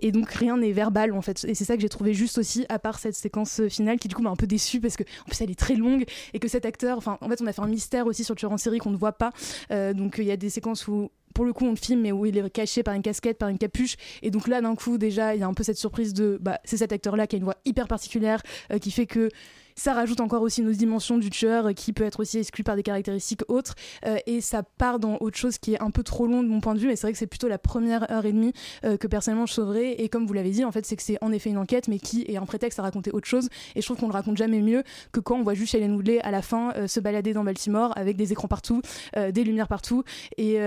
et 0.00 0.12
donc 0.12 0.30
rien 0.30 0.56
n'est 0.56 0.72
verbal 0.72 1.12
en 1.12 1.20
fait 1.20 1.44
et 1.44 1.54
c'est 1.54 1.66
ça 1.66 1.74
que 1.76 1.82
j'ai 1.82 1.90
trouvé 1.90 2.14
juste 2.14 2.38
aussi 2.38 2.64
à 2.70 2.78
part 2.78 2.98
cette 2.98 3.16
séquence 3.16 3.60
finale 3.68 3.98
qui 3.98 4.08
du 4.08 4.14
coup 4.14 4.22
m'a 4.22 4.30
un 4.30 4.36
peu 4.36 4.46
déçue 4.46 4.80
parce 4.80 4.96
que 4.96 5.02
en 5.02 5.24
plus 5.26 5.38
elle 5.42 5.50
est 5.50 5.58
très 5.58 5.74
longue 5.74 6.06
et 6.32 6.38
que 6.38 6.48
cet 6.48 6.64
acteur 6.64 6.96
enfin 6.96 7.18
en 7.20 7.28
fait 7.28 7.42
on 7.42 7.46
a 7.46 7.52
fait 7.52 7.60
un 7.60 7.66
mystère 7.66 8.06
aussi 8.06 8.24
sur 8.24 8.32
le 8.32 8.38
tueur 8.38 8.50
en 8.50 8.56
série 8.56 8.78
qu'on 8.78 8.88
ne 8.88 8.96
voit 8.96 9.12
pas 9.12 9.30
donc 9.68 10.14
il 10.16 10.24
y 10.24 10.30
a 10.30 10.38
des 10.38 10.48
séquences 10.48 10.88
où 10.88 11.10
pour 11.34 11.44
le 11.44 11.52
coup 11.52 11.66
on 11.66 11.70
le 11.70 11.76
filme 11.76 12.02
mais 12.02 12.12
où 12.12 12.26
il 12.26 12.36
est 12.36 12.50
caché 12.50 12.82
par 12.82 12.94
une 12.94 13.02
casquette 13.02 13.38
par 13.38 13.48
une 13.48 13.58
capuche. 13.58 13.96
Et 14.22 14.30
donc 14.30 14.48
là 14.48 14.60
d'un 14.60 14.74
coup 14.74 14.98
déjà 14.98 15.34
il 15.34 15.40
y 15.40 15.42
a 15.44 15.46
un 15.46 15.54
peu 15.54 15.62
cette 15.62 15.78
surprise 15.78 16.14
de 16.14 16.38
bah 16.40 16.58
c'est 16.64 16.76
cet 16.76 16.92
acteur 16.92 17.16
là 17.16 17.26
qui 17.26 17.36
a 17.36 17.38
une 17.38 17.44
voix 17.44 17.56
hyper 17.64 17.88
particulière 17.88 18.42
euh, 18.72 18.78
qui 18.78 18.90
fait 18.90 19.06
que 19.06 19.28
ça 19.76 19.94
rajoute 19.94 20.20
encore 20.20 20.42
aussi 20.42 20.60
une 20.60 20.66
autre 20.66 20.76
dimension 20.76 21.18
du 21.18 21.30
tueur 21.30 21.68
euh, 21.68 21.72
qui 21.72 21.92
peut 21.92 22.02
être 22.02 22.18
aussi 22.18 22.38
exclu 22.38 22.64
par 22.64 22.74
des 22.74 22.82
caractéristiques 22.82 23.42
autres. 23.46 23.76
Euh, 24.06 24.16
et 24.26 24.40
ça 24.40 24.64
part 24.64 24.98
dans 24.98 25.18
autre 25.20 25.36
chose 25.36 25.58
qui 25.58 25.74
est 25.74 25.80
un 25.80 25.92
peu 25.92 26.02
trop 26.02 26.26
long 26.26 26.42
de 26.42 26.48
mon 26.48 26.60
point 26.60 26.74
de 26.74 26.80
vue 26.80 26.88
mais 26.88 26.96
c'est 26.96 27.06
vrai 27.06 27.12
que 27.12 27.18
c'est 27.18 27.28
plutôt 27.28 27.46
la 27.46 27.58
première 27.58 28.10
heure 28.10 28.26
et 28.26 28.32
demie 28.32 28.52
que 28.82 29.06
personnellement 29.06 29.46
je 29.46 29.52
sauverais 29.52 29.92
et 29.92 30.08
comme 30.08 30.26
vous 30.26 30.32
l'avez 30.32 30.50
dit 30.50 30.64
en 30.64 30.72
fait 30.72 30.84
c'est 30.84 30.96
que 30.96 31.02
c'est 31.02 31.18
en 31.22 31.32
effet 31.32 31.50
une 31.50 31.58
enquête 31.58 31.88
mais 31.88 31.98
qui 31.98 32.24
est 32.26 32.36
un 32.36 32.46
prétexte 32.46 32.78
à 32.78 32.82
raconter 32.82 33.10
autre 33.12 33.28
chose. 33.28 33.48
Et 33.76 33.80
je 33.80 33.86
trouve 33.86 33.98
qu'on 33.98 34.08
le 34.08 34.12
raconte 34.12 34.36
jamais 34.36 34.60
mieux 34.60 34.82
que 35.12 35.20
quand 35.20 35.36
on 35.36 35.42
voit 35.42 35.54
juste 35.54 35.72
Shailene 35.72 35.94
Woodley 35.94 36.20
à 36.20 36.30
la 36.30 36.42
fin 36.42 36.72
se 36.86 37.00
balader 37.00 37.32
dans 37.32 37.44
Baltimore 37.44 37.92
avec 37.96 38.16
des 38.16 38.32
écrans 38.32 38.48
partout 38.48 38.82
des 39.14 39.44
lumières 39.44 39.68
partout. 39.68 40.02
Et 40.36 40.58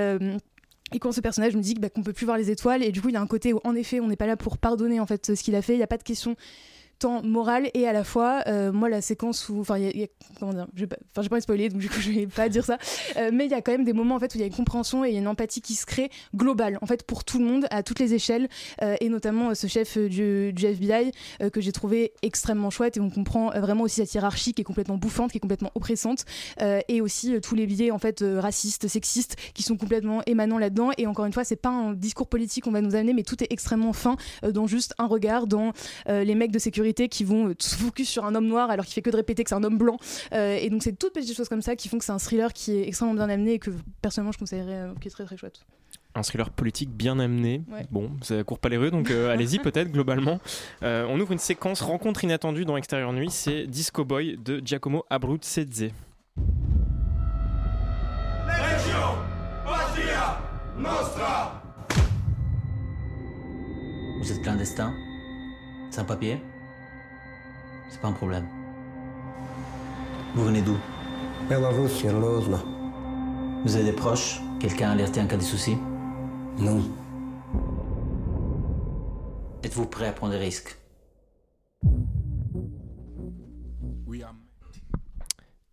et 0.94 1.00
quand 1.00 1.12
ce 1.12 1.22
personnage 1.22 1.56
me 1.56 1.62
dit 1.62 1.74
que, 1.74 1.80
bah, 1.80 1.90
qu'on 1.90 2.04
peut 2.04 2.14
plus 2.14 2.26
voir 2.26 2.38
les 2.38 2.52
étoiles, 2.52 2.84
et 2.84 2.92
du 2.92 3.02
coup 3.02 3.10
il 3.10 3.16
a 3.16 3.22
un 3.22 3.28
côté 3.28 3.54
où 3.54 3.62
en 3.64 3.76
effet 3.76 4.00
on 4.00 4.08
n'est 4.08 4.16
pas 4.16 4.28
là 4.28 4.38
pour 4.38 4.58
pardonner 4.58 5.00
en 5.00 5.06
fait 5.06 5.36
ce 5.36 5.44
qu'il 5.44 5.56
a 5.56 5.62
fait, 5.62 5.74
il 5.74 5.78
n'y 5.78 5.84
a 5.84 5.88
pas 5.88 5.98
de 5.98 6.04
question 6.04 6.36
tant 7.02 7.24
morale 7.24 7.72
et 7.74 7.88
à 7.88 7.94
la 7.94 8.04
fois 8.04 8.44
euh, 8.46 8.72
moi 8.72 8.88
la 8.88 9.02
séquence 9.02 9.50
où 9.50 9.60
enfin 9.60 9.80
il 9.80 9.98
y 9.98 10.04
a- 10.04 10.08
comment 10.40 10.54
dire 10.54 10.68
je 10.76 10.82
vais 10.82 10.88
pas- 10.88 10.98
pas 11.30 11.42
spoiler 11.42 11.68
donc 11.70 11.82
du 11.82 11.90
coup 11.90 11.96
je 12.00 12.12
vais 12.12 12.28
pas 12.28 12.48
dire 12.48 12.64
ça. 12.64 12.78
Euh, 13.18 13.32
mais 13.34 13.46
il 13.46 13.52
y 13.52 13.56
a 13.56 13.62
quand 13.62 13.72
même 13.72 13.84
des 13.84 13.94
moments 13.94 14.16
en 14.16 14.20
fait 14.20 14.34
où 14.36 14.38
il 14.38 14.42
y 14.42 14.44
a 14.44 14.48
une 14.48 14.54
compréhension 14.54 15.04
et 15.04 15.12
une 15.12 15.28
empathie 15.28 15.62
qui 15.62 15.74
se 15.74 15.88
crée 15.88 16.12
globale 16.36 16.78
en 16.82 16.86
fait 16.86 17.04
pour 17.04 17.24
tout 17.24 17.40
le 17.40 17.46
monde 17.46 17.66
à 17.72 17.82
toutes 17.82 17.98
les 17.98 18.14
échelles 18.14 18.48
euh, 18.84 18.96
et 19.02 19.10
notamment 19.10 19.56
ce 19.56 19.66
chef 19.66 19.98
du, 19.98 20.54
FBI 20.62 21.12
que 21.52 21.60
j'ai 21.60 21.72
trouvé 21.72 22.14
extrêmement 22.22 22.70
chouette 22.70 22.98
et 22.98 23.00
on 23.00 23.10
comprend 23.10 23.50
vraiment 23.60 23.84
aussi 23.84 23.96
cette 23.96 24.14
hiérarchie 24.14 24.54
qui 24.54 24.62
est 24.62 24.66
complètement 24.66 24.98
bouffante 24.98 25.32
qui 25.32 25.38
est 25.38 25.42
complètement 25.42 25.72
oppressante 25.74 26.26
et 26.88 27.02
aussi 27.02 27.42
tous 27.42 27.56
les 27.56 27.66
biais 27.66 27.90
en 27.90 27.98
fait 27.98 28.24
racistes 28.38 28.88
sexistes 28.88 29.38
qui 29.56 29.64
sont 29.64 29.76
complètement 29.76 30.22
émanants 30.28 30.60
là-dedans 30.60 30.92
et 31.00 31.08
encore 31.08 31.26
une 31.26 31.34
fois 31.34 31.44
c'est 31.44 31.56
pas 31.56 31.70
un 31.70 31.94
discours 31.94 32.28
politique 32.28 32.64
qu'on 32.66 32.72
va 32.72 32.82
nous 32.82 32.96
amener 32.96 33.14
mais 33.14 33.24
tout 33.24 33.44
est 33.44 33.52
extrêmement 33.52 33.94
fin 33.94 34.18
dans 34.44 34.68
juste 34.68 34.94
un 35.00 35.08
regard 35.08 35.48
dans 35.48 35.74
les 36.08 36.36
mecs 36.36 36.52
de 36.52 36.60
sécurité 36.60 36.91
qui 36.94 37.24
vont 37.24 37.48
euh, 37.50 37.56
se 37.60 37.76
focus 37.76 38.10
sur 38.10 38.26
un 38.26 38.36
homme 38.36 38.48
noir 38.48 38.70
alors 38.70 38.86
qu'il 38.86 38.94
fait 38.94 39.02
que 39.02 39.10
de 39.10 39.16
répéter 39.16 39.44
que 39.44 39.50
c'est 39.50 39.56
un 39.56 39.64
homme 39.64 39.78
blanc 39.78 39.98
Euh, 40.34 40.58
et 40.60 40.70
donc 40.70 40.84
c'est 40.84 40.94
toutes 40.98 41.14
petites 41.14 41.36
choses 41.36 41.50
comme 41.50 41.62
ça 41.62 41.76
qui 41.76 41.88
font 41.90 41.98
que 41.98 42.06
c'est 42.06 42.12
un 42.12 42.20
thriller 42.20 42.54
qui 42.54 42.74
est 42.76 42.88
extrêmement 42.88 43.16
bien 43.16 43.30
amené 43.30 43.54
et 43.54 43.60
que 43.60 43.72
personnellement 44.02 44.32
je 44.32 44.38
conseillerais 44.40 44.74
euh, 44.74 44.94
qui 45.00 45.08
est 45.08 45.12
très 45.12 45.26
très 45.26 45.38
chouette 45.38 45.62
Un 46.16 46.22
thriller 46.22 46.50
politique 46.50 46.90
bien 46.92 47.20
amené. 47.20 47.62
Ouais. 47.72 47.86
Bon, 47.92 48.12
ça 48.22 48.44
court 48.44 48.60
pas 48.60 48.70
les 48.70 48.78
rues, 48.78 48.92
donc 48.92 49.10
euh, 49.12 49.32
allez-y 49.32 49.60
peut-être 49.68 49.92
globalement. 49.92 50.40
Euh, 50.84 51.06
on 51.10 51.20
ouvre 51.20 51.32
une 51.32 51.40
séquence 51.40 51.82
rencontre 51.82 52.24
inattendue 52.24 52.66
dans 52.66 52.78
Extérieur 52.78 53.14
Nuit, 53.14 53.32
c'est 53.32 53.66
Disco 53.68 54.04
Boy 54.06 54.38
de 54.38 54.62
Giacomo 54.64 55.06
Abruzzese. 55.10 55.90
Vous 64.20 64.32
êtes 64.32 64.42
clandestin? 64.44 64.94
Sans 65.90 66.06
papier? 66.06 66.40
C'est 67.92 68.00
pas 68.00 68.08
un 68.08 68.14
problème. 68.14 68.48
Vous 70.34 70.46
venez 70.46 70.62
d'où? 70.62 70.78
Vous 73.66 73.76
avez 73.76 73.84
des 73.84 73.92
proches? 73.92 74.40
Quelqu'un 74.62 74.90
a 74.90 74.92
alerté 74.94 75.20
en 75.20 75.28
cas 75.28 75.36
de 75.36 75.42
souci 75.42 75.78
Non. 76.58 76.82
Êtes-vous 79.62 79.86
prêt 79.88 80.08
à 80.08 80.14
prendre 80.14 80.32
des 80.32 80.40
risques? 80.40 80.78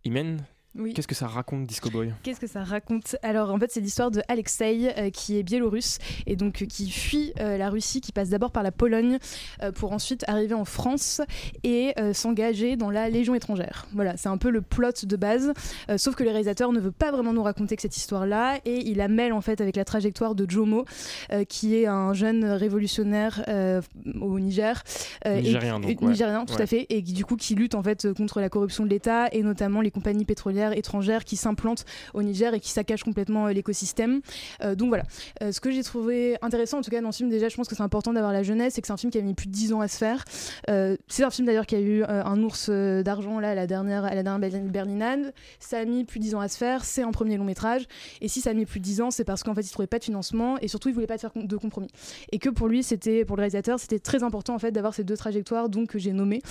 Imen, 0.05 0.45
oui. 0.79 0.95
qu'est-ce 0.95 1.09
que 1.09 1.15
ça 1.15 1.27
raconte 1.27 1.67
Disco 1.67 1.91
Boy 1.91 2.13
Qu'est-ce 2.23 2.41
que 2.41 2.47
ça 2.47 2.63
raconte 2.65 3.17
Alors 3.23 3.51
en 3.51 3.59
fait 3.59 3.71
c'est 3.71 3.81
l'histoire 3.81 4.11
de 4.11 4.21
Alexei 4.29 4.93
euh, 4.97 5.11
qui 5.11 5.37
est 5.39 5.43
biélorusse 5.43 5.99
et 6.27 6.37
donc 6.37 6.63
euh, 6.63 6.67
qui 6.67 6.91
fuit 6.91 7.33
euh, 7.41 7.57
la 7.59 7.69
Russie, 7.71 8.01
qui 8.01 8.13
passe 8.13 8.29
d'abord 8.29 8.51
par 8.53 8.63
la 8.63 8.73
Pologne 8.73 9.19
pour 9.75 9.93
ensuite 9.93 10.25
arriver 10.29 10.55
en 10.55 10.65
France 10.65 11.21
et 11.65 11.95
s'engager 12.13 12.77
dans 12.77 12.91
la 12.91 13.09
Légion 13.11 13.35
étrangère. 13.35 13.87
Voilà, 13.93 14.17
c'est 14.17 14.29
un 14.29 14.39
peu 14.39 14.51
le 14.51 14.61
plot 14.63 14.91
de 15.05 15.17
base, 15.17 15.53
sauf 15.97 16.15
que 16.15 16.23
le 16.23 16.31
réalisateur 16.31 16.73
ne 16.73 16.81
veut 16.81 16.93
pas 16.93 17.11
vraiment 17.11 17.33
nous 17.33 17.43
raconter 17.43 17.77
que 17.77 17.83
cette 17.83 17.97
histoire-là 17.97 18.59
et 18.65 18.77
il 18.89 18.97
la 18.99 19.09
mêle 19.09 19.33
en 19.33 19.41
fait 19.41 19.61
avec 19.61 19.77
la 19.77 19.85
trajectoire 19.85 20.35
de 20.35 20.49
Jomo, 20.49 20.85
qui 21.49 21.75
est 21.77 21.87
un 21.87 22.13
jeune 22.15 22.45
révolutionnaire 22.45 23.43
au 24.21 24.39
Niger. 24.41 24.83
euh, 25.27 25.37
et- 25.39 25.43
Nigérien, 25.43 25.81
donc, 25.81 26.01
ouais. 26.01 26.09
Nigérien, 26.09 26.45
tout 26.45 26.55
Ouais. 26.55 26.63
à 26.63 26.67
fait, 26.67 26.87
et 26.91 27.03
qui 27.03 27.13
du 27.13 27.25
coup 27.25 27.37
qui 27.37 27.55
lutte 27.55 27.75
en 27.75 27.83
fait 27.83 28.13
contre 28.13 28.41
la 28.41 28.49
corruption 28.49 28.85
de 28.85 28.91
l'État 28.91 29.29
et 29.33 29.43
notamment 29.43 29.81
les 29.81 29.91
compagnies 29.91 30.25
pétrolières 30.25 30.68
guerre 30.69 30.79
étrangère 30.79 31.25
qui 31.25 31.37
s'implantent 31.37 31.85
au 32.15 32.23
Niger 32.23 32.55
et 32.55 32.61
qui 32.61 32.71
saccagent 32.71 33.05
complètement 33.05 33.47
euh, 33.47 33.53
l'écosystème. 33.53 34.21
Euh, 34.63 34.75
donc 34.75 34.89
voilà. 34.89 35.05
Euh, 35.43 35.53
ce 35.53 35.61
que 35.61 35.71
j'ai 35.71 35.83
trouvé 35.83 36.37
intéressant, 36.43 36.79
en 36.79 36.83
tout 36.83 36.91
cas 36.91 37.01
dans 37.01 37.13
ce 37.13 37.19
film, 37.19 37.31
déjà, 37.31 37.49
je 37.49 37.57
pense 37.57 37.69
que 37.69 37.77
c'est 37.77 37.83
important 37.83 38.13
d'avoir 38.13 38.33
la 38.33 38.43
jeunesse 38.43 38.79
et 38.79 38.81
que 38.81 38.87
c'est 38.87 38.93
un 38.93 38.97
film 38.97 39.11
qui 39.11 39.19
a 39.19 39.23
mis 39.23 39.35
plus 39.35 39.47
de 39.47 39.53
10 39.53 39.73
ans 39.73 39.81
à 39.81 39.89
se 39.89 39.97
faire. 39.97 40.25
C'est 41.09 41.25
un 41.25 41.31
film 41.31 41.47
d'ailleurs 41.47 41.67
qui 41.67 41.75
a 41.77 41.81
eu 41.81 42.05
un 42.05 42.43
ours 42.43 42.71
d'argent 42.71 43.41
là 43.41 43.51
à 43.51 43.55
la 43.55 43.67
dernière, 43.67 44.05
à 44.05 44.15
la 44.15 44.23
dernière 44.23 44.39
Berlin- 44.39 44.69
Berlinade. 44.69 45.33
Ça 45.61 45.79
a 45.79 45.85
mis 45.85 46.05
plus 46.05 46.19
de 46.21 46.25
10 46.25 46.35
ans 46.35 46.41
à 46.41 46.49
se 46.49 46.57
faire. 46.57 46.85
C'est 46.85 47.03
un 47.03 47.11
premier 47.11 47.37
long 47.37 47.45
métrage. 47.45 47.87
Et 48.21 48.29
si 48.29 48.41
ça 48.41 48.51
a 48.51 48.55
mis 48.55 48.67
plus 48.67 48.81
de 48.81 48.85
10 48.85 49.01
ans, 49.01 49.11
c'est 49.11 49.25
parce 49.25 49.43
qu'en 49.43 49.55
fait, 49.55 49.63
il 49.63 49.71
trouvait 49.71 49.87
pas 49.87 49.99
de 49.99 50.05
financement 50.05 50.59
et 50.59 50.69
surtout, 50.69 50.89
il 50.89 50.95
voulait 50.95 51.07
pas 51.07 51.19
faire 51.19 51.31
de 51.35 51.57
compromis. 51.57 51.89
Et 52.33 52.39
que 52.39 52.49
pour 52.49 52.69
lui, 52.69 52.83
c'était 52.83 53.25
pour 53.25 53.37
le 53.37 53.41
réalisateur, 53.41 53.79
c'était 53.81 53.99
très 53.99 54.23
important 54.23 54.55
en 54.55 54.59
fait 54.59 54.73
d'avoir 54.73 54.95
ces 54.95 55.05
deux 55.05 55.17
trajectoires 55.17 55.69
donc 55.69 55.89
que 55.91 55.99
j'ai 55.99 56.13
nommées 56.13 56.43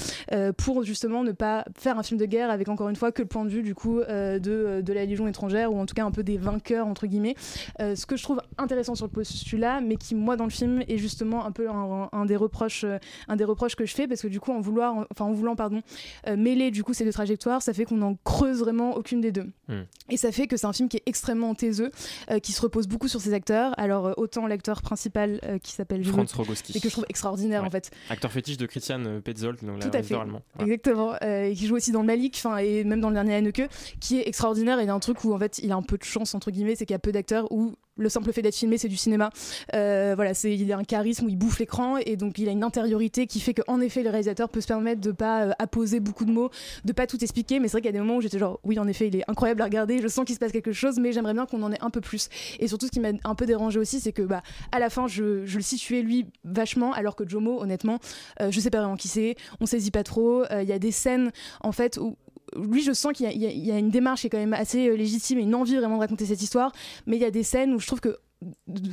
pour 0.57 0.83
justement 0.83 1.23
ne 1.23 1.31
pas 1.31 1.65
faire 1.77 1.97
un 1.97 2.03
film 2.03 2.19
de 2.19 2.25
guerre 2.25 2.49
avec 2.49 2.69
encore 2.69 2.89
une 2.89 2.95
fois 2.95 3.11
que 3.11 3.21
le 3.21 3.27
point 3.27 3.45
de 3.45 3.49
vue 3.49 3.61
du 3.61 3.75
coup 3.75 3.96
euh, 4.09 4.39
de, 4.39 4.81
de 4.81 4.93
la 4.93 5.05
Légion 5.05 5.27
étrangère 5.27 5.71
ou 5.73 5.79
en 5.79 5.85
tout 5.85 5.93
cas 5.95 6.05
un 6.05 6.11
peu 6.11 6.23
des 6.23 6.37
vainqueurs 6.37 6.87
entre 6.87 7.07
guillemets. 7.07 7.35
Euh, 7.81 7.95
ce 7.95 8.05
que 8.05 8.15
je 8.17 8.23
trouve 8.23 8.41
intéressant 8.57 8.95
sur 8.95 9.05
le 9.05 9.11
postulat, 9.11 9.81
mais 9.81 9.95
qui 9.97 10.15
moi 10.15 10.35
dans 10.35 10.43
le 10.45 10.49
film 10.49 10.83
est 10.87 10.97
justement 10.97 11.45
un 11.45 11.51
peu 11.51 11.69
un, 11.69 12.09
un 12.11 12.25
des 12.25 12.35
reproches, 12.35 12.83
euh, 12.83 12.97
un 13.27 13.35
des 13.35 13.43
reproches 13.43 13.75
que 13.75 13.85
je 13.85 13.93
fais 13.93 14.07
parce 14.07 14.21
que 14.21 14.27
du 14.27 14.39
coup 14.39 14.51
en 14.51 14.59
vouloir, 14.61 15.05
enfin 15.11 15.25
en 15.25 15.31
voulant 15.33 15.55
pardon 15.55 15.81
euh, 16.27 16.35
mêler 16.37 16.71
du 16.71 16.83
coup 16.83 16.93
ces 16.93 17.05
deux 17.05 17.11
trajectoires, 17.13 17.61
ça 17.61 17.73
fait 17.73 17.85
qu'on 17.85 17.97
n'en 17.97 18.15
creuse 18.23 18.59
vraiment 18.59 18.95
aucune 18.95 19.21
des 19.21 19.31
deux. 19.31 19.47
Hmm. 19.67 19.83
Et 20.09 20.17
ça 20.17 20.31
fait 20.31 20.47
que 20.47 20.57
c'est 20.57 20.67
un 20.67 20.73
film 20.73 20.89
qui 20.89 20.97
est 20.97 21.03
extrêmement 21.05 21.53
taiseux, 21.55 21.91
euh, 22.31 22.39
qui 22.39 22.51
se 22.51 22.61
repose 22.61 22.87
beaucoup 22.87 23.07
sur 23.07 23.21
ses 23.21 23.33
acteurs. 23.33 23.73
Alors 23.77 24.07
euh, 24.07 24.13
autant 24.17 24.47
l'acteur 24.47 24.81
principal 24.81 25.39
euh, 25.43 25.57
qui 25.59 25.71
s'appelle 25.73 26.03
Franz 26.03 26.33
Rogowski. 26.35 26.77
et 26.77 26.79
que 26.79 26.87
je 26.87 26.93
trouve 26.93 27.05
extraordinaire 27.09 27.61
Ouais. 27.61 27.67
en 27.67 27.71
fait. 27.71 27.91
Acteur 28.09 28.31
fétiche 28.31 28.57
de 28.57 28.65
Christian 28.65 29.03
euh, 29.05 29.19
Petzold, 29.21 29.57
donc 29.63 29.79
Tout 29.79 29.87
à 29.87 29.91
fait. 29.91 30.15
réalisateur 30.15 30.21
allemand. 30.21 30.41
Ouais. 30.59 30.65
Exactement. 30.65 31.13
Euh, 31.23 31.45
et 31.45 31.53
qui 31.53 31.65
joue 31.67 31.75
aussi 31.75 31.91
dans 31.91 32.01
le 32.01 32.05
Malik, 32.07 32.35
enfin 32.37 32.57
et 32.57 32.83
même 32.83 33.01
dans 33.01 33.09
le 33.09 33.15
dernier 33.15 33.35
Anneke, 33.35 33.67
qui 33.99 34.19
est 34.19 34.27
extraordinaire. 34.27 34.79
Et 34.79 34.83
il 34.83 34.87
y 34.87 34.89
a 34.89 34.93
un 34.93 34.99
truc 34.99 35.23
où 35.23 35.33
en 35.33 35.39
fait 35.39 35.59
il 35.63 35.71
a 35.71 35.75
un 35.75 35.81
peu 35.81 35.97
de 35.97 36.03
chance 36.03 36.35
entre 36.35 36.51
guillemets, 36.51 36.75
c'est 36.75 36.85
qu'il 36.85 36.93
y 36.93 36.95
a 36.95 36.99
peu 36.99 37.11
d'acteurs 37.11 37.51
où 37.51 37.75
le 37.99 38.09
simple 38.09 38.31
fait 38.31 38.43
d'être 38.43 38.55
filmé 38.55 38.77
c'est 38.77 38.87
du 38.87 38.97
cinéma. 38.97 39.31
Euh, 39.73 40.13
voilà, 40.15 40.33
c'est 40.33 40.55
il 40.55 40.71
a 40.71 40.77
un 40.77 40.83
charisme 40.83 41.25
où 41.25 41.29
il 41.29 41.37
bouffe 41.37 41.59
l'écran 41.59 41.97
et 41.97 42.15
donc 42.15 42.37
il 42.37 42.47
a 42.47 42.51
une 42.51 42.63
intériorité 42.63 43.25
qui 43.25 43.39
fait 43.39 43.55
qu'en 43.55 43.79
effet 43.81 44.03
le 44.03 44.09
réalisateur 44.09 44.49
peut 44.49 44.61
se 44.61 44.67
permettre 44.67 45.01
de 45.01 45.11
pas 45.11 45.45
euh, 45.45 45.51
apposer 45.59 45.99
beaucoup 45.99 46.25
de 46.25 46.31
mots, 46.31 46.49
de 46.85 46.93
pas 46.93 47.07
tout 47.07 47.23
expliquer. 47.23 47.59
Mais 47.59 47.67
c'est 47.67 47.73
vrai 47.73 47.81
qu'il 47.81 47.87
y 47.87 47.95
a 47.95 47.99
des 47.99 47.99
moments 47.99 48.17
où 48.17 48.21
j'étais 48.21 48.39
genre 48.39 48.59
oui 48.63 48.77
en 48.77 48.87
effet 48.87 49.07
il 49.07 49.15
est 49.15 49.23
incroyable 49.27 49.61
à 49.61 49.65
regarder, 49.65 49.99
je 49.99 50.07
sens 50.07 50.25
qu'il 50.25 50.35
se 50.35 50.39
passe 50.39 50.51
quelque 50.51 50.71
chose, 50.71 50.99
mais 50.99 51.11
j'aimerais 51.11 51.33
bien 51.33 51.45
qu'on 51.45 51.63
en 51.63 51.71
ait 51.71 51.81
un 51.81 51.89
peu 51.89 52.01
plus. 52.01 52.29
Et 52.59 52.67
surtout 52.67 52.85
ce 52.85 52.91
qui 52.91 52.99
m'a 52.99 53.09
un 53.23 53.35
peu 53.35 53.45
dérangé 53.45 53.79
aussi, 53.79 53.99
c'est 53.99 54.13
que 54.13 54.21
bah 54.21 54.43
à 54.71 54.79
la 54.79 54.89
fin 54.89 55.07
je, 55.07 55.45
je 55.45 55.57
le 55.57 55.63
situais 55.63 56.01
lui 56.01 56.27
vachement, 56.43 56.93
alors 56.93 57.15
que 57.15 57.27
Jomo 57.27 57.59
honnêtement 57.59 57.99
euh, 58.41 58.51
je 58.51 58.59
sais 58.59 58.69
pas 58.69 58.79
vraiment 58.79 58.95
qui 58.95 59.07
c'est, 59.07 59.35
on 59.59 59.65
saisit 59.65 59.91
pas 59.91 60.03
trop. 60.03 60.43
Euh, 60.51 60.61
Il 60.61 60.69
y 60.69 60.73
a 60.73 60.79
des 60.79 60.91
scènes 60.91 61.31
en 61.61 61.71
fait 61.71 61.97
où 61.97 62.17
lui, 62.57 62.81
je 62.81 62.91
sens 62.93 63.13
qu'il 63.13 63.29
y, 63.31 63.71
a- 63.71 63.77
une 63.77 63.89
démarche 63.89 64.21
qui 64.21 64.27
est 64.27 64.29
quand 64.29 64.37
même 64.37 64.53
assez 64.53 64.87
euh, 64.89 64.95
légitime 64.95 65.39
et 65.39 65.43
une 65.43 65.55
envie 65.55 65.75
vraiment 65.75 65.95
de 65.95 66.01
raconter 66.01 66.25
cette 66.25 66.41
histoire. 66.41 66.71
Mais 67.05 67.17
il 67.17 67.21
y 67.21 67.25
a 67.25 67.31
des 67.31 67.43
scènes 67.43 67.73
où 67.73 67.79
je 67.79 67.87
trouve 67.87 67.99
que 68.01 68.17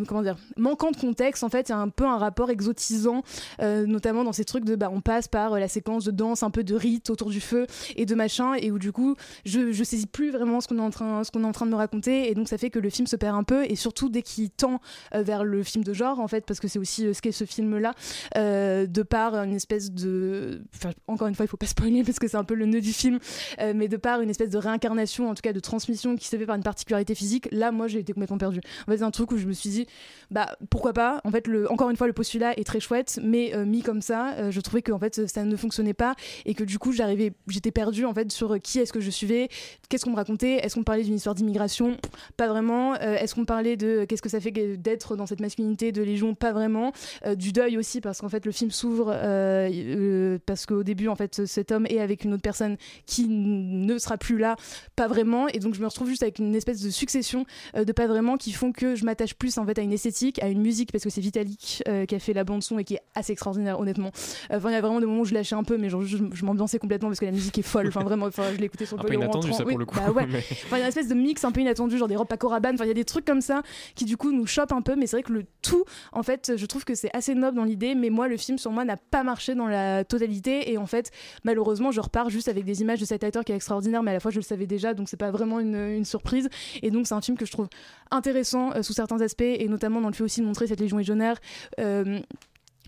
comment 0.09 0.23
dire 0.23 0.37
manquant 0.57 0.91
de 0.91 0.97
contexte 0.97 1.45
en 1.45 1.49
fait 1.49 1.69
il 1.69 1.73
y 1.73 1.75
a 1.75 1.79
un 1.79 1.91
peu 1.91 2.05
un 2.05 2.17
rapport 2.17 2.51
exotisant 2.51 3.23
euh, 3.61 3.85
notamment 3.87 4.25
dans 4.25 4.33
ces 4.33 4.45
trucs 4.45 4.65
de 4.65 4.75
bah 4.75 4.89
on 4.91 5.01
passe 5.01 5.29
par 5.29 5.55
euh, 5.55 5.59
la 5.59 5.69
séquence 5.69 6.05
de 6.05 6.11
danse 6.11 6.43
un 6.43 6.51
peu 6.51 6.65
de 6.65 6.75
rite 6.75 7.11
autour 7.11 7.29
du 7.29 7.41
feu 7.41 7.67
et 7.97 8.07
de 8.07 8.15
machin 8.15 8.55
et 8.55 8.71
où 8.71 8.79
du 8.79 8.91
coup 8.93 9.17
je, 9.45 9.73
je 9.73 9.85
saisis 9.85 10.07
plus 10.07 10.31
vraiment 10.31 10.61
ce 10.61 10.69
qu'on 10.69 10.79
est 10.79 10.83
en 10.83 10.91
train 10.91 11.25
ce 11.25 11.31
qu'on 11.31 11.45
est 11.45 11.47
en 11.47 11.53
train 11.53 11.67
de 11.67 11.71
me 11.71 11.77
raconter 11.77 12.31
et 12.31 12.35
donc 12.35 12.49
ça 12.49 12.57
fait 12.57 12.71
que 12.71 12.79
le 12.79 12.89
film 12.89 13.07
se 13.07 13.17
perd 13.17 13.37
un 13.37 13.45
peu 13.45 13.65
et 13.65 13.77
surtout 13.77 14.09
dès 14.09 14.23
qu'il 14.23 14.51
tend 14.51 14.81
euh, 15.15 15.23
vers 15.23 15.45
le 15.45 15.63
film 15.63 15.85
de 15.85 15.93
genre 15.93 16.21
en 16.21 16.29
fait 16.29 16.47
parce 16.47 16.61
que 16.61 16.69
c'est 16.69 16.79
aussi 16.79 17.15
ce 17.15 17.21
qu'est 17.21 17.33
ce 17.33 17.45
film 17.45 17.79
là 17.79 17.95
de 18.35 19.03
par 19.03 19.35
une 19.35 19.55
espèce 19.55 19.93
de 19.93 20.63
enfin 20.75 20.91
encore 21.07 21.29
une 21.29 21.35
fois 21.35 21.45
il 21.45 21.49
faut 21.49 21.57
pas 21.57 21.67
spoiler 21.75 22.03
parce 22.03 22.19
que 22.19 22.29
c'est 22.29 22.37
un 22.37 22.45
peu 22.45 22.55
le 22.55 22.67
nœud 22.67 22.81
du 22.81 22.93
film 22.93 23.19
mais 23.75 23.89
de 23.89 23.97
par 23.97 24.21
une 24.21 24.31
espèce 24.31 24.51
de 24.51 24.59
réincarnation 24.59 25.29
en 25.29 25.35
tout 25.35 25.43
cas 25.43 25.53
de 25.53 25.61
transmission 25.61 26.17
qui 26.17 26.27
se 26.29 26.37
fait 26.37 26.47
par 26.47 26.57
une 26.57 26.63
particularité 26.63 27.15
physique 27.15 27.49
là 27.51 27.73
moi 27.73 27.89
j'ai 27.89 27.99
été 27.99 28.13
complètement 28.13 28.39
perdue. 28.39 28.61
En 28.87 28.93
fait 28.93 29.03
un 29.03 29.11
truc 29.11 29.33
où 29.33 29.34
je 29.37 29.47
me 29.47 29.53
suis 29.53 29.71
dit 29.71 29.87
bah 30.31 30.57
pourquoi 30.71 30.93
pas. 30.93 31.21
En 31.25 31.31
fait 31.31 31.47
le 31.47 31.71
encore 31.71 31.91
une 31.91 31.97
fois 31.97 32.07
le 32.07 32.13
postulat 32.13 32.59
est 32.59 32.65
très 32.65 32.81
chouette 32.81 33.21
mais 33.23 33.55
euh, 33.55 33.65
mis 33.65 33.83
comme 33.83 34.03
ça 34.03 34.35
euh, 34.35 34.51
je 34.51 34.61
trouvais 34.61 34.83
que 34.83 34.93
en 34.93 34.99
fait 34.99 35.27
ça 35.27 35.45
ne 35.45 35.57
fonctionnait 35.57 35.95
pas 35.95 36.15
et 36.45 36.55
que 36.55 36.65
du 36.65 36.79
coup 36.79 36.93
j'arrivais 36.93 37.33
j'étais 37.49 37.71
perdue 37.71 38.05
en 38.05 38.15
fait 38.15 38.33
sur 38.33 38.61
qui 38.61 38.79
est-ce 38.79 38.93
que 38.93 39.01
je 39.01 39.11
suivais 39.11 39.49
qu'est-ce 39.89 40.05
qu'on 40.05 40.11
me 40.11 40.17
racontait 40.17 40.55
est-ce 40.65 40.75
qu'on 40.75 40.85
parlait 40.85 41.03
d'une 41.05 41.15
histoire 41.15 41.35
d'immigration? 41.35 41.97
Pas 42.37 42.49
vraiment. 42.49 42.95
Euh, 42.95 43.17
est-ce 43.17 43.35
qu'on 43.35 43.45
parlait 43.45 43.77
de 43.77 44.05
qu'est-ce 44.05 44.23
que 44.23 44.29
ça 44.29 44.41
fait 44.41 44.51
d'être 44.51 45.17
dans 45.17 45.27
cette 45.27 45.41
masculinité 45.41 45.93
de 45.93 46.03
légion? 46.03 46.35
Pas 46.35 46.53
vraiment. 46.53 46.93
Euh, 47.27 47.35
du 47.35 47.53
deuil 47.53 47.77
aussi 47.79 48.01
parce 48.01 48.21
qu'en 48.21 48.29
fait 48.29 48.45
le 48.47 48.53
film 48.53 48.71
s'ouvre 48.71 49.11
euh, 49.15 49.69
euh, 49.73 50.39
parce 50.47 50.67
qu'au 50.67 50.83
début 50.83 51.09
en 51.09 51.17
fait 51.17 51.47
cet 51.47 51.73
homme 51.73 51.87
est 51.89 52.01
avec 52.01 52.25
une 52.25 52.35
autre 52.35 52.43
personne 52.43 52.77
qui 53.07 53.27
ne 53.29 53.99
sera 53.99 54.19
plus 54.19 54.39
là. 54.39 54.57
Pas 54.97 55.07
vraiment. 55.07 55.49
Et 55.49 55.59
donc 55.59 55.75
je 55.75 55.81
me 55.81 55.87
retrouve 55.87 56.09
juste 56.09 56.23
avec 56.23 56.39
une 56.39 56.55
espèce 56.55 56.81
de 56.81 56.91
succession 56.91 57.47
euh, 57.77 57.85
de 57.85 57.93
pas 57.93 58.07
vraiment 58.07 58.37
qui 58.37 58.53
font 58.53 58.73
que 58.73 58.95
je 58.95 59.05
m'attache 59.05 59.24
plus 59.33 59.57
en 59.59 59.65
fait 59.65 59.79
à 59.79 59.83
une 59.83 59.93
esthétique 59.93 60.43
à 60.43 60.49
une 60.49 60.61
musique 60.61 60.93
parce 60.93 61.05
que 61.05 61.11
c'est 61.11 61.21
Vitalik 61.21 61.83
euh, 61.89 62.05
qui 62.05 62.15
a 62.15 62.19
fait 62.19 62.33
la 62.35 62.45
bande 62.45 62.63
son 62.63 62.79
et 62.79 62.85
qui 62.85 62.95
est 62.95 63.01
assez 63.15 63.33
extraordinaire 63.33 63.79
honnêtement 63.81 64.11
enfin 64.51 64.71
il 64.71 64.73
y 64.73 64.77
a 64.77 64.81
vraiment 64.81 65.01
des 65.01 65.07
moments 65.07 65.21
où 65.23 65.25
je 65.25 65.33
lâchais 65.35 65.55
un 65.55 65.63
peu 65.63 65.79
mais 65.79 65.89
genre 65.89 66.03
je, 66.03 66.19
je 66.33 66.45
m'ambiançais 66.45 66.79
complètement 66.79 67.09
parce 67.09 67.21
que 67.21 67.25
la 67.25 67.31
musique 67.33 67.57
est 67.59 67.63
folle 67.63 67.87
enfin 67.89 68.03
vraiment 68.03 68.27
enfin 68.27 68.45
je 68.59 68.65
écouté 68.65 68.87
sur 68.87 68.99
Un 68.99 69.03
le 69.03 69.07
peu 69.07 69.11
vélo 69.13 69.23
en 69.23 69.25
inattendu, 69.27 69.53
ça, 69.53 69.59
pour 69.63 69.67
Oui, 69.69 69.77
le 69.79 69.85
coup, 69.87 69.97
bah 69.97 70.11
ouais. 70.11 70.27
mais- 70.31 70.39
Enfin, 70.39 70.77
il 70.77 70.79
y 70.79 70.83
a 70.83 70.85
une 70.85 70.89
espèce 70.89 71.09
de 71.09 71.15
mix 71.15 71.45
un 71.45 71.53
peu 71.53 71.61
inattendu, 71.61 71.99
genre 71.99 72.09
des 72.09 72.17
robes 72.17 72.27
Paco 72.27 72.49
Rabanne. 72.49 72.75
Enfin, 72.75 72.85
il 72.85 72.89
y 72.89 72.91
a 72.91 72.95
des 72.95 73.05
trucs 73.05 73.25
comme 73.25 73.41
ça 73.41 73.63
qui, 73.95 74.05
du 74.07 74.17
coup, 74.17 74.33
nous 74.33 74.47
chopent 74.47 74.73
un 74.73 74.81
peu. 74.83 74.97
Mais 74.97 75.07
c'est 75.07 75.17
vrai 75.17 75.23
que 75.23 75.33
le 75.33 75.45
tout, 75.63 75.85
en 76.13 76.23
fait, 76.23 76.53
je 76.57 76.67
trouve 76.67 76.85
que 76.85 76.95
c'est 76.95 77.11
assez 77.15 77.35
noble 77.35 77.57
dans 77.57 77.65
l'idée. 77.65 77.95
Mais 77.95 78.09
moi, 78.11 78.27
le 78.27 78.37
film, 78.39 78.57
sur 78.59 78.71
moi, 78.73 78.85
n'a 78.85 78.97
pas 78.97 79.23
marché 79.23 79.55
dans 79.55 79.67
la 79.67 80.03
totalité. 80.05 80.73
Et 80.73 80.79
en 80.79 80.87
fait, 80.87 81.11
malheureusement, 81.45 81.91
je 81.93 82.01
repars 82.01 82.31
juste 82.31 82.49
avec 82.49 82.65
des 82.65 82.81
images 82.81 83.01
de 83.01 83.05
cet 83.05 83.23
acteur 83.23 83.45
qui 83.45 83.53
est 83.53 83.57
extraordinaire. 83.57 84.03
Mais 84.03 84.11
à 84.11 84.15
la 84.15 84.21
fois, 84.21 84.31
je 84.31 84.37
le 84.39 84.43
savais 84.43 84.67
déjà. 84.67 84.95
Donc, 84.95 85.09
c'est 85.11 85.17
pas 85.19 85.31
vraiment 85.31 85.61
une, 85.61 85.77
une 85.77 86.05
surprise. 86.07 86.49
Et 86.83 86.91
donc, 86.91 87.07
c'est 87.07 87.15
un 87.15 87.21
film 87.21 87.37
que 87.37 87.45
je 87.45 87.53
trouve 87.53 87.69
intéressant 88.11 88.73
euh, 88.75 88.83
sous 88.83 88.93
certains 88.95 89.14
aspects. 89.23 89.43
Et 89.43 89.69
notamment 89.69 90.01
dans 90.01 90.09
le 90.09 90.15
fait 90.15 90.25
aussi 90.25 90.41
de 90.41 90.47
montrer 90.47 90.67
cette 90.67 90.81
Légion 90.81 90.99
légionnaire. 90.99 91.41
euh, 91.81 92.21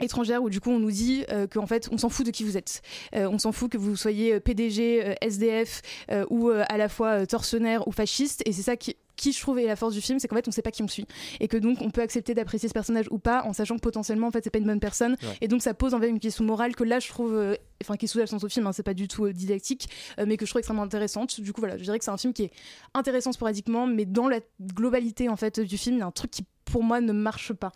étrangère 0.02 0.42
où 0.42 0.50
du 0.50 0.60
coup 0.60 0.70
on 0.70 0.78
nous 0.78 0.90
dit 0.90 1.24
euh, 1.30 1.46
qu'en 1.46 1.66
fait 1.66 1.88
on 1.90 1.96
s'en 1.96 2.10
fout 2.10 2.26
de 2.26 2.30
qui 2.30 2.44
vous 2.44 2.58
êtes 2.58 2.82
Euh, 3.14 3.30
on 3.30 3.38
s'en 3.38 3.50
fout 3.50 3.72
que 3.72 3.78
vous 3.78 3.96
soyez 3.96 4.38
PDG 4.40 5.16
SDF 5.22 5.80
ou 6.28 6.50
à 6.50 6.76
la 6.76 6.90
fois 6.90 7.26
tortionnaire 7.26 7.88
ou 7.88 7.92
fasciste 7.92 8.42
et 8.44 8.52
c'est 8.52 8.62
ça 8.62 8.76
qui 8.76 8.96
qui 9.16 9.32
je 9.32 9.40
trouve 9.40 9.58
est 9.58 9.66
la 9.66 9.76
force 9.76 9.94
du 9.94 10.00
film 10.00 10.18
c'est 10.18 10.28
qu'en 10.28 10.36
fait 10.36 10.46
on 10.48 10.50
sait 10.50 10.62
pas 10.62 10.70
qui 10.70 10.82
on 10.82 10.88
suit. 10.88 11.06
Et 11.40 11.48
que 11.48 11.56
donc 11.56 11.78
on 11.80 11.90
peut 11.90 12.02
accepter 12.02 12.34
d'apprécier 12.34 12.68
ce 12.68 12.74
personnage 12.74 13.06
ou 13.10 13.18
pas 13.18 13.42
en 13.44 13.52
sachant 13.52 13.76
que 13.76 13.80
potentiellement 13.80 14.28
en 14.28 14.30
fait 14.30 14.44
c'est 14.44 14.50
pas 14.50 14.58
une 14.58 14.66
bonne 14.66 14.80
personne. 14.80 15.16
Ouais. 15.22 15.38
et 15.40 15.48
donc 15.48 15.62
ça 15.62 15.74
pose 15.74 15.94
en 15.94 16.00
fait 16.00 16.08
une 16.08 16.20
question 16.20 16.44
morale 16.44 16.74
que 16.74 16.84
là 16.84 17.00
je 17.00 17.08
trouve 17.08 17.34
euh, 17.34 17.54
enfin 17.82 17.96
qui 17.96 18.04
est 18.04 18.08
sous-jacente 18.08 18.42
au 18.44 18.48
film 18.48 18.66
hein, 18.66 18.72
c'est 18.72 18.82
pas 18.82 18.94
du 18.94 19.08
tout 19.08 19.26
euh, 19.26 19.32
didactique 19.32 19.88
euh, 20.18 20.24
mais 20.26 20.36
que 20.36 20.46
je 20.46 20.50
trouve 20.50 20.60
extrêmement 20.60 20.82
intéressante. 20.82 21.40
Du 21.40 21.52
coup 21.52 21.60
voilà 21.60 21.76
je 21.76 21.82
dirais 21.82 21.98
que 21.98 22.04
c'est 22.04 22.10
un 22.10 22.16
film 22.16 22.32
qui 22.32 22.44
est 22.44 22.52
intéressant 22.94 23.32
sporadiquement 23.32 23.86
mais 23.86 24.04
dans 24.04 24.28
la 24.28 24.40
globalité 24.60 25.28
en 25.28 25.36
fait 25.36 25.60
du 25.60 25.78
film 25.78 25.96
il 25.96 25.98
y 26.00 26.02
a 26.02 26.06
un 26.06 26.10
truc 26.10 26.30
qui 26.30 26.44
pour 26.64 26.82
moi 26.82 27.00
ne 27.00 27.12
marche 27.12 27.52
pas 27.52 27.72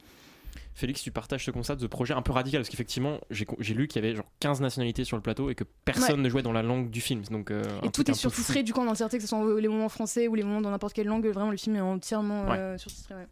Félix, 0.75 1.03
tu 1.03 1.11
partages 1.11 1.45
ce 1.45 1.51
concept 1.51 1.81
de 1.83 1.87
projet 1.87 2.15
un 2.15 2.23
peu 2.23 2.33
radical 2.33 2.61
parce 2.61 2.69
qu'effectivement, 2.71 3.19
j'ai 3.31 3.47
j'ai 3.59 3.75
lu 3.75 3.87
qu'il 3.89 4.03
y 4.03 4.07
avait 4.07 4.15
genre 4.17 4.25
15 4.41 4.61
nationalités 4.61 5.05
sur 5.05 5.17
le 5.17 5.23
plateau 5.23 5.51
et 5.51 5.55
que 5.55 5.65
personne 5.85 6.17
Ouais. 6.17 6.23
ne 6.23 6.29
jouait 6.29 6.43
dans 6.43 6.53
la 6.53 6.63
langue 6.63 6.91
du 6.91 7.01
film. 7.01 7.23
Donc, 7.31 7.51
euh, 7.51 7.63
Et 7.83 7.91
tout 7.91 8.09
est 8.11 8.15
surtitré 8.15 8.63
du 8.63 8.73
coup 8.73 8.81
en 8.81 8.87
entièreté, 8.87 9.17
que 9.19 9.23
ce 9.23 9.29
soit 9.29 9.61
les 9.61 9.69
moments 9.69 9.89
français 9.89 10.29
ou 10.29 10.35
les 10.35 10.43
moments 10.43 10.61
dans 10.61 10.71
n'importe 10.71 10.93
quelle 10.95 11.07
langue. 11.09 11.27
Vraiment, 11.27 11.51
le 11.51 11.57
film 11.57 11.77
est 11.77 11.81
entièrement 11.81 12.47
euh, 12.51 12.79
surtitré. 12.79 13.15
ouais. 13.15 13.27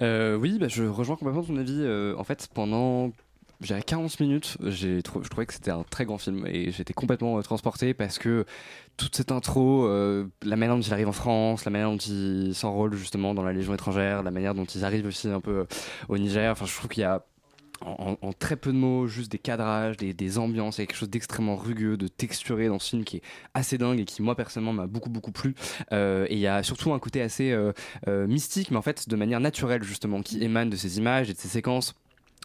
Euh, 0.00 0.36
oui, 0.36 0.58
bah, 0.58 0.68
je 0.68 0.84
rejoins 0.84 1.16
complètement 1.16 1.42
ton 1.42 1.56
avis. 1.56 1.80
Euh, 1.80 2.14
en 2.16 2.24
fait, 2.24 2.48
pendant 2.54 3.10
je 3.60 3.66
dirais 3.66 3.82
40 3.82 4.20
minutes, 4.20 4.56
j'ai 4.62 4.98
je 4.98 5.28
trouvais 5.28 5.46
que 5.46 5.52
c'était 5.52 5.72
un 5.72 5.82
très 5.82 6.04
grand 6.04 6.18
film 6.18 6.46
et 6.46 6.70
j'étais 6.70 6.94
complètement 6.94 7.38
euh, 7.38 7.42
transporté 7.42 7.92
parce 7.92 8.18
que 8.18 8.44
toute 8.96 9.16
cette 9.16 9.32
intro, 9.32 9.84
euh, 9.86 10.28
la 10.44 10.56
manière 10.56 10.76
dont 10.76 10.82
il 10.82 10.92
arrive 10.92 11.08
en 11.08 11.12
France, 11.12 11.64
la 11.64 11.70
manière 11.72 11.90
dont 11.90 11.96
il 11.96 12.54
s'enrôle 12.54 12.94
justement 12.94 13.34
dans 13.34 13.42
la 13.42 13.52
Légion 13.52 13.74
étrangère, 13.74 14.22
la 14.22 14.30
manière 14.30 14.54
dont 14.54 14.64
ils 14.64 14.84
arrivent 14.84 15.06
aussi 15.06 15.28
un 15.28 15.40
peu 15.40 15.60
euh, 15.60 15.64
au 16.08 16.18
Niger, 16.18 16.52
enfin, 16.52 16.66
je 16.66 16.74
trouve 16.74 16.88
qu'il 16.88 17.00
y 17.00 17.04
a 17.04 17.24
en, 17.80 18.32
très 18.32 18.56
peu 18.56 18.72
de 18.72 18.76
mots, 18.76 19.06
juste 19.06 19.30
des 19.30 19.38
cadrages, 19.38 19.96
des, 19.96 20.38
ambiances, 20.38 20.78
il 20.78 20.80
y 20.80 20.82
a 20.82 20.86
quelque 20.86 20.96
chose 20.96 21.10
d'extrêmement 21.10 21.54
rugueux, 21.54 21.96
de 21.96 22.08
texturé 22.08 22.66
dans 22.66 22.80
ce 22.80 22.88
film 22.90 23.04
qui 23.04 23.18
est 23.18 23.22
assez 23.54 23.78
dingue 23.78 24.00
et 24.00 24.04
qui 24.04 24.20
moi 24.20 24.34
personnellement 24.34 24.72
m'a 24.72 24.88
beaucoup 24.88 25.10
beaucoup 25.10 25.30
plu. 25.30 25.54
Euh, 25.92 26.26
et 26.28 26.34
il 26.34 26.40
y 26.40 26.48
a 26.48 26.64
surtout 26.64 26.92
un 26.92 26.98
côté 26.98 27.22
assez 27.22 27.56
mystique, 28.08 28.72
mais 28.72 28.78
en 28.78 28.82
fait 28.82 29.08
de 29.08 29.14
manière 29.14 29.38
naturelle 29.38 29.84
justement, 29.84 30.22
qui 30.22 30.42
émane 30.42 30.70
de 30.70 30.76
ces 30.76 30.98
images 30.98 31.30
et 31.30 31.34
de 31.34 31.38
ces 31.38 31.46
séquences 31.46 31.94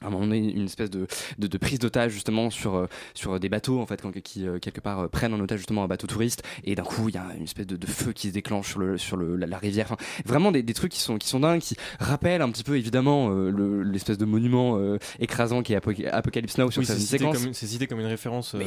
à 0.03 0.07
un 0.07 0.09
moment 0.09 0.25
donné 0.25 0.39
une 0.53 0.65
espèce 0.65 0.89
de, 0.89 1.07
de, 1.39 1.47
de 1.47 1.57
prise 1.57 1.79
d'otage 1.79 2.11
justement 2.11 2.49
sur, 2.49 2.75
euh, 2.75 2.87
sur 3.13 3.39
des 3.39 3.49
bateaux 3.49 3.79
en 3.79 3.85
fait 3.85 4.01
quand- 4.01 4.11
qui 4.21 4.47
euh, 4.47 4.59
quelque 4.59 4.81
part 4.81 4.99
euh, 4.99 5.07
prennent 5.07 5.33
en 5.33 5.39
otage 5.39 5.59
justement 5.59 5.83
un 5.83 5.87
bateau 5.87 6.07
touriste 6.07 6.43
et 6.63 6.75
d'un 6.75 6.83
coup 6.83 7.09
il 7.09 7.15
y 7.15 7.17
a 7.17 7.25
une 7.37 7.43
espèce 7.43 7.67
de, 7.67 7.75
de 7.77 7.87
feu 7.87 8.11
qui 8.13 8.27
se 8.27 8.33
déclenche 8.33 8.69
sur, 8.71 8.79
le, 8.79 8.97
sur 8.97 9.17
le, 9.17 9.35
la, 9.35 9.47
la 9.47 9.57
rivière 9.57 9.85
enfin, 9.91 9.97
vraiment 10.25 10.51
des, 10.51 10.61
des 10.63 10.73
trucs 10.73 10.91
qui 10.91 10.99
sont, 10.99 11.17
qui 11.17 11.27
sont 11.27 11.39
dingues 11.39 11.61
qui 11.61 11.75
rappellent 11.99 12.41
un 12.41 12.49
petit 12.51 12.63
peu 12.63 12.77
évidemment 12.77 13.29
euh, 13.31 13.49
le- 13.49 13.83
l'espèce 13.83 14.17
de 14.17 14.25
monument 14.25 14.77
euh, 14.77 14.97
écrasant 15.19 15.61
qui 15.63 15.73
est 15.73 15.77
Apo- 15.77 16.07
Apocalypse 16.11 16.57
Now 16.57 16.69
sur 16.71 16.79
Oui, 16.81 16.85
c'est 16.85 16.95
cité, 16.99 17.17
séquence 17.19 17.43
comme, 17.43 17.53
c'est 17.53 17.67
cité 17.67 17.87
comme 17.87 17.99
une 17.99 18.05
référence. 18.05 18.53
euh, 18.55 18.59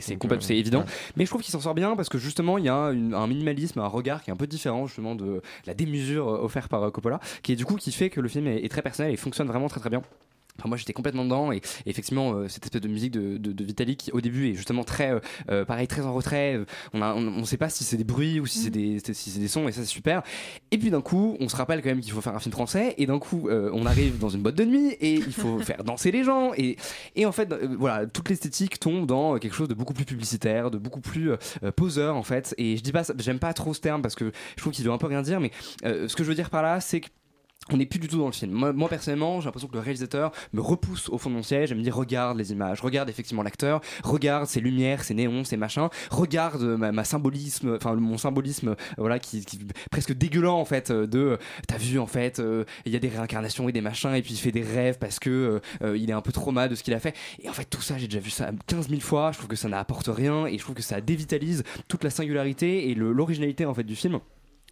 c'est- 0.00 0.16
complètement- 0.16 0.44
euh, 0.44 0.46
c'est 0.48 0.56
évident. 0.56 0.80
ouais. 0.80 0.86
Mais 1.16 1.24
je 1.24 1.30
trouve 1.30 1.42
qu'il 1.42 1.52
s'en 1.52 1.60
sort 1.60 1.74
bien 1.74 1.94
parce 1.96 2.08
que 2.08 2.18
justement, 2.18 2.58
il 2.58 2.64
y 2.64 2.68
a 2.68 2.90
une- 2.92 3.14
un 3.14 3.26
minimalisme, 3.26 3.78
un 3.80 3.86
regard 3.86 4.22
qui 4.22 4.30
est 4.30 4.32
un 4.32 4.36
peu 4.36 4.46
différent 4.46 4.86
justement 4.86 5.14
de 5.14 5.42
la 5.66 5.74
démesure 5.74 6.28
euh, 6.28 6.38
offerte 6.42 6.68
par 6.68 6.82
euh, 6.82 6.90
Coppola, 6.90 7.20
qui 7.42 7.52
est 7.52 7.56
du 7.56 7.64
coup 7.64 7.76
qui 7.76 7.92
fait 7.92 8.10
que 8.10 8.20
le 8.20 8.28
film 8.28 8.46
est, 8.46 8.64
est 8.64 8.68
très 8.68 8.82
personnel 8.82 9.12
et 9.12 9.16
fonctionne 9.16 9.46
vraiment 9.46 9.68
très 9.68 9.80
très 9.80 9.90
bien. 9.90 10.02
Enfin, 10.58 10.68
moi 10.68 10.76
j'étais 10.76 10.92
complètement 10.92 11.24
dedans 11.24 11.50
et, 11.50 11.56
et 11.56 11.90
effectivement 11.90 12.34
euh, 12.34 12.48
cette 12.48 12.64
espèce 12.64 12.82
de 12.82 12.88
musique 12.88 13.12
de, 13.12 13.38
de, 13.38 13.52
de 13.52 13.72
qui 13.94 14.12
au 14.12 14.20
début 14.20 14.50
est 14.50 14.54
justement 14.54 14.84
très 14.84 15.12
euh, 15.12 15.20
euh, 15.50 15.64
pareil 15.64 15.88
très 15.88 16.02
en 16.02 16.12
retrait. 16.12 16.60
On 16.92 17.02
on 17.02 17.44
sait 17.44 17.56
pas 17.56 17.68
si 17.68 17.84
c'est 17.84 17.96
des 17.96 18.04
bruits 18.04 18.38
ou 18.38 18.46
si 18.46 18.58
c'est 18.58 18.70
des 18.70 18.98
si 19.00 19.30
c'est 19.30 19.40
des 19.40 19.48
sons 19.48 19.66
et 19.66 19.72
ça 19.72 19.80
c'est 19.80 19.86
super. 19.86 20.22
Et 20.70 20.78
puis 20.78 20.90
d'un 20.90 21.00
coup 21.00 21.36
on 21.40 21.48
se 21.48 21.56
rappelle 21.56 21.82
quand 21.82 21.88
même 21.88 22.00
qu'il 22.00 22.12
faut 22.12 22.20
faire 22.20 22.34
un 22.34 22.38
film 22.38 22.52
français 22.52 22.94
et 22.98 23.06
d'un 23.06 23.18
coup 23.18 23.48
euh, 23.48 23.70
on 23.72 23.86
arrive 23.86 24.18
dans 24.18 24.28
une 24.28 24.42
boîte 24.42 24.54
de 24.54 24.64
nuit 24.64 24.92
et 25.00 25.14
il 25.14 25.32
faut 25.32 25.58
faire 25.60 25.84
danser 25.84 26.12
les 26.12 26.22
gens 26.22 26.52
et, 26.56 26.76
et 27.16 27.26
en 27.26 27.32
fait 27.32 27.52
voilà 27.78 28.06
toute 28.06 28.28
l'esthétique 28.28 28.78
tombe 28.78 29.06
dans 29.06 29.38
quelque 29.38 29.54
chose 29.54 29.68
de 29.68 29.74
beaucoup 29.74 29.94
plus 29.94 30.04
publicitaire 30.04 30.70
de 30.70 30.78
beaucoup 30.78 31.00
plus 31.00 31.32
poseur 31.76 32.16
en 32.16 32.22
fait. 32.22 32.54
Et 32.58 32.76
je 32.76 32.82
dis 32.82 32.92
pas 32.92 33.02
j'aime 33.18 33.38
pas 33.38 33.54
trop 33.54 33.72
ce 33.74 33.80
terme 33.80 34.02
parce 34.02 34.14
que 34.14 34.32
je 34.56 34.60
trouve 34.60 34.72
qu'il 34.72 34.84
veut 34.84 34.92
un 34.92 34.98
peu 34.98 35.06
rien 35.06 35.22
dire 35.22 35.40
mais 35.40 35.50
ce 35.82 36.14
que 36.14 36.24
je 36.24 36.28
veux 36.28 36.34
dire 36.34 36.50
par 36.50 36.62
là 36.62 36.80
c'est 36.80 37.00
que 37.00 37.08
on 37.70 37.76
n'est 37.76 37.86
plus 37.86 38.00
du 38.00 38.08
tout 38.08 38.18
dans 38.18 38.26
le 38.26 38.32
film. 38.32 38.72
Moi, 38.72 38.88
personnellement, 38.88 39.40
j'ai 39.40 39.46
l'impression 39.46 39.68
que 39.68 39.74
le 39.74 39.80
réalisateur 39.80 40.32
me 40.52 40.60
repousse 40.60 41.08
au 41.08 41.18
fond 41.18 41.30
de 41.30 41.36
mon 41.36 41.42
siège 41.42 41.70
et 41.70 41.74
me 41.74 41.82
dit 41.82 41.90
regarde 41.90 42.36
les 42.36 42.52
images, 42.52 42.80
regarde 42.80 43.08
effectivement 43.08 43.42
l'acteur, 43.42 43.80
regarde 44.02 44.46
ses 44.46 44.60
lumières, 44.60 45.04
ses 45.04 45.14
néons, 45.14 45.44
ses 45.44 45.56
machins, 45.56 45.88
regarde 46.10 46.62
ma, 46.62 47.04
symbolisme, 47.04 47.76
enfin 47.76 47.94
mon 47.94 48.18
symbolisme, 48.18 48.70
euh, 48.70 48.74
voilà, 48.98 49.18
qui, 49.18 49.44
qui 49.44 49.60
presque 49.90 50.12
dégueulant 50.12 50.58
en 50.58 50.64
fait 50.64 50.90
euh, 50.90 51.06
de 51.06 51.18
euh, 51.18 51.36
t'as 51.68 51.78
vu 51.78 51.98
en 51.98 52.06
fait 52.06 52.42
il 52.84 52.92
y 52.92 52.96
a 52.96 52.98
des 52.98 53.08
réincarnations 53.08 53.68
et 53.68 53.72
des 53.72 53.80
machins 53.80 54.14
et 54.14 54.22
puis 54.22 54.34
il 54.34 54.38
fait 54.38 54.52
des 54.52 54.62
rêves 54.62 54.98
parce 54.98 55.18
que 55.18 55.60
il 55.94 56.10
est 56.10 56.12
un 56.12 56.20
peu 56.20 56.32
trauma 56.32 56.68
de 56.68 56.74
ce 56.74 56.82
qu'il 56.82 56.94
a 56.94 57.00
fait 57.00 57.14
et 57.40 57.48
en 57.48 57.52
fait 57.52 57.64
tout 57.64 57.80
ça 57.80 57.98
j'ai 57.98 58.08
déjà 58.08 58.20
vu 58.20 58.30
ça 58.30 58.50
15 58.66 58.88
000 58.88 59.00
fois. 59.00 59.32
Je 59.32 59.38
trouve 59.38 59.48
que 59.48 59.56
ça 59.56 59.68
n'apporte 59.68 60.08
rien 60.08 60.46
et 60.46 60.58
je 60.58 60.62
trouve 60.62 60.74
que 60.74 60.82
ça 60.82 61.00
dévitalise 61.00 61.62
toute 61.88 62.04
la 62.04 62.10
singularité 62.10 62.90
et 62.90 62.94
l'originalité 62.94 63.66
en 63.66 63.74
fait 63.74 63.84
du 63.84 63.96
film. 63.96 64.20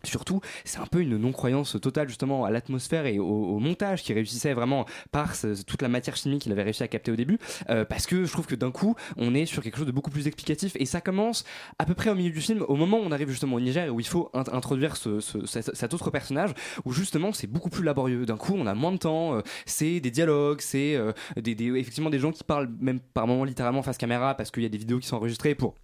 Surtout, 0.04 0.40
c'est 0.64 0.78
un 0.78 0.86
peu 0.86 1.00
une 1.00 1.16
non-croyance 1.16 1.76
totale 1.80 2.08
justement 2.08 2.44
à 2.44 2.50
l'atmosphère 2.50 3.06
et 3.06 3.18
au, 3.18 3.58
montage 3.58 4.02
qui 4.02 4.14
réussissait 4.14 4.54
vraiment 4.54 4.86
par 5.12 5.34
toute 5.66 5.82
la 5.82 5.88
matière 5.88 6.16
chimique 6.16 6.42
qu'il 6.42 6.52
avait 6.52 6.62
réussi 6.62 6.82
à 6.82 6.88
capter 6.88 7.12
au 7.12 7.16
début, 7.16 7.38
euh, 7.68 7.84
parce 7.84 8.06
que 8.06 8.24
je 8.24 8.32
trouve 8.32 8.46
que 8.46 8.54
d'un 8.54 8.70
coup, 8.70 8.94
on 9.16 9.34
est 9.34 9.44
sur 9.44 9.62
quelque 9.62 9.76
chose 9.76 9.86
de 9.86 9.92
beaucoup 9.92 10.10
plus 10.10 10.26
explicatif 10.26 10.72
et 10.76 10.86
ça 10.86 11.00
commence 11.00 11.44
à 11.78 11.84
peu 11.84 11.94
près 11.94 12.08
au 12.10 12.14
milieu 12.14 12.30
du 12.30 12.40
film, 12.40 12.64
au 12.68 12.76
moment 12.76 12.98
où 12.98 13.02
on 13.02 13.12
arrive 13.12 13.28
justement 13.28 13.56
au 13.56 13.60
Niger 13.60 13.86
et 13.86 13.90
où 13.90 14.00
il 14.00 14.06
faut 14.06 14.30
int- 14.32 14.54
introduire 14.54 14.96
ce, 14.96 15.20
ce- 15.20 15.44
cet, 15.46 15.94
autre 15.94 16.10
personnage, 16.10 16.50
où 16.84 16.92
justement 16.92 17.32
c'est 17.32 17.46
beaucoup 17.46 17.70
plus 17.70 17.84
laborieux. 17.84 18.24
D'un 18.24 18.36
coup, 18.36 18.54
on 18.56 18.66
a 18.66 18.74
moins 18.74 18.92
de 18.92 18.98
temps, 18.98 19.34
euh, 19.34 19.42
c'est 19.66 20.00
des 20.00 20.10
dialogues, 20.10 20.60
c'est 20.60 20.96
euh, 20.96 21.12
effectivement 21.36 22.10
des 22.10 22.18
gens 22.18 22.32
qui 22.32 22.44
parlent 22.44 22.70
même 22.80 23.00
par 23.00 23.26
moments 23.26 23.44
littéralement 23.44 23.82
face 23.82 23.98
caméra 23.98 24.34
parce 24.34 24.50
qu'il 24.50 24.62
y 24.62 24.66
a 24.66 24.70
des 24.70 24.78
vidéos 24.78 24.98
qui 24.98 25.06
sont 25.06 25.16
enregistrées 25.16 25.54
pour 25.54 25.74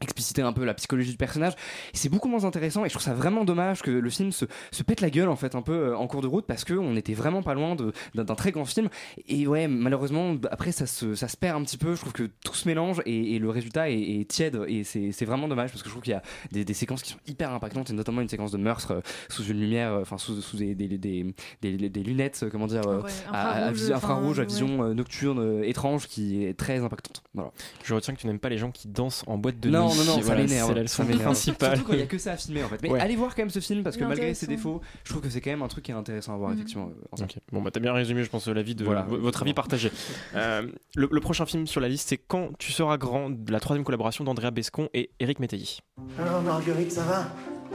expliciter 0.00 0.42
un 0.42 0.52
peu 0.52 0.64
la 0.64 0.74
psychologie 0.74 1.10
du 1.12 1.16
personnage. 1.16 1.52
Et 1.92 1.96
c'est 1.96 2.08
beaucoup 2.08 2.28
moins 2.28 2.44
intéressant 2.44 2.84
et 2.84 2.88
je 2.88 2.94
trouve 2.94 3.02
ça 3.04 3.14
vraiment 3.14 3.44
dommage 3.44 3.82
que 3.82 3.90
le 3.90 4.10
film 4.10 4.32
se, 4.32 4.44
se 4.70 4.82
pète 4.82 5.00
la 5.00 5.10
gueule 5.10 5.28
en 5.28 5.36
fait 5.36 5.54
un 5.54 5.62
peu 5.62 5.72
euh, 5.72 5.96
en 5.96 6.06
cours 6.06 6.20
de 6.22 6.26
route 6.26 6.44
parce 6.46 6.64
que 6.64 6.74
on 6.74 6.96
était 6.96 7.14
vraiment 7.14 7.42
pas 7.42 7.54
loin 7.54 7.74
de- 7.74 7.92
d'un 8.14 8.34
très 8.34 8.50
grand 8.52 8.64
film. 8.64 8.88
Et 9.28 9.46
ouais 9.46 9.68
malheureusement 9.68 10.34
bah, 10.34 10.48
après 10.52 10.72
ça 10.72 10.86
se, 10.86 11.14
ça 11.14 11.28
se 11.28 11.36
perd 11.36 11.60
un 11.60 11.64
petit 11.64 11.78
peu. 11.78 11.94
Je 11.94 12.00
trouve 12.00 12.12
que 12.12 12.28
tout 12.44 12.54
se 12.54 12.68
mélange 12.68 13.00
et, 13.06 13.34
et 13.34 13.38
le 13.38 13.48
résultat 13.50 13.90
est, 13.90 13.98
est 14.20 14.28
tiède 14.30 14.60
et 14.68 14.84
c'est 14.84 15.12
c'est 15.12 15.24
vraiment 15.24 15.48
dommage 15.48 15.70
parce 15.70 15.82
que 15.82 15.88
je 15.88 15.92
trouve 15.94 16.02
qu'il 16.02 16.12
y 16.12 16.16
a 16.16 16.22
des, 16.52 16.64
des 16.64 16.74
séquences 16.74 17.02
qui 17.02 17.10
sont 17.12 17.18
hyper 17.26 17.52
impactantes 17.52 17.90
et 17.90 17.92
notamment 17.94 18.20
une 18.20 18.28
séquence 18.28 18.50
de 18.52 18.58
meurtre 18.58 18.92
euh, 18.92 19.00
sous 19.28 19.44
une 19.44 19.60
lumière 19.60 19.92
euh, 19.92 20.00
enfin 20.02 20.18
sous, 20.18 20.40
sous 20.40 20.56
des, 20.56 20.74
des, 20.74 20.88
des, 20.88 21.34
des- 21.62 21.88
des 21.88 22.02
lunettes 22.02 22.44
comment 22.50 22.66
dire 22.66 22.86
euh, 22.86 23.00
Ouais, 23.02 23.10
à, 23.32 23.68
infrarouge, 23.68 23.90
infrarouge 23.92 24.40
à 24.40 24.44
vision 24.44 24.94
nocturne 24.94 25.62
étrange 25.64 26.06
qui 26.08 26.44
est 26.44 26.54
très 26.54 26.78
impactante. 26.78 27.22
Voilà. 27.34 27.50
Je 27.84 27.94
retiens 27.94 28.14
que 28.14 28.20
tu 28.20 28.26
n'aimes 28.26 28.38
pas 28.38 28.48
les 28.48 28.58
gens 28.58 28.70
qui 28.70 28.88
dansent 28.88 29.24
en 29.26 29.38
boîte 29.38 29.60
de 29.60 29.68
nuit. 29.68 29.83
Non, 29.88 29.94
non, 30.04 30.14
ça 30.16 30.20
Voilà, 30.22 30.42
m'énerve. 30.42 30.68
C'est 30.68 30.74
la 30.74 30.86
ça 30.86 31.04
principale. 31.22 31.76
Surtout 31.76 31.86
quand 31.88 31.92
il 31.94 31.98
n'y 31.98 32.02
a 32.02 32.06
que 32.06 32.18
ça 32.18 32.32
à 32.32 32.36
filmer 32.36 32.62
en 32.64 32.68
fait. 32.68 32.82
Mais 32.82 32.90
Ouais. 32.90 33.00
allez 33.00 33.16
voir 33.16 33.34
quand 33.34 33.42
même 33.42 33.50
ce 33.50 33.60
film 33.60 33.82
parce 33.82 33.96
que 33.96 34.04
malgré 34.04 34.32
ses 34.34 34.46
défauts, 34.46 34.80
je 35.04 35.10
trouve 35.10 35.22
que 35.22 35.28
c'est 35.30 35.40
quand 35.40 35.50
même 35.50 35.62
un 35.62 35.68
truc 35.68 35.84
qui 35.84 35.90
est 35.90 35.94
intéressant 35.94 36.34
à 36.34 36.36
voir 36.36 36.50
Mhm. 36.50 36.56
effectivement. 36.56 36.90
euh. 37.20 37.24
Bon, 37.52 37.62
bah 37.62 37.70
t'as 37.70 37.80
bien 37.80 37.92
résumé, 37.92 38.24
je 38.24 38.30
pense, 38.30 38.46
l'avis 38.48 38.74
de 38.74 38.84
Voilà. 38.84 39.02
votre 39.08 39.42
avis 39.42 39.54
partagé. 39.54 39.90
Euh, 40.34 40.66
le, 40.96 41.08
le 41.10 41.20
prochain 41.20 41.46
film 41.46 41.66
sur 41.66 41.80
la 41.80 41.88
liste, 41.88 42.08
c'est 42.08 42.16
Quand 42.18 42.50
tu 42.58 42.72
seras 42.72 42.96
grand, 42.98 43.30
de 43.30 43.52
la 43.52 43.60
troisième 43.60 43.84
collaboration 43.84 44.24
d'Andrea 44.24 44.50
Bescon 44.50 44.88
et 44.94 45.10
Eric 45.20 45.38
Métailly. 45.40 45.78
Alors, 46.18 46.42
Marguerite, 46.42 46.90
ça 46.92 47.02
va? 47.04 47.26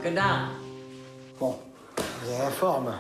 Que 0.04 0.14
dalle 0.14 0.48
Bon, 1.40 1.56
vous 1.98 2.30
avez 2.32 2.40
la 2.40 2.50
forme. 2.50 2.94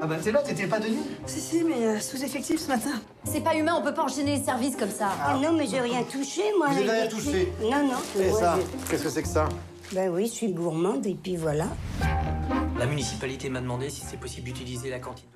Ah 0.00 0.06
bah 0.06 0.16
t'es 0.22 0.30
là, 0.30 0.42
t'étais 0.42 0.66
pas 0.66 0.78
de 0.78 0.88
nuit 0.88 0.98
Si, 1.26 1.40
si, 1.40 1.64
mais 1.64 1.86
euh, 1.86 1.98
sous-effectif 2.00 2.60
ce 2.60 2.68
matin. 2.68 2.90
C'est 3.24 3.40
pas 3.42 3.56
humain, 3.56 3.74
on 3.78 3.82
peut 3.82 3.94
pas 3.94 4.04
enchaîner 4.04 4.36
les 4.36 4.42
services 4.44 4.76
comme 4.76 4.90
ça. 4.90 5.08
Ah 5.22 5.38
non, 5.42 5.52
mais 5.56 5.66
j'ai 5.66 5.80
rien 5.80 6.02
touché, 6.04 6.42
moi. 6.58 6.68
Vous 6.68 6.78
avez 6.78 6.90
rien 6.90 7.06
touché 7.08 7.52
Non, 7.62 7.82
non. 7.86 8.28
Moi, 8.28 8.38
ça 8.40 8.58
je- 8.58 8.90
Qu'est-ce 8.90 9.02
que 9.04 9.08
c'est 9.08 9.22
que 9.22 9.28
ça? 9.28 9.48
Ben 9.92 10.10
oui, 10.10 10.26
je 10.26 10.32
suis 10.32 10.52
gourmande, 10.52 11.06
et 11.06 11.14
puis 11.14 11.36
voilà. 11.36 11.68
La 12.78 12.86
municipalité 12.86 13.48
m'a 13.48 13.60
demandé 13.60 13.88
si 13.88 14.02
c'est 14.02 14.18
possible 14.20 14.44
d'utiliser 14.46 14.90
la 14.90 14.98
cantine. 14.98 15.28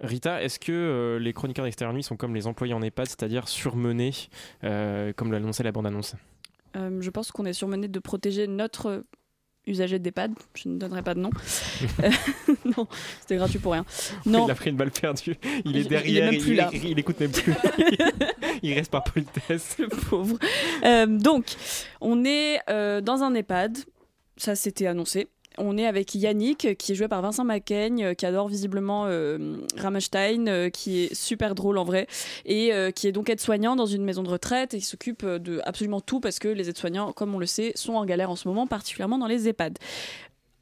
Rita, 0.00 0.42
est-ce 0.42 0.58
que 0.58 0.72
euh, 0.72 1.18
les 1.18 1.32
chroniqueurs 1.32 1.64
d'extérieur 1.64 1.92
nuit 1.92 2.02
sont 2.02 2.16
comme 2.16 2.34
les 2.34 2.46
employés 2.46 2.72
en 2.72 2.80
EHPAD, 2.82 3.06
c'est-à-dire 3.08 3.48
surmenés, 3.48 4.12
euh, 4.64 5.12
comme 5.14 5.32
l'annonçait 5.32 5.62
la 5.64 5.72
bande-annonce? 5.72 6.14
Euh, 6.76 6.98
je 7.00 7.10
pense 7.10 7.32
qu'on 7.32 7.44
est 7.46 7.52
surmené 7.52 7.88
de 7.88 7.98
protéger 7.98 8.46
notre 8.46 9.04
usager 9.70 9.98
d'EHPAD. 9.98 10.32
Je 10.54 10.68
ne 10.68 10.78
donnerai 10.78 11.02
pas 11.02 11.14
de 11.14 11.20
nom. 11.20 11.30
Euh, 12.02 12.10
non, 12.76 12.86
c'était 13.20 13.36
gratuit 13.36 13.58
pour 13.58 13.72
rien. 13.72 13.84
Non. 14.26 14.46
Il 14.46 14.50
a 14.50 14.54
pris 14.54 14.70
une 14.70 14.76
balle 14.76 14.90
perdue. 14.90 15.36
Il 15.64 15.76
est 15.76 15.80
Il- 15.80 15.80
il 15.80 15.86
est 15.86 15.88
derrière. 15.88 16.30
même 16.32 16.40
plus 16.40 16.50
il, 16.52 16.56
là. 16.56 16.70
il 16.72 16.98
écoute 16.98 17.20
même 17.20 17.30
plus. 17.32 17.54
il 18.62 18.74
reste 18.74 18.90
par 18.90 19.04
politesse. 19.04 19.76
Le 19.78 19.88
pauvre. 19.88 20.38
Euh, 20.84 21.06
donc, 21.06 21.46
on 22.00 22.24
est 22.24 22.58
euh, 22.68 23.00
dans 23.00 23.22
un 23.22 23.34
EHPAD. 23.34 23.78
Ça, 24.36 24.54
c'était 24.54 24.86
annoncé. 24.86 25.28
On 25.62 25.76
est 25.76 25.86
avec 25.86 26.14
Yannick, 26.14 26.78
qui 26.78 26.92
est 26.92 26.94
joué 26.94 27.06
par 27.06 27.20
Vincent 27.20 27.44
Macaigne, 27.44 28.04
euh, 28.04 28.14
qui 28.14 28.24
adore 28.24 28.48
visiblement 28.48 29.04
euh, 29.06 29.56
Rammstein, 29.76 30.48
euh, 30.48 30.70
qui 30.70 31.00
est 31.00 31.14
super 31.14 31.54
drôle 31.54 31.76
en 31.76 31.84
vrai, 31.84 32.06
et 32.46 32.72
euh, 32.72 32.90
qui 32.90 33.06
est 33.06 33.12
donc 33.12 33.28
aide-soignant 33.28 33.76
dans 33.76 33.84
une 33.84 34.02
maison 34.02 34.22
de 34.22 34.30
retraite 34.30 34.72
et 34.72 34.78
qui 34.78 34.84
s'occupe 34.86 35.22
euh, 35.22 35.38
de 35.38 35.60
absolument 35.64 36.00
tout 36.00 36.18
parce 36.18 36.38
que 36.38 36.48
les 36.48 36.70
aides-soignants, 36.70 37.12
comme 37.12 37.34
on 37.34 37.38
le 37.38 37.46
sait, 37.46 37.72
sont 37.74 37.92
en 37.94 38.06
galère 38.06 38.30
en 38.30 38.36
ce 38.36 38.48
moment, 38.48 38.66
particulièrement 38.66 39.18
dans 39.18 39.26
les 39.26 39.48
EHPAD. 39.48 39.78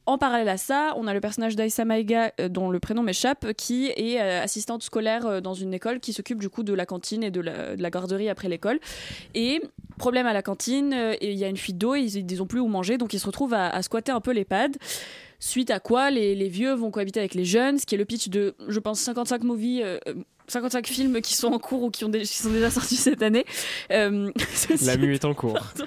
En 0.09 0.17
parallèle 0.17 0.49
à 0.49 0.57
ça, 0.57 0.95
on 0.97 1.07
a 1.07 1.13
le 1.13 1.21
personnage 1.21 1.55
d'Aïssa 1.55 1.85
Maïga, 1.85 2.33
euh, 2.41 2.49
dont 2.49 2.71
le 2.71 2.81
prénom 2.81 3.03
m'échappe, 3.03 3.53
qui 3.53 3.89
est 3.89 4.19
euh, 4.21 4.43
assistante 4.43 4.83
scolaire 4.83 5.27
euh, 5.27 5.41
dans 5.43 5.53
une 5.53 5.75
école 5.75 6.01
qui 6.01 6.15
s'occupe 6.15 6.41
du 6.41 6.49
coup 6.49 6.63
de 6.63 6.73
la 6.73 6.87
cantine 6.87 7.23
et 7.23 7.31
de 7.31 7.43
la, 7.43 7.77
de 7.77 7.83
la 7.83 7.91
garderie 7.91 8.31
après 8.31 8.49
l'école. 8.49 8.81
Et 9.35 9.61
problème 9.99 10.27
à 10.27 10.33
la 10.33 10.41
cantine, 10.43 10.97
il 11.21 11.35
y 11.35 11.45
a 11.45 11.49
une 11.49 11.59
fuite 11.59 11.77
d'eau, 11.77 11.95
ils 11.95 12.17
ils 12.17 12.43
ont 12.43 12.47
plus 12.47 12.61
où 12.61 12.69
manger, 12.69 12.97
donc 12.97 13.13
ils 13.13 13.21
se 13.21 13.27
retrouvent 13.27 13.53
à, 13.53 13.69
à 13.69 13.83
squatter 13.83 14.11
un 14.13 14.21
peu 14.23 14.33
l'EHPAD. 14.33 14.77
Suite 15.41 15.71
à 15.71 15.79
quoi 15.79 16.11
les, 16.11 16.35
les 16.35 16.49
vieux 16.49 16.73
vont 16.73 16.91
cohabiter 16.91 17.21
avec 17.21 17.35
les 17.35 17.45
jeunes, 17.45 17.79
ce 17.79 17.85
qui 17.85 17.95
est 17.95 17.99
le 17.99 18.07
pitch 18.07 18.29
de, 18.29 18.55
je 18.67 18.81
pense, 18.81 19.01
55 19.01 19.45
movies. 19.45 19.83
euh, 19.85 19.99
euh, 20.09 20.15
55 20.51 20.87
films 20.87 21.21
qui 21.21 21.35
sont 21.35 21.53
en 21.53 21.59
cours 21.59 21.83
ou 21.83 21.91
qui, 21.91 22.07
ont 22.07 22.09
dé- 22.09 22.21
qui 22.23 22.39
sont 22.39 22.49
déjà 22.49 22.71
sortis 22.71 22.97
cette 22.97 23.21
année. 23.21 23.45
La 24.87 24.97
mue 24.97 25.13
est 25.15 25.25
en 25.27 25.35
cours. 25.35 25.53
Pardon. 25.77 25.85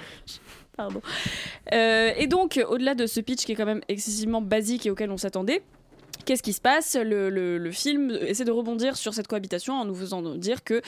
Euh, 1.72 2.12
et 2.16 2.26
donc, 2.26 2.62
au-delà 2.68 2.94
de 2.94 3.06
ce 3.06 3.20
pitch 3.20 3.44
qui 3.44 3.52
est 3.52 3.56
quand 3.56 3.66
même 3.66 3.82
excessivement 3.88 4.40
basique 4.40 4.86
et 4.86 4.90
auquel 4.90 5.10
on 5.10 5.16
s'attendait, 5.16 5.62
Qu'est-ce 6.24 6.42
qui 6.42 6.52
se 6.52 6.60
passe? 6.60 6.96
Le, 7.00 7.70
film 7.72 8.10
essaie 8.20 8.44
de 8.44 8.52
rebondir 8.52 8.96
sur 8.96 9.14
cette 9.14 9.26
cohabitation 9.26 9.74
en 9.74 9.84
nous 9.84 9.94
faisant 9.94 10.22
dire 10.36 10.62
que 10.62 10.82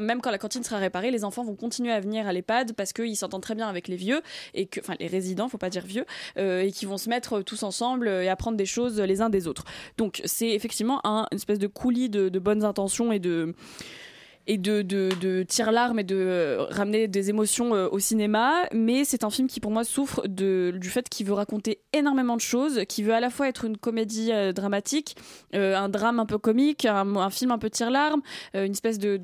même 0.00 0.20
quand 0.20 0.30
la 0.30 0.38
cantine 0.38 0.64
sera 0.64 0.78
réparée, 0.78 1.10
les 1.10 1.24
enfants 1.24 1.44
vont 1.44 1.54
continuer 1.54 1.92
à 1.92 2.00
venir 2.00 2.26
à 2.26 2.32
l'EHPAD 2.32 2.72
parce 2.72 2.92
qu'ils 2.92 3.16
s'entendent 3.16 3.42
très 3.42 3.54
bien 3.54 3.68
avec 3.68 3.88
les 3.88 3.96
vieux 3.96 4.22
et 4.54 4.68
enfin 4.78 4.94
les 4.98 5.06
résidents, 5.06 5.48
faut 5.48 5.58
pas 5.58 5.70
dire 5.70 5.84
vieux, 5.84 6.06
euh, 6.38 6.62
et 6.62 6.72
qui 6.72 6.86
vont 6.86 6.98
se 6.98 7.08
mettre 7.08 7.42
tous 7.42 7.62
ensemble 7.62 8.08
et 8.08 8.28
apprendre 8.28 8.56
des 8.56 8.66
choses 8.66 9.00
les 9.00 9.20
uns 9.20 9.30
des 9.30 9.46
autres. 9.46 9.64
Donc 9.96 10.20
c'est 10.24 10.50
effectivement 10.50 11.00
un, 11.06 11.26
une 11.30 11.36
espèce 11.36 11.58
de 11.58 11.68
coulis 11.68 12.08
de 12.08 12.38
bonnes 12.38 12.64
intentions 12.64 13.12
et 13.12 13.18
de 13.18 13.54
et 14.46 14.58
de, 14.58 14.82
de, 14.82 15.10
de 15.20 15.42
tire-larmes 15.42 15.98
et 15.98 16.04
de 16.04 16.16
euh, 16.16 16.64
ramener 16.70 17.08
des 17.08 17.30
émotions 17.30 17.74
euh, 17.74 17.88
au 17.90 17.98
cinéma. 17.98 18.52
Mais 18.72 19.04
c'est 19.04 19.24
un 19.24 19.30
film 19.30 19.48
qui, 19.48 19.60
pour 19.60 19.70
moi, 19.70 19.84
souffre 19.84 20.26
de, 20.26 20.72
du 20.76 20.88
fait 20.90 21.08
qu'il 21.08 21.26
veut 21.26 21.32
raconter 21.34 21.80
énormément 21.92 22.36
de 22.36 22.40
choses, 22.40 22.80
qui 22.88 23.02
veut 23.02 23.14
à 23.14 23.20
la 23.20 23.30
fois 23.30 23.48
être 23.48 23.64
une 23.64 23.76
comédie 23.76 24.30
euh, 24.32 24.52
dramatique, 24.52 25.16
un 25.52 25.88
drame 25.88 26.20
un 26.20 26.26
peu 26.26 26.38
comique, 26.38 26.86
un, 26.86 27.30
film 27.30 27.50
un 27.50 27.58
peu 27.58 27.70
tire-larmes, 27.70 28.22
euh, 28.54 28.64
une 28.66 28.72
espèce 28.72 28.98
de- 28.98 29.16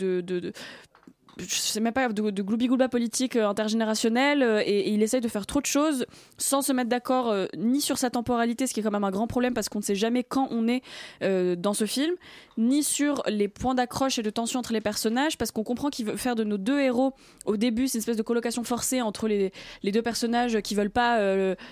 je 1.38 1.54
sais 1.54 1.80
même 1.80 1.92
pas, 1.92 2.08
de, 2.08 2.30
de 2.30 2.42
gloubi-goulba 2.42 2.88
politique 2.88 3.36
euh, 3.36 3.48
intergénérationnel 3.48 4.42
euh, 4.42 4.62
et, 4.64 4.90
il 4.90 5.02
essaye 5.02 5.20
de 5.20 5.28
faire 5.28 5.46
trop 5.46 5.60
de 5.60 5.66
choses 5.66 6.06
sans 6.36 6.62
se 6.62 6.72
mettre 6.72 6.88
d'accord 6.88 7.30
euh, 7.30 7.46
ni 7.56 7.80
sur 7.80 7.98
sa 7.98 8.10
temporalité, 8.10 8.66
ce 8.66 8.74
qui 8.74 8.80
est 8.80 8.82
quand 8.82 8.90
même 8.90 9.04
un 9.04 9.10
grand 9.10 9.26
problème 9.26 9.54
parce 9.54 9.68
qu'on 9.68 9.78
ne 9.78 9.84
sait 9.84 9.94
jamais 9.94 10.24
quand 10.24 10.48
on 10.50 10.66
est 10.68 10.82
dans 11.20 11.74
ce 11.74 11.84
film, 11.84 12.14
ni 12.56 12.82
sur 12.82 13.22
les 13.26 13.48
points 13.48 13.74
d'accroche 13.74 14.18
et 14.18 14.22
de 14.22 14.30
tension 14.30 14.58
entre 14.58 14.72
les 14.72 14.80
personnages 14.80 15.38
parce 15.38 15.50
qu'on 15.50 15.62
comprend 15.62 15.90
qu'il 15.90 16.06
veut 16.06 16.16
faire 16.16 16.34
de 16.34 16.44
nos 16.44 16.58
deux 16.58 16.80
héros 16.80 17.12
au 17.46 17.56
début 17.56 17.88
c'est 17.88 17.98
une 17.98 18.00
espèce 18.00 18.16
de 18.16 18.22
colocation 18.22 18.64
forcée 18.64 19.00
entre 19.00 19.28
les, 19.28 19.52
les 19.82 19.92
deux 19.92 20.02
personnages 20.02 20.60
qui 20.60 20.74
veulent 20.74 20.90
pas 20.90 21.18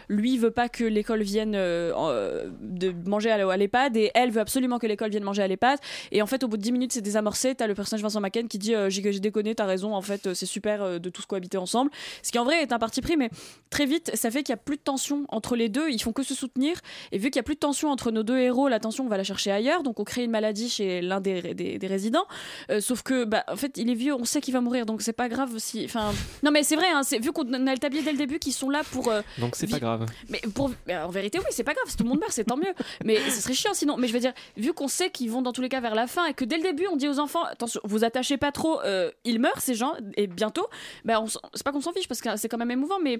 lui 0.08 0.38
veut 0.38 0.50
pas 0.50 0.68
que 0.68 0.84
l'école 0.84 1.22
vienne 1.22 1.54
en- 1.56 2.12
de 2.60 2.94
manger 3.08 3.30
à, 3.30 3.56
l'EHPAD 3.56 3.96
et 3.96 4.10
elle 4.14 4.30
veut 4.30 4.40
absolument 4.40 4.78
que 4.78 4.86
l'école 4.86 5.10
vienne 5.10 5.24
manger 5.24 5.42
à 5.42 5.48
l'EHPAD 5.48 5.78
et 6.12 6.22
en 6.22 6.26
fait 6.26 6.44
au 6.44 6.48
bout 6.48 6.56
de 6.56 6.62
10 6.62 6.72
minutes 6.72 6.92
c'est 6.92 7.02
désamorcé. 7.02 7.54
T'as 7.54 7.66
le 7.66 7.74
personnage 7.74 8.02
Vincent 8.02 8.20
Macken 8.20 8.48
qui 8.48 8.58
dit 8.58 8.74
j'ai 8.88 9.20
déconné 9.20 9.54
t'as 9.56 9.66
raison, 9.66 9.94
en 9.94 10.02
fait, 10.02 10.26
euh, 10.28 10.34
c'est 10.34 10.46
super 10.46 10.82
euh, 10.82 10.98
de 10.98 11.10
tous 11.10 11.26
cohabiter 11.26 11.58
ensemble. 11.58 11.90
Ce 12.22 12.30
qui 12.32 12.38
en 12.38 12.44
vrai 12.44 12.62
est 12.62 12.72
un 12.72 12.78
parti 12.78 13.00
pris, 13.00 13.16
mais 13.16 13.30
très 13.70 13.86
vite, 13.86 14.10
ça 14.14 14.30
fait 14.30 14.42
qu'il 14.42 14.52
y 14.52 14.54
a 14.54 14.56
plus 14.58 14.76
de 14.76 14.82
tension 14.82 15.24
entre 15.28 15.56
les 15.56 15.68
deux, 15.68 15.88
ils 15.90 16.00
font 16.00 16.12
que 16.12 16.22
se 16.22 16.34
soutenir. 16.34 16.76
Et 17.12 17.18
vu 17.18 17.30
qu'il 17.30 17.36
y 17.36 17.40
a 17.40 17.42
plus 17.42 17.54
de 17.54 17.60
tension 17.60 17.90
entre 17.90 18.10
nos 18.10 18.22
deux 18.22 18.38
héros, 18.38 18.68
la 18.68 18.80
tension, 18.80 19.04
on 19.04 19.08
va 19.08 19.16
la 19.16 19.24
chercher 19.24 19.50
ailleurs, 19.50 19.82
donc 19.82 19.98
on 20.00 20.04
crée 20.04 20.24
une 20.24 20.30
maladie 20.30 20.68
chez 20.68 21.00
l'un 21.00 21.20
des, 21.20 21.54
des, 21.54 21.78
des 21.78 21.86
résidents. 21.86 22.26
Euh, 22.70 22.80
sauf 22.80 23.02
que, 23.02 23.24
bah, 23.24 23.44
en 23.48 23.56
fait, 23.56 23.76
il 23.76 23.90
est 23.90 23.94
vieux, 23.94 24.14
on 24.14 24.24
sait 24.24 24.40
qu'il 24.40 24.54
va 24.54 24.60
mourir, 24.60 24.86
donc 24.86 25.02
c'est 25.02 25.12
pas 25.12 25.28
grave 25.28 25.50
si. 25.58 25.84
Enfin, 25.84 26.12
non, 26.42 26.50
mais 26.50 26.62
c'est 26.62 26.76
vrai, 26.76 26.88
hein, 26.92 27.02
c'est- 27.02 27.18
vu 27.18 27.32
qu'on 27.32 27.52
a 27.66 27.72
établi 27.74 28.02
dès 28.02 28.12
le 28.12 28.18
début 28.18 28.38
qu'ils 28.38 28.52
sont 28.52 28.70
là 28.70 28.82
pour. 28.92 29.08
euh, 29.08 29.22
Donc 29.38 29.56
c'est 29.56 29.66
pas 29.66 29.78
grave. 29.78 30.06
mais 30.28 30.40
pour, 30.54 30.70
en 30.90 31.08
vérité, 31.08 31.38
oui, 31.38 31.44
c'est 31.50 31.64
pas 31.64 31.74
grave. 31.74 31.88
Si 31.88 31.96
tout 31.96 32.04
le 32.04 32.10
monde 32.10 32.20
meurt, 32.20 32.32
c'est 32.32 32.44
tant 32.44 32.56
mieux. 32.56 32.74
Mais 33.04 33.16
ce 33.30 33.40
serait 33.40 33.54
chiant 33.54 33.74
sinon. 33.74 33.96
Mais 33.96 34.08
je 34.08 34.12
veux 34.12 34.20
dire, 34.20 34.32
vu 34.56 34.72
qu'on 34.72 34.88
sait 34.88 35.10
qu'ils 35.10 35.30
vont 35.30 35.42
dans 35.42 35.52
tous 35.52 35.62
les 35.62 35.68
cas 35.68 35.80
vers 35.80 35.94
la 35.94 36.06
fin 36.06 36.24
et 36.26 36.34
que 36.34 36.44
dès 36.44 36.56
le 36.56 36.62
début, 36.62 36.86
on 36.90 36.96
dit 36.96 37.08
aux 37.08 37.18
enfants, 37.18 37.42
attention, 37.44 37.80
vous 37.84 38.04
attachez 38.04 38.36
pas 38.36 38.52
trop, 38.52 38.80
euh, 38.82 39.10
ils 39.24 39.38
meurent 39.38 39.45
ces 39.58 39.74
gens 39.74 39.94
et 40.16 40.26
bientôt. 40.26 40.66
Ben, 41.04 41.20
on 41.20 41.26
c'est 41.26 41.62
pas 41.64 41.72
qu'on 41.72 41.80
s'en 41.80 41.92
fiche 41.92 42.08
parce 42.08 42.20
que 42.20 42.36
c'est 42.36 42.48
quand 42.48 42.58
même 42.58 42.70
émouvant, 42.70 42.98
mais 43.02 43.18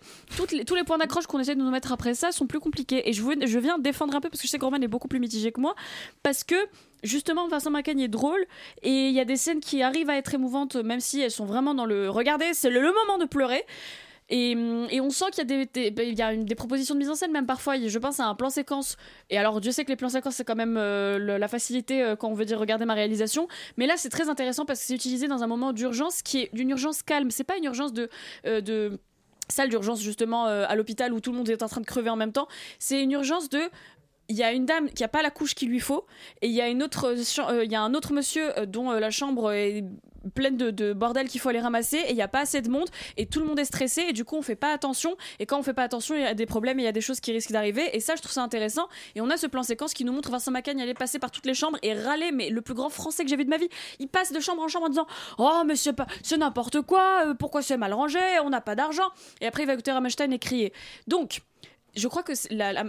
les- 0.53 0.64
tous 0.64 0.74
les 0.74 0.85
points 0.85 0.99
d'accroche 0.99 1.27
qu'on 1.27 1.39
essaie 1.39 1.55
de 1.55 1.61
nous 1.62 1.70
mettre 1.70 1.93
après 1.93 2.14
ça 2.14 2.33
sont 2.33 2.47
plus 2.47 2.61
compliqués. 2.61 3.09
Et 3.09 3.12
je, 3.12 3.22
je 3.45 3.59
viens 3.59 3.79
défendre 3.79 4.14
un 4.14 4.20
peu 4.20 4.29
parce 4.29 4.41
que 4.41 4.47
je 4.47 4.51
sais 4.51 4.59
que 4.59 4.64
Roman 4.64 4.79
est 4.81 4.89
beaucoup 4.89 5.09
plus 5.09 5.20
mitigé 5.20 5.53
que 5.53 5.61
moi 5.61 5.74
parce 6.22 6.45
que 6.45 6.55
justement 7.03 7.47
Vincent 7.49 7.70
Macaigne 7.70 8.01
est 8.01 8.09
drôle 8.09 8.45
et 8.83 9.09
il 9.09 9.14
y 9.14 9.20
a 9.20 9.24
des 9.24 9.37
scènes 9.37 9.61
qui 9.61 9.83
arrivent 9.83 10.11
à 10.11 10.16
être 10.16 10.35
émouvantes 10.35 10.77
même 10.77 11.01
si 11.01 11.20
elles 11.20 11.31
sont 11.31 11.45
vraiment 11.47 11.74
dans 11.74 11.85
le 11.85 12.09
regardez 12.11 12.53
c'est 12.55 12.70
le 12.70 12.81
moment 12.81 13.18
de 13.18 13.27
pleurer 13.27 13.64
et, 14.29 14.55
hum, 14.57 14.87
et 14.91 15.01
on 15.01 15.11
sent 15.11 15.27
qu'il 15.33 15.39
y 15.49 15.53
a, 15.53 15.64
des, 15.66 15.91
des- 15.91 16.55
propositions 16.55 16.95
de 16.95 16.99
mise 17.01 17.11
en 17.11 17.14
scène, 17.14 17.33
même 17.33 17.47
parfois. 17.47 17.77
Je 17.79 17.99
pense 17.99 18.18
à 18.20 18.27
un 18.27 18.35
plan 18.35 18.51
séquence. 18.51 18.97
Et 19.31 19.39
alors, 19.39 19.61
Dieu 19.61 19.70
sait 19.72 19.85
que 19.85 19.91
les 19.91 19.97
plans 19.97 20.09
séquences, 20.09 20.35
c'est 20.37 20.45
quand 20.45 20.57
même 20.57 20.77
euh, 20.77 21.39
la 21.39 21.49
facilité 21.49 22.03
euh, 22.03 22.16
quand 22.16 22.29
on 22.29 22.35
veut 22.35 22.45
dire 22.45 22.59
regarder 22.59 22.85
ma 22.85 22.95
réalisation. 22.95 23.47
Mais 23.77 23.87
là, 23.87 23.95
c'est 23.97 24.09
très 24.09 24.29
intéressant 24.29 24.64
parce 24.64 24.81
que 24.81 24.87
c'est 24.87 24.95
utilisé 24.95 25.29
dans 25.29 25.43
un 25.43 25.47
moment 25.47 25.72
d'urgence 25.72 26.22
qui 26.22 26.43
est 26.43 26.51
d'une 26.55 26.70
urgence 26.70 27.03
calme. 27.03 27.31
C'est 27.31 27.45
pas 27.45 27.57
une 27.57 27.64
urgence 27.64 27.93
de. 27.93 28.09
euh, 28.47 28.97
salle 29.49 29.68
d'urgence 29.68 30.01
justement 30.03 30.47
à 30.47 30.74
l'hôpital 30.74 31.12
où 31.12 31.20
tout 31.20 31.31
le 31.31 31.39
monde 31.39 31.49
est 31.49 31.62
en 31.62 31.68
train 31.68 31.81
de 31.81 31.87
crever 31.87 32.11
en 32.11 32.16
même 32.16 32.33
temps 32.33 32.49
c'est 32.81 33.01
une 33.01 33.12
urgence 33.12 33.49
de 33.49 33.61
il 34.29 34.37
y 34.37 34.43
a 34.43 34.53
une 34.53 34.66
dame 34.66 34.91
qui 34.91 35.05
a 35.05 35.09
pas 35.09 35.22
la 35.22 35.31
couche 35.31 35.55
qu'il 35.55 35.68
lui 35.68 35.81
faut 35.81 36.07
et 36.43 36.49
il 36.49 36.53
y 36.53 36.61
a 36.61 36.68
une 36.68 36.83
autre 36.83 37.14
euh, 37.14 37.64
il 37.64 37.74
a 37.74 37.83
un 37.83 37.95
autre 37.95 38.12
monsieur 38.12 38.59
euh, 38.59 38.66
dont 38.66 38.91
euh, 38.91 39.01
la 39.01 39.11
chambre 39.11 39.53
est 39.53 39.85
pleine 40.35 40.57
de, 40.57 40.70
de 40.70 40.93
bordel 40.93 41.29
qu'il 41.29 41.41
faut 41.41 41.49
aller 41.49 41.61
ramasser 41.61 41.99
et 41.99 42.11
il 42.11 42.16
y 42.16 42.22
a 42.22 42.29
pas 42.29 42.41
assez 42.41 42.61
de 42.61 42.68
monde 42.68 42.89
et 43.16 43.27
tout 43.27 43.39
le 43.39 43.47
monde 43.47 43.59
est 43.59 43.64
stressé 43.64 44.07
et 44.09 44.12
du 44.12 44.24
coup 44.24 44.37
on 44.37 44.43
fait 44.43 44.57
pas 44.57 44.72
attention 44.72 45.16
et 45.39 45.47
quand 45.47 45.59
on 45.59 45.62
fait 45.62 45.74
pas 45.74 45.85
attention 45.85 46.16
il 46.16 46.22
y 46.22 46.24
a 46.24 46.35
des 46.35 46.47
problèmes 46.47 46.81
il 46.81 46.85
y 46.85 46.89
a 46.89 46.93
des 46.93 47.01
choses 47.01 47.20
qui 47.20 47.33
risquent 47.33 47.53
d'arriver 47.53 47.89
et 47.93 48.01
ça 48.01 48.16
je 48.16 48.22
trouve 48.22 48.33
ça 48.33 48.43
intéressant 48.43 48.89
et 49.14 49.20
on 49.20 49.31
a 49.31 49.37
ce 49.37 49.47
plan 49.47 49.62
séquence 49.62 49.95
qui 49.95 50.05
nous 50.05 50.12
montre 50.12 50.31
Vincent 50.31 50.51
Macaigne 50.51 50.83
aller 50.83 50.95
passer 50.95 51.18
par 51.18 51.31
toutes 51.31 51.47
les 51.47 51.55
chambres 51.55 51.79
et 51.83 51.95
râler 51.95 52.33
mais 52.33 52.51
le 52.51 52.61
plus 52.61 52.74
grand 52.74 52.91
français 52.91 53.22
que 53.22 53.31
j'ai 53.31 53.37
vu 53.37 53.45
de 53.45 53.51
ma 53.51 53.59
vie. 53.59 53.68
Il 54.01 54.09
passe 54.09 54.33
de 54.33 54.41
chambre 54.41 54.62
en 54.62 54.68
chambre 54.68 54.87
en 54.87 54.89
disant 54.89 55.07
oh 55.39 55.62
mais 55.64 55.74
c'est 55.77 56.37
n'importe 56.37 56.81
quoi 56.81 57.27
euh, 57.27 57.35
pourquoi 57.35 57.62
c'est 57.62 57.77
mal 57.77 57.93
rangé 57.93 58.18
on 58.43 58.51
n'a 58.51 58.61
pas 58.61 58.74
d'argent 58.74 59.09
et 59.41 59.47
après 59.47 59.62
il 59.62 59.66
va 59.66 59.74
écouter 59.74 59.93
Rammstein 59.93 60.33
et 60.33 60.39
crier. 60.39 60.72
Donc 61.07 61.43
je 61.97 62.09
crois 62.09 62.23
que 62.23 62.33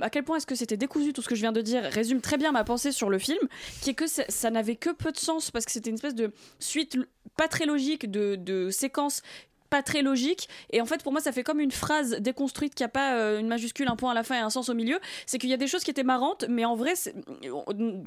à 0.03 0.09
quel 0.09 0.23
point 0.23 0.37
est-ce 0.37 0.45
que 0.45 0.55
c'était 0.55 0.77
décousu 0.77 1.13
tout 1.13 1.21
ce 1.21 1.29
que 1.29 1.35
je 1.35 1.41
viens 1.41 1.51
de 1.51 1.61
dire 1.61 1.83
résume 1.83 2.21
très 2.21 2.37
bien 2.37 2.51
ma 2.51 2.63
pensée 2.63 2.91
sur 2.91 3.09
le 3.09 3.17
film, 3.19 3.39
qui 3.81 3.91
est 3.91 3.93
que 3.93 4.05
ça, 4.07 4.49
n'avait 4.49 4.75
que 4.75 4.89
peu 4.91 5.11
de 5.11 5.17
sens 5.17 5.51
parce 5.51 5.65
que 5.65 5.71
c'était 5.71 5.89
une 5.89 5.95
espèce 5.95 6.15
de 6.15 6.31
suite 6.59 6.97
pas 7.35 7.47
très 7.47 7.65
logique 7.65 8.09
de, 8.09 8.35
de 8.35 8.69
séquences 8.69 9.21
pas 9.69 9.83
très 9.83 10.01
logique 10.01 10.47
et 10.69 10.79
en 10.79 10.85
fait 10.85 11.03
pour 11.03 11.11
moi 11.11 11.19
ça 11.19 11.33
fait 11.33 11.43
comme 11.43 11.59
une 11.59 11.71
phrase 11.71 12.11
déconstruite 12.21 12.73
qui 12.73 12.85
a 12.85 12.87
pas 12.87 13.17
euh, 13.17 13.39
une 13.39 13.49
majuscule 13.49 13.89
un 13.89 13.97
point 13.97 14.11
à 14.11 14.13
la 14.13 14.23
fin 14.23 14.35
et 14.35 14.39
un 14.39 14.49
sens 14.49 14.69
au 14.69 14.73
milieu 14.73 14.97
c'est 15.25 15.37
qu'il 15.39 15.49
y 15.49 15.53
a 15.53 15.57
des 15.57 15.67
choses 15.67 15.83
qui 15.83 15.91
étaient 15.91 16.03
marrantes 16.03 16.45
mais 16.49 16.63
en 16.63 16.75
vrai 16.75 16.93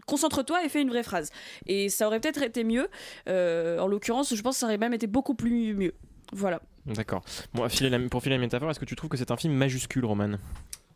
concentre-toi 0.06 0.64
et 0.64 0.70
fais 0.70 0.80
une 0.80 0.88
vraie 0.88 1.02
phrase. 1.02 1.30
Et 1.66 1.90
ça 1.90 2.06
aurait 2.06 2.20
peut-être 2.20 2.42
été 2.42 2.64
mieux 2.64 2.88
Euh, 3.28 3.78
en 3.78 3.86
l'occurrence 3.86 4.34
je 4.34 4.42
pense 4.42 4.56
que 4.56 4.60
ça 4.60 4.66
aurait 4.66 4.78
même 4.78 4.94
été 4.94 5.06
beaucoup 5.06 5.34
plus 5.34 5.74
mieux. 5.74 5.94
Voilà. 6.32 6.60
D'accord. 6.86 7.22
Pour 7.52 7.68
filer 7.68 7.90
la 7.90 8.38
métaphore, 8.38 8.70
est-ce 8.70 8.80
que 8.80 8.84
tu 8.84 8.96
trouves 8.96 9.10
que 9.10 9.16
c'est 9.16 9.30
un 9.30 9.36
film 9.36 9.52
majuscule, 9.54 10.04
Roman? 10.04 10.38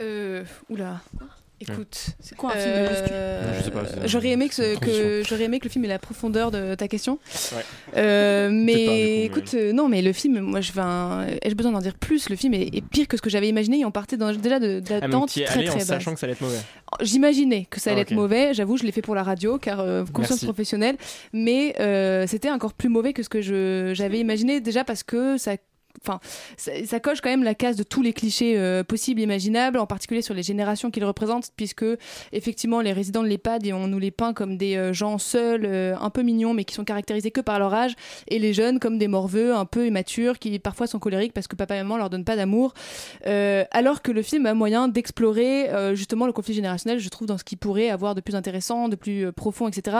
Euh, 0.02 0.44
oula. 0.68 1.00
Écoute, 1.60 2.08
c'est 2.20 2.34
quoi 2.36 2.50
un 2.52 2.58
film 2.58 2.74
majuscule 2.74 3.12
Non, 3.14 3.52
je 3.56 3.62
sais 3.62 3.70
pas, 3.70 4.06
J'aurais 4.06 4.28
aimé 4.30 4.48
que, 4.50 4.78
que 4.78 5.22
j'aurais 5.26 5.44
aimé 5.44 5.60
que 5.60 5.64
le 5.64 5.70
film 5.70 5.84
ait 5.86 5.88
la 5.88 6.00
profondeur 6.00 6.50
de 6.50 6.74
ta 6.74 6.88
question. 6.88 7.18
Ouais. 7.52 7.62
Euh, 7.96 8.50
mais 8.52 8.84
pas, 8.86 8.92
écoute, 9.38 9.54
euh, 9.54 9.72
non, 9.72 9.88
mais 9.88 10.02
le 10.02 10.12
film, 10.12 10.40
moi, 10.40 10.60
je 10.60 10.70
enfin, 10.72 11.24
ai-je 11.40 11.54
besoin 11.54 11.72
d'en 11.72 11.78
dire 11.78 11.94
plus? 11.94 12.28
Le 12.28 12.36
film 12.36 12.52
est, 12.54 12.74
est 12.74 12.82
pire 12.84 13.08
que 13.08 13.16
ce 13.16 13.22
que 13.22 13.30
j'avais 13.30 13.48
imaginé. 13.48 13.78
Et 13.80 13.84
on 13.86 13.92
partait 13.92 14.18
dans, 14.18 14.30
déjà 14.34 14.58
de, 14.58 14.82
Ah, 14.90 15.06
es 15.06 15.44
très 15.44 15.64
très 15.64 15.70
en 15.70 15.78
sachant 15.80 16.12
que 16.12 16.20
ça 16.20 16.26
allait 16.26 16.34
être 16.34 16.42
mauvais. 16.42 16.58
J'imaginais 17.00 17.66
que 17.70 17.80
ça 17.80 17.92
allait 17.92 18.00
Ah, 18.00 18.02
être 18.02 18.12
ok. 18.12 18.16
mauvais. 18.16 18.52
J'avoue, 18.52 18.76
je 18.76 18.82
l'ai 18.82 18.92
fait 18.92 19.00
pour 19.02 19.14
la 19.14 19.22
radio, 19.22 19.56
car 19.56 19.80
euh, 19.80 20.04
conscience 20.04 20.30
Merci. 20.32 20.46
professionnelle. 20.46 20.96
Mais 21.32 21.76
euh, 21.80 22.26
c'était 22.26 22.50
encore 22.50 22.74
plus 22.74 22.90
mauvais 22.90 23.12
que 23.14 23.22
ce 23.22 23.28
que 23.30 23.40
je, 23.40 23.92
j'avais 23.94 24.18
imaginé. 24.18 24.60
Déjà 24.60 24.84
parce 24.84 25.02
que 25.02 25.38
ça. 25.38 25.52
Enfin, 26.02 26.20
ça, 26.56 27.00
coche 27.00 27.20
quand 27.20 27.30
même 27.30 27.44
la 27.44 27.54
case 27.54 27.76
de 27.76 27.82
tous 27.82 28.02
les 28.02 28.12
clichés 28.12 28.58
euh, 28.58 28.82
possibles, 28.84 29.20
imaginables, 29.20 29.78
en 29.78 29.86
particulier 29.86 30.22
sur 30.22 30.34
les 30.34 30.42
générations 30.42 30.90
qu'ils 30.90 31.04
représentent, 31.04 31.50
puisque 31.56 31.84
effectivement 32.32 32.80
les 32.80 32.92
résidents 32.92 33.22
de 33.22 33.28
l'EHPAD, 33.28 33.66
on 33.72 33.86
nous 33.86 33.98
les 33.98 34.10
peint 34.10 34.32
comme 34.34 34.56
des 34.56 34.76
euh, 34.76 34.92
gens 34.92 35.18
seuls, 35.18 35.64
euh, 35.64 35.96
un 35.98 36.10
peu 36.10 36.22
mignons, 36.22 36.52
mais 36.52 36.64
qui 36.64 36.74
sont 36.74 36.84
caractérisés 36.84 37.30
que 37.30 37.40
par 37.40 37.58
leur 37.58 37.72
âge, 37.72 37.94
et 38.28 38.38
les 38.38 38.52
jeunes 38.52 38.80
comme 38.80 38.98
des 38.98 39.08
morveux, 39.08 39.54
un 39.54 39.64
peu 39.64 39.86
immatures, 39.86 40.38
qui 40.38 40.58
parfois 40.58 40.86
sont 40.86 40.98
colériques 40.98 41.32
parce 41.32 41.48
que 41.48 41.56
papa 41.56 41.76
et 41.76 41.78
maman 41.82 41.96
leur 41.96 42.10
donnent 42.10 42.24
pas 42.24 42.36
d'amour. 42.36 42.74
Euh, 43.26 43.64
alors 43.70 44.02
que 44.02 44.12
le 44.12 44.22
film 44.22 44.46
a 44.46 44.54
moyen 44.54 44.88
d'explorer 44.88 45.70
justement 45.94 46.26
le 46.26 46.32
conflit 46.32 46.54
générationnel, 46.54 46.98
je 46.98 47.08
trouve, 47.08 47.26
dans 47.28 47.38
ce 47.38 47.44
qu'il 47.44 47.58
pourrait 47.58 47.88
avoir 47.90 48.14
de 48.14 48.20
plus 48.20 48.34
intéressant, 48.34 48.88
de 48.88 48.96
plus 48.96 49.32
profond, 49.32 49.68
etc. 49.68 49.96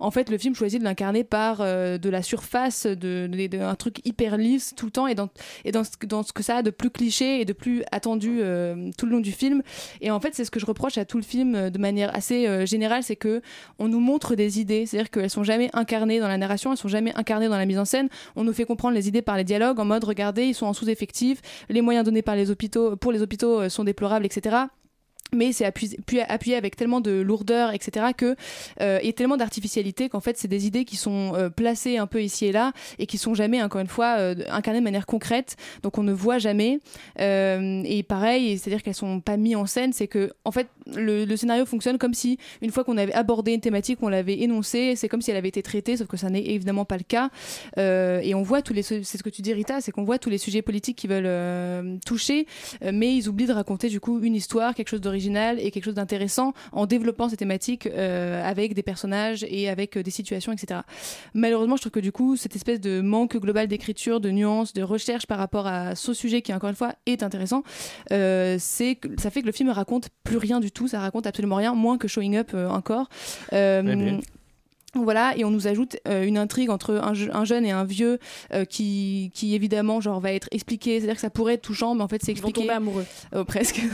En 0.00 0.10
fait, 0.10 0.30
le 0.30 0.38
film 0.38 0.54
choisit 0.54 0.78
de 0.78 0.84
l'incarner 0.84 1.24
par 1.24 1.58
de 1.58 2.08
la 2.08 2.22
surface, 2.22 2.86
de- 2.86 3.26
de- 3.26 3.58
un 3.58 3.74
truc 3.74 4.00
hyper 4.06 4.36
lisse 4.36 4.74
tout 4.76 4.86
le 4.86 4.92
temps, 4.92 5.06
et 5.06 5.14
dans, 5.14 5.28
et 5.64 5.72
dans, 5.72 5.84
ce, 5.84 6.32
que 6.32 6.42
ça 6.42 6.56
a 6.56 6.62
de 6.62 6.70
plus 6.70 6.90
cliché 6.90 7.40
et 7.40 7.44
de 7.44 7.52
plus 7.52 7.82
attendu 7.92 8.38
euh, 8.40 8.90
tout 8.96 9.06
le 9.06 9.12
long 9.12 9.20
du 9.20 9.32
film. 9.32 9.62
Et 10.00 10.10
en 10.10 10.20
fait, 10.20 10.34
c'est 10.34 10.44
ce 10.44 10.50
que 10.50 10.60
je 10.60 10.66
reproche 10.66 10.98
à 10.98 11.04
tout 11.04 11.16
le 11.16 11.22
film 11.22 11.54
euh, 11.54 11.70
de 11.70 11.78
manière 11.78 12.14
assez 12.14 12.46
euh, 12.46 12.66
générale, 12.66 13.02
c'est 13.02 13.16
que 13.16 13.42
on 13.78 13.88
nous 13.88 14.00
montre 14.00 14.34
des 14.34 14.60
idées, 14.60 14.86
c'est-à-dire 14.86 15.10
qu'elles 15.10 15.30
sont 15.30 15.44
jamais 15.44 15.70
incarnées 15.72 16.20
dans 16.20 16.28
la 16.28 16.38
narration, 16.38 16.72
elles 16.72 16.78
sont 16.78 16.88
jamais 16.88 17.12
incarnées 17.16 17.48
dans 17.48 17.58
la 17.58 17.66
mise 17.66 17.78
en 17.78 17.84
scène. 17.84 18.08
On 18.36 18.44
nous 18.44 18.52
fait 18.52 18.64
comprendre 18.64 18.94
les 18.94 19.08
idées 19.08 19.22
par 19.22 19.36
les 19.36 19.44
dialogues 19.44 19.80
en 19.80 19.84
mode 19.84 20.04
regardez, 20.04 20.44
ils 20.46 20.54
sont 20.54 20.66
en 20.66 20.72
sous-effectif, 20.72 21.40
les 21.68 21.80
moyens 21.80 22.04
donnés 22.04 22.22
par 22.22 22.36
les 22.36 22.50
hôpitaux 22.50 22.96
pour 22.96 23.12
les 23.12 23.22
hôpitaux 23.22 23.68
sont 23.68 23.84
déplorables, 23.84 24.26
etc 24.26 24.68
mais 25.32 25.52
c'est 25.52 25.64
appuyé, 25.64 26.56
avec 26.56 26.76
tellement 26.76 27.00
de 27.00 27.10
lourdeur, 27.20 27.72
etc., 27.72 28.06
que, 28.16 28.36
euh, 28.80 28.98
et 29.02 29.12
tellement 29.12 29.36
d'artificialité 29.36 30.08
qu'en 30.08 30.20
fait, 30.20 30.38
c'est 30.38 30.48
des 30.48 30.66
idées 30.66 30.84
qui 30.84 30.96
sont 30.96 31.32
euh, 31.34 31.50
placées 31.50 31.98
un 31.98 32.06
peu 32.06 32.22
ici 32.22 32.46
et 32.46 32.52
là 32.52 32.72
et 32.98 33.06
qui 33.06 33.18
sont 33.18 33.34
jamais, 33.34 33.62
encore 33.62 33.80
une 33.80 33.88
fois, 33.88 34.16
euh, 34.18 34.34
incarnées 34.50 34.80
de 34.80 34.84
manière 34.84 35.06
concrète. 35.06 35.56
Donc, 35.82 35.98
on 35.98 36.02
ne 36.02 36.12
voit 36.12 36.38
jamais. 36.38 36.80
Euh, 37.20 37.82
et 37.84 38.02
pareil, 38.02 38.58
c'est-à-dire 38.58 38.82
qu'elles 38.82 38.94
sont 38.94 39.20
pas 39.20 39.36
mises 39.36 39.56
en 39.56 39.66
scène. 39.66 39.92
C'est 39.92 40.08
que, 40.08 40.32
en 40.44 40.50
fait, 40.50 40.68
le, 40.96 41.36
scénario 41.36 41.66
fonctionne 41.66 41.98
comme 41.98 42.14
si, 42.14 42.38
une 42.62 42.70
fois 42.70 42.84
qu'on 42.84 42.96
avait 42.96 43.12
abordé 43.12 43.52
une 43.52 43.60
thématique, 43.60 43.98
on 44.02 44.08
l'avait 44.08 44.40
énoncée, 44.40 44.96
c'est 44.96 45.08
comme 45.08 45.22
si 45.22 45.30
elle 45.30 45.36
avait 45.36 45.48
été 45.48 45.62
traitée, 45.62 45.96
sauf 45.96 46.08
que 46.08 46.16
ça 46.16 46.30
n'est 46.30 46.44
évidemment 46.44 46.84
pas 46.84 46.96
le 46.96 47.04
cas. 47.04 47.30
Et 47.76 48.34
on 48.34 48.42
voit 48.42 48.62
tous 48.62 48.72
les, 48.72 48.82
c'est 48.82 49.04
ce 49.04 49.22
que 49.22 49.28
tu 49.30 49.42
dis, 49.42 49.52
Rita, 49.52 49.80
c'est 49.80 49.92
qu'on 49.92 50.04
voit 50.04 50.18
tous 50.18 50.30
les 50.30 50.38
sujets 50.38 50.62
politiques 50.62 50.96
qui 50.96 51.06
veulent 51.06 51.98
toucher, 52.04 52.46
mais 52.82 53.14
ils 53.14 53.28
oublient 53.28 53.46
de 53.46 53.52
raconter 53.52 53.88
du 53.88 54.00
coup 54.00 54.20
une 54.20 54.34
histoire, 54.34 54.74
quelque 54.74 54.88
chose 54.88 55.00
d'original 55.00 55.17
et 55.58 55.70
quelque 55.70 55.84
chose 55.84 55.94
d'intéressant 55.94 56.52
en 56.72 56.86
développant 56.86 57.28
ces 57.28 57.36
thématiques 57.36 57.86
euh, 57.86 58.42
avec 58.44 58.74
des 58.74 58.82
personnages 58.82 59.44
et 59.48 59.68
avec 59.68 59.96
euh, 59.96 60.02
des 60.02 60.10
situations, 60.10 60.52
etc. 60.52 60.80
Malheureusement, 61.34 61.76
je 61.76 61.82
trouve 61.82 61.92
que 61.92 62.00
du 62.00 62.12
coup, 62.12 62.36
cette 62.36 62.56
espèce 62.56 62.80
de 62.80 63.00
manque 63.00 63.36
global 63.36 63.68
d'écriture, 63.68 64.20
de 64.20 64.30
nuances, 64.30 64.72
de 64.72 64.82
recherche 64.82 65.26
par 65.26 65.38
rapport 65.38 65.66
à 65.66 65.94
ce 65.94 66.14
sujet 66.14 66.42
qui, 66.42 66.52
encore 66.52 66.70
une 66.70 66.76
fois, 66.76 66.94
est 67.06 67.22
intéressant, 67.22 67.62
euh, 68.12 68.56
c'est 68.58 68.98
ça 69.18 69.30
fait 69.30 69.42
que 69.42 69.46
le 69.46 69.52
film 69.52 69.70
raconte 69.70 70.08
plus 70.24 70.38
rien 70.38 70.60
du 70.60 70.70
tout, 70.70 70.88
ça 70.88 71.00
raconte 71.00 71.26
absolument 71.26 71.56
rien, 71.56 71.74
moins 71.74 71.98
que 71.98 72.08
Showing 72.08 72.36
Up 72.36 72.54
encore. 72.54 73.08
Voilà, 75.04 75.34
et 75.36 75.44
on 75.44 75.50
nous 75.50 75.66
ajoute 75.66 75.96
euh, 76.06 76.24
une 76.24 76.38
intrigue 76.38 76.70
entre 76.70 76.94
un, 76.94 77.14
je- 77.14 77.30
un 77.32 77.44
jeune 77.44 77.64
et 77.66 77.70
un 77.70 77.84
vieux 77.84 78.18
euh, 78.54 78.64
qui, 78.64 79.30
qui 79.34 79.54
évidemment 79.54 80.00
genre 80.00 80.20
va 80.20 80.32
être 80.32 80.48
expliqué. 80.50 80.98
C'est-à-dire 80.98 81.14
que 81.16 81.20
ça 81.20 81.30
pourrait 81.30 81.54
être 81.54 81.62
touchant, 81.62 81.94
mais 81.94 82.02
en 82.02 82.08
fait 82.08 82.20
c'est 82.22 82.32
Ils 82.32 82.40
vont 82.40 82.48
expliqué. 82.48 82.60
tomber 82.68 82.76
amoureux. 82.76 83.06
Euh, 83.34 83.44
presque. 83.44 83.80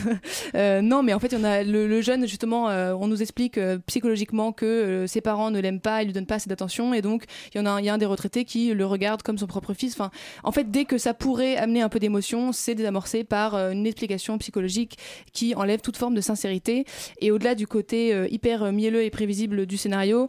Euh, 0.54 0.80
non, 0.82 1.02
mais 1.02 1.12
en 1.14 1.18
fait, 1.18 1.34
en 1.34 1.42
a 1.44 1.62
le, 1.62 1.86
le 1.88 2.00
jeune 2.00 2.26
justement. 2.28 2.66
on 2.66 3.06
nous 3.08 3.22
explique 3.22 3.58
psychologiquement 3.86 4.52
que 4.52 5.04
ses 5.08 5.20
parents 5.20 5.50
ne 5.50 5.58
l'aiment 5.60 5.80
pas, 5.80 6.02
ils 6.02 6.06
lui 6.06 6.12
donnent 6.12 6.26
pas 6.26 6.36
assez 6.36 6.48
d'attention, 6.48 6.94
et 6.94 7.02
donc 7.02 7.24
il 7.54 7.58
y 7.58 7.60
en 7.60 7.66
a, 7.66 7.80
y 7.80 7.88
a 7.88 7.94
un 7.94 7.98
des 7.98 8.06
retraités 8.06 8.44
qui 8.44 8.72
le 8.72 8.86
regarde 8.86 9.22
comme 9.22 9.36
son 9.38 9.46
propre 9.46 9.74
fils. 9.74 9.92
Enfin, 9.94 10.10
en 10.44 10.52
fait, 10.52 10.70
dès 10.70 10.84
que 10.84 10.98
ça 10.98 11.12
pourrait 11.14 11.56
amener 11.56 11.82
un 11.82 11.88
peu 11.88 11.98
d'émotion, 11.98 12.52
c'est 12.52 12.74
désamorcé 12.74 13.24
par 13.24 13.54
une 13.56 13.86
explication 13.86 14.38
psychologique 14.38 14.96
qui 15.32 15.54
enlève 15.54 15.80
toute 15.80 15.96
forme 15.96 16.14
de 16.14 16.20
sincérité. 16.20 16.84
Et 17.20 17.30
au-delà 17.30 17.54
du 17.54 17.66
côté 17.66 18.14
hyper 18.30 18.72
mielleux 18.72 19.02
et 19.02 19.10
prévisible 19.10 19.66
du 19.66 19.76
scénario, 19.76 20.28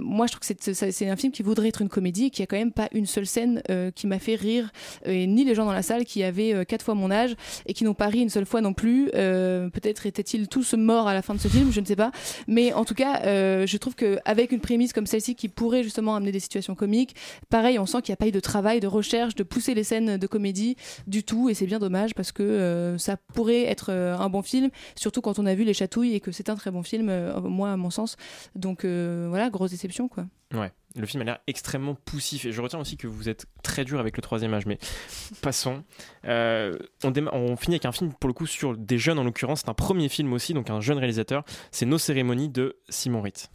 moi 0.00 0.26
je 0.26 0.32
trouve 0.32 0.40
que 0.56 0.74
c'est- 0.74 1.08
un 1.08 1.16
film 1.16 1.32
qui 1.32 1.42
voudrait 1.42 1.68
être 1.68 1.82
une 1.82 1.88
comédie 1.88 2.26
et 2.26 2.30
qui 2.30 2.42
a 2.42 2.46
quand 2.46 2.56
même 2.56 2.72
pas 2.72 2.88
une 2.92 3.06
seule 3.06 3.26
scène 3.26 3.62
euh, 3.70 3.90
qui 3.90 4.06
m'a 4.06 4.18
fait 4.18 4.34
rire, 4.34 4.70
ni 5.06 5.44
les 5.44 5.54
gens 5.54 5.64
dans 5.64 5.72
la 5.72 5.82
salle 5.82 6.04
qui 6.04 6.22
avaient 6.22 6.52
euh, 6.54 6.64
quatre 6.64 6.82
fois 6.82 6.94
mon 6.94 7.10
âge 7.10 7.34
et 7.66 7.74
qui 7.74 7.84
n'ont 7.84 7.94
pas 7.94 8.06
ri 8.08 8.20
une 8.20 8.28
seule 8.28 8.46
fois 8.46 8.60
non 8.60 8.72
plus. 8.72 9.10
Euh, 9.14 9.68
Peut-être 9.70 10.06
étaient-ils 10.06 10.48
tous 10.48 10.74
morts 10.74 11.08
à 11.08 11.14
la 11.14 11.22
fin 11.22 11.34
de 11.34 11.40
ce 11.40 11.48
film, 11.48 11.70
je 11.72 11.80
ne 11.80 11.86
sais 11.86 11.96
pas. 11.96 12.10
Mais 12.46 12.72
en 12.72 12.84
tout 12.84 12.94
cas, 12.94 13.20
je 13.24 13.76
trouve 13.76 13.94
qu'avec 13.94 14.52
une 14.52 14.60
prémisse 14.60 14.92
comme 14.92 15.06
celle-ci 15.06 15.34
qui 15.34 15.48
pourrait 15.48 15.82
justement 15.82 16.16
amener 16.16 16.32
des 16.32 16.40
situations 16.40 16.74
comiques, 16.74 17.14
pareil, 17.50 17.78
on 17.78 17.86
sent 17.86 17.98
qu'il 18.02 18.12
n'y 18.12 18.14
a 18.14 18.16
pas 18.16 18.28
eu 18.28 18.32
de 18.32 18.40
travail, 18.40 18.80
de 18.80 18.86
recherche, 18.86 19.34
de 19.34 19.42
pousser 19.42 19.74
les 19.74 19.84
scènes 19.84 20.16
de 20.16 20.26
comédie 20.26 20.76
du 21.06 21.22
tout, 21.24 21.48
et 21.48 21.54
c'est 21.54 21.66
bien 21.66 21.78
dommage 21.78 22.14
parce 22.14 22.32
que 22.32 22.96
ça 22.98 23.16
pourrait 23.34 23.64
être 23.64 23.90
un 23.92 24.28
bon 24.28 24.42
film, 24.42 24.70
surtout 24.94 25.20
quand 25.20 25.38
on 25.38 25.46
a 25.46 25.54
vu 25.54 25.64
Les 25.64 25.74
Chatouilles 25.74 26.14
et 26.14 26.20
que 26.20 26.32
c'est 26.32 26.48
un 26.48 26.54
très 26.56 26.70
bon 26.70 26.82
film, 26.82 27.12
moi 27.42 27.72
à 27.72 27.76
mon 27.76 27.90
sens. 27.90 28.16
Donc 28.54 28.84
voilà, 28.84 29.50
grosse 29.50 29.72
déception 29.76 30.08
quoi. 30.08 30.26
Ouais, 30.54 30.72
le 30.94 31.06
film 31.06 31.20
a 31.22 31.24
l'air 31.24 31.38
extrêmement 31.46 31.94
poussif 31.94 32.44
et 32.44 32.52
je 32.52 32.60
retiens 32.62 32.78
aussi 32.78 32.96
que 32.96 33.06
vous 33.06 33.28
êtes 33.28 33.46
très 33.62 33.84
dur 33.84 33.98
avec 34.00 34.16
le 34.16 34.22
troisième 34.22 34.52
âge, 34.54 34.66
mais 34.66 34.78
passons. 35.42 35.82
Euh, 36.24 36.76
on, 37.04 37.10
déma- 37.10 37.30
on 37.32 37.56
finit 37.56 37.74
avec 37.76 37.84
un 37.86 37.92
film 37.92 38.12
pour 38.12 38.28
le 38.28 38.34
coup 38.34 38.46
sur 38.46 38.76
des 38.76 38.98
jeunes 38.98 39.18
en 39.18 39.24
l'occurrence, 39.24 39.60
c'est 39.60 39.68
un 39.70 39.74
premier 39.74 40.08
film 40.08 40.32
aussi, 40.32 40.54
donc 40.54 40.70
un 40.70 40.80
jeune 40.80 40.98
réalisateur, 40.98 41.44
c'est 41.70 41.86
Nos 41.86 41.98
cérémonies 41.98 42.48
de 42.48 42.76
Simon 42.88 43.22
Ritt. 43.22 43.50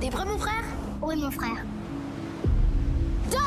T'es 0.00 0.10
prêt, 0.10 0.24
mon 0.24 0.38
frère? 0.38 0.64
Oui, 1.02 1.16
mon 1.16 1.30
frère? 1.30 1.64
Top 3.30 3.40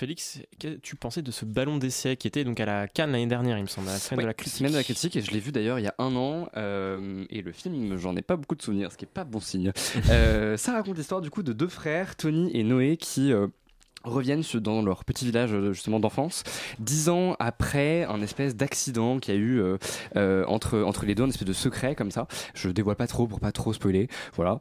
Félix, 0.00 0.40
qu'as-tu 0.58 0.94
pensé 0.94 1.22
de 1.22 1.30
ce 1.30 1.46
ballon 1.46 1.78
d'essai 1.78 2.18
qui 2.18 2.28
était 2.28 2.44
donc 2.44 2.60
à 2.60 2.66
la 2.66 2.86
Cannes 2.86 3.12
l'année 3.12 3.26
dernière, 3.26 3.56
il 3.56 3.62
me 3.62 3.66
semble, 3.66 3.88
à 3.88 3.92
la 3.92 3.98
semaine 3.98 4.18
Ouais, 4.18 4.24
de 4.24 4.26
la 4.28 4.34
critique 4.34 4.58
Semaine 4.58 4.72
de 4.72 4.76
la 4.76 4.84
critique, 4.84 5.16
et 5.16 5.22
je 5.22 5.30
l'ai 5.30 5.40
vu 5.40 5.52
d'ailleurs 5.52 5.78
il 5.78 5.86
y 5.86 5.88
a 5.88 5.94
un 5.98 6.14
an. 6.16 6.50
euh, 6.54 7.24
et 7.30 7.40
le 7.40 7.50
film, 7.50 7.96
j'en 7.96 8.14
ai 8.14 8.20
pas 8.20 8.36
beaucoup 8.36 8.56
de 8.56 8.60
souvenirs, 8.60 8.92
ce 8.92 8.98
qui 8.98 9.06
est 9.06 9.08
pas 9.08 9.24
bon 9.24 9.40
signe. 9.40 9.72
Euh, 10.10 10.58
ça 10.58 10.72
raconte 10.74 10.98
l'histoire 10.98 11.22
du 11.22 11.30
coup 11.30 11.42
de 11.42 11.54
deux 11.54 11.68
frères, 11.68 12.14
Tony 12.14 12.50
et 12.54 12.62
Noé, 12.62 12.98
qui. 12.98 13.32
euh, 13.32 13.46
reviennent 14.06 14.42
dans 14.54 14.82
leur 14.82 15.04
petit 15.04 15.24
village 15.24 15.52
euh, 15.52 15.72
justement 15.72 16.00
d'enfance. 16.00 16.44
Dix 16.78 17.08
ans 17.08 17.36
après 17.38 18.04
un 18.04 18.22
espèce 18.22 18.56
d'accident 18.56 19.18
qu'il 19.18 19.34
y 19.34 19.36
a 19.36 19.40
eu 19.40 19.60
euh, 19.60 19.76
euh, 20.16 20.44
entre 20.46 20.82
entre 20.82 21.06
les 21.06 21.14
deux 21.14 21.24
un 21.24 21.28
espèce 21.28 21.46
de 21.46 21.52
secret 21.52 21.94
comme 21.94 22.10
ça. 22.10 22.26
Je 22.54 22.68
dévoile 22.68 22.96
pas 22.96 23.06
trop 23.06 23.26
pour 23.26 23.40
pas 23.40 23.52
trop 23.52 23.72
spoiler 23.72 24.08
voilà. 24.34 24.60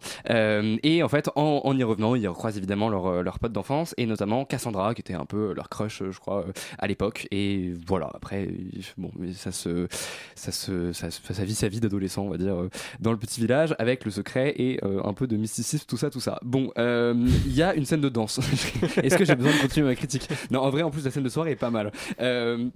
Et 0.83 1.03
en 1.03 1.09
fait 1.09 1.29
en, 1.35 1.77
y 1.77 1.83
revenant 1.83 2.15
ils 2.15 2.27
recroisent 2.27 2.57
évidemment 2.57 2.89
leur, 2.89 3.07
euh, 3.07 3.21
leur 3.21 3.39
pote 3.39 3.51
d'enfance 3.51 3.93
et 3.97 4.05
notamment 4.05 4.45
Cassandra 4.45 4.93
qui 4.93 5.01
était 5.01 5.13
un 5.13 5.25
peu 5.25 5.53
leur 5.53 5.69
crush 5.69 6.03
je 6.09 6.19
crois 6.19 6.45
à 6.77 6.87
l'époque. 6.87 7.27
Et 7.31 7.73
voilà 7.87 8.09
après 8.13 8.49
bon 8.97 9.11
ça 9.33 9.51
se 9.51 9.87
ça 10.35 10.51
se 10.51 10.93
ça, 10.93 11.09
ça 11.11 11.43
vit 11.43 11.55
sa 11.55 11.67
vie 11.67 11.79
d'adolescent 11.79 12.23
on 12.23 12.29
va 12.29 12.37
dire 12.37 12.55
dans 12.99 13.11
le 13.11 13.17
petit 13.17 13.39
village 13.39 13.75
avec 13.79 14.05
le 14.05 14.11
secret 14.11 14.53
et 14.57 14.79
un 14.83 15.13
peu 15.13 15.27
de 15.27 15.37
mysticisme 15.37 15.85
tout 15.87 15.97
ça 15.97 16.09
tout 16.09 16.19
ça. 16.19 16.39
Bon 16.43 16.71
il 16.77 17.53
y 17.53 17.61
a 17.61 17.75
une 17.75 17.85
scène 17.85 18.01
de 18.01 18.09
danse. 18.09 18.39
Est-ce 19.03 19.17
que 19.17 19.25
j'ai 19.25 19.34
besoin 19.35 19.53
de 19.53 19.61
continuer 19.61 19.87
ma 19.87 19.95
critique 19.95 20.27
non 20.51 20.61
en 20.61 20.69
vrai 20.69 20.83
en 20.83 20.91
plus 20.91 21.05
la 21.05 21.11
scène 21.11 21.23
de 21.23 21.29
soirée 21.29 21.51
est 21.51 21.55
pas 21.55 21.71
mal 21.71 21.91
euh, 22.19 22.69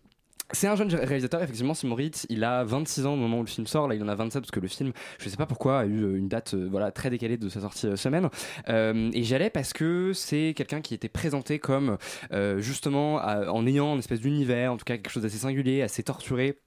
c'est 0.51 0.65
un 0.65 0.75
jeune 0.75 0.91
réalisateur, 0.95 1.43
effectivement, 1.43 1.75
Simon 1.75 1.93
Ritt. 1.93 2.25
Il 2.29 2.43
a 2.43 2.63
26 2.63 3.05
ans 3.05 3.13
au 3.13 3.17
moment 3.17 3.37
où 3.37 3.43
le 3.43 3.47
film 3.47 3.67
sort. 3.67 3.87
Là, 3.87 3.93
il 3.93 4.01
en 4.01 4.07
a 4.07 4.15
27 4.15 4.41
parce 4.41 4.49
que 4.49 4.59
le 4.59 4.67
film, 4.67 4.93
je 5.19 5.29
sais 5.29 5.37
pas 5.37 5.45
pourquoi, 5.45 5.81
a 5.81 5.85
eu 5.85 6.01
euh, 6.01 6.17
une 6.17 6.27
date 6.27 6.55
euh, 6.55 6.67
voilà, 6.71 6.91
très 6.91 7.11
décalée 7.11 7.37
de 7.37 7.49
sa 7.49 7.61
sortie 7.61 7.95
semaine. 7.95 8.29
Et 8.67 9.23
j'y 9.23 9.35
allais 9.35 9.51
parce 9.51 9.73
que 9.73 10.11
c'est 10.13 10.55
quelqu'un 10.55 10.81
qui 10.81 10.95
était 10.95 11.07
présenté 11.07 11.59
comme, 11.59 11.97
justement, 12.57 13.17
en 13.17 13.67
ayant 13.67 13.93
une 13.93 13.99
espèce 13.99 14.21
d'univers, 14.21 14.73
en 14.73 14.77
tout 14.77 14.85
cas 14.85 14.97
quelque 14.97 15.11
chose 15.11 15.23
d'assez 15.23 15.37
singulier, 15.37 15.83
assez 15.83 16.01
torturé. 16.01 16.57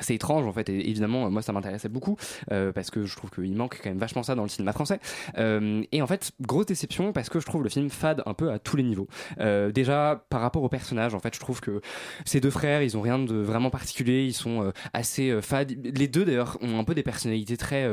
C'est 0.00 0.14
étrange 0.14 0.46
en 0.46 0.52
fait 0.52 0.68
et 0.68 0.88
évidemment 0.90 1.30
moi 1.30 1.42
ça 1.42 1.52
m'intéressait 1.52 1.88
beaucoup 1.88 2.16
euh, 2.52 2.72
parce 2.72 2.90
que 2.90 3.04
je 3.04 3.16
trouve 3.16 3.30
qu'il 3.30 3.54
manque 3.54 3.80
quand 3.82 3.90
même 3.90 3.98
vachement 3.98 4.22
ça 4.22 4.34
dans 4.34 4.42
le 4.42 4.48
cinéma 4.48 4.72
français. 4.72 5.00
Euh, 5.38 5.82
et 5.92 6.02
en 6.02 6.06
fait 6.06 6.32
grosse 6.40 6.66
déception 6.66 7.12
parce 7.12 7.28
que 7.28 7.40
je 7.40 7.46
trouve 7.46 7.62
le 7.62 7.68
film 7.68 7.90
fade 7.90 8.22
un 8.26 8.34
peu 8.34 8.50
à 8.50 8.58
tous 8.58 8.76
les 8.76 8.82
niveaux. 8.82 9.08
Euh, 9.40 9.70
déjà 9.70 10.24
par 10.30 10.40
rapport 10.40 10.62
aux 10.62 10.68
personnages 10.68 11.14
en 11.14 11.20
fait 11.20 11.34
je 11.34 11.40
trouve 11.40 11.60
que 11.60 11.80
ces 12.24 12.40
deux 12.40 12.50
frères 12.50 12.82
ils 12.82 12.96
ont 12.96 13.00
rien 13.00 13.18
de 13.18 13.36
vraiment 13.36 13.70
particulier 13.70 14.24
ils 14.24 14.34
sont 14.34 14.72
assez 14.92 15.40
fades. 15.42 15.72
Les 15.84 16.08
deux 16.08 16.24
d'ailleurs 16.24 16.58
ont 16.60 16.78
un 16.78 16.84
peu 16.84 16.94
des 16.94 17.02
personnalités 17.02 17.56
très 17.56 17.88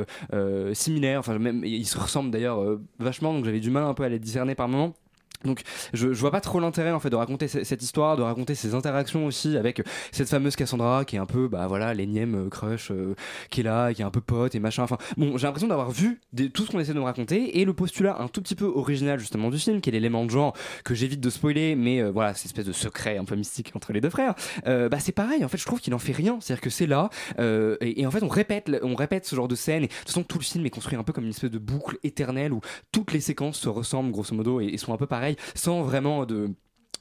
similaires 0.74 1.20
enfin 1.20 1.38
même 1.38 1.64
ils 1.64 1.86
se 1.86 1.98
ressemblent 1.98 2.32
d'ailleurs 2.32 2.80
vachement 3.00 3.34
donc 3.34 3.46
j'avais 3.46 3.60
du 3.60 3.70
mal 3.70 3.84
un 3.84 3.94
peu 3.94 4.04
à 4.04 4.10
les 4.10 4.20
discerner 4.20 4.56
par 4.56 4.68
moments 4.68 4.94
donc 5.46 5.62
je, 5.94 6.14
je 6.14 6.20
vois 6.20 6.32
pas 6.32 6.42
trop 6.42 6.60
l'intérêt 6.60 6.92
en 6.92 7.00
fait 7.00 7.10
de 7.10 7.16
raconter 7.16 7.48
ce- 7.48 7.64
cette 7.64 7.82
histoire, 7.84 8.18
de 8.18 8.22
raconter 8.22 8.56
ces 8.56 8.76
interactions 8.76 9.26
aussi 9.26 9.58
avec 9.58 9.82
cette 10.12 10.30
fameuse 10.30 10.56
Cassandra 10.56 11.06
qui 11.06 11.16
est 11.16 11.20
un 11.20 11.26
peu 11.26 11.48
bah 11.48 11.68
voilà 11.68 11.94
l'énième 11.94 12.46
euh, 12.46 12.50
crush 12.50 12.92
euh, 12.92 13.16
qui 13.50 13.62
est 13.62 13.64
là, 13.64 13.94
qui 13.94 14.02
est 14.02 14.06
un 14.06 14.12
peu 14.12 14.22
pote 14.22 14.56
et 14.56 14.60
machin. 14.60 14.84
Enfin 14.84 14.98
bon, 15.18 15.38
j'ai 15.38 15.48
l'impression 15.48 15.68
d'avoir 15.68 15.92
vu 15.92 16.20
tout 16.54 16.66
ce 16.66 16.72
qu'on 16.72 16.80
essaie 16.80 16.94
de 16.94 17.00
me 17.00 17.04
raconter 17.04 17.60
et 17.60 17.66
le 17.66 17.74
postulat 17.74 18.18
un 18.22 18.28
tout 18.28 18.42
petit 18.42 18.56
peu 18.56 18.66
original 18.66 19.20
justement 19.20 19.50
du 19.50 19.58
film, 19.58 19.82
qui 19.82 19.90
est 19.90 19.94
l'élément 19.94 20.26
de 20.26 20.30
genre 20.32 20.54
que 20.84 20.94
j'évite 20.96 21.20
de 21.22 21.30
spoiler, 21.30 21.76
mais 21.76 22.02
euh, 22.02 22.12
voilà 22.12 22.34
cette 22.34 22.48
espèce 22.48 22.66
de 22.66 22.72
secret 22.74 23.18
un 23.18 23.26
peu 23.26 23.36
mystique 23.36 23.72
entre 23.76 23.94
les 23.94 24.02
deux 24.02 24.10
frères. 24.10 24.36
Bah 24.66 25.00
c'est 25.00 25.12
pareil 25.12 25.44
en 25.44 25.48
fait, 25.48 25.58
je 25.58 25.66
trouve 25.66 25.80
qu'il 25.80 25.94
en 25.94 26.00
fait 26.00 26.12
rien, 26.14 26.38
c'est-à-dire 26.40 26.62
que 26.62 26.70
c'est 26.70 26.88
là 26.88 27.10
et, 27.82 28.06
en 28.06 28.12
fait 28.12 28.24
on 28.24 28.28
répète, 28.28 28.70
on 28.84 28.96
répète 28.96 29.26
ce 29.26 29.36
genre 29.36 29.48
de 29.48 29.56
scène 29.56 29.84
et 29.84 29.88
de 29.88 29.94
toute 29.94 30.08
façon 30.08 30.24
tout 30.24 30.38
le 30.38 30.44
film 30.44 30.66
est 30.66 30.70
construit 30.70 30.98
un 30.98 31.04
peu 31.04 31.14
comme 31.14 31.24
une 31.24 31.32
espèce 31.32 31.52
de 31.52 31.58
boucle 31.58 31.98
éternelle 32.04 32.54
où 32.54 32.62
toutes 32.92 33.12
les 33.14 33.20
séquences 33.22 33.58
se 33.60 33.70
ressemblent 33.70 34.12
grosso 34.12 34.36
modo 34.36 34.60
et 34.62 34.78
sont 34.78 34.94
un 34.94 34.98
peu 34.98 35.06
pareilles 35.08 35.31
sans 35.56 35.82
vraiment 35.82 36.26
de 36.26 36.52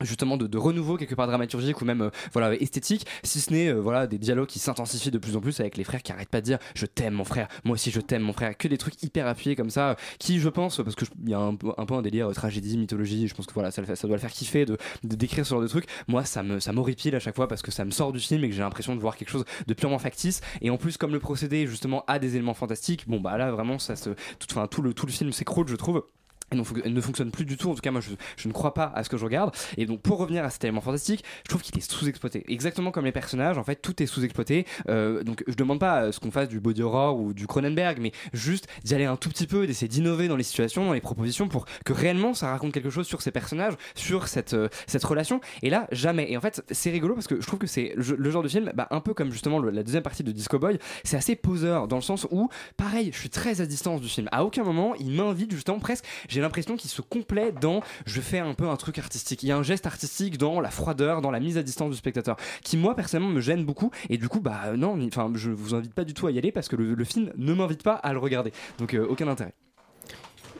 justement 0.00 0.36
de, 0.36 0.58
renouveau 0.58 0.96
quelque 0.96 1.14
part 1.14 1.26
dramaturgique 1.26 1.80
ou 1.80 1.84
même 1.84 2.02
euh, 2.02 2.10
voilà 2.32 2.54
esthétique. 2.54 3.06
Si 3.22 3.40
ce 3.40 3.52
n'est 3.52 3.68
euh, 3.68 3.80
voilà 3.80 4.06
des 4.06 4.18
dialogues 4.18 4.48
qui 4.48 4.58
s'intensifient 4.58 5.10
de 5.10 5.18
plus 5.18 5.36
en 5.36 5.40
plus 5.40 5.60
avec 5.60 5.76
les 5.76 5.84
frères 5.84 6.02
qui 6.02 6.12
arrêtent 6.12 6.28
pas 6.28 6.40
de 6.40 6.46
dire 6.46 6.58
je 6.74 6.86
t'aime 6.86 7.14
mon 7.14 7.24
frère. 7.24 7.48
Moi 7.64 7.74
aussi 7.74 7.90
je 7.90 8.00
t'aime 8.00 8.22
mon 8.22 8.32
frère 8.32 8.56
que 8.56 8.68
des 8.68 8.78
trucs 8.78 9.02
hyper 9.02 9.26
appuyés 9.26 9.56
comme 9.56 9.70
ça 9.70 9.96
qui 10.18 10.40
je 10.40 10.48
pense 10.48 10.78
parce 10.82 10.94
que 10.94 11.04
il 11.22 11.30
y 11.30 11.34
a 11.34 11.38
un, 11.38 11.54
peu- 11.54 11.72
un 11.76 12.02
délire 12.02 12.30
euh, 12.30 12.34
tragédie 12.34 12.76
mythologie 12.78 13.28
je 13.28 13.34
pense 13.34 13.46
que 13.46 13.54
voilà 13.54 13.70
ça, 13.70 13.84
ça 13.96 14.06
doit 14.06 14.16
le 14.16 14.20
faire 14.20 14.32
kiffer 14.32 14.64
de, 14.66 14.76
décrire 15.02 15.44
ce 15.44 15.50
genre 15.50 15.62
de 15.62 15.68
trucs. 15.68 15.86
Moi 16.08 16.24
ça 16.24 16.42
me 16.42 16.60
ça 16.60 16.72
m'horripile 16.72 17.14
à 17.14 17.20
chaque 17.20 17.36
fois 17.36 17.48
parce 17.48 17.62
que 17.62 17.70
ça 17.70 17.84
me 17.84 17.90
sort 17.90 18.12
du 18.12 18.20
film 18.20 18.44
et 18.44 18.48
que 18.48 18.54
j'ai 18.54 18.62
l'impression 18.62 18.94
de 18.94 19.00
voir 19.00 19.16
quelque 19.16 19.30
chose 19.30 19.44
de 19.66 19.74
purement 19.74 19.98
factice. 19.98 20.40
Et 20.60 20.70
en 20.70 20.76
plus 20.76 20.96
comme 20.96 21.12
le 21.12 21.20
procédé 21.20 21.66
justement 21.66 22.04
a 22.06 22.18
des 22.18 22.36
éléments 22.36 22.54
fantastiques 22.54 23.08
bon 23.08 23.20
bah 23.20 23.36
là 23.36 23.50
vraiment 23.50 23.78
ça 23.78 23.94
tout, 23.96 24.66
tout 24.68 24.82
le 24.82 24.94
tout 24.94 25.06
le 25.06 25.12
film 25.12 25.32
s'écroule 25.32 25.68
je 25.68 25.76
trouve 25.76 26.04
elle 26.50 26.92
ne 26.92 27.00
fonctionne 27.00 27.30
plus 27.30 27.44
du 27.44 27.56
tout. 27.56 27.70
En 27.70 27.74
tout 27.74 27.80
cas, 27.80 27.90
moi, 27.90 28.00
je, 28.00 28.48
ne 28.48 28.52
crois 28.52 28.74
pas 28.74 28.92
à 28.94 29.04
ce 29.04 29.08
que 29.08 29.16
je 29.16 29.24
regarde. 29.24 29.54
Et 29.76 29.86
donc, 29.86 30.00
pour 30.00 30.18
revenir 30.18 30.44
à 30.44 30.50
cet 30.50 30.64
élément 30.64 30.80
fantastique, 30.80 31.24
je 31.44 31.48
trouve 31.48 31.62
qu'il 31.62 31.76
est 31.78 31.90
sous-exploité. 31.90 32.44
Exactement 32.48 32.90
comme 32.90 33.04
les 33.04 33.12
personnages, 33.12 33.58
en 33.58 33.64
fait, 33.64 33.76
tout 33.76 34.02
est 34.02 34.06
sous-exploité. 34.06 34.66
Euh, 34.88 35.22
donc, 35.22 35.44
je 35.46 35.54
demande 35.54 35.80
pas 35.80 35.98
à 35.98 36.12
ce 36.12 36.20
qu'on 36.20 36.30
fasse 36.30 36.48
du 36.48 36.60
body 36.60 36.82
horror 36.82 37.18
ou 37.18 37.32
du 37.32 37.46
Cronenberg, 37.46 37.98
mais 38.00 38.12
juste 38.32 38.68
d'y 38.84 38.94
aller 38.94 39.04
un 39.04 39.16
tout 39.16 39.28
petit 39.28 39.46
peu, 39.46 39.66
d'essayer 39.66 39.88
d'innover 39.88 40.28
dans 40.28 40.36
les 40.36 40.42
situations, 40.42 40.84
dans 40.84 40.92
les 40.92 41.00
propositions, 41.00 41.48
pour 41.48 41.66
que 41.84 41.92
réellement 41.92 42.34
ça 42.34 42.50
raconte 42.50 42.72
quelque 42.72 42.90
chose 42.90 43.06
sur 43.06 43.22
ces 43.22 43.30
personnages, 43.30 43.74
sur 43.94 44.28
cette, 44.28 44.54
euh, 44.54 44.68
cette 44.86 45.04
relation. 45.04 45.40
Et 45.62 45.70
là, 45.70 45.86
jamais. 45.92 46.30
Et 46.30 46.36
en 46.36 46.40
fait, 46.40 46.62
c'est 46.70 46.90
rigolo 46.90 47.14
parce 47.14 47.26
que 47.26 47.40
je 47.40 47.46
trouve 47.46 47.58
que 47.58 47.66
c'est 47.66 47.94
le, 47.96 48.30
genre 48.30 48.42
de 48.42 48.48
film, 48.48 48.72
bah, 48.74 48.88
un 48.90 49.00
peu 49.00 49.14
comme 49.14 49.30
justement 49.30 49.60
la 49.60 49.82
deuxième 49.82 50.02
partie 50.02 50.22
de 50.22 50.32
Disco 50.32 50.58
Boy, 50.58 50.78
c'est 51.04 51.16
assez 51.16 51.36
poseur 51.36 51.88
dans 51.88 51.96
le 51.96 52.02
sens 52.02 52.26
où, 52.30 52.48
pareil, 52.76 53.10
je 53.12 53.18
suis 53.18 53.30
très 53.30 53.60
à 53.60 53.66
distance 53.66 54.00
du 54.00 54.08
film. 54.08 54.28
À 54.32 54.44
aucun 54.44 54.64
moment, 54.64 54.94
il 54.96 55.10
m'invite 55.10 55.52
justement 55.52 55.78
presque. 55.78 56.04
L'impression 56.40 56.76
qu'il 56.76 56.90
se 56.90 57.02
complète 57.02 57.60
dans 57.60 57.82
je 58.06 58.20
fais 58.20 58.38
un 58.38 58.54
peu 58.54 58.68
un 58.68 58.76
truc 58.76 58.98
artistique. 58.98 59.42
Il 59.42 59.48
y 59.48 59.52
a 59.52 59.56
un 59.56 59.62
geste 59.62 59.86
artistique 59.86 60.38
dans 60.38 60.60
la 60.60 60.70
froideur, 60.70 61.20
dans 61.20 61.30
la 61.30 61.40
mise 61.40 61.58
à 61.58 61.62
distance 61.62 61.90
du 61.90 61.96
spectateur, 61.96 62.36
qui 62.62 62.76
moi 62.76 62.94
personnellement 62.94 63.32
me 63.32 63.40
gêne 63.40 63.64
beaucoup. 63.64 63.90
Et 64.08 64.18
du 64.18 64.28
coup, 64.28 64.40
bah 64.40 64.72
non, 64.76 64.98
enfin, 65.06 65.30
je 65.34 65.50
vous 65.50 65.74
invite 65.74 65.94
pas 65.94 66.04
du 66.04 66.14
tout 66.14 66.26
à 66.26 66.30
y 66.30 66.38
aller 66.38 66.52
parce 66.52 66.68
que 66.68 66.76
le, 66.76 66.94
le 66.94 67.04
film 67.04 67.32
ne 67.36 67.54
m'invite 67.54 67.82
pas 67.82 67.94
à 67.94 68.12
le 68.12 68.18
regarder. 68.18 68.52
Donc 68.78 68.94
euh, 68.94 69.06
aucun 69.08 69.28
intérêt. 69.28 69.54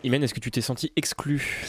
Imen, 0.03 0.23
est-ce 0.23 0.33
que 0.33 0.41
tu 0.41 0.51
t'es 0.51 0.63
senti 0.63 0.93
exclu 0.97 1.67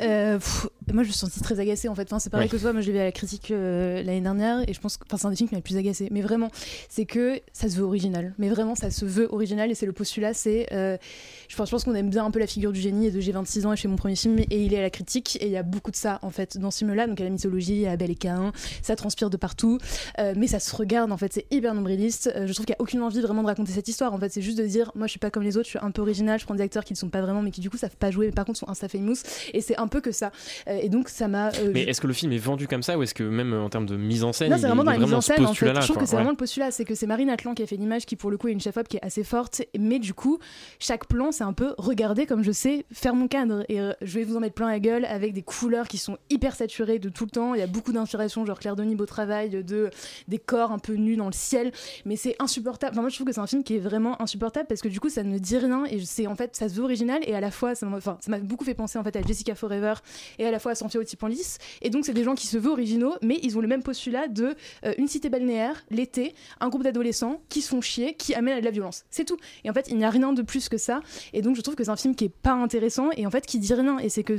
Euh, 0.00 0.38
pff, 0.38 0.68
moi, 0.92 1.02
je 1.02 1.08
me 1.08 1.12
suis 1.12 1.18
sentie 1.18 1.40
très 1.40 1.58
agacée 1.58 1.88
en 1.88 1.94
fait. 1.94 2.04
Enfin, 2.04 2.18
c'est 2.18 2.30
pareil 2.30 2.48
que 2.48 2.56
toi. 2.56 2.72
Moi, 2.72 2.80
je 2.80 2.86
l'ai 2.86 2.92
vu 2.92 2.98
à 2.98 3.04
la 3.04 3.12
critique 3.12 3.50
euh, 3.50 4.02
l'année 4.02 4.20
dernière 4.20 4.68
et 4.68 4.72
je 4.72 4.80
pense 4.80 4.96
que 4.96 5.04
enfin, 5.06 5.16
c'est 5.16 5.26
un 5.26 5.30
des 5.30 5.36
films 5.36 5.48
qui 5.48 5.54
m'a 5.54 5.58
le 5.58 5.62
plus 5.62 5.76
agacée. 5.76 6.08
Mais 6.10 6.22
vraiment, 6.22 6.50
c'est 6.88 7.04
que 7.04 7.40
ça 7.52 7.68
se 7.68 7.76
veut 7.76 7.84
original. 7.84 8.34
Mais 8.38 8.48
vraiment, 8.48 8.74
ça 8.74 8.90
se 8.90 9.04
veut 9.04 9.28
original 9.32 9.70
et 9.70 9.74
c'est 9.74 9.86
le 9.86 9.92
postulat. 9.92 10.32
C'est, 10.32 10.72
euh, 10.72 10.96
je 11.48 11.56
pense, 11.56 11.68
je 11.68 11.72
pense 11.72 11.84
qu'on 11.84 11.94
aime 11.94 12.08
bien 12.08 12.24
un 12.24 12.30
peu 12.30 12.38
la 12.38 12.46
figure 12.46 12.72
du 12.72 12.80
génie 12.80 13.06
et 13.06 13.10
de 13.10 13.20
j'ai 13.20 13.32
26 13.32 13.66
ans 13.66 13.72
et 13.72 13.76
je 13.76 13.82
fais 13.82 13.88
mon 13.88 13.96
premier 13.96 14.16
film 14.16 14.38
et 14.38 14.64
il 14.64 14.72
est 14.74 14.78
à 14.78 14.82
la 14.82 14.90
critique 14.90 15.36
et 15.40 15.46
il 15.46 15.52
y 15.52 15.56
a 15.56 15.62
beaucoup 15.62 15.90
de 15.90 15.96
ça 15.96 16.20
en 16.22 16.30
fait 16.30 16.58
dans 16.58 16.70
ce 16.70 16.78
film-là. 16.78 17.06
Donc, 17.08 17.18
il 17.18 17.22
y 17.22 17.26
a 17.26 17.28
la 17.28 17.32
mythologie, 17.32 17.74
il 17.74 17.80
y 17.80 17.86
a 17.86 17.92
Abel 17.92 18.10
et 18.10 18.14
Cain, 18.14 18.52
ça 18.80 18.94
transpire 18.94 19.28
de 19.28 19.36
partout, 19.36 19.78
mais 20.36 20.46
ça 20.46 20.60
se 20.60 20.74
regarde 20.74 21.10
en 21.10 21.16
fait. 21.16 21.32
C'est 21.32 21.46
hyper 21.50 21.74
nombriliste. 21.74 22.32
Je 22.34 22.52
trouve 22.52 22.66
qu'il 22.66 22.74
n'y 22.74 22.78
a 22.78 22.82
aucune 22.82 23.02
envie 23.02 23.20
vraiment 23.20 23.42
de 23.42 23.48
raconter 23.48 23.72
cette 23.72 23.88
histoire. 23.88 24.12
En 24.12 24.18
fait, 24.18 24.32
c'est 24.32 24.42
juste 24.42 24.58
de 24.58 24.66
dire, 24.66 24.92
moi, 24.94 25.06
je 25.06 25.12
suis 25.12 25.20
pas 25.20 25.30
comme 25.30 25.42
les 25.42 25.56
autres, 25.56 25.66
je 25.66 25.70
suis 25.70 25.78
un 25.80 25.90
peu 25.90 26.02
original. 26.02 26.38
Je 26.38 26.44
prends 26.44 26.54
des 26.54 26.62
acteurs 26.62 26.84
qui 26.84 26.92
ne 26.92 26.98
sont 26.98 27.08
pas 27.10 27.20
vraiment, 27.20 27.42
mais 27.42 27.50
qui 27.50 27.60
du 27.60 27.70
coup 27.72 27.78
savent 27.78 27.96
pas 27.96 28.10
jouer, 28.10 28.26
mais 28.26 28.32
par 28.32 28.44
contre 28.44 28.58
sont 28.58 28.68
insta 28.68 28.88
famous. 28.88 29.16
Et 29.52 29.60
c'est 29.60 29.76
un 29.78 29.88
peu 29.88 30.00
que 30.00 30.12
ça. 30.12 30.30
Euh, 30.68 30.78
et 30.82 30.88
donc 30.88 31.08
ça 31.08 31.26
m'a. 31.28 31.48
euh, 31.48 31.70
Mais 31.74 31.82
je- 31.84 31.88
est-ce 31.88 32.00
que 32.00 32.06
le 32.06 32.12
film 32.12 32.32
est 32.32 32.38
vendu 32.38 32.68
comme 32.68 32.82
ça 32.82 32.96
ou 32.98 33.02
est-ce 33.02 33.14
que 33.14 33.22
même 33.24 33.52
euh, 33.52 33.62
en 33.62 33.68
termes 33.68 33.86
de 33.86 33.96
mise 33.96 34.24
en 34.24 34.32
scène, 34.32 34.50
non, 34.50 34.56
c'est 34.58 34.66
vraiment 34.66 34.84
dans 34.84 34.92
la 34.92 34.98
mise 34.98 35.12
en 35.14 35.20
scène. 35.20 35.44
En 35.46 35.54
fait. 35.54 35.66
Je 35.66 35.80
trouve 35.80 35.86
quoi. 35.96 36.02
que 36.02 36.08
c'est 36.08 36.12
Ouais. 36.12 36.16
vraiment 36.16 36.30
le 36.30 36.36
postulat, 36.36 36.70
c'est 36.70 36.84
que 36.84 36.94
c'est 36.94 37.06
Marine 37.06 37.30
Atlan 37.30 37.54
qui 37.54 37.62
a 37.62 37.66
fait 37.66 37.76
l'image, 37.76 38.06
qui 38.06 38.16
pour 38.16 38.30
le 38.30 38.36
coup 38.38 38.48
est 38.48 38.52
une 38.52 38.60
chef-op 38.60 38.86
qui 38.88 38.96
est 38.98 39.04
assez 39.04 39.24
forte, 39.24 39.62
mais 39.78 39.98
du 39.98 40.14
coup, 40.14 40.38
chaque 40.78 41.06
plan, 41.06 41.32
c'est 41.32 41.44
un 41.44 41.52
peu 41.52 41.74
regarder 41.78 42.26
comme 42.26 42.42
je 42.44 42.52
sais 42.52 42.84
faire 42.92 43.14
mon 43.14 43.28
cadre. 43.28 43.64
Et 43.68 43.78
je 44.02 44.14
vais 44.18 44.24
vous 44.24 44.36
en 44.36 44.40
mettre 44.40 44.54
plein 44.54 44.68
la 44.70 44.78
gueule 44.80 45.04
avec 45.06 45.32
des 45.32 45.42
couleurs 45.42 45.88
qui 45.88 45.98
sont 45.98 46.18
hyper 46.30 46.54
saturées 46.54 46.98
de 46.98 47.08
tout 47.08 47.24
le 47.24 47.30
temps. 47.30 47.54
Il 47.54 47.60
y 47.60 47.62
a 47.62 47.66
beaucoup 47.66 47.92
d'inspiration, 47.92 48.44
genre 48.44 48.58
Claire 48.58 48.76
Denis, 48.76 48.94
beau 48.94 49.06
travail, 49.06 49.50
de 49.50 49.90
des 50.28 50.38
corps 50.38 50.72
un 50.72 50.78
peu 50.78 50.94
nus 50.94 51.16
dans 51.16 51.26
le 51.26 51.32
ciel, 51.32 51.72
mais 52.04 52.16
c'est 52.16 52.36
insupportable. 52.38 52.92
Enfin, 52.94 53.00
moi, 53.02 53.08
je 53.10 53.14
trouve 53.16 53.26
que 53.26 53.32
c'est 53.32 53.40
un 53.40 53.46
film 53.46 53.62
qui 53.62 53.76
est 53.76 53.80
vraiment 53.80 54.20
insupportable 54.20 54.66
parce 54.68 54.80
que 54.80 54.88
du 54.88 55.00
coup, 55.00 55.08
ça 55.08 55.22
ne 55.22 55.38
dit 55.38 55.58
rien 55.58 55.84
et 55.84 56.04
c'est 56.04 56.26
en 56.26 56.34
fait, 56.34 56.56
ça 56.56 56.68
se 56.68 56.74
veut 56.74 56.82
original 56.82 57.20
et 57.26 57.34
à 57.34 57.40
la 57.40 57.50
fois, 57.50 57.61
ça 57.74 57.86
m'a 57.86 58.38
beaucoup 58.38 58.64
fait 58.64 58.74
penser 58.74 58.98
en 58.98 59.04
fait 59.04 59.16
à 59.16 59.22
Jessica 59.22 59.54
Forever 59.54 59.94
et 60.38 60.46
à 60.46 60.50
la 60.50 60.58
fois 60.58 60.72
à 60.72 60.74
Sofia 60.74 61.00
Otipanlis. 61.00 61.58
Et 61.80 61.90
donc, 61.90 62.04
c'est 62.04 62.12
des 62.12 62.24
gens 62.24 62.34
qui 62.34 62.46
se 62.46 62.58
veulent 62.58 62.72
originaux, 62.72 63.14
mais 63.22 63.38
ils 63.42 63.56
ont 63.56 63.60
le 63.60 63.68
même 63.68 63.82
postulat 63.82 64.28
de 64.28 64.54
euh, 64.84 64.94
une 64.98 65.08
cité 65.08 65.28
balnéaire, 65.28 65.84
l'été, 65.90 66.34
un 66.60 66.68
groupe 66.68 66.82
d'adolescents 66.82 67.40
qui 67.48 67.62
se 67.62 67.68
font 67.68 67.80
chier, 67.80 68.14
qui 68.14 68.34
amènent 68.34 68.58
à 68.58 68.60
de 68.60 68.64
la 68.64 68.70
violence. 68.70 69.04
C'est 69.10 69.24
tout. 69.24 69.36
Et 69.64 69.70
en 69.70 69.72
fait, 69.72 69.88
il 69.88 69.96
n'y 69.96 70.04
a 70.04 70.10
rien 70.10 70.32
de 70.32 70.42
plus 70.42 70.68
que 70.68 70.76
ça. 70.76 71.00
Et 71.32 71.42
donc, 71.42 71.56
je 71.56 71.60
trouve 71.60 71.74
que 71.74 71.84
c'est 71.84 71.90
un 71.90 71.96
film 71.96 72.14
qui 72.14 72.24
est 72.24 72.28
pas 72.28 72.52
intéressant 72.52 73.10
et 73.16 73.26
en 73.26 73.30
fait 73.30 73.46
qui 73.46 73.58
dit 73.58 73.74
rien. 73.74 73.98
Et 73.98 74.08
c'est 74.08 74.22
que, 74.22 74.36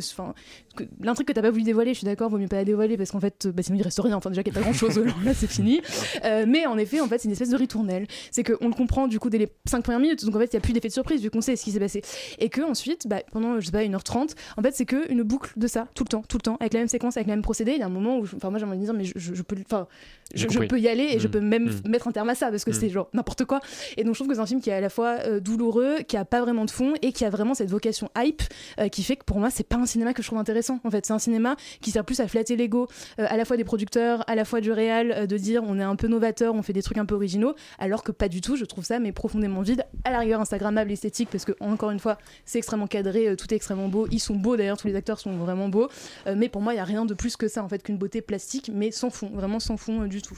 l'intrigue 1.01 1.27
que 1.27 1.33
t'as 1.33 1.41
pas 1.41 1.51
voulu 1.51 1.63
dévoiler, 1.63 1.93
je 1.93 1.99
suis 1.99 2.05
d'accord, 2.05 2.29
vaut 2.29 2.37
mieux 2.37 2.47
pas 2.47 2.57
la 2.57 2.65
dévoiler 2.65 2.97
parce 2.97 3.11
qu'en 3.11 3.19
fait, 3.19 3.47
bah, 3.47 3.63
sinon 3.63 3.77
il 3.77 3.83
reste 3.83 3.99
rien. 3.99 4.15
Enfin, 4.15 4.29
déjà 4.29 4.43
qu'il 4.43 4.53
n'y 4.53 4.59
a 4.59 4.61
pas 4.61 4.65
grand 4.65 4.77
chose, 4.77 4.97
là 5.25 5.33
c'est 5.33 5.47
fini. 5.47 5.81
Euh, 6.23 6.45
mais 6.47 6.65
en 6.65 6.77
effet, 6.77 6.99
en 6.99 7.07
fait, 7.07 7.19
c'est 7.19 7.27
une 7.27 7.31
espèce 7.33 7.49
de 7.49 7.57
ritournelle. 7.57 8.07
C'est 8.31 8.43
qu'on 8.43 8.67
le 8.67 8.73
comprend 8.73 9.07
du 9.07 9.19
coup 9.19 9.29
dès 9.29 9.37
les 9.37 9.49
5 9.65 9.83
premières 9.83 9.99
minutes. 9.99 10.25
Donc 10.25 10.35
en 10.35 10.39
fait, 10.39 10.45
il 10.45 10.55
n'y 10.55 10.59
a 10.59 10.61
plus 10.61 10.73
d'effet 10.73 10.87
de 10.87 10.93
surprise 10.93 11.21
vu 11.21 11.29
qu'on 11.29 11.41
sait 11.41 11.55
ce 11.55 11.63
qui 11.63 11.71
s'est 11.71 11.79
passé. 11.79 12.01
Et 12.39 12.49
que 12.49 12.61
ensuite, 12.61 13.07
bah, 13.07 13.12
pendant, 13.31 13.59
je 13.59 13.65
sais 13.65 13.71
pas, 13.71 13.83
1h30, 13.83 14.35
en 14.57 14.61
fait, 14.61 14.71
c'est 14.75 14.85
que 14.85 15.11
une 15.11 15.23
boucle 15.23 15.51
de 15.57 15.67
ça, 15.67 15.87
tout 15.95 16.03
le 16.03 16.09
temps, 16.09 16.23
tout 16.27 16.37
le 16.37 16.41
temps, 16.41 16.57
avec 16.59 16.73
la 16.73 16.79
même 16.79 16.87
séquence, 16.87 17.17
avec 17.17 17.27
le 17.27 17.33
même 17.33 17.41
procédé. 17.41 17.73
Il 17.73 17.79
y 17.79 17.83
a 17.83 17.85
un 17.85 17.89
moment 17.89 18.17
où, 18.17 18.23
enfin, 18.35 18.49
moi 18.49 18.59
j'ai 18.59 18.65
envie 18.65 18.77
de 18.77 18.83
dire, 18.83 18.93
mais 18.93 19.03
je, 19.05 19.13
je- 19.15 19.33
je 19.33 19.41
peux, 19.43 19.55
enfin, 19.65 19.87
je, 20.33 20.47
peux 20.67 20.79
y 20.79 20.87
aller 20.87 21.03
et 21.11 21.19
je 21.19 21.27
Mm. 21.27 21.31
peux 21.31 21.39
même 21.41 21.65
Mm. 21.65 21.89
mettre 21.89 22.07
un 22.07 22.11
terme 22.11 22.29
à 22.29 22.35
ça 22.35 22.49
parce 22.49 22.63
que 22.65 22.71
Mm. 22.71 22.73
c'est 22.73 22.89
genre 22.89 23.09
n'importe 23.13 23.45
quoi. 23.45 23.59
Et 23.97 24.03
donc 24.03 24.13
je 24.13 24.19
trouve 24.19 24.27
que 24.27 24.35
c'est 24.35 24.39
un 24.41 24.45
film 24.45 24.61
qui 24.61 24.69
est 24.69 24.73
à 24.73 24.81
la 24.81 24.89
fois 24.89 25.17
euh, 25.25 25.39
douloureux, 25.39 25.99
qui 26.07 26.17
a 26.17 26.25
pas 26.25 26.41
vraiment 26.41 26.65
de 26.65 26.71
fond 26.71 26.93
et 27.01 27.11
qui 27.11 27.25
a 27.25 27.29
vraiment 27.29 27.53
cette 27.53 27.69
vocation 27.69 28.09
hype 28.17 28.41
euh, 28.79 28.87
qui 28.87 29.03
fait 29.03 29.15
que 29.15 29.23
pour 29.25 29.39
moi 29.39 29.49
c'est 29.49 29.63
pas 29.67 29.75
un 29.77 29.85
cinéma 29.85 30.13
que 30.13 30.21
je 30.21 30.27
trouve 30.27 30.39
intéressant. 30.39 30.79
En 30.83 30.91
fait, 30.91 31.05
c'est 31.05 31.13
un 31.13 31.19
cinéma 31.19 31.55
qui 31.81 31.91
sert 31.91 32.03
plus 32.05 32.19
à 32.19 32.27
flatter 32.27 32.55
l'ego 32.55 32.87
euh, 33.19 33.25
à 33.29 33.37
la 33.37 33.45
fois 33.45 33.57
des 33.57 33.63
producteurs, 33.63 34.23
à 34.29 34.35
la 34.35 34.45
fois 34.45 34.61
du 34.61 34.71
réal, 34.71 35.27
de 35.27 35.37
dire 35.37 35.63
on 35.65 35.79
est 35.79 35.83
un 35.83 35.95
peu 35.95 36.07
novateur, 36.07 36.53
on 36.55 36.61
fait 36.63 36.73
des 36.73 36.81
trucs 36.83 36.97
un 36.97 37.05
peu 37.05 37.15
originaux, 37.15 37.53
alors 37.79 38.03
que 38.03 38.11
pas 38.11 38.27
du 38.27 38.41
tout. 38.41 38.55
Je 38.55 38.65
trouve 38.65 38.83
ça 38.85 38.99
mais 38.99 39.11
profondément 39.11 39.61
vide. 39.61 39.85
À 40.03 40.11
la 40.11 40.19
rigueur 40.19 40.41
Instagrammable, 40.41 40.91
esthétique 40.91 41.29
parce 41.31 41.45
que 41.45 41.51
encore 41.59 41.91
une 41.91 41.99
fois 41.99 42.17
c'est 42.45 42.57
extrêmement 42.57 42.87
cadré, 42.87 43.35
tout 43.35 43.51
est 43.53 43.55
extrêmement 43.57 43.87
beau. 43.87 44.07
Ils 44.11 44.19
sont 44.19 44.35
beaux 44.35 44.57
d'ailleurs, 44.57 44.77
tous 44.77 44.87
les 44.87 44.95
acteurs 44.95 45.19
sont 45.19 45.35
vraiment 45.37 45.69
beaux. 45.69 45.87
Mais 46.35 46.49
pour 46.49 46.61
moi 46.61 46.73
il 46.73 46.77
y 46.77 46.79
a 46.79 46.83
rien 46.85 47.05
de 47.05 47.13
plus 47.13 47.35
que 47.37 47.47
ça 47.47 47.63
en 47.63 47.69
fait 47.69 47.83
qu'une 47.83 47.97
beauté 47.97 48.21
plastique, 48.21 48.71
mais 48.73 48.91
sans 48.91 49.09
fond, 49.09 49.29
vraiment 49.33 49.59
sans 49.59 49.77
fond 49.77 50.05
du 50.07 50.21
tout. 50.23 50.37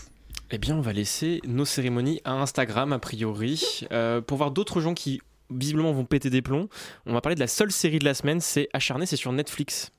Eh 0.51 0.57
bien, 0.57 0.75
on 0.75 0.81
va 0.81 0.93
laisser 0.93 1.41
nos 1.45 1.65
cérémonies 1.65 2.21
à 2.23 2.33
Instagram, 2.33 2.93
a 2.93 2.99
priori. 2.99 3.85
Euh, 3.91 4.21
pour 4.21 4.37
voir 4.37 4.51
d'autres 4.51 4.81
gens 4.81 4.93
qui, 4.93 5.21
visiblement, 5.49 5.91
vont 5.91 6.05
péter 6.05 6.29
des 6.29 6.41
plombs, 6.41 6.67
on 7.05 7.13
va 7.13 7.21
parler 7.21 7.35
de 7.35 7.39
la 7.39 7.47
seule 7.47 7.71
série 7.71 7.99
de 7.99 8.05
la 8.05 8.13
semaine, 8.13 8.41
c'est 8.41 8.69
Acharné, 8.73 9.05
c'est 9.05 9.15
sur 9.15 9.31
Netflix. 9.31 9.91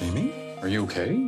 Amy, 0.00 0.30
are 0.62 0.68
you 0.68 0.82
okay? 0.84 1.18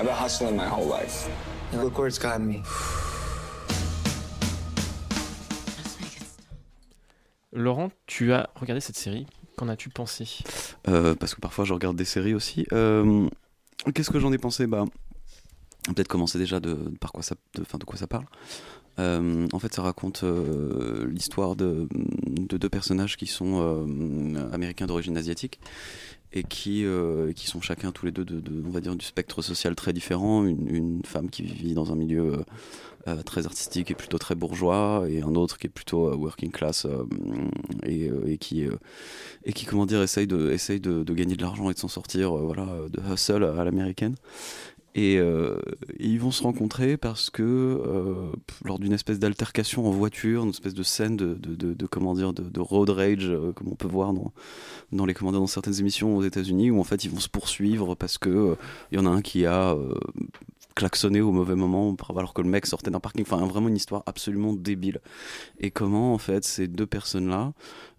I've 0.00 0.06
been 0.06 0.14
hustling 0.14 0.56
my 0.56 0.66
whole 0.66 0.86
life. 0.86 1.28
And 1.72 1.84
look 1.84 1.98
where 1.98 2.06
it's 2.06 2.16
gotten 2.16 2.48
me. 2.48 2.62
Laurent, 7.60 7.90
tu 8.06 8.32
as 8.32 8.50
regardé 8.56 8.80
cette 8.80 8.96
série. 8.96 9.26
Qu'en 9.56 9.68
as-tu 9.68 9.90
pensé? 9.90 10.26
Euh, 10.88 11.14
parce 11.14 11.34
que 11.34 11.40
parfois 11.40 11.64
je 11.64 11.74
regarde 11.74 11.96
des 11.96 12.04
séries 12.04 12.34
aussi. 12.34 12.66
Euh, 12.72 13.28
Qu'est-ce 13.94 14.10
que 14.10 14.18
j'en 14.18 14.32
ai 14.32 14.38
pensé? 14.38 14.66
Bah, 14.66 14.84
peut-être 15.86 16.08
commencer 16.08 16.38
déjà 16.38 16.60
de, 16.60 16.74
par 17.00 17.12
quoi 17.12 17.22
ça, 17.22 17.34
de 17.54 17.84
quoi 17.84 17.96
ça 17.96 18.06
parle. 18.06 18.26
Euh, 18.98 19.46
en 19.52 19.58
fait, 19.58 19.74
ça 19.74 19.82
raconte 19.82 20.24
euh, 20.24 21.06
l'histoire 21.08 21.56
de, 21.56 21.88
de 21.92 22.56
deux 22.56 22.68
personnages 22.68 23.16
qui 23.16 23.26
sont 23.26 23.60
euh, 23.60 24.50
américains 24.52 24.86
d'origine 24.86 25.16
asiatique 25.16 25.60
et 26.32 26.44
qui, 26.44 26.86
qui 27.34 27.48
sont 27.48 27.60
chacun 27.60 27.90
tous 27.90 28.06
les 28.06 28.12
deux 28.12 28.24
de, 28.24 28.62
on 28.64 28.70
va 28.70 28.80
dire 28.80 28.94
du 28.94 29.04
spectre 29.04 29.42
social 29.42 29.74
très 29.74 29.92
différent. 29.92 30.44
Une, 30.44 31.02
femme 31.04 31.28
qui 31.28 31.42
vit 31.42 31.74
dans 31.74 31.90
un 31.90 31.96
milieu 31.96 32.44
très 33.26 33.46
artistique 33.46 33.90
et 33.90 33.96
plutôt 33.96 34.18
très 34.18 34.36
bourgeois, 34.36 35.06
et 35.08 35.22
un 35.22 35.34
autre 35.34 35.58
qui 35.58 35.66
est 35.66 35.70
plutôt 35.70 36.14
working 36.14 36.52
class 36.52 36.86
et, 37.84 38.38
qui 38.38 38.64
et 39.44 39.52
qui 39.52 39.66
comment 39.66 39.86
dire 39.86 40.02
essaye 40.02 40.28
de 40.28 40.52
essaye 40.52 40.78
de, 40.78 41.02
gagner 41.12 41.34
de 41.34 41.42
l'argent 41.42 41.68
et 41.68 41.74
de 41.74 41.80
s'en 41.80 41.88
sortir, 41.88 42.32
voilà, 42.32 42.68
de 42.88 43.00
hustle 43.12 43.42
à 43.42 43.64
l'américaine. 43.64 44.14
Et, 44.96 45.18
euh, 45.18 45.56
et 45.98 46.08
ils 46.08 46.18
vont 46.18 46.32
se 46.32 46.42
rencontrer 46.42 46.96
parce 46.96 47.30
que 47.30 47.42
euh, 47.42 48.32
lors 48.64 48.80
d'une 48.80 48.92
espèce 48.92 49.20
d'altercation 49.20 49.86
en 49.86 49.90
voiture, 49.90 50.42
une 50.42 50.50
espèce 50.50 50.74
de 50.74 50.82
scène 50.82 51.16
de, 51.16 51.34
de, 51.34 51.86
comment 51.86 52.14
dire 52.14 52.32
de, 52.32 52.60
road 52.60 52.90
rage 52.90 53.28
euh, 53.28 53.52
comme 53.52 53.68
on 53.68 53.76
peut 53.76 53.86
voir 53.86 54.12
dans 54.12 54.32
dans 54.90 55.06
les 55.06 55.14
dire, 55.14 55.38
dans 55.38 55.46
certaines 55.46 55.78
émissions 55.78 56.16
aux 56.16 56.24
États-Unis 56.24 56.72
où 56.72 56.80
en 56.80 56.84
fait 56.84 57.04
ils 57.04 57.10
vont 57.10 57.20
se 57.20 57.28
poursuivre 57.28 57.94
parce 57.94 58.18
que 58.18 58.56
il 58.90 58.96
y 58.96 59.00
en 59.00 59.06
a 59.06 59.10
un 59.10 59.22
qui 59.22 59.46
a 59.46 59.76
klaxonné 60.80 61.20
au 61.20 61.30
mauvais 61.30 61.56
moment 61.56 61.94
alors 62.16 62.32
que 62.32 62.40
le 62.40 62.48
mec 62.48 62.64
sortait 62.64 62.90
d'un 62.90 63.00
parking. 63.00 63.22
Enfin 63.22 63.44
vraiment 63.46 63.68
une 63.68 63.76
histoire 63.76 64.02
absolument 64.06 64.54
débile. 64.54 65.00
Et 65.58 65.70
comment 65.70 66.14
en 66.14 66.18
fait 66.18 66.42
ces 66.44 66.68
deux 66.68 66.86
personnes 66.86 67.28
là 67.28 67.52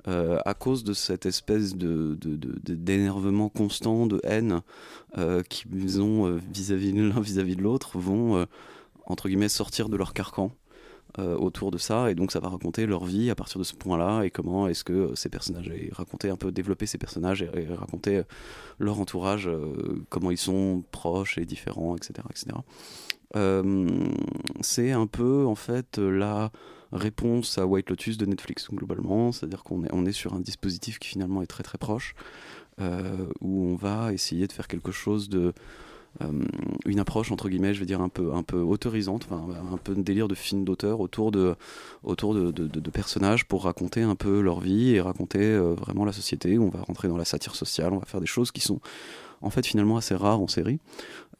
euh, 0.08 0.40
à 0.46 0.56
cause 0.56 0.84
de 0.84 0.94
cette 0.94 1.28
espèce 1.28 1.76
de- 1.76 2.18
d'énervement 2.74 3.50
constant, 3.50 4.08
de 4.08 4.20
haine 4.24 4.62
euh, 5.20 5.44
qu'ils 5.44 6.02
ont 6.02 6.26
euh, 6.26 6.40
vis-à-vis 6.52 6.92
de 6.92 7.04
l'un 7.04 7.22
vis-à-vis 7.22 7.56
de 7.56 7.62
l'autre, 7.62 8.00
vont 8.00 8.36
euh, 8.38 8.46
entre 9.06 9.28
guillemets 9.28 9.50
sortir 9.50 9.88
de 9.90 9.98
leur 9.98 10.14
carcan 10.14 10.52
euh, 11.20 11.36
autour 11.36 11.72
de 11.72 11.78
ça. 11.78 12.10
Et 12.10 12.16
donc 12.16 12.32
ça 12.32 12.40
va 12.40 12.48
raconter 12.48 12.86
leur 12.86 13.04
vie 13.04 13.30
à 13.30 13.36
partir 13.36 13.60
de 13.60 13.66
ce 13.66 13.76
point-là 13.76 14.24
et 14.24 14.30
comment 14.30 14.70
est-ce 14.70 14.86
que 14.86 14.94
euh, 14.94 15.16
ces 15.16 15.28
personnages 15.28 15.68
et 15.68 15.90
raconter 15.92 16.30
un 16.30 16.38
peu 16.38 16.54
développer 16.54 16.86
ces 16.86 16.98
personnages 16.98 17.42
et, 17.42 17.50
et 17.54 17.74
raconter 17.74 18.20
euh, 18.20 18.24
leur 18.80 18.98
entourage, 18.98 19.50
comment 20.08 20.32
ils 20.32 20.38
sont 20.38 20.86
proches 20.92 21.38
et 21.38 21.46
différents, 21.46 21.98
etc., 21.98 22.14
etc. 22.30 22.58
C'est 24.62 24.92
un 24.92 25.06
peu 25.06 25.46
en 25.46 25.56
fait 25.56 25.98
la 25.98 26.52
réponse 26.94 27.58
à 27.58 27.68
White 27.68 27.90
Lotus 27.90 28.18
de 28.18 28.26
Netflix 28.26 28.70
globalement, 28.72 29.34
c'est-à-dire 29.34 29.64
qu'on 29.64 29.84
est, 29.84 29.94
on 29.94 30.06
est 30.06 30.14
sur 30.14 30.34
un 30.34 30.40
dispositif 30.40 30.98
qui 30.98 31.10
finalement 31.10 31.42
est 31.42 31.48
très 31.48 31.64
très 31.64 31.78
proche, 31.78 32.16
où 32.80 33.66
on 33.66 33.76
va 33.76 34.14
essayer 34.14 34.48
de 34.48 34.54
faire 34.54 34.68
quelque 34.68 34.92
chose 34.92 35.30
de 35.30 35.54
une 36.86 37.00
approche 37.00 37.32
entre 37.32 37.50
guillemets, 37.50 37.74
je 37.74 37.80
vais 37.80 37.86
dire 37.86 38.02
un 38.02 38.10
peu 38.10 38.34
un 38.34 38.44
peu 38.44 38.60
autorisante, 38.60 39.28
un 39.32 39.78
peu 39.78 39.96
de 39.96 40.02
délire 40.02 40.28
de 40.28 40.36
film 40.36 40.64
d'auteur 40.64 41.00
autour 41.00 41.32
de 41.32 41.56
autour 42.04 42.34
de, 42.34 42.90
personnages 42.92 43.46
pour 43.46 43.64
raconter 43.64 44.02
un 44.02 44.16
peu 44.16 44.42
leur 44.42 44.60
vie 44.60 44.96
et 44.96 45.02
raconter 45.02 45.40
euh, 45.40 45.74
vraiment 45.74 46.06
la 46.06 46.12
société. 46.12 46.60
On 46.60 46.70
va 46.70 46.82
rentrer 46.82 47.08
dans 47.08 47.18
la 47.18 47.26
satire 47.26 47.56
sociale, 47.56 47.94
on 47.94 48.00
va 48.00 48.06
faire 48.06 48.20
des 48.20 48.28
choses 48.28 48.52
qui 48.52 48.62
sont 48.62 48.82
en 49.42 49.50
fait 49.50 49.66
finalement 49.66 49.98
assez 49.98 50.16
rares 50.16 50.40
en 50.40 50.48
série 50.48 50.80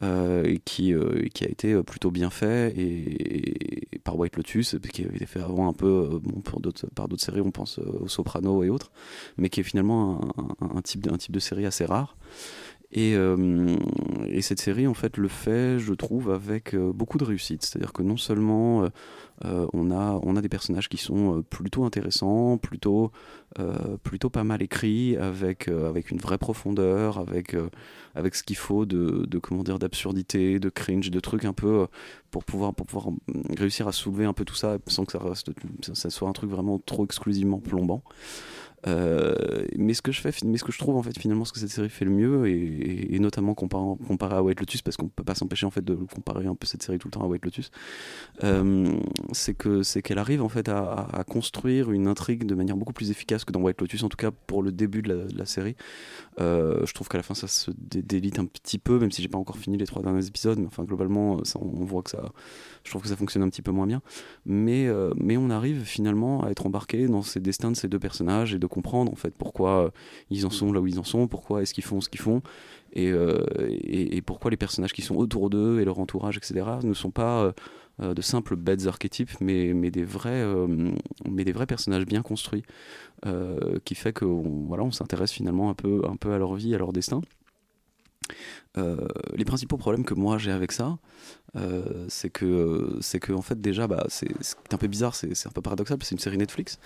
euh, 0.02 0.44
et 0.44 0.58
qui, 0.58 0.92
euh, 0.92 1.28
qui 1.32 1.44
a 1.44 1.48
été 1.48 1.72
euh, 1.72 1.82
plutôt 1.82 2.10
bien 2.10 2.30
fait 2.30 2.74
et, 2.76 3.88
par 4.04 4.18
White 4.18 4.36
Lotus, 4.36 4.76
qui 4.92 5.04
avait 5.04 5.16
été 5.16 5.26
fait 5.26 5.40
avant 5.40 5.68
un 5.68 5.72
peu 5.72 6.08
euh, 6.12 6.18
bon, 6.18 6.40
pour 6.40 6.60
d'autres, 6.60 6.86
par 6.94 7.08
d'autres 7.08 7.22
séries, 7.22 7.40
on 7.40 7.50
pense 7.50 7.78
euh, 7.78 8.00
aux 8.00 8.08
Sopranos 8.08 8.64
et 8.64 8.68
autres, 8.68 8.90
mais 9.36 9.48
qui 9.48 9.60
est 9.60 9.64
finalement 9.64 10.20
un, 10.60 10.82
type, 10.82 11.08
un 11.10 11.16
type 11.16 11.32
de 11.32 11.38
série 11.38 11.66
assez 11.66 11.84
rare. 11.84 12.16
Et, 12.92 13.14
euh, 13.16 13.74
et 14.28 14.42
cette 14.42 14.60
série, 14.60 14.86
en 14.86 14.92
fait, 14.92 15.16
le 15.16 15.28
fait, 15.28 15.78
je 15.78 15.94
trouve, 15.94 16.30
avec 16.30 16.74
euh, 16.74 16.92
beaucoup 16.92 17.16
de 17.16 17.24
réussite. 17.24 17.62
C'est-à-dire 17.64 17.94
que 17.94 18.02
non 18.02 18.18
seulement 18.18 18.84
euh, 19.44 19.66
on, 19.72 19.90
a, 19.90 20.20
on 20.22 20.36
a 20.36 20.42
des 20.42 20.50
personnages 20.50 20.90
qui 20.90 20.98
sont 20.98 21.42
plutôt 21.48 21.84
intéressants, 21.84 22.58
plutôt, 22.58 23.10
plutôt 24.02 24.30
pas 24.30 24.44
mal 24.44 24.62
écrits, 24.62 25.16
avec, 25.16 25.68
avec 25.68 26.10
une 26.10 26.18
vraie 26.18 26.38
profondeur, 26.38 27.18
avec, 27.18 27.56
avec 28.14 28.34
ce 28.34 28.42
qu'il 28.42 28.56
faut 28.56 28.84
de, 28.84 29.24
de 29.26 29.38
comment 29.38 29.62
dire 29.62 29.78
d'absurdité, 29.78 30.60
de 30.60 30.68
cringe, 30.68 31.10
de 31.10 31.20
trucs 31.20 31.44
un 31.44 31.52
peu 31.52 31.86
pour 32.30 32.44
pouvoir, 32.44 32.74
pour 32.74 32.86
pouvoir 32.86 33.10
mm, 33.10 33.18
réussir 33.58 33.88
à 33.88 33.92
soulever 33.92 34.26
un 34.26 34.32
peu 34.32 34.44
tout 34.44 34.54
ça 34.54 34.78
sans 34.86 35.04
que 35.04 35.12
ça, 35.12 35.18
reste, 35.18 35.50
ça 35.94 36.10
soit 36.10 36.28
un 36.28 36.32
truc 36.32 36.50
vraiment 36.50 36.78
trop 36.78 37.04
exclusivement 37.04 37.58
plombant. 37.58 38.02
Euh, 38.86 39.34
mais 39.76 39.94
ce 39.94 40.02
que 40.02 40.10
je 40.10 40.20
fais, 40.20 40.32
mais 40.44 40.58
ce 40.58 40.64
que 40.64 40.72
je 40.72 40.78
trouve 40.78 40.96
en 40.96 41.02
fait 41.02 41.16
finalement 41.18 41.44
ce 41.44 41.52
que 41.52 41.60
cette 41.60 41.70
série 41.70 41.88
fait 41.88 42.04
le 42.04 42.10
mieux 42.10 42.48
et, 42.48 43.18
notamment 43.20 43.54
comparé, 43.54 43.84
comparé 44.08 44.34
à 44.34 44.42
White 44.42 44.58
Lotus 44.58 44.82
parce 44.82 44.96
qu'on 44.96 45.08
peut 45.08 45.22
pas 45.22 45.36
s'empêcher 45.36 45.66
en 45.66 45.70
fait 45.70 45.84
de 45.84 45.94
comparer 45.94 46.46
un 46.46 46.54
peu 46.54 46.66
cette 46.66 46.82
série 46.82 46.98
tout 46.98 47.06
le 47.08 47.12
temps 47.12 47.22
à 47.22 47.26
White 47.26 47.44
Lotus, 47.44 47.70
euh, 48.42 48.98
c'est 49.32 49.54
que 49.54 49.82
c'est 49.82 50.02
qu'elle 50.02 50.18
arrive 50.18 50.42
en 50.42 50.48
fait 50.48 50.68
à, 50.68 51.24
construire 51.28 51.92
une 51.92 52.08
intrigue 52.08 52.44
de 52.44 52.54
manière 52.54 52.76
beaucoup 52.76 52.92
plus 52.92 53.10
efficace 53.10 53.44
que 53.44 53.52
dans 53.52 53.60
White 53.60 53.80
Lotus 53.80 54.02
en 54.02 54.08
tout 54.08 54.16
cas 54.16 54.30
pour 54.46 54.62
le 54.62 54.72
début 54.72 55.02
de 55.02 55.28
la 55.34 55.46
série. 55.46 55.76
Euh, 56.40 56.86
je 56.86 56.94
trouve 56.94 57.08
qu'à 57.08 57.18
la 57.18 57.22
fin 57.22 57.34
ça 57.34 57.46
se 57.46 57.70
dé- 57.76 58.00
délite 58.00 58.38
un 58.38 58.46
petit 58.46 58.78
peu 58.78 58.98
même 58.98 59.10
si 59.10 59.20
j'ai 59.20 59.28
pas 59.28 59.36
encore 59.36 59.58
fini 59.58 59.76
les 59.76 59.84
trois 59.86 60.02
derniers 60.02 60.26
épisodes, 60.26 60.58
mais 60.58 60.66
enfin 60.66 60.82
globalement 60.84 61.44
ça, 61.44 61.58
on 61.60 61.84
voit 61.84 62.02
que 62.02 62.08
ça 62.10 62.32
je 62.84 62.90
trouve 62.90 63.02
que 63.02 63.08
ça 63.08 63.16
fonctionne 63.16 63.42
un 63.42 63.50
petit 63.50 63.60
peu 63.60 63.70
moins 63.70 63.86
bien. 63.86 64.00
Mais, 64.46 64.86
euh, 64.86 65.12
mais 65.16 65.36
on 65.36 65.50
arrive 65.50 65.84
finalement 65.84 66.42
à 66.42 66.50
être 66.50 66.66
embarqué 66.66 67.06
dans 67.06 67.22
ces 67.22 67.40
destins 67.40 67.70
de 67.70 67.76
ces 67.76 67.88
deux 67.88 67.98
personnages 67.98 68.54
et 68.54 68.58
de 68.58 68.66
comprendre 68.66 69.12
en 69.12 69.16
fait 69.16 69.34
pourquoi 69.36 69.86
euh, 69.86 69.90
ils 70.30 70.46
en 70.46 70.50
sont 70.50 70.72
là 70.72 70.80
où 70.80 70.86
ils 70.86 70.98
en 70.98 71.04
sont, 71.04 71.28
pourquoi 71.28 71.62
est-ce 71.62 71.74
qu'ils 71.74 71.84
font 71.84 72.00
ce 72.00 72.08
qu'ils 72.08 72.20
font, 72.20 72.42
et, 72.94 73.10
euh, 73.10 73.44
et, 73.68 74.20
pourquoi 74.20 74.50
les 74.50 74.56
personnages 74.56 74.92
qui 74.92 75.02
sont 75.02 75.16
autour 75.16 75.48
d'eux 75.50 75.80
et 75.80 75.84
leur 75.84 75.98
entourage, 75.98 76.36
etc., 76.36 76.66
ne 76.82 76.92
sont 76.94 77.10
pas 77.10 77.42
euh, 77.42 77.46
euh, 77.46 77.52
de 77.98 78.22
simples 78.22 78.56
bêtes 78.56 78.86
archétypes, 78.86 79.40
mais, 79.40 79.72
mais, 79.74 79.90
des 79.90 80.04
vrais, 80.04 80.42
euh, 80.42 80.66
mais 81.28 81.44
des 81.44 81.52
vrais 81.52 81.66
personnages 81.66 82.06
bien 82.06 82.22
construits, 82.22 82.62
euh, 83.26 83.78
qui 83.84 83.94
fait 83.94 84.12
qu'on 84.12 84.64
voilà, 84.66 84.82
on 84.82 84.90
s'intéresse 84.90 85.32
finalement 85.32 85.70
un 85.70 85.74
peu, 85.74 86.02
un 86.08 86.16
peu 86.16 86.32
à 86.32 86.38
leur 86.38 86.54
vie, 86.54 86.74
à 86.74 86.78
leur 86.78 86.92
destin. 86.92 87.20
Euh, 88.78 89.06
les 89.34 89.44
principaux 89.44 89.76
problèmes 89.76 90.04
que 90.04 90.14
moi 90.14 90.38
j'ai 90.38 90.50
avec 90.50 90.72
ça, 90.72 90.96
euh, 91.56 92.06
c'est 92.08 92.30
que, 92.30 92.96
c'est 93.00 93.20
que 93.20 93.32
en 93.32 93.42
fait 93.42 93.60
déjà, 93.60 93.86
bah, 93.86 94.06
c'est 94.08 94.28
un 94.72 94.78
peu 94.78 94.86
bizarre, 94.86 95.14
c'est 95.14 95.46
un 95.46 95.50
peu 95.50 95.60
paradoxal, 95.62 95.98
c'est 96.02 96.12
une 96.12 96.18
série 96.18 96.38
Netflix. 96.38 96.78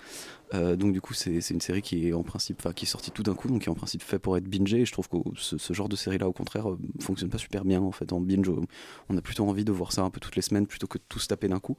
Euh, 0.54 0.76
donc 0.76 0.92
du 0.92 1.00
coup, 1.00 1.14
c'est 1.14 1.50
une 1.50 1.60
série 1.60 1.82
qui 1.82 2.08
est 2.08 2.12
en 2.12 2.22
principe, 2.22 2.62
qui 2.74 2.84
est 2.84 2.88
sortie 2.88 3.10
tout 3.10 3.22
d'un 3.22 3.34
coup, 3.34 3.48
donc 3.48 3.62
qui 3.62 3.68
est 3.68 3.72
en 3.72 3.74
principe 3.74 4.02
fait 4.02 4.18
pour 4.18 4.36
être 4.36 4.48
bingé. 4.48 4.80
Et 4.80 4.86
je 4.86 4.92
trouve 4.92 5.08
que 5.08 5.16
ce, 5.36 5.72
genre 5.72 5.88
de 5.88 5.96
série-là, 5.96 6.28
au 6.28 6.32
contraire, 6.32 6.70
euh, 6.70 6.78
fonctionne 7.00 7.30
pas 7.30 7.38
super 7.38 7.64
bien 7.64 7.80
en 7.80 7.92
fait 7.92 8.12
en 8.12 8.20
binge. 8.20 8.50
On 9.08 9.16
a 9.16 9.20
plutôt 9.20 9.46
envie 9.48 9.64
de 9.64 9.72
voir 9.72 9.92
ça 9.92 10.02
un 10.02 10.10
peu 10.10 10.20
toutes 10.20 10.36
les 10.36 10.42
semaines 10.42 10.66
plutôt 10.66 10.86
que 10.86 10.98
de 10.98 11.04
tout 11.08 11.18
se 11.18 11.28
taper 11.28 11.48
d'un 11.48 11.60
coup. 11.60 11.76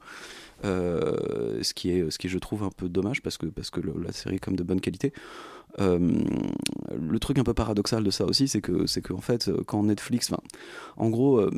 Euh, 0.64 1.62
ce 1.62 1.74
qui 1.74 1.90
est, 1.90 2.10
ce 2.10 2.18
qui 2.18 2.28
je 2.28 2.38
trouve, 2.38 2.62
un 2.62 2.70
peu 2.70 2.88
dommage 2.88 3.22
parce 3.22 3.38
que 3.38 3.46
parce 3.46 3.70
que 3.70 3.80
la 3.80 4.12
série 4.12 4.36
est 4.36 4.40
comme 4.40 4.56
de 4.56 4.62
bonne 4.62 4.80
qualité. 4.80 5.12
Euh, 5.80 5.98
le 6.98 7.18
truc 7.18 7.38
un 7.38 7.44
peu 7.44 7.54
paradoxal 7.54 8.02
de 8.02 8.10
ça 8.10 8.24
aussi, 8.24 8.48
c'est 8.48 8.60
que 8.60 8.86
c'est 8.86 9.02
qu'en 9.02 9.20
fait, 9.20 9.48
euh, 9.48 9.62
quand 9.66 9.82
Netflix, 9.82 10.30
en 10.96 11.10
gros, 11.10 11.38
euh, 11.38 11.50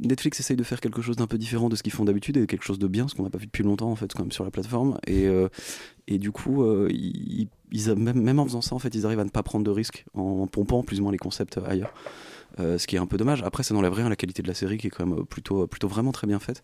Netflix 0.00 0.40
essaye 0.40 0.56
de 0.56 0.62
faire 0.62 0.80
quelque 0.80 1.02
chose 1.02 1.16
d'un 1.16 1.26
peu 1.26 1.38
différent 1.38 1.68
de 1.68 1.76
ce 1.76 1.82
qu'ils 1.82 1.92
font 1.92 2.04
d'habitude 2.04 2.36
et 2.36 2.46
quelque 2.46 2.64
chose 2.64 2.78
de 2.78 2.86
bien, 2.86 3.08
ce 3.08 3.14
qu'on 3.14 3.24
n'a 3.24 3.30
pas 3.30 3.38
vu 3.38 3.46
depuis 3.46 3.64
longtemps 3.64 3.90
en 3.90 3.96
fait, 3.96 4.12
quand 4.12 4.22
même 4.22 4.32
sur 4.32 4.44
la 4.44 4.50
plateforme. 4.50 4.98
Et 5.06 6.18
du 6.18 6.30
coup, 6.30 6.64
ils, 6.88 7.48
même 7.96 8.38
en 8.38 8.44
faisant 8.44 8.62
ça, 8.62 8.74
en 8.74 8.78
fait, 8.78 8.94
ils 8.94 9.04
arrivent 9.04 9.20
à 9.20 9.24
ne 9.24 9.30
pas 9.30 9.42
prendre 9.42 9.64
de 9.64 9.70
risques 9.70 10.04
en 10.14 10.46
pompant 10.46 10.82
plus 10.82 11.00
ou 11.00 11.02
moins 11.02 11.12
les 11.12 11.18
concepts 11.18 11.58
ailleurs. 11.66 11.92
Euh, 12.60 12.78
ce 12.78 12.86
qui 12.86 12.96
est 12.96 12.98
un 12.98 13.06
peu 13.06 13.16
dommage. 13.16 13.42
Après, 13.42 13.62
ça 13.62 13.74
n'enlève 13.74 13.92
rien 13.92 14.06
à 14.06 14.08
la 14.08 14.16
qualité 14.16 14.42
de 14.42 14.48
la 14.48 14.54
série 14.54 14.78
qui 14.78 14.88
est 14.88 14.90
quand 14.90 15.06
même 15.06 15.18
euh, 15.20 15.24
plutôt, 15.24 15.66
plutôt 15.66 15.88
vraiment 15.88 16.12
très 16.12 16.26
bien 16.26 16.38
faite. 16.38 16.62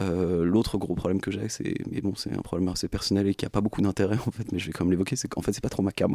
Euh, 0.00 0.44
L'autre 0.44 0.78
gros 0.78 0.94
problème 0.94 1.20
que 1.20 1.30
j'ai, 1.30 1.48
c'est, 1.48 1.74
mais 1.90 2.00
bon, 2.00 2.14
c'est 2.16 2.32
un 2.32 2.40
problème 2.42 2.68
assez 2.68 2.88
personnel 2.88 3.26
et 3.28 3.34
qui 3.34 3.44
a 3.44 3.50
pas 3.50 3.60
beaucoup 3.60 3.82
d'intérêt 3.82 4.16
en 4.26 4.30
fait, 4.30 4.50
mais 4.52 4.58
je 4.58 4.66
vais 4.66 4.72
quand 4.72 4.84
même 4.84 4.92
l'évoquer, 4.92 5.16
c'est 5.16 5.28
qu'en 5.28 5.42
fait, 5.42 5.52
c'est 5.52 5.62
pas 5.62 5.68
trop 5.68 5.82
ma 5.82 5.92
cam. 5.92 6.14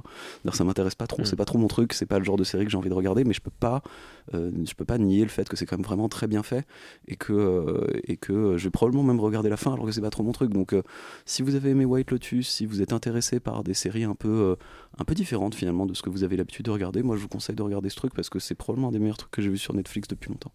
Ça 0.53 0.63
m'intéresse 0.63 0.95
pas 0.95 1.07
trop, 1.07 1.21
Mm. 1.21 1.25
c'est 1.25 1.35
pas 1.35 1.45
trop 1.45 1.57
mon 1.57 1.67
truc, 1.67 1.93
c'est 1.93 2.05
pas 2.05 2.17
le 2.19 2.25
genre 2.25 2.37
de 2.37 2.43
série 2.43 2.65
que 2.65 2.71
j'ai 2.71 2.77
envie 2.77 2.89
de 2.89 2.93
regarder, 2.93 3.23
mais 3.23 3.33
je 3.33 3.41
peux 3.41 3.51
pas, 3.59 3.81
euh, 4.33 4.51
je 4.65 4.73
peux 4.73 4.85
pas 4.85 4.97
nier 4.97 5.23
le 5.23 5.29
fait 5.29 5.47
que 5.47 5.55
c'est 5.55 5.65
quand 5.65 5.77
même 5.77 5.85
vraiment 5.85 6.09
très 6.09 6.27
bien 6.27 6.43
fait 6.43 6.65
et 7.07 7.15
que, 7.15 7.33
euh, 7.33 7.87
et 8.03 8.17
que 8.17 8.57
je 8.57 8.63
vais 8.65 8.69
probablement 8.69 9.03
même 9.03 9.19
regarder 9.19 9.49
la 9.49 9.57
fin 9.57 9.73
alors 9.73 9.85
que 9.85 9.91
c'est 9.91 10.01
pas 10.01 10.09
trop 10.09 10.23
mon 10.23 10.31
truc. 10.31 10.51
Donc, 10.51 10.73
euh, 10.73 10.83
si 11.25 11.41
vous 11.41 11.55
avez 11.55 11.71
aimé 11.71 11.85
White 11.85 12.11
Lotus, 12.11 12.47
si 12.49 12.65
vous 12.65 12.81
êtes 12.81 12.93
intéressé 12.93 13.39
par 13.39 13.63
des 13.63 13.73
séries 13.73 14.03
un 14.03 14.15
peu, 14.15 14.29
euh, 14.29 14.55
un 14.97 15.05
peu 15.05 15.15
différentes 15.15 15.55
finalement 15.55 15.85
de 15.85 15.93
ce 15.93 16.01
que 16.01 16.09
vous 16.09 16.23
avez 16.23 16.37
l'habitude 16.37 16.65
de 16.65 16.71
regarder, 16.71 17.03
moi 17.03 17.15
je 17.15 17.21
vous 17.21 17.27
conseille 17.27 17.55
de 17.55 17.63
regarder 17.63 17.89
ce 17.89 17.95
truc 17.95 18.13
parce 18.13 18.29
que 18.29 18.39
c'est 18.39 18.55
probablement 18.55 18.89
un 18.89 18.91
des 18.91 18.99
meilleurs 18.99 19.17
trucs 19.17 19.31
que 19.31 19.41
j'ai 19.41 19.49
vu 19.49 19.57
sur 19.57 19.73
Netflix 19.73 20.07
depuis 20.07 20.29
longtemps. 20.29 20.51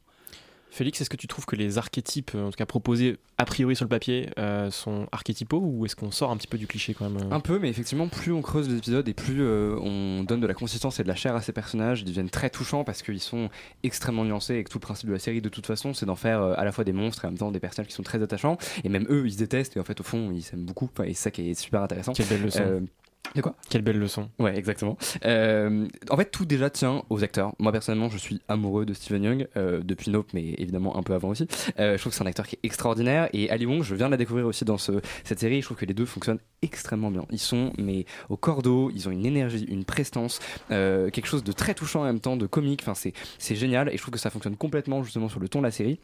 Félix, 0.74 1.00
est-ce 1.00 1.10
que 1.10 1.16
tu 1.16 1.28
trouves 1.28 1.46
que 1.46 1.54
les 1.54 1.78
archétypes, 1.78 2.32
euh, 2.34 2.46
en 2.46 2.50
tout 2.50 2.56
cas 2.56 2.66
proposés 2.66 3.18
a 3.38 3.44
priori 3.44 3.74
sur 3.74 3.84
le 3.84 3.88
papier, 3.88 4.28
euh, 4.38 4.70
sont 4.70 5.06
archétypaux 5.12 5.60
ou 5.60 5.86
est-ce 5.86 5.96
qu'on 5.96 6.10
sort 6.10 6.30
un 6.30 6.36
petit 6.36 6.46
peu 6.46 6.58
du 6.58 6.66
cliché 6.66 6.94
quand 6.94 7.08
même 7.08 7.22
euh 7.22 7.34
Un 7.34 7.40
peu, 7.40 7.58
mais 7.58 7.68
effectivement, 7.68 8.08
plus 8.08 8.32
on 8.32 8.42
creuse 8.42 8.68
les 8.68 8.78
épisodes 8.78 9.06
et 9.08 9.14
plus 9.14 9.40
euh, 9.40 9.76
on 9.80 10.24
donne 10.24 10.40
de 10.40 10.46
la 10.46 10.54
consistance 10.54 11.00
et 11.00 11.02
de 11.02 11.08
la 11.08 11.14
chair 11.14 11.34
à 11.34 11.42
ces 11.42 11.52
personnages, 11.52 12.00
ils 12.00 12.04
deviennent 12.04 12.30
très 12.30 12.50
touchants 12.50 12.84
parce 12.84 13.02
qu'ils 13.02 13.20
sont 13.20 13.50
extrêmement 13.82 14.24
nuancés 14.24 14.56
et 14.56 14.64
que 14.64 14.70
tout 14.70 14.78
le 14.78 14.82
principe 14.82 15.08
de 15.08 15.12
la 15.12 15.18
série, 15.18 15.40
de 15.40 15.48
toute 15.48 15.66
façon, 15.66 15.94
c'est 15.94 16.06
d'en 16.06 16.16
faire 16.16 16.42
euh, 16.42 16.54
à 16.56 16.64
la 16.64 16.72
fois 16.72 16.84
des 16.84 16.92
monstres 16.92 17.24
et 17.24 17.28
en 17.28 17.30
même 17.30 17.38
temps 17.38 17.50
des 17.50 17.60
personnages 17.60 17.88
qui 17.88 17.94
sont 17.94 18.02
très 18.02 18.22
attachants. 18.22 18.56
Et 18.82 18.88
même 18.88 19.06
eux, 19.10 19.26
ils 19.26 19.32
se 19.32 19.38
détestent 19.38 19.76
et 19.76 19.80
en 19.80 19.84
fait, 19.84 20.00
au 20.00 20.04
fond, 20.04 20.30
ils 20.32 20.42
s'aiment 20.42 20.64
beaucoup. 20.64 20.90
Et 21.04 21.14
c'est 21.14 21.24
ça 21.24 21.30
qui 21.30 21.50
est 21.50 21.54
super 21.54 21.82
intéressant. 21.82 22.12
Quelle 22.12 22.26
belle 22.26 22.42
leçon. 22.42 22.86
De 23.34 23.40
quoi? 23.40 23.56
Quelle 23.68 23.82
belle 23.82 23.98
leçon. 23.98 24.28
Ouais, 24.38 24.56
exactement. 24.56 24.96
Euh, 25.24 25.88
en 26.08 26.16
fait, 26.16 26.30
tout 26.30 26.44
déjà 26.44 26.70
tient 26.70 27.02
aux 27.10 27.24
acteurs. 27.24 27.52
Moi, 27.58 27.72
personnellement, 27.72 28.08
je 28.08 28.16
suis 28.16 28.40
amoureux 28.46 28.86
de 28.86 28.94
Steven 28.94 29.24
Young 29.24 29.48
euh, 29.56 29.80
depuis 29.82 30.10
Nope, 30.12 30.28
mais 30.34 30.54
évidemment 30.58 30.96
un 30.96 31.02
peu 31.02 31.14
avant 31.14 31.30
aussi. 31.30 31.48
Euh, 31.80 31.96
je 31.96 32.00
trouve 32.00 32.12
que 32.12 32.16
c'est 32.16 32.22
un 32.22 32.26
acteur 32.26 32.46
qui 32.46 32.54
est 32.56 32.64
extraordinaire. 32.64 33.28
Et 33.32 33.50
Ali 33.50 33.66
Wong, 33.66 33.82
je 33.82 33.94
viens 33.96 34.06
de 34.06 34.12
la 34.12 34.16
découvrir 34.16 34.46
aussi 34.46 34.64
dans 34.64 34.78
ce, 34.78 35.00
cette 35.24 35.40
série. 35.40 35.60
Je 35.62 35.66
trouve 35.66 35.76
que 35.76 35.86
les 35.86 35.94
deux 35.94 36.06
fonctionnent 36.06 36.38
extrêmement 36.62 37.10
bien. 37.10 37.26
Ils 37.30 37.40
sont 37.40 37.72
mais 37.76 38.06
au 38.28 38.36
cordeau, 38.36 38.92
ils 38.94 39.08
ont 39.08 39.10
une 39.10 39.26
énergie, 39.26 39.64
une 39.64 39.84
prestance, 39.84 40.38
quelque 40.68 41.26
chose 41.26 41.42
de 41.42 41.52
très 41.52 41.74
touchant 41.74 42.02
en 42.02 42.04
même 42.04 42.20
temps, 42.20 42.36
de 42.36 42.46
comique. 42.46 42.82
Enfin, 42.86 42.94
c'est 42.94 43.54
génial. 43.56 43.88
Et 43.88 43.96
je 43.96 44.02
trouve 44.02 44.12
que 44.12 44.20
ça 44.20 44.30
fonctionne 44.30 44.56
complètement 44.56 45.02
justement 45.02 45.28
sur 45.28 45.40
le 45.40 45.48
ton 45.48 45.58
de 45.58 45.64
la 45.64 45.72
série. 45.72 45.98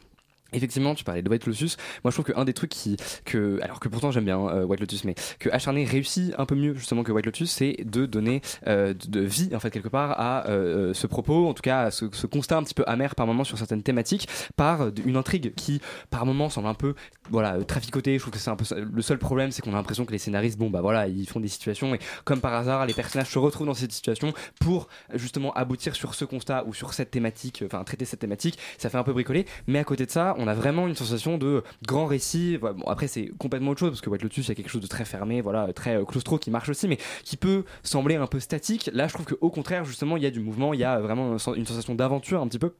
Effectivement, 0.53 0.95
tu 0.95 1.03
parlais 1.03 1.21
de 1.21 1.29
White 1.29 1.45
Lotus. 1.45 1.77
Moi, 2.03 2.11
je 2.11 2.15
trouve 2.19 2.33
qu'un 2.33 2.43
des 2.43 2.53
trucs 2.53 2.71
qui, 2.71 2.97
que, 3.25 3.59
alors 3.61 3.79
que 3.79 3.87
pourtant 3.87 4.11
j'aime 4.11 4.25
bien 4.25 4.39
euh, 4.39 4.65
White 4.65 4.81
Lotus, 4.81 5.05
mais 5.05 5.15
que 5.39 5.49
Acharné 5.49 5.85
réussit 5.85 6.33
un 6.37 6.45
peu 6.45 6.55
mieux 6.55 6.73
justement 6.73 7.03
que 7.03 7.11
White 7.11 7.25
Lotus, 7.25 7.51
c'est 7.51 7.77
de 7.85 8.05
donner 8.05 8.41
euh, 8.67 8.93
de, 8.93 9.21
vie 9.21 9.49
en 9.55 9.59
fait 9.59 9.71
quelque 9.71 9.87
part 9.87 10.19
à 10.19 10.47
euh, 10.47 10.93
ce 10.93 11.07
propos, 11.07 11.47
en 11.47 11.53
tout 11.53 11.61
cas 11.61 11.83
à 11.83 11.91
ce, 11.91 12.05
ce 12.11 12.27
constat 12.27 12.57
un 12.57 12.63
petit 12.63 12.73
peu 12.73 12.83
amer 12.87 13.15
par 13.15 13.27
moment 13.27 13.43
sur 13.43 13.57
certaines 13.57 13.83
thématiques, 13.83 14.27
par 14.55 14.89
une 15.05 15.15
intrigue 15.15 15.53
qui 15.55 15.81
par 16.09 16.25
moment 16.25 16.49
semble 16.49 16.67
un 16.67 16.73
peu 16.73 16.95
voilà 17.29 17.63
traficotée. 17.63 18.17
Je 18.17 18.23
trouve 18.23 18.33
que 18.33 18.39
c'est 18.39 18.49
un 18.49 18.55
peu 18.55 18.65
le 18.75 19.01
seul 19.01 19.19
problème, 19.19 19.51
c'est 19.51 19.61
qu'on 19.61 19.73
a 19.73 19.77
l'impression 19.77 20.05
que 20.05 20.11
les 20.11 20.17
scénaristes, 20.17 20.57
bon 20.57 20.69
bah 20.69 20.81
voilà, 20.81 21.07
ils 21.07 21.27
font 21.27 21.39
des 21.39 21.47
situations 21.47 21.95
et 21.95 21.99
comme 22.25 22.41
par 22.41 22.53
hasard, 22.53 22.85
les 22.85 22.93
personnages 22.93 23.29
se 23.29 23.39
retrouvent 23.39 23.67
dans 23.67 23.73
cette 23.73 23.91
situation 23.91 24.33
pour 24.59 24.89
justement 25.13 25.53
aboutir 25.53 25.95
sur 25.95 26.13
ce 26.13 26.25
constat 26.25 26.65
ou 26.65 26.73
sur 26.73 26.93
cette 26.93 27.11
thématique, 27.11 27.63
enfin 27.65 27.83
traiter 27.83 28.05
cette 28.05 28.19
thématique. 28.19 28.57
Ça 28.77 28.89
fait 28.89 28.97
un 28.97 29.03
peu 29.03 29.13
bricoler, 29.13 29.45
mais 29.67 29.79
à 29.79 29.83
côté 29.83 30.05
de 30.05 30.11
ça, 30.11 30.35
on 30.41 30.47
a 30.47 30.53
vraiment 30.53 30.87
une 30.87 30.95
sensation 30.95 31.37
de 31.37 31.63
grand 31.85 32.05
récit. 32.05 32.57
Bon, 32.57 32.75
après, 32.87 33.07
c'est 33.07 33.31
complètement 33.37 33.71
autre 33.71 33.79
chose 33.79 33.91
parce 33.91 34.01
que 34.01 34.09
White 34.09 34.23
Lotus, 34.23 34.47
il 34.47 34.49
y 34.49 34.51
a 34.51 34.55
quelque 34.55 34.69
chose 34.69 34.81
de 34.81 34.87
très 34.87 35.05
fermé, 35.05 35.41
voilà, 35.41 35.71
très 35.73 35.95
euh, 35.97 36.05
claustro 36.05 36.37
qui 36.37 36.51
marche 36.51 36.69
aussi, 36.69 36.87
mais 36.87 36.97
qui 37.23 37.37
peut 37.37 37.63
sembler 37.83 38.15
un 38.15 38.27
peu 38.27 38.39
statique. 38.39 38.89
Là, 38.93 39.07
je 39.07 39.13
trouve 39.13 39.25
qu'au 39.25 39.49
contraire, 39.49 39.85
justement, 39.85 40.17
il 40.17 40.23
y 40.23 40.25
a 40.25 40.31
du 40.31 40.39
mouvement, 40.39 40.73
il 40.73 40.79
y 40.79 40.83
a 40.83 40.99
vraiment 40.99 41.37
une 41.55 41.65
sensation 41.65 41.95
d'aventure 41.95 42.41
un 42.41 42.47
petit 42.47 42.59
peu 42.59 42.73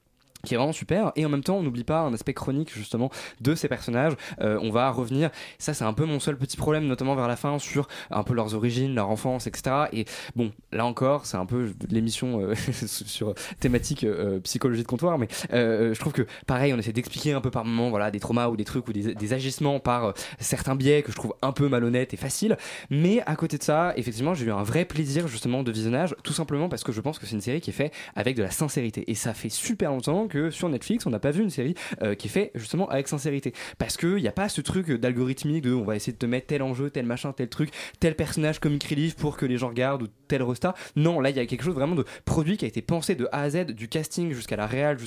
qui 0.44 0.54
est 0.54 0.58
vraiment 0.58 0.74
super. 0.74 1.12
Et 1.16 1.26
en 1.26 1.30
même 1.30 1.44
temps 1.44 1.58
on 1.58 1.64
n'oublie 1.64 1.84
pas 1.84 2.02
un 2.02 2.14
aspect 2.14 2.34
chronique 2.34 2.74
justement 2.74 3.10
de 3.42 3.56
ces 3.56 3.68
personnages. 3.68 4.14
Euh, 4.42 4.60
on 4.62 4.72
va 4.72 4.90
revenir 4.92 5.30
ça 5.58 5.74
c'est 5.74 5.84
un 5.84 5.94
peu 5.94 6.06
mon 6.06 6.20
seul 6.20 6.38
petit 6.38 6.58
problème 6.58 6.86
notamment 6.86 7.16
vers 7.16 7.28
la 7.28 7.36
fin 7.36 7.60
sur 7.60 7.88
un 8.10 8.24
peu 8.24 8.34
leurs 8.34 8.56
origines 8.56 8.96
leur 8.96 9.10
enfance 9.10 9.48
etc 9.48 9.86
et 9.92 10.06
bon 10.36 10.52
là 10.72 10.86
encore 10.86 11.26
c'est 11.26 11.38
un 11.38 11.46
peu 11.46 11.74
l'émission 11.90 12.42
euh, 12.42 12.56
sur 12.86 13.34
thématique 13.60 14.04
euh, 14.04 14.40
psychologie 14.40 14.84
de 14.84 14.88
comptoir 14.88 15.18
mais 15.18 15.28
euh, 15.54 15.94
je 15.94 16.00
trouve 16.00 16.14
que 16.14 16.26
pareil 16.48 16.74
on 16.74 16.78
essaie 16.78 16.94
d'expliquer 16.94 17.34
un 17.34 17.42
peu 17.42 17.52
par 17.52 17.66
moment 17.66 17.90
voilà 17.90 18.12
des 18.12 18.20
traumas 18.20 18.48
ou 18.50 18.56
des 18.56 18.66
trucs 18.66 18.88
ou 18.88 18.94
des, 18.94 19.14
des 19.14 19.34
agissements 19.34 19.80
par 19.80 20.06
euh, 20.06 20.12
certains 20.40 20.76
biais 20.76 21.02
que 21.02 21.12
je 21.12 21.16
trouve 21.16 21.36
un 21.42 21.52
peu 21.52 21.68
malhonnêtes 21.68 22.14
et 22.14 22.18
faciles. 22.18 22.58
Mais 22.90 23.22
à 23.26 23.36
côté 23.36 23.58
de 23.58 23.64
ça 23.64 23.94
effectivement 23.96 24.34
j'ai 24.34 24.46
eu 24.46 24.52
un 24.52 24.64
vrai 24.64 24.86
plaisir 24.86 25.28
justement 25.28 25.64
de 25.64 25.72
visionnage 25.72 26.16
tout 26.24 26.34
simplement 26.34 26.70
parce 26.70 26.84
que 26.84 26.92
je 26.92 27.02
pense 27.02 27.20
que 27.20 27.26
c'est 27.26 27.36
une 27.36 27.42
série 27.42 27.62
qui 27.62 27.70
est 27.70 27.74
faite 27.74 27.94
avec 28.16 28.36
de 28.36 28.44
la 28.44 28.52
sincérité. 28.52 29.10
Et 29.10 29.16
ça 29.16 29.34
fait 29.34 29.50
super 29.50 29.92
longtemps 29.92 30.28
que 30.32 30.50
sur 30.50 30.68
Netflix 30.70 31.06
on 31.06 31.10
n'a 31.12 31.20
pas 31.20 31.32
vu 31.32 31.44
une 31.44 31.50
série 31.52 31.76
euh, 32.02 32.16
qui 32.16 32.28
est 32.28 32.32
faite 32.32 32.52
justement 32.56 32.90
avec 32.90 33.08
sincérité. 33.08 33.54
Parce 33.78 33.98
qu'il 33.98 34.16
n'y 34.16 34.28
a 34.28 34.32
pas 34.32 34.50
ce 34.50 34.62
truc 34.62 34.90
d'algorithmique 34.92 35.64
de 35.64 35.74
on 35.74 35.84
va 35.84 35.96
essayer 35.96 36.14
de 36.14 36.18
te 36.18 36.26
mettre 36.26 36.48
tel 36.48 36.64
enjeu 36.64 36.90
tel 36.90 37.06
machin 37.06 37.34
tel 37.34 37.50
truc 37.50 37.70
tel 38.00 38.16
personnage 38.16 38.60
comic 38.60 38.84
relief 38.86 39.16
pour 39.16 39.38
que 39.38 39.46
les 39.46 39.58
gens 39.58 39.70
regardent 39.70 40.04
ou 40.04 40.08
tel 40.28 40.42
resta. 40.44 40.74
Non 40.96 41.20
là 41.20 41.30
il 41.30 41.36
y 41.36 41.40
a 41.40 41.46
quelque 41.46 41.64
chose 41.64 41.76
vraiment 41.76 41.96
de 41.96 42.06
produit 42.26 42.58
qui 42.58 42.66
a 42.66 42.68
été 42.68 42.82
pensé 42.82 43.16
de 43.16 43.28
A 43.32 43.42
à 43.42 43.50
Z 43.50 43.66
du 43.68 43.88
casting 43.88 44.32
jusqu'à 44.34 44.56
la 44.56 44.66
réal 44.68 44.98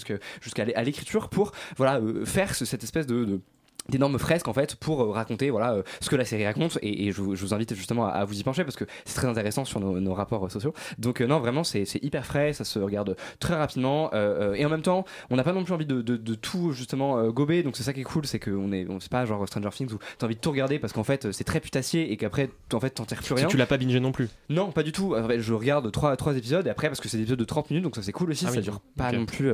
jusqu'à 0.40 0.64
l'écriture 0.84 1.28
pour 1.28 1.52
voilà 1.76 1.98
euh, 2.00 2.24
faire 2.24 2.54
ce- 2.54 2.64
cette 2.64 2.84
espèce 2.84 3.06
de 3.06 3.40
d'énormes 3.88 4.18
fresques 4.18 4.48
en 4.48 4.52
fait 4.52 4.76
pour 4.76 5.02
euh, 5.02 5.10
raconter 5.10 5.50
voilà 5.50 5.74
euh, 5.74 5.82
ce 6.00 6.08
que 6.10 6.16
la 6.16 6.24
série 6.24 6.46
raconte. 6.46 6.78
Et, 6.82 7.06
et 7.06 7.12
je, 7.12 7.20
vous, 7.20 7.34
je 7.36 7.44
vous 7.44 7.54
invite 7.54 7.74
justement 7.74 8.06
à, 8.06 8.10
à 8.10 8.24
vous 8.24 8.38
y 8.38 8.42
pencher 8.42 8.64
parce 8.64 8.76
que 8.76 8.84
c'est 9.04 9.14
très 9.14 9.26
intéressant 9.28 9.64
sur 9.64 9.80
nos, 9.80 10.00
nos 10.00 10.14
rapports 10.14 10.46
euh, 10.46 10.48
sociaux. 10.48 10.72
Donc 10.98 11.20
euh, 11.20 11.26
non 11.26 11.38
vraiment 11.40 11.64
c'est 11.64 11.84
hyper 12.02 12.24
frais 12.26 12.52
ça 12.52 12.64
se 12.64 12.78
regarde 12.78 13.16
très 13.40 13.54
rapidement 13.54 14.10
euh, 14.14 14.54
et 14.54 14.64
en 14.64 14.68
même 14.70 14.82
temps 14.82 15.04
on 15.30 15.36
n'a 15.36 15.44
pas 15.44 15.52
non 15.52 15.64
plus 15.64 15.74
envie 15.74 15.86
de, 15.86 16.02
de, 16.02 16.16
de 16.16 16.34
tout 16.34 16.72
justement 16.72 17.18
euh, 17.18 17.30
gober. 17.30 17.62
Donc 17.62 17.76
c'est 17.76 17.82
ça 17.82 17.92
qui 17.92 18.00
est 18.00 18.04
cool 18.04 18.26
c'est 18.26 18.38
qu'on 18.38 18.72
est 18.72 18.86
on 18.88 19.00
c'est 19.00 19.10
pas 19.10 19.24
genre 19.26 19.46
Stranger 19.46 19.70
Things 19.70 19.92
où 19.92 19.98
t'as 20.18 20.26
envie 20.26 20.36
de 20.36 20.40
tout 20.40 20.50
regarder 20.50 20.78
parce 20.78 20.92
qu'en 20.92 21.04
fait 21.04 21.30
c'est 21.32 21.44
très 21.44 21.60
putassier 21.60 22.10
et 22.12 22.16
qu'après 22.16 22.50
en 22.72 22.80
fait 22.80 22.90
t'en 22.90 23.04
tires 23.04 23.18
plus 23.18 23.26
Si 23.26 23.34
rien 23.34 23.46
tu 23.48 23.56
l'as 23.56 23.66
pas 23.66 23.76
bingé 23.76 24.00
non 24.00 24.12
plus. 24.12 24.28
non, 24.48 24.70
pas 24.70 24.82
du 24.82 24.92
tout. 24.92 25.14
Je 25.38 25.52
regarde 25.52 25.90
3, 25.90 26.16
trois 26.16 26.36
épisodes 26.36 26.66
et 26.66 26.70
après, 26.70 26.88
parce 26.88 27.00
que 27.00 27.08
c'est 27.08 27.16
des 27.16 27.24
épisodes 27.24 27.38
de 27.38 27.44
30 27.44 27.70
minutes, 27.70 27.84
donc 27.84 27.96
ça 27.96 28.02
c'est 28.02 28.12
cool 28.12 28.30
aussi, 28.30 28.44
Ah 28.46 28.50
ça 28.50 28.56
oui, 28.56 28.62
dure 28.62 28.80
pas 28.96 29.12
non 29.12 29.26
plus 29.26 29.52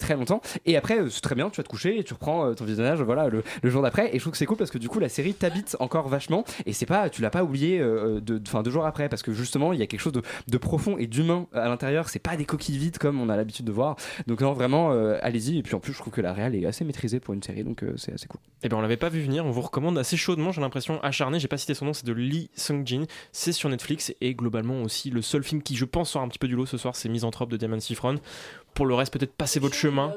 très 0.00 0.14
longtemps. 0.16 0.40
Et 0.66 0.76
après, 0.76 0.98
c'est 1.10 1.20
très 1.20 1.34
bien, 1.34 1.50
tu 1.50 1.58
vas 1.58 1.62
te 1.62 1.68
coucher 1.68 1.98
et 1.98 2.04
tu 2.04 2.14
reprends 2.14 2.54
ton 2.54 2.64
visionnage 2.64 3.00
voilà, 3.02 3.28
le, 3.28 3.43
le 3.62 3.70
jour 3.70 3.82
d'après. 3.82 4.10
Et 4.14 4.18
je 4.18 4.20
trouve 4.20 4.32
que 4.32 4.38
c'est 4.38 4.46
cool 4.46 4.56
parce 4.56 4.70
que 4.70 4.78
du 4.78 4.88
coup, 4.88 4.98
la 4.98 5.08
série 5.08 5.34
t'habite 5.34 5.76
encore 5.80 6.08
vachement 6.08 6.44
et 6.66 6.72
c'est 6.72 6.86
pas, 6.86 7.08
tu 7.08 7.22
l'as 7.22 7.30
pas 7.30 7.44
oublié 7.44 7.78
euh, 7.80 8.20
de, 8.20 8.40
enfin, 8.46 8.62
deux 8.62 8.70
jours 8.70 8.86
après 8.86 9.08
parce 9.08 9.22
que 9.22 9.32
justement, 9.32 9.72
il 9.72 9.78
y 9.78 9.82
a 9.82 9.86
quelque 9.86 10.00
chose 10.00 10.12
de, 10.12 10.22
de 10.48 10.58
profond 10.58 10.96
et 10.98 11.06
d'humain 11.06 11.46
à 11.52 11.68
l'intérieur. 11.68 12.08
C'est 12.08 12.18
pas 12.18 12.36
des 12.36 12.44
coquilles 12.44 12.78
vides 12.78 12.98
comme 12.98 13.20
on 13.20 13.28
a 13.28 13.36
l'habitude 13.36 13.66
de 13.66 13.72
voir. 13.72 13.96
Donc, 14.26 14.40
non, 14.40 14.52
vraiment, 14.52 14.92
euh, 14.92 15.18
allez-y. 15.22 15.58
Et 15.58 15.62
puis 15.62 15.74
en 15.74 15.80
plus, 15.80 15.92
je 15.92 15.98
trouve 15.98 16.12
que 16.12 16.20
la 16.20 16.32
réal 16.32 16.54
est 16.54 16.66
assez 16.66 16.84
maîtrisée 16.84 17.20
pour 17.20 17.34
une 17.34 17.42
série, 17.42 17.64
donc 17.64 17.82
euh, 17.82 17.94
c'est 17.96 18.12
assez 18.12 18.26
cool. 18.26 18.40
Eh 18.62 18.68
bien, 18.68 18.78
on 18.78 18.80
l'avait 18.80 18.96
pas 18.96 19.08
vu 19.08 19.20
venir. 19.20 19.44
On 19.44 19.50
vous 19.50 19.60
recommande 19.60 19.98
assez 19.98 20.16
chaudement. 20.16 20.52
J'ai 20.52 20.60
l'impression 20.60 21.02
acharné. 21.02 21.38
J'ai 21.38 21.48
pas 21.48 21.58
cité 21.58 21.74
son 21.74 21.86
nom. 21.86 21.92
C'est 21.92 22.06
de 22.06 22.12
Lee 22.12 22.50
Sung 22.54 22.82
Jin. 22.86 23.04
C'est 23.32 23.52
sur 23.52 23.68
Netflix 23.68 24.14
et 24.20 24.34
globalement 24.34 24.82
aussi 24.82 25.10
le 25.10 25.22
seul 25.22 25.42
film 25.42 25.62
qui, 25.62 25.76
je 25.76 25.84
pense, 25.84 26.10
sort 26.10 26.22
un 26.22 26.28
petit 26.28 26.38
peu 26.38 26.48
du 26.48 26.56
lot 26.56 26.66
ce 26.66 26.78
soir. 26.78 26.96
C'est 26.96 27.08
Misanthrope 27.08 27.50
de 27.50 27.56
Diamond 27.56 27.80
Sifron. 27.80 28.16
Pour 28.72 28.86
le 28.86 28.94
reste, 28.94 29.12
peut-être 29.12 29.34
passez 29.34 29.60
votre 29.60 29.74
chemin. 29.74 30.14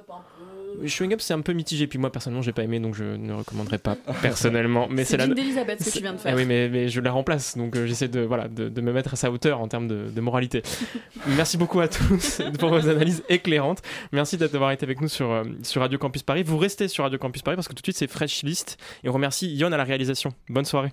Showing 0.86 1.14
Up, 1.14 1.22
c'est 1.22 1.34
un 1.34 1.42
peu 1.42 1.54
mitigé. 1.54 1.88
Puis 1.88 2.00
moi, 2.00 2.12
personnellement, 2.12 2.42
j'ai 2.42 2.52
pas 2.52 2.64
aimé, 2.64 2.80
donc 2.80 2.96
je 2.96 3.04
ne 3.04 3.34
recommanderais 3.34 3.78
pas 3.78 3.96
personnellement. 4.22 4.88
Mais 4.90 5.06
C'est 5.06 5.18
la. 5.18 5.28
D'Elisabeth, 5.28 5.82
ce 5.82 5.90
que 5.90 5.98
tu 5.98 6.02
viens 6.02 6.14
de 6.14 6.20
faire. 6.20 6.34
Ah 6.34 6.38
oui, 6.38 6.46
mais, 6.46 6.70
mais 6.70 6.90
je 6.90 7.02
la 7.02 7.12
remplace, 7.12 7.58
donc 7.58 7.76
euh, 7.76 7.86
j'essaie 7.86 8.08
de, 8.08 8.22
voilà, 8.22 8.48
de, 8.48 8.70
de 8.70 8.82
me 8.82 8.92
mettre 8.92 9.14
à 9.14 9.16
sa 9.16 9.32
hauteur 9.32 9.60
en 9.62 9.68
termes 9.68 9.88
de, 9.88 10.10
de 10.10 10.22
moralité. 10.22 10.64
Merci 11.28 11.58
beaucoup 11.58 11.80
à 11.80 11.88
tous 11.88 12.42
pour 12.60 12.70
vos 12.70 12.90
analyses 12.90 13.24
éclairantes. 13.30 13.82
Merci 14.12 14.38
d'avoir 14.38 14.72
été 14.72 14.84
avec 14.86 15.02
nous 15.02 15.08
sur, 15.08 15.32
euh, 15.32 15.44
sur 15.64 15.82
Radio 15.82 15.98
Campus 15.98 16.24
Paris. 16.24 16.44
Vous 16.44 16.58
restez 16.58 16.88
sur 16.88 17.04
Radio 17.04 17.20
Campus 17.20 17.42
Paris 17.42 17.56
parce 17.56 17.68
que 17.68 17.74
tout 17.74 17.82
de 17.82 17.86
suite, 17.86 17.98
c'est 17.98 18.10
Fresh 18.10 18.44
List. 18.44 18.78
Et 19.04 19.10
on 19.10 19.14
remercie 19.14 19.54
Yon 19.56 19.72
à 19.72 19.78
la 19.78 19.84
réalisation. 19.84 20.34
Bonne 20.50 20.66
soirée. 20.66 20.92